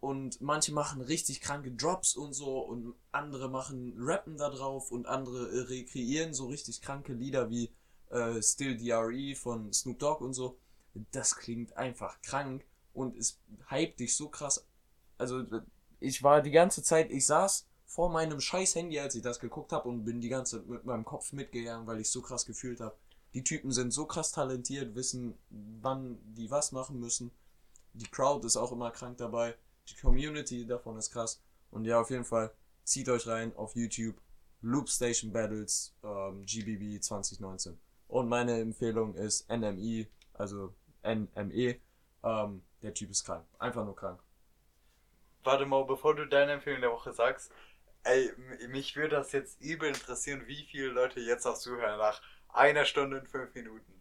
Und 0.00 0.40
manche 0.40 0.72
machen 0.72 1.02
richtig 1.02 1.40
kranke 1.40 1.72
Drops 1.72 2.16
und 2.16 2.32
so 2.32 2.60
und 2.60 2.94
andere 3.12 3.50
machen 3.50 3.94
Rappen 3.98 4.38
da 4.38 4.48
drauf 4.48 4.90
und 4.90 5.06
andere 5.06 5.50
äh, 5.50 5.60
rekreieren 5.60 6.32
so 6.32 6.46
richtig 6.46 6.80
kranke 6.80 7.12
Lieder 7.12 7.50
wie 7.50 7.70
äh, 8.08 8.40
Still 8.40 8.78
DRE 8.78 9.34
von 9.36 9.72
Snoop 9.72 9.98
Dogg 9.98 10.24
und 10.24 10.32
so. 10.32 10.58
Das 11.12 11.36
klingt 11.36 11.76
einfach 11.76 12.20
krank 12.22 12.64
und 12.94 13.16
es 13.16 13.40
hypt 13.68 14.00
dich 14.00 14.16
so 14.16 14.28
krass. 14.28 14.66
Also 15.18 15.44
ich 16.00 16.22
war 16.22 16.40
die 16.40 16.50
ganze 16.50 16.82
Zeit, 16.82 17.10
ich 17.10 17.26
saß 17.26 17.66
vor 17.90 18.08
meinem 18.08 18.40
scheiß 18.40 18.76
Handy, 18.76 19.00
als 19.00 19.16
ich 19.16 19.22
das 19.22 19.40
geguckt 19.40 19.72
habe 19.72 19.88
und 19.88 20.04
bin 20.04 20.20
die 20.20 20.28
ganze 20.28 20.58
Zeit 20.58 20.68
mit 20.68 20.84
meinem 20.84 21.04
Kopf 21.04 21.32
mitgegangen, 21.32 21.88
weil 21.88 21.98
ich 21.98 22.08
so 22.08 22.22
krass 22.22 22.46
gefühlt 22.46 22.80
habe. 22.80 22.94
Die 23.34 23.42
Typen 23.42 23.72
sind 23.72 23.90
so 23.90 24.06
krass 24.06 24.30
talentiert, 24.30 24.94
wissen, 24.94 25.36
wann 25.50 26.16
die 26.22 26.52
was 26.52 26.70
machen 26.70 27.00
müssen. 27.00 27.32
Die 27.94 28.06
Crowd 28.06 28.46
ist 28.46 28.56
auch 28.56 28.70
immer 28.70 28.92
krank 28.92 29.18
dabei. 29.18 29.56
Die 29.88 29.96
Community 29.96 30.64
davon 30.64 30.98
ist 30.98 31.10
krass. 31.10 31.42
Und 31.72 31.84
ja, 31.84 32.00
auf 32.00 32.10
jeden 32.10 32.24
Fall, 32.24 32.52
zieht 32.84 33.08
euch 33.08 33.26
rein 33.26 33.56
auf 33.56 33.74
YouTube. 33.74 34.14
Loop 34.62 34.88
Station 34.88 35.32
Battles 35.32 35.92
ähm, 36.04 36.44
GBB 36.46 37.02
2019. 37.02 37.76
Und 38.06 38.28
meine 38.28 38.60
Empfehlung 38.60 39.16
ist 39.16 39.50
NME, 39.50 40.06
also 40.34 40.72
NME. 41.02 41.80
Ähm, 42.22 42.62
der 42.82 42.94
Typ 42.94 43.10
ist 43.10 43.24
krank. 43.24 43.44
Einfach 43.58 43.84
nur 43.84 43.96
krank. 43.96 44.22
Warte 45.42 45.64
mal, 45.64 45.84
bevor 45.84 46.14
du 46.14 46.26
deine 46.26 46.52
Empfehlung 46.52 46.82
der 46.82 46.92
Woche 46.92 47.12
sagst, 47.12 47.50
ey, 48.04 48.32
mich 48.68 48.96
würde 48.96 49.16
das 49.16 49.32
jetzt 49.32 49.60
übel 49.60 49.88
interessieren, 49.88 50.46
wie 50.46 50.66
viele 50.70 50.88
Leute 50.88 51.20
jetzt 51.20 51.44
noch 51.44 51.58
zuhören 51.58 51.98
nach 51.98 52.22
einer 52.48 52.84
Stunde 52.84 53.20
und 53.20 53.28
fünf 53.28 53.54
Minuten. 53.54 54.00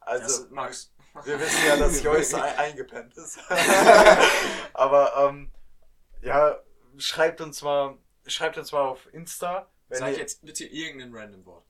Also, 0.00 0.46
Max. 0.50 0.92
wir 1.24 1.40
wissen 1.40 1.66
ja, 1.66 1.76
dass 1.76 2.02
Joyce 2.02 2.34
ein 2.34 2.42
eingepennt 2.58 3.16
ist. 3.16 3.38
Aber, 4.72 5.28
ähm, 5.28 5.50
ja, 6.22 6.60
schreibt 6.96 7.40
uns 7.40 7.62
mal, 7.62 7.98
schreibt 8.26 8.56
uns 8.58 8.72
mal 8.72 8.82
auf 8.82 9.12
Insta. 9.12 9.68
Wenn 9.88 9.98
Sag 9.98 10.12
ihr, 10.12 10.18
jetzt 10.18 10.44
bitte 10.44 10.64
irgendein 10.64 11.14
random 11.14 11.44
Wort. 11.46 11.64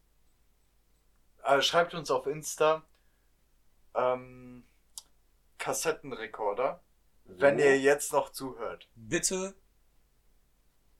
äh, 1.45 1.61
schreibt 1.63 1.95
uns 1.95 2.11
auf 2.11 2.27
Insta, 2.27 2.83
ähm, 3.95 4.65
Kassettenrekorder, 5.59 6.83
wenn 7.25 7.59
ihr 7.59 7.79
jetzt 7.81 8.13
noch 8.13 8.31
zuhört. 8.31 8.89
Bitte 8.95 9.55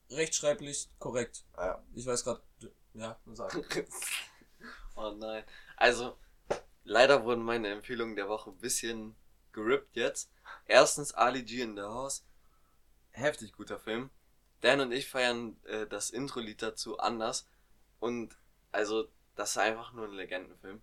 rechtschreiblich 0.09 0.89
korrekt. 0.99 1.45
Ja. 1.57 1.83
Ich 1.93 2.05
weiß 2.05 2.23
gerade. 2.23 2.41
Ja, 2.93 3.19
sag. 3.33 3.55
Oh 4.99 5.11
nein. 5.11 5.43
Also, 5.75 6.17
leider 6.83 7.23
wurden 7.23 7.43
meine 7.43 7.67
Empfehlungen 7.67 8.15
der 8.15 8.29
Woche 8.29 8.49
ein 8.49 8.57
bisschen 8.57 9.15
gerippt 9.51 9.95
jetzt. 9.95 10.31
Erstens 10.65 11.13
Ali 11.13 11.43
G 11.43 11.61
in 11.61 11.75
the 11.75 11.83
House. 11.83 12.25
Heftig 13.11 13.53
guter 13.53 13.77
Film. 13.77 14.09
Dan 14.61 14.81
und 14.81 14.91
ich 14.91 15.07
feiern 15.07 15.55
äh, 15.65 15.85
das 15.85 16.09
Intro-Lied 16.09 16.63
dazu 16.63 16.97
anders. 16.97 17.47
Und 17.99 18.35
also, 18.71 19.07
das 19.35 19.51
ist 19.51 19.57
einfach 19.57 19.93
nur 19.93 20.05
ein 20.05 20.13
Legendenfilm. 20.13 20.81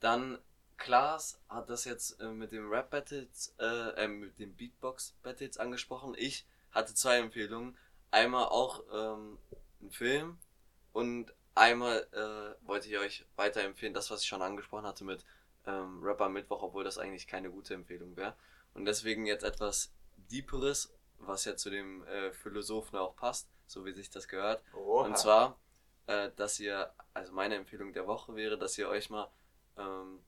Dann 0.00 0.38
Klaas 0.76 1.40
hat 1.48 1.70
das 1.70 1.84
jetzt 1.84 2.20
äh, 2.20 2.30
mit 2.30 2.52
dem 2.52 2.68
Rap-Battles, 2.68 3.54
äh, 3.60 4.04
äh, 4.04 4.08
mit 4.08 4.38
dem 4.38 4.56
Beatbox-Battles 4.56 5.58
angesprochen. 5.58 6.14
Ich 6.16 6.46
hatte 6.72 6.94
zwei 6.94 7.18
Empfehlungen. 7.18 7.76
Einmal 8.10 8.46
auch 8.46 8.82
ähm, 8.92 9.38
ein 9.80 9.90
Film 9.90 10.38
und 10.92 11.32
einmal 11.54 12.06
äh, 12.12 12.66
wollte 12.66 12.88
ich 12.88 12.98
euch 12.98 13.24
weiterempfehlen, 13.36 13.94
das, 13.94 14.10
was 14.10 14.22
ich 14.22 14.28
schon 14.28 14.42
angesprochen 14.42 14.86
hatte 14.86 15.04
mit 15.04 15.24
ähm, 15.66 16.02
Rapper 16.02 16.28
Mittwoch, 16.28 16.62
obwohl 16.62 16.84
das 16.84 16.98
eigentlich 16.98 17.26
keine 17.26 17.50
gute 17.50 17.74
Empfehlung 17.74 18.16
wäre. 18.16 18.34
Und 18.74 18.84
deswegen 18.84 19.26
jetzt 19.26 19.44
etwas 19.44 19.92
Deeperes, 20.30 20.92
was 21.18 21.44
ja 21.44 21.56
zu 21.56 21.70
dem 21.70 22.04
äh, 22.04 22.32
Philosophen 22.32 22.96
auch 22.96 23.14
passt, 23.16 23.48
so 23.66 23.84
wie 23.84 23.92
sich 23.92 24.10
das 24.10 24.28
gehört. 24.28 24.62
Oha. 24.74 25.06
Und 25.06 25.18
zwar, 25.18 25.58
äh, 26.06 26.30
dass 26.36 26.58
ihr, 26.60 26.92
also 27.14 27.32
meine 27.32 27.56
Empfehlung 27.56 27.92
der 27.92 28.06
Woche 28.06 28.34
wäre, 28.34 28.58
dass 28.58 28.78
ihr 28.78 28.88
euch 28.88 29.10
mal, 29.10 29.30
ähm, 29.76 30.20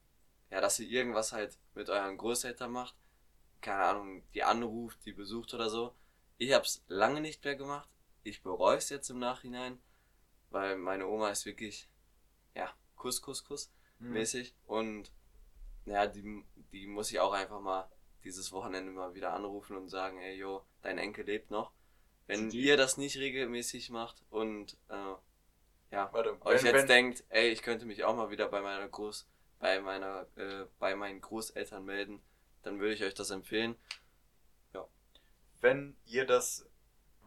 ja, 0.50 0.60
dass 0.60 0.78
ihr 0.80 0.88
irgendwas 0.88 1.32
halt 1.32 1.58
mit 1.74 1.88
euren 1.88 2.18
Großeltern 2.18 2.70
macht. 2.70 2.94
Keine 3.60 3.82
Ahnung, 3.84 4.22
die 4.34 4.42
anruft, 4.42 4.98
die 5.04 5.12
besucht 5.12 5.54
oder 5.54 5.70
so. 5.70 5.94
Ich 6.42 6.52
hab's 6.52 6.82
lange 6.88 7.20
nicht 7.20 7.44
mehr 7.44 7.54
gemacht. 7.54 7.88
Ich 8.24 8.42
bereue 8.42 8.76
es 8.76 8.88
jetzt 8.88 9.08
im 9.10 9.20
Nachhinein, 9.20 9.80
weil 10.50 10.76
meine 10.76 11.06
Oma 11.06 11.30
ist 11.30 11.46
wirklich, 11.46 11.88
ja, 12.56 12.68
Kuss, 12.96 13.22
Kuss, 13.22 13.44
Kuss 13.44 13.70
Mhm. 14.00 14.14
mäßig. 14.14 14.52
Und 14.66 15.12
ja, 15.84 16.08
die, 16.08 16.44
die 16.72 16.88
muss 16.88 17.12
ich 17.12 17.20
auch 17.20 17.32
einfach 17.32 17.60
mal 17.60 17.88
dieses 18.24 18.50
Wochenende 18.50 18.90
mal 18.90 19.14
wieder 19.14 19.32
anrufen 19.34 19.76
und 19.76 19.88
sagen, 19.88 20.18
ey, 20.18 20.34
yo, 20.36 20.64
dein 20.82 20.98
Enkel 20.98 21.24
lebt 21.26 21.52
noch. 21.52 21.70
Wenn 22.26 22.50
Die- 22.50 22.60
ihr 22.62 22.76
das 22.76 22.96
nicht 22.96 23.18
regelmäßig 23.18 23.90
macht 23.90 24.24
und 24.30 24.76
äh, 24.88 25.14
ja, 25.92 26.12
Warte, 26.12 26.36
euch 26.44 26.64
wenn- 26.64 26.66
jetzt 26.66 26.74
wenn- 26.82 26.86
denkt, 26.88 27.24
ey, 27.28 27.50
ich 27.50 27.62
könnte 27.62 27.86
mich 27.86 28.02
auch 28.02 28.16
mal 28.16 28.30
wieder 28.30 28.48
bei 28.48 28.60
meiner 28.62 28.88
Groß, 28.88 29.28
bei 29.60 29.80
meiner, 29.80 30.26
äh, 30.36 30.66
bei 30.80 30.96
meinen 30.96 31.20
Großeltern 31.20 31.84
melden, 31.84 32.20
dann 32.64 32.80
würde 32.80 32.94
ich 32.94 33.04
euch 33.04 33.14
das 33.14 33.30
empfehlen. 33.30 33.76
Wenn 35.62 35.96
ihr 36.04 36.26
das, 36.26 36.66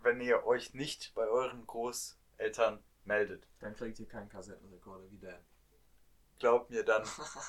wenn 0.03 0.21
ihr 0.21 0.45
euch 0.45 0.73
nicht 0.75 1.13
bei 1.15 1.27
euren 1.27 1.65
Großeltern 1.65 2.83
meldet, 3.05 3.47
Dann 3.59 3.75
kriegt 3.75 3.99
ihr 3.99 4.07
keinen 4.07 4.29
Kassettenrekorder 4.29 5.09
wie 5.09 5.17
Dan. 5.17 5.43
glaubt 6.39 6.69
mir 6.69 6.83
dann, 6.83 7.03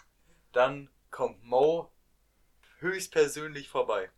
dann 0.53 0.91
kommt 1.11 1.43
Mo 1.45 1.93
höchstpersönlich 2.78 3.68
vorbei. 3.68 4.11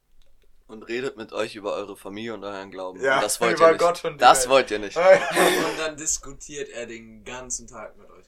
Und 0.66 0.82
redet 0.82 1.16
mit 1.16 1.32
euch 1.32 1.56
über 1.56 1.72
eure 1.74 1.96
Familie 1.96 2.34
und 2.34 2.44
euren 2.44 2.70
Glauben. 2.70 3.00
Ja, 3.00 3.16
und 3.16 3.22
das 3.22 3.40
wollt 3.40 3.56
über 3.56 3.68
ihr 3.68 3.72
nicht. 3.72 3.80
Gott 3.80 4.04
und 4.04 4.20
das 4.20 4.40
Welt. 4.42 4.50
wollt 4.50 4.70
ihr 4.70 4.78
nicht. 4.78 4.96
Und 4.98 5.78
dann 5.78 5.96
diskutiert 5.96 6.68
er 6.68 6.84
den 6.86 7.24
ganzen 7.24 7.66
Tag 7.66 7.96
mit 7.96 8.10
euch. 8.10 8.26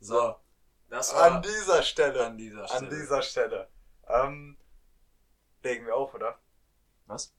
So, 0.00 0.34
das 0.88 1.12
war 1.12 1.32
An 1.36 1.42
dieser 1.42 1.82
Stelle, 1.82 2.24
an 2.24 2.38
dieser 2.38 2.66
Stelle. 2.66 2.80
an 2.80 2.90
dieser 2.90 3.22
Stelle. 3.22 3.68
Ähm, 4.08 4.56
legen 5.62 5.84
wir 5.84 5.94
auf, 5.94 6.14
oder? 6.14 6.38
Was? 7.06 7.34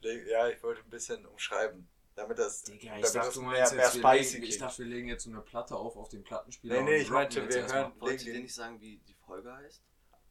Ja, 0.00 0.48
ich 0.48 0.62
wollte 0.62 0.82
ein 0.82 0.90
bisschen 0.90 1.26
umschreiben, 1.26 1.88
damit 2.14 2.38
das, 2.38 2.62
Digga, 2.62 2.76
ich 2.78 2.88
damit 3.02 3.04
dachte, 3.14 3.18
das 3.26 3.34
du 3.34 3.42
mehr, 3.42 3.72
mehr 3.72 3.90
spicy 3.90 4.34
legen, 4.36 4.46
ich 4.46 4.58
dachte, 4.58 4.78
wir 4.78 4.86
legen 4.86 5.08
jetzt 5.08 5.24
so 5.24 5.30
eine 5.30 5.40
Platte 5.40 5.74
auf 5.76 5.96
auf 5.96 6.08
den 6.08 6.22
Plattenspieler. 6.24 6.76
Nee, 6.76 6.82
nee, 6.82 6.96
und 6.96 7.02
ich 7.02 7.10
meinte, 7.10 7.40
jetzt 7.40 7.54
wir 7.54 7.66
hören- 7.74 7.92
Wollt 8.00 8.24
ihr 8.24 8.40
nicht 8.40 8.54
sagen, 8.54 8.80
wie 8.80 8.98
die 8.98 9.14
Folge 9.26 9.52
heißt? 9.52 9.82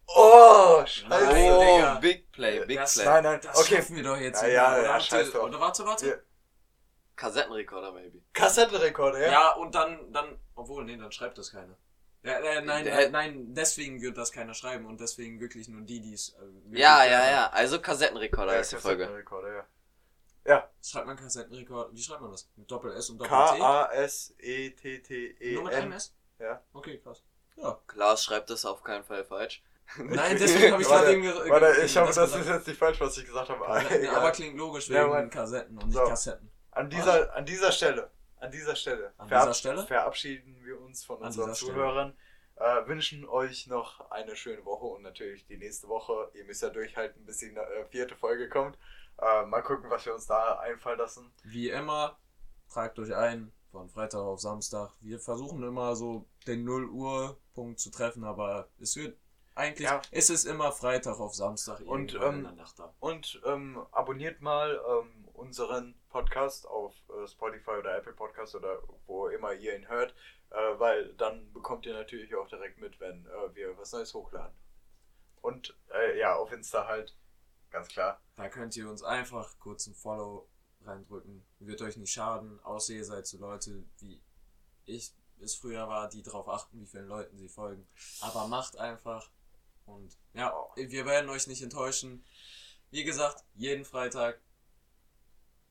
Oh, 0.07 0.85
scheiße. 0.85 1.07
Nein, 1.10 1.52
oh, 1.52 1.60
Digga. 1.60 1.95
Big 1.99 2.31
Play, 2.31 2.65
Big 2.65 2.77
Das- 2.77 2.94
Play. 2.95 3.06
Nein, 3.06 3.23
nein, 3.23 3.39
Das 3.44 3.57
okay. 3.60 3.76
schaffen 3.76 3.95
wir 3.98 4.03
doch 4.03 4.18
jetzt 4.18 4.41
Ja, 4.41 4.48
ja, 4.48 4.68
oder, 4.73 4.84
ja, 4.84 4.89
warte, 4.89 5.06
scheiß 5.06 5.31
drauf. 5.31 5.44
oder 5.44 5.60
warte, 5.60 5.85
warte. 5.85 6.07
Ja. 6.07 6.15
Kassettenrekorder, 7.15 7.91
maybe. 7.94 8.22
Kassettenrekorder, 8.34 9.19
ja? 9.19 9.31
Ja, 9.31 9.52
und 9.56 9.73
dann, 9.76 10.11
dann, 10.14 10.39
obwohl, 10.56 10.85
nee, 10.85 10.98
dann 10.98 11.11
schreibt 11.11 11.38
das 11.38 11.52
keiner. 11.52 11.77
Ja, 12.27 12.39
äh, 12.39 12.61
nein, 12.61 12.85
äh, 12.85 13.09
nein, 13.09 13.53
deswegen 13.53 14.01
wird 14.01 14.17
das 14.17 14.31
keiner 14.31 14.53
schreiben 14.53 14.85
und 14.85 14.99
deswegen 14.99 15.39
wirklich 15.39 15.67
nur 15.69 15.81
die, 15.81 15.99
die 16.01 16.13
es. 16.13 16.29
Äh, 16.71 16.77
Ja, 16.79 17.03
ja, 17.05 17.29
ja. 17.31 17.49
Also 17.51 17.79
Kassettenrekorder 17.79 18.53
Ja, 18.55 18.59
ist 18.59 18.71
die 18.71 18.75
Folge. 18.77 19.03
Kassettenrekorder, 19.03 19.53
ja. 19.55 19.65
Ja, 20.45 20.69
Schreibt 20.81 21.07
man 21.07 21.17
Kassettenrekord, 21.17 21.93
wie 21.93 22.01
schreibt 22.01 22.21
man 22.21 22.31
das? 22.31 22.49
Mit 22.55 22.71
Doppel 22.71 22.93
S 22.93 23.09
und 23.09 23.17
Doppel 23.17 23.29
T? 23.37 23.57
K-A-S-E-T-T-E-N. 23.59 25.53
Nur 25.55 25.63
mit 25.63 25.73
einem 25.73 25.91
S? 25.91 26.13
E 26.39 26.43
Ja. 26.43 26.61
Okay, 26.73 26.99
krass. 27.03 27.23
Ja. 27.57 27.79
Klaas 27.87 28.23
schreibt 28.23 28.49
das 28.49 28.65
auf 28.65 28.83
keinen 28.83 29.03
Fall 29.03 29.25
falsch. 29.25 29.61
Nein, 29.97 30.37
deswegen 30.39 30.71
habe 30.73 30.81
ich 30.81 30.87
gerade 30.93 31.11
eben 31.13 31.21
ge- 31.23 31.49
Warte, 31.49 31.81
ich 31.81 31.97
hoffe, 31.97 32.13
das 32.13 32.25
gesagt. 32.31 32.43
ist 32.45 32.49
jetzt 32.49 32.67
nicht 32.67 32.77
falsch, 32.77 32.99
was 33.01 33.17
ich 33.17 33.25
gesagt 33.25 33.49
habe. 33.49 33.65
Egal. 33.89 34.15
aber 34.15 34.31
klingt 34.31 34.57
logisch 34.57 34.89
wegen. 34.89 35.29
Kassetten 35.29 35.77
und 35.77 35.87
nicht. 35.89 35.97
Kassetten. 36.05 36.49
An 36.71 36.89
dieser, 36.89 37.35
an 37.35 37.45
dieser 37.45 37.71
Stelle, 37.71 38.09
an 38.39 38.51
dieser 38.51 38.76
Stelle, 38.76 39.14
An 39.18 39.27
dieser 39.27 39.53
Stelle? 39.53 39.84
verabschieden 39.85 40.57
wir 40.64 40.80
uns 40.81 41.03
von 41.05 41.18
unseren. 41.18 41.53
Zuhörern. 41.53 42.15
Äh, 42.55 42.88
wünschen 42.88 43.23
euch 43.30 43.68
noch 43.68 44.09
eine 44.09 44.35
schöne 44.35 44.65
Woche 44.65 44.85
und 44.88 45.03
natürlich 45.03 45.45
die 45.45 45.57
nächste 45.57 45.88
Woche. 45.88 46.31
Ihr 46.34 46.43
müsst 46.45 46.64
ja 46.64 46.69
durchhalten, 46.69 47.23
bis 47.26 47.38
die 47.38 47.55
äh, 47.55 47.85
vierte 47.85 48.15
Folge 48.15 48.49
kommt. 48.49 48.77
Äh, 49.22 49.45
mal 49.45 49.61
gucken, 49.61 49.89
was 49.91 50.05
wir 50.07 50.14
uns 50.15 50.26
da 50.26 50.57
einfallen 50.59 50.97
lassen. 50.97 51.31
Wie 51.43 51.69
immer, 51.69 52.18
tragt 52.72 52.97
euch 52.97 53.14
ein 53.15 53.51
von 53.72 53.89
Freitag 53.89 54.22
auf 54.22 54.39
Samstag. 54.39 54.91
Wir 55.01 55.19
versuchen 55.19 55.61
immer 55.61 55.95
so 55.95 56.26
den 56.47 56.64
0 56.64 56.89
Uhr 56.89 57.38
Punkt 57.53 57.80
zu 57.80 57.91
treffen, 57.91 58.23
aber 58.23 58.69
es 58.80 58.95
wird 58.95 59.18
eigentlich, 59.53 59.88
Ja. 59.88 60.01
es 60.11 60.30
ist 60.31 60.45
immer 60.45 60.72
Freitag 60.72 61.19
auf 61.19 61.35
Samstag 61.35 61.81
Und, 61.81 62.15
ähm. 62.15 62.47
Und 62.99 63.41
ähm, 63.45 63.85
abonniert 63.91 64.41
mal 64.41 64.80
ähm, 64.88 65.16
unseren 65.38 65.93
Podcast 66.09 66.68
auf 66.68 66.95
äh, 67.09 67.27
Spotify 67.27 67.72
oder 67.72 67.95
Apple 67.95 68.14
Podcast 68.14 68.55
oder 68.55 68.81
wo 69.05 69.27
immer 69.27 69.53
ihr 69.53 69.76
ihn 69.76 69.88
hört, 69.88 70.15
äh, 70.49 70.80
weil 70.80 71.14
dann 71.14 71.53
bekommt 71.53 71.85
ihr 71.85 71.93
natürlich 71.93 72.35
auch 72.35 72.47
direkt 72.47 72.80
mit, 72.80 72.99
wenn 72.99 73.26
äh, 73.27 73.55
wir 73.55 73.77
was 73.77 73.91
Neues 73.91 74.14
hochladen. 74.14 74.55
Und 75.41 75.77
äh, 75.93 76.18
ja, 76.19 76.35
auf 76.35 76.51
Insta 76.51 76.88
halt, 76.88 77.15
ganz 77.69 77.88
klar. 77.88 78.19
Da 78.35 78.49
könnt 78.49 78.76
ihr 78.76 78.89
uns 78.89 79.03
einfach 79.03 79.57
kurz 79.59 79.85
ein 79.85 79.93
Follow 79.93 80.49
reindrücken. 80.84 81.45
Wird 81.59 81.81
euch 81.84 81.97
nicht 81.97 82.11
schaden, 82.11 82.59
außer 82.64 82.93
ihr 82.93 83.05
seid 83.05 83.27
so 83.27 83.38
Leute 83.38 83.85
wie 83.99 84.22
ich 84.85 85.14
es 85.39 85.53
früher 85.53 85.88
war, 85.88 86.09
die 86.09 86.23
darauf 86.23 86.49
achten, 86.49 86.81
wie 86.81 86.88
vielen 86.88 87.07
Leuten 87.07 87.38
sie 87.38 87.49
folgen. 87.49 87.88
Aber 88.22 88.47
macht 88.47 88.77
einfach. 88.77 89.30
Und 89.85 90.18
ja, 90.34 90.51
wir 90.76 91.05
werden 91.05 91.30
euch 91.30 91.45
nicht 91.45 91.61
enttäuschen. 91.61 92.26
Wie 92.89 93.03
gesagt, 93.03 93.43
jeden 93.53 93.85
Freitag 93.85 94.41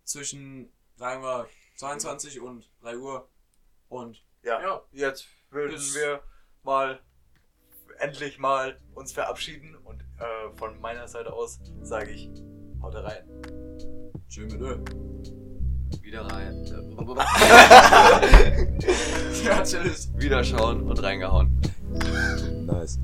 zwischen, 0.07 0.73
sagen 0.97 1.23
wir, 1.23 1.47
22 1.77 2.41
und 2.41 2.71
3 2.81 2.97
Uhr. 2.97 3.29
Und 3.89 4.25
Ja, 4.43 4.61
Ja. 4.63 4.83
jetzt 4.93 5.27
würden 5.51 5.77
wir 5.95 6.23
mal 6.63 7.01
endlich 7.99 8.39
mal 8.39 8.79
uns 8.95 9.13
verabschieden 9.13 9.75
und 9.85 10.01
äh, 10.19 10.57
von 10.57 10.81
meiner 10.81 11.09
Seite 11.09 11.33
aus 11.33 11.59
sage 11.83 12.11
ich, 12.13 12.31
haut 12.83 12.95
rein. 12.95 13.25
schön 14.29 14.47
mit. 14.49 16.03
Wieder 16.03 16.23
rein. 16.23 16.65
Ja, 19.45 19.63
tschüss. 19.63 20.11
Wieder 20.17 20.43
schauen 20.45 20.83
und 20.83 21.03
reingehauen. 21.03 21.61
Nice. 22.67 22.99